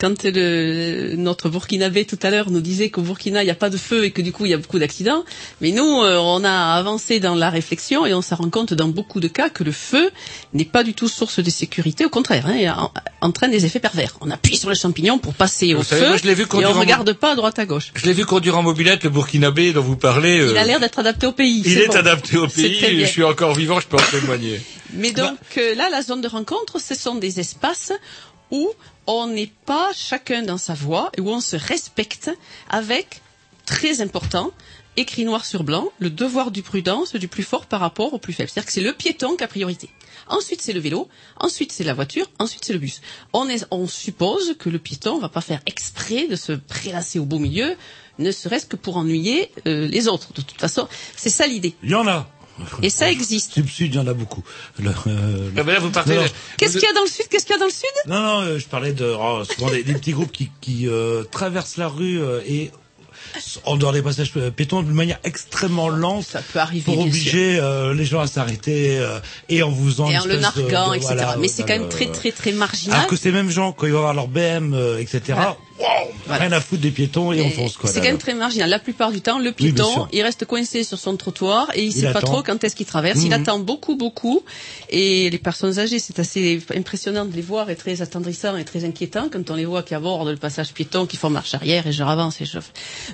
Quand 0.00 0.24
le, 0.24 1.14
notre 1.16 1.48
Burkinabé 1.48 2.04
tout 2.04 2.18
à 2.22 2.30
l'heure 2.30 2.50
nous 2.50 2.60
disait 2.60 2.90
qu'au 2.90 3.02
Burkina 3.02 3.42
il 3.42 3.44
n'y 3.46 3.50
a 3.50 3.54
pas 3.54 3.70
de 3.70 3.76
feu 3.76 4.04
et 4.04 4.10
que 4.10 4.22
du 4.22 4.32
coup 4.32 4.44
il 4.46 4.50
y 4.50 4.54
a 4.54 4.58
beaucoup 4.58 4.78
d'accidents, 4.78 5.24
mais 5.60 5.70
nous 5.72 5.84
euh, 6.02 6.16
on 6.18 6.42
a 6.44 6.74
avancé 6.74 7.20
dans 7.20 7.34
la 7.34 7.50
réflexion 7.50 8.06
et 8.06 8.14
on 8.14 8.22
se 8.22 8.34
rend 8.34 8.50
compte 8.50 8.74
dans 8.74 8.88
beaucoup 8.88 9.20
de 9.20 9.28
cas 9.28 9.50
que 9.50 9.62
le 9.62 9.72
feu 9.72 10.10
n'est 10.54 10.64
pas 10.64 10.82
du 10.82 10.94
tout 10.94 11.08
source 11.08 11.38
de 11.40 11.50
sécurité, 11.50 12.04
au 12.04 12.10
contraire, 12.10 12.46
hein, 12.46 12.56
il 12.58 12.68
en- 12.70 12.92
entraîne 13.20 13.50
des 13.50 13.66
effets 13.66 13.80
pervers. 13.80 14.16
On 14.20 14.30
appuie 14.30 14.56
sur 14.56 14.68
le 14.68 14.74
champignon 14.74 15.18
pour 15.18 15.34
passer 15.34 15.74
Vous 15.74 15.80
au 15.80 15.84
savez, 15.84 16.02
feu 16.02 16.08
moi, 16.08 16.16
je 16.16 16.28
vu 16.34 16.42
et 16.42 16.66
on 16.66 16.70
en- 16.76 16.80
regarde 16.80 17.12
pas 17.12 17.32
à 17.32 17.36
droite 17.36 17.58
à 17.58 17.66
gauche. 17.66 17.92
Je 17.94 18.06
l'ai 18.06 18.12
vu 18.14 18.24
conduire 18.24 18.56
en 18.58 18.62
mobilette, 18.62 19.04
le 19.04 19.10
Burkinabé 19.10 19.72
dont 19.72 19.82
vous 19.82 19.96
parlez. 19.96 20.36
Il 20.36 20.56
a 20.56 20.62
euh, 20.62 20.64
l'air 20.64 20.80
d'être 20.80 20.98
adapté 20.98 21.26
au 21.26 21.32
pays. 21.32 21.62
il 21.64 21.78
est 21.78 21.86
bon. 21.88 21.94
adapté 21.96 22.36
au 22.36 22.48
pays. 22.48 23.00
Je 23.00 23.04
suis 23.06 23.22
encore 23.24 23.54
vivant, 23.54 23.78
je 23.80 23.86
peux 23.86 23.96
en 23.96 24.10
témoigner. 24.10 24.60
Mais 24.94 25.12
donc 25.12 25.38
euh, 25.56 25.74
là, 25.74 25.88
la 25.90 26.02
zone 26.02 26.20
de 26.20 26.28
rencontre, 26.28 26.80
ce 26.80 26.94
sont 26.94 27.14
des 27.14 27.40
espaces 27.40 27.92
où 28.50 28.68
on 29.06 29.26
n'est 29.26 29.52
pas 29.66 29.90
chacun 29.94 30.42
dans 30.42 30.58
sa 30.58 30.74
voie 30.74 31.10
et 31.16 31.20
où 31.20 31.28
on 31.28 31.40
se 31.40 31.56
respecte 31.56 32.30
avec, 32.68 33.22
très 33.66 34.00
important, 34.00 34.50
écrit 34.96 35.24
noir 35.24 35.44
sur 35.44 35.64
blanc, 35.64 35.88
le 35.98 36.10
devoir 36.10 36.50
du 36.50 36.62
prudence 36.62 37.14
du 37.14 37.28
plus 37.28 37.42
fort 37.42 37.66
par 37.66 37.80
rapport 37.80 38.12
au 38.12 38.18
plus 38.18 38.32
faible. 38.32 38.50
C'est-à-dire 38.50 38.66
que 38.66 38.72
c'est 38.72 38.80
le 38.80 38.92
piéton 38.92 39.36
qui 39.36 39.44
a 39.44 39.48
priorité. 39.48 39.90
Ensuite, 40.28 40.62
c'est 40.62 40.72
le 40.72 40.80
vélo. 40.80 41.08
Ensuite, 41.36 41.72
c'est 41.72 41.84
la 41.84 41.94
voiture. 41.94 42.26
Ensuite, 42.38 42.64
c'est 42.64 42.72
le 42.72 42.78
bus. 42.78 43.00
On, 43.32 43.48
est, 43.48 43.66
on 43.70 43.86
suppose 43.86 44.56
que 44.58 44.68
le 44.68 44.78
piéton 44.78 45.18
va 45.18 45.28
pas 45.28 45.40
faire 45.40 45.60
exprès 45.66 46.28
de 46.28 46.36
se 46.36 46.52
prélasser 46.52 47.18
au 47.18 47.24
beau 47.24 47.38
milieu, 47.38 47.76
ne 48.18 48.30
serait-ce 48.30 48.66
que 48.66 48.76
pour 48.76 48.96
ennuyer 48.96 49.50
euh, 49.66 49.86
les 49.86 50.08
autres. 50.08 50.32
De 50.32 50.42
toute 50.42 50.60
façon, 50.60 50.88
c'est 51.16 51.30
ça 51.30 51.46
l'idée. 51.46 51.74
Il 51.82 51.90
y 51.90 51.94
en 51.94 52.06
a. 52.06 52.28
Et 52.82 52.90
ça 52.90 53.10
existe. 53.10 53.52
Sud-sud, 53.52 53.94
il 53.94 53.96
y 53.96 54.00
en 54.00 54.06
a 54.06 54.12
beaucoup. 54.14 54.42
Le, 54.78 54.90
euh, 54.90 55.50
Ah 55.56 55.62
ben 55.62 55.72
là, 55.72 55.78
vous 55.80 55.90
partez-. 55.90 56.18
Qu'est-ce 56.58 56.72
qu'il 56.74 56.82
y 56.82 56.90
a 56.90 56.92
dans 56.92 57.02
le 57.02 57.08
sud? 57.08 57.26
Qu'est-ce 57.30 57.46
qu'il 57.46 57.54
y 57.54 57.56
a 57.56 57.60
dans 57.60 57.66
le 57.66 57.70
sud? 57.72 57.88
Non, 58.06 58.20
non, 58.20 58.40
euh, 58.42 58.58
je 58.58 58.66
parlais 58.66 58.92
de 58.92 59.14
oh, 59.18 59.42
souvent 59.44 59.70
des, 59.70 59.82
des 59.82 59.94
petits 59.94 60.12
groupes 60.12 60.32
qui, 60.32 60.50
qui 60.60 60.86
euh, 60.88 61.24
traversent 61.24 61.78
la 61.78 61.88
rue 61.88 62.20
euh, 62.20 62.40
et 62.46 62.70
en 63.64 63.76
dehors 63.76 63.92
des 63.92 64.02
passages 64.02 64.32
euh, 64.36 64.50
piétons 64.50 64.82
d'une 64.82 64.94
manière 64.94 65.18
extrêmement 65.24 65.88
lente 65.88 66.24
Ça 66.24 66.42
peut 66.42 66.58
arriver, 66.58 66.82
pour 66.92 66.98
obliger 67.00 67.58
euh, 67.60 67.94
les 67.94 68.04
gens 68.04 68.20
à 68.20 68.26
s'arrêter 68.26 68.98
euh, 68.98 69.20
et 69.48 69.62
en 69.62 69.70
vous 69.70 69.86
faisant 69.88 70.10
et 70.10 70.18
en 70.18 70.24
le 70.24 70.34
de- 70.34 70.40
narguant, 70.40 70.90
de- 70.90 70.96
etc. 70.96 71.06
voilà, 71.14 71.36
Mais 71.38 71.46
c'est 71.48 71.62
quand 71.62 71.68
même 71.74 71.82
le- 71.84 71.88
très 71.88 72.10
très 72.10 72.32
très 72.32 72.52
marginal. 72.52 72.96
Alors 72.98 73.08
que 73.08 73.16
ces 73.16 73.30
mêmes 73.30 73.50
gens, 73.50 73.72
quand 73.72 73.86
ils 73.86 73.92
vont 73.92 73.98
avoir 73.98 74.14
leur 74.14 74.26
BM, 74.28 74.74
euh, 74.74 74.98
etc.. 74.98 75.38
wow, 75.80 76.10
rien 76.28 76.52
à 76.52 76.60
foutre 76.60 76.82
des 76.82 76.90
piétons 76.90 77.32
et 77.32 77.40
on 77.42 77.50
fonce 77.50 77.76
quoi. 77.76 77.90
C'est 77.90 78.00
quand 78.00 78.06
même 78.06 78.18
très 78.18 78.34
marginal. 78.34 78.68
La 78.70 78.78
plupart 78.78 79.10
du 79.12 79.20
temps, 79.20 79.38
le 79.38 79.52
piéton, 79.52 80.06
il 80.12 80.22
reste 80.22 80.44
coincé 80.44 80.84
sur 80.84 80.98
son 80.98 81.16
trottoir 81.16 81.70
et 81.74 81.82
il, 81.82 81.86
Il 81.88 81.92
sait 81.92 82.12
pas 82.12 82.20
trop 82.20 82.42
quand 82.42 82.62
est-ce 82.62 82.76
qu'il 82.76 82.86
traverse. 82.86 83.20
Il 83.22 83.26
Mhm. 83.28 83.32
attend 83.42 83.58
beaucoup, 83.58 83.96
beaucoup. 83.96 84.42
Et 84.90 85.30
les 85.30 85.38
personnes 85.38 85.78
âgées, 85.78 85.98
c'est 85.98 86.18
assez 86.18 86.60
impressionnant 86.76 87.24
de 87.24 87.34
les 87.34 87.42
voir 87.42 87.70
et 87.70 87.76
très 87.76 88.02
attendrissant 88.02 88.56
et 88.56 88.64
très 88.64 88.84
inquiétant 88.84 89.28
quand 89.32 89.50
on 89.50 89.54
les 89.54 89.64
voit 89.64 89.82
qui 89.82 89.94
abordent 89.94 90.28
le 90.28 90.36
passage 90.36 90.72
piéton, 90.72 91.06
qui 91.06 91.16
font 91.16 91.30
marche 91.30 91.54
arrière 91.54 91.86
et 91.86 91.92
je 91.92 92.02
avance 92.02 92.40
et 92.40 92.44
je. 92.44 92.58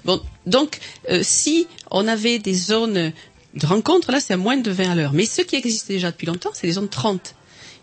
Bon, 0.05 0.21
donc 0.47 0.79
euh, 1.11 1.21
si 1.23 1.69
on 1.91 2.09
avait 2.09 2.39
des 2.39 2.55
zones 2.55 3.13
de 3.55 3.67
rencontre, 3.67 4.13
là, 4.13 4.21
c'est 4.21 4.35
à 4.35 4.37
moins 4.37 4.57
de 4.59 4.71
20 4.71 4.91
à 4.91 4.95
l'heure. 4.97 5.13
Mais 5.15 5.25
ce 5.25 5.41
qui 5.41 5.57
existe 5.57 5.89
déjà 5.89 6.11
depuis 6.11 6.27
longtemps, 6.27 6.51
c'est 6.53 6.67
les 6.67 6.75
zones 6.75 6.89
30. 6.89 7.36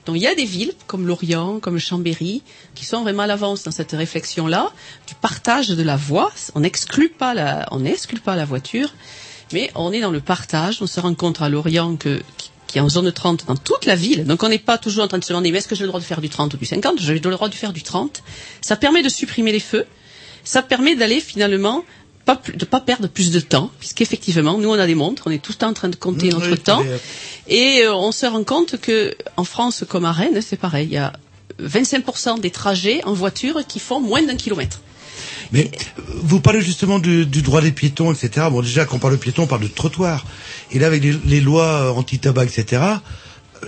Donc 0.06 0.18
il 0.18 0.22
y 0.22 0.28
a 0.28 0.36
des 0.36 0.46
villes 0.46 0.74
comme 0.88 1.08
Lorient, 1.08 1.60
comme 1.60 1.80
Chambéry, 1.80 2.42
qui 2.76 2.86
sont 2.86 3.04
vraiment 3.04 3.24
à 3.24 3.28
l'avance 3.28 3.64
dans 3.64 3.72
cette 3.72 3.92
réflexion-là 3.92 4.72
du 5.08 5.16
partage 5.16 5.70
de 5.70 5.84
la 5.84 5.96
voie. 5.96 6.32
On 6.56 6.60
n'exclut 6.62 7.10
pas 7.10 7.34
la, 7.34 7.68
on 7.72 7.80
n'exclut 7.80 8.20
pas 8.20 8.36
la 8.36 8.46
voiture, 8.46 8.94
mais 9.54 9.72
on 9.76 9.92
est 9.94 10.02
dans 10.02 10.12
le 10.12 10.20
partage. 10.20 10.82
On 10.82 10.88
se 10.88 11.00
rencontre 11.00 11.42
à 11.44 11.50
Lorient 11.50 11.96
que, 11.96 12.22
qui 12.68 12.80
est 12.80 12.82
en 12.82 12.90
zone 12.90 13.12
30 13.12 13.46
dans 13.46 13.56
toute 13.56 13.86
la 13.86 13.96
ville. 13.96 14.26
Donc 14.26 14.44
on 14.44 14.50
n'est 14.50 14.60
pas 14.60 14.78
toujours 14.78 15.04
en 15.04 15.08
train 15.08 15.20
de 15.20 15.24
se 15.24 15.30
demander 15.30 15.52
mais 15.52 15.60
est-ce 15.60 15.68
que 15.68 15.76
j'ai 15.76 15.84
le 15.84 15.90
droit 15.90 16.00
de 16.00 16.06
faire 16.06 16.22
du 16.22 16.30
30 16.30 16.54
ou 16.54 16.58
du 16.58 16.66
50 16.66 17.00
J'ai 17.00 17.14
le 17.14 17.20
droit 17.20 17.50
de 17.50 17.56
faire 17.56 17.72
du 17.72 17.84
30. 17.84 18.24
Ça 18.62 18.76
permet 18.76 19.04
de 19.04 19.10
supprimer 19.10 19.52
les 19.52 19.60
feux. 19.60 19.86
Ça 20.44 20.62
permet 20.62 20.96
d'aller 20.96 21.22
finalement 21.22 21.86
pas 22.26 22.36
plus- 22.36 22.56
de 22.56 22.66
pas 22.66 22.80
perdre 22.80 23.08
plus 23.08 23.32
de 23.32 23.40
temps, 23.40 23.72
puisqu'effectivement, 23.80 24.58
nous 24.58 24.70
on 24.70 24.80
a 24.80 24.88
des 24.88 24.96
montres, 24.96 25.24
on 25.26 25.32
est 25.32 25.40
tout 25.42 25.52
le 25.52 25.58
temps 25.58 25.70
en 25.70 25.74
train 25.74 25.90
de 25.90 25.96
compter 25.96 26.30
notre 26.30 26.52
oui, 26.52 26.58
temps. 26.58 26.84
Et 27.48 27.82
euh, 27.84 27.94
on 27.94 28.12
se 28.12 28.26
rend 28.26 28.44
compte 28.44 28.80
que 28.80 29.16
en 29.38 29.44
France 29.44 29.84
comme 29.88 30.06
à 30.06 30.12
Rennes, 30.12 30.42
c'est 30.42 30.58
pareil. 30.58 30.88
Il 30.88 30.94
y 30.94 30.98
a 30.98 31.14
25% 31.62 32.40
des 32.40 32.50
trajets 32.52 33.04
en 33.06 33.14
voiture 33.14 33.66
qui 33.68 33.80
font 33.80 34.00
moins 34.00 34.22
d'un 34.24 34.36
kilomètre. 34.36 34.82
Mais 35.52 35.70
vous 36.16 36.40
parlez 36.40 36.62
justement 36.62 36.98
du, 36.98 37.26
du 37.26 37.42
droit 37.44 37.62
des 37.62 37.72
piétons, 37.72 38.12
etc. 38.12 38.48
Bon, 38.50 38.62
déjà, 38.62 38.86
quand 38.86 38.96
on 38.96 39.00
parle 39.00 39.14
de 39.14 39.20
piétons, 39.20 39.44
on 39.44 39.48
parle 39.48 39.62
de 39.62 39.68
trottoir. 39.68 40.26
Et 40.72 40.80
là, 40.80 40.88
avec 40.88 41.04
les, 41.04 41.14
les 41.26 41.42
lois 41.42 41.66
euh, 41.66 41.92
anti-tabac, 41.92 42.46
etc., 42.46 42.82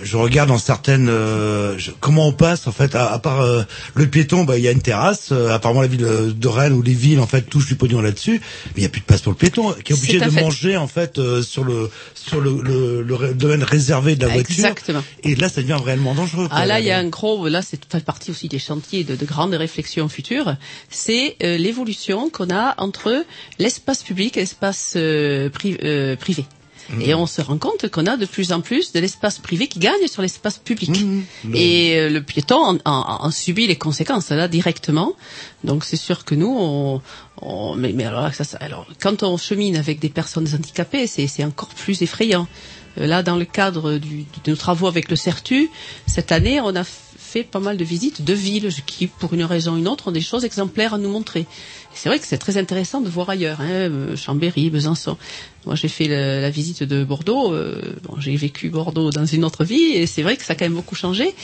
je 0.02 0.16
regarde 0.16 0.48
dans 0.48 0.58
certaines... 0.58 1.08
euh, 1.08 1.76
je- 1.78 1.90
comment 2.00 2.28
on 2.28 2.32
passe, 2.32 2.66
en 2.66 2.72
fait, 2.72 2.94
à, 2.94 3.12
à 3.12 3.18
part 3.18 3.40
euh, 3.40 3.62
le 3.94 4.06
piéton, 4.06 4.44
bah, 4.44 4.58
il 4.58 4.64
y 4.64 4.68
a 4.68 4.72
une 4.72 4.82
terrasse. 4.82 5.30
euh, 5.32 5.50
apparemment, 5.54 5.80
la 5.82 5.86
ville 5.88 6.04
euh, 6.04 6.32
de 6.32 6.48
Rennes 6.48 6.72
ou 6.72 6.82
les 6.82 6.94
villes, 6.94 7.20
en 7.20 7.26
fait, 7.26 7.42
touchent 7.42 7.66
du 7.66 7.76
pognon 7.76 8.00
là-dessus. 8.00 8.40
Mais 8.66 8.72
il 8.76 8.80
n'y 8.80 8.86
a 8.86 8.88
plus 8.88 9.00
de 9.00 9.06
place 9.06 9.20
pour 9.22 9.32
le 9.32 9.38
piéton, 9.38 9.72
qui 9.84 9.92
est 9.92 9.96
obligé 9.96 10.18
de 10.20 10.30
fait. 10.30 10.40
manger, 10.40 10.76
en 10.76 10.86
fait, 10.88 11.18
euh, 11.18 11.42
sur 11.42 11.64
le 11.64 11.90
sur 12.14 12.40
le, 12.40 12.60
le, 12.62 13.02
le 13.02 13.14
ré- 13.14 13.34
domaine 13.34 13.62
réservé 13.62 14.16
de 14.16 14.26
la 14.26 14.32
voiture. 14.32 14.52
Exactement. 14.54 15.02
Et 15.22 15.34
là, 15.36 15.48
ça 15.48 15.62
devient 15.62 15.78
réellement 15.84 16.14
dangereux. 16.14 16.48
Ah 16.50 16.66
là, 16.66 16.80
il 16.80 16.86
y 16.86 16.90
a 16.90 16.98
un 16.98 17.08
gros, 17.08 17.48
là, 17.48 17.62
c'est 17.62 17.80
fait 17.90 18.04
partie 18.04 18.30
aussi 18.30 18.48
des 18.48 18.58
chantiers 18.58 19.04
de, 19.04 19.14
de 19.16 19.24
grandes 19.24 19.54
réflexions 19.54 20.08
futures. 20.08 20.56
C'est 20.90 21.36
euh, 21.42 21.56
l'évolution 21.56 22.30
qu'on 22.30 22.50
a 22.50 22.74
entre 22.78 23.24
l'espace 23.58 24.02
public 24.02 24.36
et 24.36 24.40
l'espace 24.40 24.94
euh, 24.96 25.48
privé. 26.88 27.08
Et 27.10 27.14
on 27.14 27.26
se 27.26 27.40
rend 27.40 27.58
compte 27.58 27.88
qu'on 27.90 28.06
a 28.06 28.16
de 28.16 28.26
plus 28.26 28.52
en 28.52 28.60
plus 28.60 28.92
de 28.92 29.00
l'espace 29.00 29.38
privé 29.38 29.66
qui 29.68 29.78
gagne 29.78 30.06
sur 30.08 30.22
l'espace 30.22 30.58
public. 30.58 30.90
Le- 31.44 31.56
Et 31.56 31.98
euh, 31.98 32.08
le 32.10 32.22
piéton 32.22 32.56
en, 32.62 32.76
en- 32.84 33.24
en 33.26 33.30
subit 33.30 33.66
les 33.66 33.76
conséquences 33.76 34.30
là 34.30 34.48
directement. 34.48 35.14
Donc 35.64 35.84
c'est 35.84 35.96
sûr 35.96 36.24
que 36.24 36.34
nous, 36.34 36.54
on, 36.58 37.00
on- 37.42 37.74
mais, 37.76 37.92
mais 37.92 38.04
alors, 38.04 38.32
ça, 38.34 38.44
ça- 38.44 38.58
alors 38.60 38.86
quand 39.00 39.22
on 39.22 39.36
chemine 39.36 39.76
avec 39.76 39.98
des 39.98 40.08
personnes 40.10 40.48
handicapées, 40.54 41.06
c'est 41.06 41.44
encore 41.44 41.68
plus 41.68 42.02
effrayant. 42.02 42.46
Euh, 42.98 43.06
Là, 43.06 43.22
dans 43.22 43.36
le 43.36 43.44
cadre 43.44 43.98
du, 43.98 44.24
de 44.44 44.50
nos 44.50 44.56
travaux 44.56 44.86
avec 44.86 45.10
le 45.10 45.16
CERTU, 45.16 45.68
cette 46.06 46.32
année, 46.32 46.60
on 46.62 46.74
a 46.74 46.82
fait 46.84 47.42
pas 47.42 47.60
mal 47.60 47.76
de 47.76 47.84
visites 47.84 48.24
de 48.24 48.32
villes 48.32 48.70
qui, 48.86 49.06
pour 49.08 49.34
une 49.34 49.44
raison 49.44 49.74
ou 49.74 49.76
une 49.76 49.88
autre, 49.88 50.08
ont 50.08 50.12
des 50.12 50.22
choses 50.22 50.44
exemplaires 50.46 50.94
à 50.94 50.98
nous 50.98 51.10
montrer. 51.10 51.44
C'est 51.96 52.10
vrai 52.10 52.18
que 52.18 52.26
c'est 52.26 52.36
très 52.36 52.58
intéressant 52.58 53.00
de 53.00 53.08
voir 53.08 53.30
ailleurs, 53.30 53.60
hein, 53.62 53.70
euh, 53.70 54.16
Chambéry, 54.16 54.68
Besançon. 54.68 55.16
Moi, 55.64 55.74
j'ai 55.74 55.88
fait 55.88 56.08
la 56.08 56.50
visite 56.50 56.82
de 56.82 57.02
Bordeaux. 57.04 57.52
euh, 57.54 57.80
bon, 58.04 58.20
j'ai 58.20 58.36
vécu 58.36 58.68
Bordeaux 58.68 59.10
dans 59.10 59.24
une 59.24 59.44
autre 59.44 59.64
vie, 59.64 59.92
et 59.94 60.06
c'est 60.06 60.22
vrai 60.22 60.36
que 60.36 60.44
ça 60.44 60.52
a 60.52 60.56
quand 60.56 60.66
même 60.66 60.74
beaucoup 60.74 60.94
changé. 60.94 61.34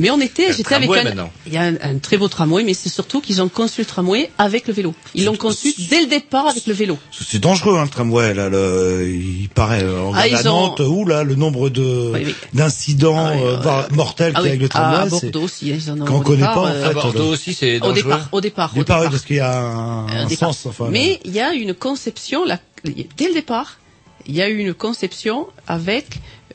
Mais 0.00 0.08
on 0.10 0.18
était, 0.20 0.50
j'étais 0.54 0.74
avec 0.74 0.88
un, 0.90 1.04
maintenant. 1.04 1.30
il 1.46 1.52
y 1.52 1.58
a 1.58 1.62
un, 1.62 1.74
un 1.82 1.98
très 1.98 2.16
beau 2.16 2.26
tramway, 2.26 2.64
mais 2.64 2.72
c'est 2.72 2.88
surtout 2.88 3.20
qu'ils 3.20 3.42
ont 3.42 3.50
conçu 3.50 3.82
le 3.82 3.84
tramway 3.84 4.30
avec 4.38 4.66
le 4.66 4.72
vélo. 4.72 4.94
Ils 5.14 5.26
l'ont 5.26 5.36
conçu 5.36 5.74
dès 5.90 6.00
le 6.00 6.06
départ 6.06 6.46
avec 6.48 6.66
le 6.66 6.72
vélo. 6.72 6.96
C'est 7.12 7.38
dangereux, 7.38 7.76
hein, 7.78 7.84
le 7.84 7.90
tramway. 7.90 8.32
Là, 8.32 8.48
le, 8.48 9.06
il 9.06 9.48
paraît. 9.50 9.82
euh, 9.82 10.00
On 10.00 10.14
Ah, 10.14 10.22
regarde 10.22 10.42
ils 10.42 10.48
à 10.48 10.52
ont- 10.54 10.60
Nantes, 10.68 10.80
où 10.80 11.04
là, 11.04 11.22
le 11.22 11.34
nombre 11.34 11.68
de 11.68 12.12
Oui, 12.14 12.22
oui. 12.24 12.34
d'incidents 12.54 13.14
Ah 13.18 13.32
oui, 13.36 13.42
euh, 13.42 13.56
euh, 13.56 13.60
voire 13.60 13.92
mortels 13.92 14.32
Ah 14.34 14.40
qu'il 14.40 14.46
y 14.46 14.48
a 14.48 14.54
avec 14.56 14.60
le 14.60 14.66
à 14.66 14.68
tramway. 14.70 15.10
c'est- 15.10 15.30
Bordeaux 15.30 15.42
aussi, 15.44 15.68
ils 15.68 15.90
en 15.90 16.00
ont 16.00 16.04
qu'on 16.06 16.20
connaît 16.20 16.40
pas, 16.46 16.56
en 16.58 16.66
euh, 16.66 16.82
fait, 16.82 16.88
À 16.88 16.92
Bordeaux 16.94 17.28
aussi, 17.28 17.52
c'est 17.52 17.80
Au 17.82 17.92
départ, 17.92 18.28
au 18.32 18.40
départ. 18.40 18.72
Au 18.74 18.78
départ, 18.78 18.98
départ. 19.00 19.10
parce 19.12 19.24
qu'il 19.26 19.36
y 19.36 19.40
a 19.40 19.54
un, 19.60 20.08
Euh, 20.08 20.28
sens. 20.30 20.64
Enfin, 20.64 20.86
Mais 20.90 21.20
il 21.26 21.32
y 21.32 21.40
a 21.40 21.52
une 21.52 21.74
conception, 21.74 22.46
là, 22.46 22.58
dès 22.84 23.28
le 23.28 23.34
départ, 23.34 23.78
il 24.26 24.34
y 24.34 24.40
a 24.40 24.48
eu 24.48 24.56
une 24.58 24.72
conception 24.74 25.46
avec 25.68 26.06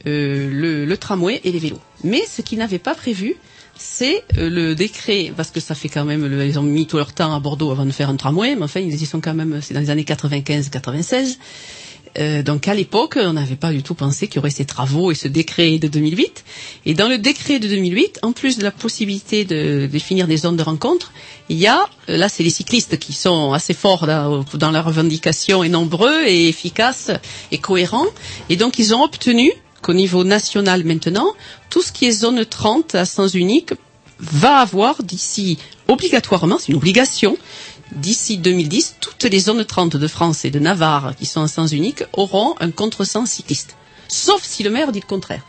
euh, 0.07 0.49
le, 0.51 0.85
le 0.85 0.97
tramway 0.97 1.41
et 1.43 1.51
les 1.51 1.59
vélos. 1.59 1.81
Mais 2.03 2.23
ce 2.25 2.41
qu'ils 2.41 2.59
n'avaient 2.59 2.79
pas 2.79 2.95
prévu, 2.95 3.35
c'est 3.77 4.23
euh, 4.37 4.49
le 4.49 4.75
décret, 4.75 5.33
parce 5.35 5.51
que 5.51 5.59
ça 5.59 5.75
fait 5.75 5.89
quand 5.89 6.05
même, 6.05 6.41
ils 6.45 6.59
ont 6.59 6.63
mis 6.63 6.87
tout 6.87 6.97
leur 6.97 7.13
temps 7.13 7.33
à 7.35 7.39
Bordeaux 7.39 7.71
avant 7.71 7.85
de 7.85 7.91
faire 7.91 8.09
un 8.09 8.15
tramway, 8.15 8.55
mais 8.55 8.63
enfin 8.63 8.79
ils 8.79 9.01
y 9.01 9.05
sont 9.05 9.19
quand 9.21 9.33
même, 9.33 9.59
c'est 9.61 9.73
dans 9.73 9.81
les 9.81 9.89
années 9.89 10.03
95-96. 10.03 11.37
Euh, 12.17 12.43
donc 12.43 12.67
à 12.67 12.73
l'époque, 12.73 13.17
on 13.21 13.33
n'avait 13.33 13.55
pas 13.57 13.71
du 13.71 13.83
tout 13.83 13.93
pensé 13.93 14.27
qu'il 14.27 14.37
y 14.37 14.39
aurait 14.39 14.49
ces 14.49 14.65
travaux 14.65 15.11
et 15.11 15.15
ce 15.15 15.27
décret 15.27 15.77
de 15.79 15.87
2008. 15.87 16.45
Et 16.85 16.93
dans 16.93 17.09
le 17.09 17.17
décret 17.17 17.59
de 17.59 17.67
2008, 17.67 18.19
en 18.21 18.31
plus 18.31 18.57
de 18.57 18.63
la 18.63 18.71
possibilité 18.71 19.43
de 19.43 19.85
définir 19.91 20.27
des 20.27 20.37
zones 20.37 20.55
de 20.55 20.63
rencontre, 20.63 21.11
il 21.49 21.57
y 21.57 21.67
a, 21.67 21.85
euh, 22.09 22.17
là 22.17 22.29
c'est 22.29 22.43
les 22.43 22.49
cyclistes 22.49 22.97
qui 22.99 23.13
sont 23.13 23.51
assez 23.51 23.73
forts 23.73 24.07
dans 24.07 24.71
la 24.71 24.81
revendication 24.81 25.63
et 25.63 25.69
nombreux 25.69 26.23
et 26.25 26.47
efficaces 26.47 27.11
et 27.51 27.57
cohérents. 27.57 28.07
Et 28.49 28.55
donc 28.55 28.79
ils 28.79 28.93
ont 28.95 29.03
obtenu 29.03 29.51
qu'au 29.85 29.93
niveau 29.93 30.23
national 30.23 30.83
maintenant, 30.83 31.27
tout 31.69 31.83
ce 31.83 31.91
qui 31.91 32.07
est 32.07 32.11
zone 32.11 32.43
30 32.43 32.95
à 32.95 33.05
sens 33.05 33.35
unique 33.35 33.73
va 34.17 34.57
avoir 34.57 35.03
d'ici 35.03 35.59
obligatoirement, 35.87 36.57
c'est 36.57 36.69
une 36.69 36.77
obligation, 36.77 37.37
d'ici 37.91 38.39
2010, 38.39 38.95
toutes 38.99 39.25
les 39.25 39.39
zones 39.39 39.63
30 39.63 39.95
de 39.97 40.07
France 40.07 40.43
et 40.43 40.49
de 40.49 40.57
Navarre 40.57 41.15
qui 41.15 41.27
sont 41.27 41.41
en 41.41 41.47
sens 41.47 41.71
unique 41.71 42.03
auront 42.13 42.55
un 42.59 42.71
contresens 42.71 43.29
cycliste. 43.29 43.75
Sauf 44.07 44.43
si 44.43 44.63
le 44.63 44.71
maire 44.71 44.91
dit 44.91 45.01
le 45.01 45.05
contraire. 45.05 45.45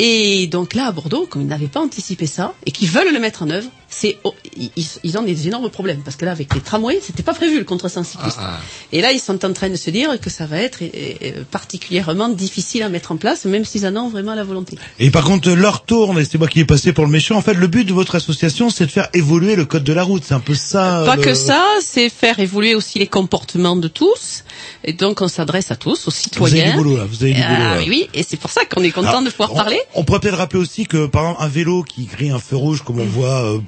Et 0.00 0.48
donc 0.48 0.74
là, 0.74 0.86
à 0.86 0.92
Bordeaux, 0.92 1.26
comme 1.26 1.42
ils 1.42 1.48
n'avaient 1.48 1.68
pas 1.68 1.80
anticipé 1.80 2.26
ça, 2.26 2.54
et 2.66 2.72
qu'ils 2.72 2.88
veulent 2.88 3.12
le 3.12 3.20
mettre 3.20 3.44
en 3.44 3.50
œuvre, 3.50 3.70
c'est 3.90 4.18
ils, 4.56 4.70
ils 5.02 5.18
ont 5.18 5.22
des 5.22 5.46
énormes 5.48 5.70
problèmes 5.70 6.00
parce 6.04 6.16
que 6.16 6.24
là 6.24 6.32
avec 6.32 6.54
les 6.54 6.60
tramways 6.60 7.00
c'était 7.02 7.22
pas 7.22 7.32
prévu 7.34 7.58
le 7.58 7.64
contresens 7.64 8.06
cycliste 8.06 8.36
Ah, 8.40 8.58
ah. 8.58 8.60
et 8.92 9.00
là 9.00 9.12
ils 9.12 9.18
sont 9.20 9.42
en 9.44 9.52
train 9.52 9.70
de 9.70 9.76
se 9.76 9.90
dire 9.90 10.18
que 10.20 10.30
ça 10.30 10.46
va 10.46 10.58
être 10.60 10.82
euh, 10.82 10.88
euh, 11.22 11.42
particulièrement 11.50 12.28
difficile 12.28 12.82
à 12.82 12.88
mettre 12.88 13.12
en 13.12 13.16
place 13.16 13.44
même 13.46 13.64
s'ils 13.64 13.86
en 13.86 13.96
ont 13.96 14.08
vraiment 14.08 14.34
la 14.34 14.44
volonté 14.44 14.76
Et 14.98 15.10
par 15.10 15.24
contre, 15.24 15.50
leur 15.50 15.84
tourne, 15.84 16.18
et 16.18 16.24
c'est 16.24 16.38
moi 16.38 16.48
qui 16.48 16.60
ai 16.60 16.64
passé 16.64 16.92
pour 16.92 17.04
le 17.04 17.10
méchant. 17.10 17.36
En 17.36 17.42
fait, 17.42 17.54
le 17.54 17.66
but 17.66 17.84
de 17.84 17.92
votre 17.92 18.14
association, 18.14 18.68
c'est 18.70 18.86
de 18.86 18.90
faire 18.90 19.08
évoluer 19.14 19.56
le 19.56 19.64
code 19.64 19.84
de 19.84 19.92
la 19.92 20.02
route. 20.02 20.22
C'est 20.26 20.34
un 20.34 20.40
peu 20.40 20.54
ça. 20.54 21.02
pas 21.06 21.16
le- 21.16 21.22
que 21.22 21.34
ça 21.34 21.62
c'est 21.80 22.08
faire 22.10 22.38
évoluer 22.40 22.74
aussi 22.74 22.98
les 22.98 23.06
comportements 23.06 23.76
de 23.76 23.88
tous 23.88 24.44
et 24.84 24.92
donc 24.92 25.20
on 25.22 25.28
s'adresse 25.28 25.70
à 25.70 25.76
tous 25.76 26.08
aux 26.08 26.10
Vous 26.10 26.16
avez 26.16 26.22
citoyens 26.22 26.70
du 26.72 26.76
boulot 26.76 26.96
là. 26.98 27.04
Vous 27.10 27.22
avez 27.22 27.32
du 27.32 27.40
boulot. 27.40 27.54
ah 27.56 27.74
là. 27.74 27.78
oui, 27.78 27.86
oui 27.88 28.08
et 28.14 28.22
c'est 28.22 28.36
pour 28.36 28.50
ça 28.50 28.64
qu'on 28.66 28.82
est 28.82 28.90
content 28.90 29.08
Alors, 29.08 29.22
de 29.22 29.30
pouvoir 29.30 29.52
on- 29.52 29.56
parler 29.56 29.80
On 29.94 30.04
pourrait 30.04 30.20
peut-être 30.20 30.36
rappeler 30.38 30.60
aussi 30.60 30.86
que, 30.86 31.06
par 31.06 31.22
exemple, 31.22 31.42
un 31.42 31.48
vélo 31.48 31.82
qui 31.82 32.04
grille 32.04 32.30
un 32.30 32.38
feu 32.38 32.56
rouge, 32.56 32.82
comme 32.84 33.00
on 33.00 33.04
voit 33.06 33.42
euh, 33.44 33.58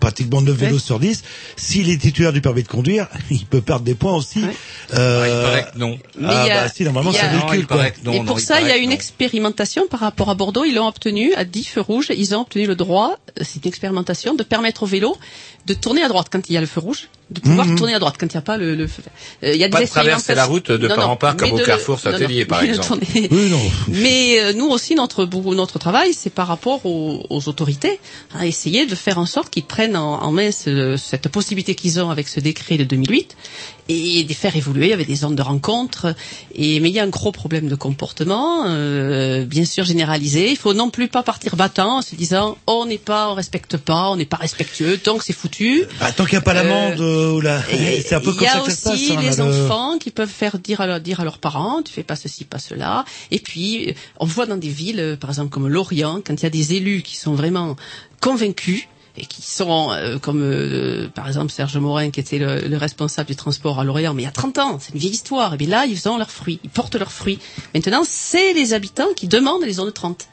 pratiquement 0.00 0.40
9 0.40 0.54
vélos 0.56 0.74
Ouais. 0.74 0.80
sur 0.80 0.98
10, 0.98 1.22
s'il 1.56 1.90
est 1.90 1.98
titulaire 2.00 2.32
du 2.32 2.40
permis 2.40 2.62
de 2.62 2.68
conduire, 2.68 3.08
il 3.30 3.44
peut 3.46 3.60
perdre 3.60 3.84
des 3.84 3.94
points 3.94 4.14
aussi. 4.16 4.40
Euh, 4.94 5.24
Il 5.26 5.42
paraît 5.50 5.72
que 5.72 5.78
non. 5.78 5.98
Mais 6.18 6.28
ah 6.30 6.42
il 6.44 6.48
y 6.48 6.50
a- 6.52 6.64
bah 6.64 6.70
si, 6.74 6.84
normalement 6.84 7.10
il 7.10 7.14
y 7.14 7.18
a- 7.18 7.20
c'est 7.22 7.32
Non, 7.36 7.40
véhicule 7.46 7.58
il 7.60 7.66
quoi. 7.66 7.76
non. 8.04 8.12
et 8.12 8.18
non, 8.20 8.24
pour 8.24 8.38
il 8.38 8.42
ça, 8.42 8.60
il 8.60 8.68
y 8.68 8.70
a 8.70 8.76
une 8.76 8.90
non. 8.90 8.94
expérimentation 8.94 9.86
par 9.88 10.00
rapport 10.00 10.30
à 10.30 10.34
Bordeaux. 10.34 10.64
Ils 10.64 10.74
l'ont 10.74 10.86
obtenu 10.88 11.32
à 11.34 11.44
10 11.44 11.64
feux 11.64 11.80
rouges. 11.80 12.08
Ils 12.16 12.34
ont 12.34 12.40
obtenu 12.42 12.66
le 12.66 12.74
droit, 12.76 13.16
euh, 13.38 13.42
c'est 13.44 13.64
une 13.64 13.68
expérimentation, 13.68 14.34
de 14.34 14.42
permettre 14.42 14.82
au 14.84 14.86
vélo 14.86 15.16
de 15.66 15.72
tourner 15.72 16.02
à 16.02 16.08
droite 16.08 16.26
quand 16.30 16.50
il 16.50 16.52
y 16.52 16.56
a 16.58 16.60
le 16.60 16.66
feu 16.66 16.80
rouge, 16.80 17.08
de 17.30 17.40
pouvoir 17.40 17.66
Mhm. 17.66 17.78
tourner 17.78 17.94
à 17.94 17.98
droite 17.98 18.16
quand 18.20 18.26
il 18.26 18.36
n'y 18.36 18.38
a 18.38 18.42
pas 18.42 18.58
le, 18.58 18.74
le 18.74 18.86
feu. 18.86 19.02
Euh, 19.42 19.52
il 19.54 19.58
y 19.58 19.64
a 19.64 19.70
Pas 19.70 19.78
des 19.78 19.86
de 19.86 19.90
traverser 19.90 20.34
la 20.34 20.44
route 20.44 20.70
de 20.70 20.86
Non, 20.86 20.94
part 20.94 21.06
non, 21.06 21.12
en 21.12 21.16
part 21.16 21.36
comme 21.38 21.52
au 21.52 21.58
de- 21.58 21.64
Carrefour 21.64 21.98
non, 22.04 22.10
non, 22.12 22.18
Satelier, 22.18 22.44
par 22.44 22.62
exemple. 22.62 23.02
Oui, 23.14 23.48
non. 23.50 23.58
Mais 23.88 24.40
euh, 24.40 24.52
nous 24.52 24.66
aussi, 24.68 24.94
notre 24.94 25.24
notre 25.54 25.78
travail, 25.78 26.12
c'est 26.12 26.28
par 26.28 26.48
rapport 26.48 26.84
aux, 26.84 27.24
aux 27.30 27.48
autorités, 27.48 27.98
à 28.38 28.46
essayer 28.46 28.84
de 28.84 28.94
faire 28.94 29.16
en 29.18 29.24
sorte 29.24 29.48
qu'ils 29.48 29.64
prennent 29.74 29.96
en, 29.96 30.12
en 30.28 30.30
main 30.38 30.50
ce- 30.52 30.96
cette 30.96 31.28
possibilité 31.36 31.74
qu'ils 31.74 31.98
ont 32.02 32.10
avec 32.10 32.26
ce 32.28 32.38
décret 32.48 32.76
de 32.78 32.84
2008 32.84 33.36
et 33.88 34.24
de 34.24 34.32
faire 34.42 34.54
évoluer 34.56 34.92
avec 34.92 35.06
des 35.08 35.16
zones 35.22 35.34
de 35.34 35.42
rencontre. 35.42 36.14
Et 36.54 36.78
mais 36.80 36.88
il 36.90 36.94
y 36.94 37.00
a 37.00 37.02
un 37.02 37.08
gros 37.18 37.32
problème 37.32 37.66
de 37.68 37.74
comportement, 37.74 38.64
euh, 38.66 39.44
bien 39.44 39.64
sûr 39.64 39.84
généralisé. 39.84 40.42
Il 40.50 40.56
faut 40.56 40.74
non 40.74 40.90
plus 40.90 41.08
pas 41.08 41.22
partir 41.24 41.56
battant 41.56 41.98
en 41.98 42.02
se 42.02 42.14
disant 42.14 42.56
on 42.68 42.86
n'est 42.86 42.98
pas, 43.10 43.22
on 43.30 43.34
respecte 43.34 43.76
pas, 43.76 44.04
on 44.12 44.16
n'est 44.16 44.30
pas 44.34 44.36
respectueux, 44.46 44.96
donc 45.04 45.22
c'est 45.24 45.32
foutu. 45.42 45.84
Bah, 46.00 46.12
tant 46.12 46.24
qu'il 46.24 46.34
n'y 46.38 46.38
a 46.38 46.46
pas 46.50 46.54
l'amende 46.54 47.00
euh. 47.00 47.60
Et 47.72 48.00
c'est 48.06 48.14
un 48.14 48.20
peu 48.20 48.30
il 48.30 48.36
comme 48.36 48.44
y 48.46 48.50
ça 48.50 48.58
a 48.58 48.60
que 48.60 48.70
ça 48.70 48.76
se 48.76 48.84
passe. 48.84 48.94
aussi 48.94 49.12
hein, 49.16 49.20
les 49.22 49.30
là, 49.36 49.44
le- 49.44 49.64
enfants 49.64 49.98
qui 49.98 50.10
peuvent 50.12 50.28
faire 50.42 50.56
dire 50.58 50.80
à, 50.80 50.86
leur- 50.86 51.00
dire 51.00 51.18
à 51.20 51.24
leurs 51.24 51.38
parents, 51.38 51.82
tu 51.82 51.92
fais 51.92 52.04
pas 52.04 52.16
ceci, 52.16 52.44
pas 52.44 52.60
cela. 52.60 53.04
Et 53.32 53.40
puis, 53.40 53.88
euh, 53.90 53.92
on 54.20 54.26
voit 54.26 54.46
dans 54.46 54.56
des 54.66 54.68
villes, 54.68 55.00
euh, 55.00 55.16
par 55.16 55.30
exemple 55.30 55.50
comme 55.50 55.66
Lorient, 55.68 56.20
quand 56.24 56.34
il 56.40 56.44
y 56.44 56.46
a 56.46 56.56
des 56.60 56.74
élus 56.74 57.02
qui 57.02 57.16
sont 57.16 57.34
vraiment 57.34 57.74
convaincus 58.20 58.84
et 59.16 59.26
qui 59.26 59.42
sont, 59.42 59.92
euh, 59.92 60.18
comme 60.18 60.42
euh, 60.42 61.08
par 61.08 61.28
exemple 61.28 61.52
Serge 61.52 61.76
Morin, 61.78 62.10
qui 62.10 62.20
était 62.20 62.38
le, 62.38 62.66
le 62.66 62.76
responsable 62.76 63.28
du 63.28 63.36
transport 63.36 63.78
à 63.78 63.84
Lorient, 63.84 64.14
mais 64.14 64.22
il 64.22 64.24
y 64.24 64.28
a 64.28 64.32
30 64.32 64.58
ans, 64.58 64.78
c'est 64.80 64.92
une 64.92 65.00
vieille 65.00 65.12
histoire. 65.12 65.54
Et 65.54 65.56
bien 65.56 65.68
là, 65.68 65.86
ils 65.86 66.08
ont 66.08 66.18
leurs 66.18 66.30
fruits, 66.30 66.60
ils 66.64 66.70
portent 66.70 66.96
leurs 66.96 67.12
fruits. 67.12 67.38
Maintenant, 67.74 68.02
c'est 68.04 68.52
les 68.54 68.74
habitants 68.74 69.12
qui 69.14 69.28
demandent 69.28 69.64
les 69.64 69.74
zones 69.74 69.92
30. 69.92 70.28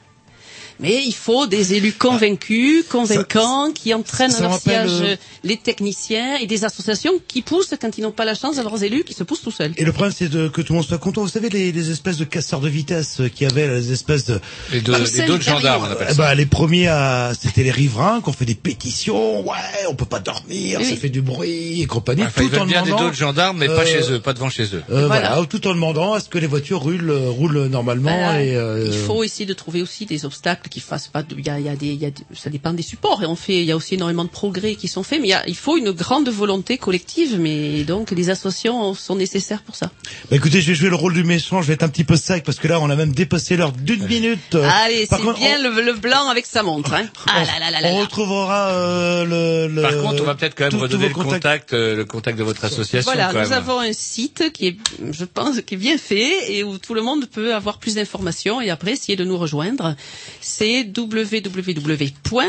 Mais 0.82 1.02
il 1.06 1.14
faut 1.14 1.46
des 1.46 1.74
élus 1.74 1.92
convaincus, 1.92 2.84
convaincants, 2.90 3.70
qui 3.72 3.94
entraînent 3.94 4.30
ça 4.30 4.38
à 4.46 4.48
leur 4.48 4.58
siège 4.60 4.90
euh, 5.02 5.16
les 5.44 5.56
techniciens 5.56 6.36
et 6.36 6.46
des 6.46 6.64
associations 6.64 7.12
qui 7.28 7.42
poussent 7.42 7.74
quand 7.80 7.96
ils 7.98 8.02
n'ont 8.02 8.10
pas 8.12 8.24
la 8.24 8.34
chance 8.34 8.56
d'avoir 8.56 8.78
des 8.78 8.86
élus 8.86 9.04
qui 9.04 9.14
se 9.14 9.22
poussent 9.22 9.42
tout 9.42 9.50
seuls. 9.50 9.72
Et 9.76 9.84
le 9.84 9.92
problème, 9.92 10.12
c'est 10.16 10.28
que 10.30 10.60
tout 10.60 10.72
le 10.72 10.76
monde 10.78 10.86
soit 10.86 10.98
content. 10.98 11.22
Vous 11.22 11.28
savez, 11.28 11.48
les, 11.48 11.72
les 11.72 11.90
espèces 11.90 12.16
de 12.16 12.24
casseurs 12.24 12.60
de 12.60 12.68
vitesse 12.68 13.20
euh, 13.20 13.28
qui 13.28 13.46
avaient 13.46 13.68
les 13.68 13.92
espèces 13.92 14.24
de... 14.26 14.40
Les 14.72 14.80
deux, 14.80 14.92
les 14.96 15.10
derrière. 15.10 15.40
gendarmes, 15.40 15.84
on 15.88 15.90
appelle 15.92 16.08
Eh 16.10 16.14
ça. 16.14 16.22
ben, 16.22 16.34
les 16.34 16.46
premiers 16.46 16.88
à, 16.88 17.32
c'était 17.40 17.62
les 17.62 17.70
riverains 17.70 18.20
qui 18.20 18.28
ont 18.28 18.32
fait 18.32 18.44
des 18.44 18.54
pétitions. 18.54 19.40
Ouais, 19.48 19.56
on 19.88 19.94
peut 19.94 20.04
pas 20.06 20.20
dormir, 20.20 20.78
Oui, 20.80 20.84
ça 20.86 20.96
fait 20.96 21.08
du 21.08 21.22
bruit 21.22 21.82
et 21.82 21.86
compagnie. 21.86 22.22
Enfin, 22.24 22.42
ils 22.42 22.50
tout 22.50 22.56
en 22.56 22.58
veulent 22.60 22.68
bien 22.68 22.82
des 22.82 22.88
demandant, 22.88 23.04
d'autres 23.06 23.16
gendarmes, 23.16 23.58
mais 23.58 23.66
pas 23.66 23.82
euh, 23.82 23.86
chez 23.86 24.12
eux, 24.12 24.20
pas 24.20 24.32
devant 24.32 24.50
chez 24.50 24.64
eux. 24.74 24.82
euh, 24.90 25.06
Voilà. 25.06 25.30
voilà. 25.30 25.46
tout 25.46 25.66
en 25.66 25.74
demandant 25.74 26.12
à 26.14 26.20
ce 26.20 26.28
que 26.28 26.38
les 26.38 26.46
voitures 26.46 26.80
roulent, 26.80 27.10
roulent 27.10 27.66
normalement 27.66 28.10
Voilà. 28.16 28.42
et. 28.42 28.56
euh, 28.56 28.88
Il 28.92 28.98
faut 28.98 29.22
essayer 29.24 29.46
de 29.46 29.54
trouver 29.54 29.82
aussi 29.82 30.06
des 30.06 30.24
obstacles 30.24 30.68
qui 30.72 30.80
fassent 30.80 31.08
pas. 31.08 31.22
de- 31.22 31.34
Il 31.38 31.46
y 31.46 31.50
a, 31.50 31.58
il 31.60 31.66
y 31.66 31.68
a 31.68 31.76
des, 31.76 31.86
il 31.98 32.00
y 32.02 32.06
a 32.06 32.10
des- 32.10 32.24
ça 32.34 32.50
dépend 32.50 32.72
des 32.72 32.82
supports 32.82 33.22
et 33.22 33.26
on 33.26 33.36
fait. 33.36 33.56
Il 33.62 33.64
y 33.64 33.72
a 33.72 33.76
aussi 33.76 33.94
énormément 33.94 34.24
de 34.24 34.30
progrès 34.30 34.74
qui 34.74 34.88
sont 34.88 35.02
faits, 35.02 35.20
mais 35.20 35.28
il, 35.28 35.30
y 35.30 35.34
a- 35.34 35.46
il 35.46 35.56
faut 35.56 35.76
une 35.76 35.90
grande 35.92 36.28
volonté 36.28 36.78
collective. 36.78 37.38
Mais 37.38 37.84
donc 37.84 38.10
les 38.10 38.30
associations 38.30 38.94
sont 38.94 39.16
nécessaires 39.16 39.62
pour 39.62 39.76
ça. 39.76 39.90
Bah 40.30 40.36
écoutez, 40.36 40.60
je 40.62 40.68
vais 40.68 40.74
jouer 40.74 40.88
le 40.90 40.96
rôle 40.96 41.14
du 41.14 41.24
méchant. 41.24 41.60
Je 41.62 41.66
vais 41.68 41.74
être 41.74 41.82
un 41.82 41.88
petit 41.88 42.04
peu 42.04 42.16
sec 42.16 42.44
parce 42.44 42.58
que 42.58 42.68
là, 42.68 42.80
on 42.80 42.88
a 42.90 42.96
même 42.96 43.12
dépassé 43.12 43.56
l'heure 43.56 43.72
d'une 43.72 44.06
minute. 44.06 44.54
Allez, 44.54 45.06
c'est 45.10 45.34
bien 45.38 45.58
le, 45.62 45.82
le 45.82 45.92
blanc 45.94 46.28
avec 46.28 46.46
sa 46.46 46.62
montre. 46.62 46.94
Hein. 46.94 47.06
Ah 47.26 47.44
là 47.44 47.58
là 47.60 47.70
là 47.70 47.80
là. 47.80 47.88
On 47.92 48.00
retrouvera 48.00 48.68
euh, 48.70 49.24
le, 49.68 49.74
le. 49.74 49.82
Par 49.82 49.96
contre, 50.02 50.22
on 50.22 50.26
va 50.26 50.34
peut-être 50.34 50.54
quand 50.54 50.64
même 50.64 50.72
tous 50.72 50.78
redonner 50.80 51.08
le 51.08 51.14
contact, 51.14 51.72
euh, 51.72 51.94
le 51.96 52.04
contact 52.04 52.38
de 52.38 52.44
votre 52.44 52.64
association. 52.64 53.10
Voilà, 53.12 53.28
quand 53.32 53.42
nous 53.42 53.48
même. 53.50 53.52
avons 53.58 53.80
un 53.80 53.92
site 53.92 54.52
qui 54.52 54.68
est, 54.68 54.76
je 55.10 55.24
pense, 55.24 55.60
qui 55.60 55.74
est 55.74 55.76
bien 55.76 55.98
fait 55.98 56.52
et 56.52 56.64
où 56.64 56.78
tout 56.78 56.94
le 56.94 57.02
monde 57.02 57.26
peut 57.26 57.54
avoir 57.54 57.78
plus 57.78 57.94
d'informations 57.96 58.60
et 58.60 58.70
après 58.70 58.92
essayer 58.92 59.16
de 59.16 59.24
nous 59.24 59.36
rejoindre. 59.38 59.94
C'est 60.40 60.61
www.espace 60.62 62.46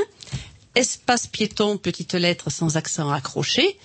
piéton, 1.28 1.78
petite 1.78 2.14
lettre 2.14 2.52
sans 2.52 2.78
accent 2.78 3.10
accroché, 3.12 3.78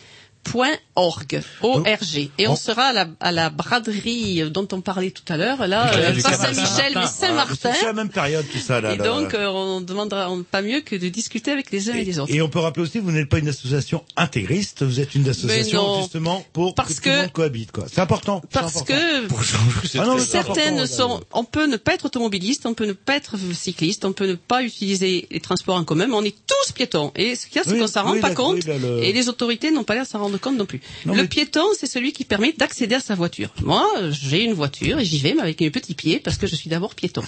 .org, 0.52 1.40
O-R-G. 1.62 2.30
Et 2.38 2.46
on 2.48 2.52
on- 2.52 2.56
sera 2.56 2.86
à 2.86 2.92
la, 2.92 3.06
à 3.20 3.32
la 3.32 3.50
braderie 3.50 4.42
dont 4.50 4.66
on 4.72 4.80
parlait 4.80 5.10
tout 5.10 5.30
à 5.32 5.36
l'heure, 5.36 5.66
là, 5.66 5.92
euh, 5.94 6.22
pas. 6.22 6.32
Saint-Michel, 6.32 6.92
mais 6.94 7.06
Saint-Martin. 7.06 7.72
C'est 7.78 7.84
la 7.86 7.92
même 7.92 8.08
période, 8.08 8.44
tout 8.50 8.58
ça 8.58 8.80
là. 8.80 8.94
Et 8.94 8.96
là. 8.96 9.04
donc, 9.04 9.34
euh, 9.34 9.46
on 9.48 9.80
demandera 9.80 10.30
on- 10.30 10.42
pas 10.42 10.62
mieux 10.62 10.80
que 10.80 10.96
de 10.96 11.08
discuter 11.08 11.50
avec 11.52 11.70
les 11.70 11.90
uns 11.90 11.94
et, 11.94 12.04
les 12.04 12.18
autres. 12.18 12.32
Et 12.32 12.40
on 12.42 12.48
peut 12.48 12.58
rappeler 12.60 12.82
aussi, 12.82 12.98
vous 12.98 13.12
n'êtes 13.12 13.28
pas 13.28 13.38
une 13.38 13.48
association 13.48 14.04
intégriste, 14.16 14.82
vous 14.84 15.00
êtes 15.00 15.14
une 15.14 15.28
association 15.28 15.82
non. 15.82 16.00
justement 16.00 16.44
pour 16.52 16.74
Parce 16.74 17.00
que, 17.00 17.04
tout 17.04 17.08
le 17.10 17.16
monde 17.22 17.32
cohabite. 17.32 17.72
quoi. 17.72 17.84
C'est 17.92 18.00
important. 18.00 18.40
Parce 18.52 18.76
important. 18.76 18.94
que 18.94 19.98
Ah 19.98 20.06
non, 20.06 20.18
certaines 20.18 20.86
sont, 20.86 21.20
on 21.32 21.44
peut 21.44 21.66
ne 21.66 21.76
pas 21.76 21.94
être 21.94 22.06
automobiliste, 22.06 22.64
on 22.66 22.74
peut 22.74 22.86
ne 22.86 22.92
pas 22.92 23.16
être 23.16 23.36
cycliste, 23.52 24.04
on 24.04 24.12
peut 24.12 24.26
ne 24.26 24.34
pas 24.34 24.62
utiliser 24.62 25.26
les 25.30 25.40
transports 25.40 25.76
en 25.76 25.84
commun, 25.84 26.06
mais 26.06 26.14
on 26.14 26.24
est 26.24 26.34
tous 26.46 26.72
piétons. 26.72 27.12
Et 27.16 27.36
ce 27.36 27.46
qu'il 27.46 27.56
y 27.56 27.58
a, 27.60 27.64
c'est 27.64 27.72
Oui, 27.72 27.78
qu'on 27.80 27.86
s'en 27.86 28.04
rend 28.04 28.12
oui, 28.12 28.20
pas 28.20 28.30
compte, 28.34 28.54
oui, 28.56 28.62
là, 28.66 28.78
le- 28.78 29.02
et 29.04 29.12
les 29.12 29.28
autorités 29.28 29.70
n'ont 29.70 29.84
pas 29.84 29.94
l'air 29.94 30.04
de 30.04 30.08
s'en 30.08 30.18
rendre 30.20 30.37
compte 30.38 30.56
non 30.56 30.66
plus. 30.66 30.80
Non, 31.06 31.14
le 31.14 31.22
mais- 31.22 31.28
piéton, 31.28 31.64
c'est 31.78 31.86
celui 31.86 32.12
qui 32.12 32.24
permet 32.24 32.52
d'accéder 32.52 32.94
à 32.96 33.00
sa 33.00 33.14
voiture. 33.14 33.50
Moi, 33.62 33.86
j'ai 34.10 34.42
une 34.44 34.52
voiture 34.54 34.98
et 34.98 35.04
j'y 35.04 35.18
vais, 35.18 35.34
mais 35.34 35.42
avec 35.42 35.60
mes 35.60 35.70
petits 35.70 35.94
pieds, 35.94 36.18
parce 36.18 36.36
que 36.36 36.46
je 36.46 36.54
suis 36.56 36.70
d'abord 36.70 36.94
piéton. 36.94 37.22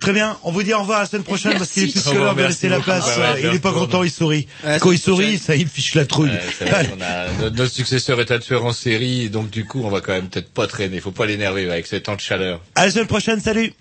Très 0.00 0.12
bien, 0.12 0.38
on 0.42 0.52
vous 0.52 0.62
dit 0.62 0.74
au 0.74 0.80
revoir 0.80 1.00
la 1.00 1.06
semaine 1.06 1.22
prochaine 1.24 1.54
parce 1.56 1.70
qu'il 1.70 1.84
est 1.84 1.92
plus 1.92 2.02
que 2.02 2.10
l'heure 2.16 2.34
de 2.34 2.42
laisser 2.42 2.68
la 2.68 2.80
place. 2.80 3.04
Bah 3.16 3.34
ouais, 3.34 3.40
il 3.42 3.54
est 3.54 3.58
pas 3.60 3.72
content, 3.72 4.02
il 4.02 4.10
sourit. 4.10 4.46
Ouais, 4.64 4.78
Quand 4.80 4.92
il 4.92 4.98
sourit, 4.98 5.38
ça, 5.38 5.56
il 5.56 5.66
fiche 5.68 5.94
la 5.94 6.04
trouille. 6.04 6.30
Ouais, 6.30 6.40
c'est 6.58 6.66
vrai 6.68 6.86
qu'on 6.90 7.00
a- 7.02 7.32
notre, 7.40 7.56
notre 7.56 7.72
successeur 7.72 8.20
est 8.20 8.30
un 8.30 8.38
tueur 8.38 8.64
en 8.64 8.72
série, 8.72 9.30
donc 9.30 9.48
du 9.50 9.64
coup, 9.64 9.82
on 9.84 9.88
va 9.90 10.00
quand 10.00 10.12
même 10.12 10.28
peut-être 10.28 10.50
pas 10.50 10.66
traîner. 10.66 11.00
Faut 11.00 11.12
pas 11.12 11.26
l'énerver 11.26 11.70
avec 11.70 11.86
ces 11.86 12.00
temps 12.02 12.14
de 12.16 12.20
chaleur. 12.20 12.60
À 12.74 12.84
la 12.86 12.90
semaine 12.92 13.06
prochaine, 13.06 13.40
salut 13.40 13.72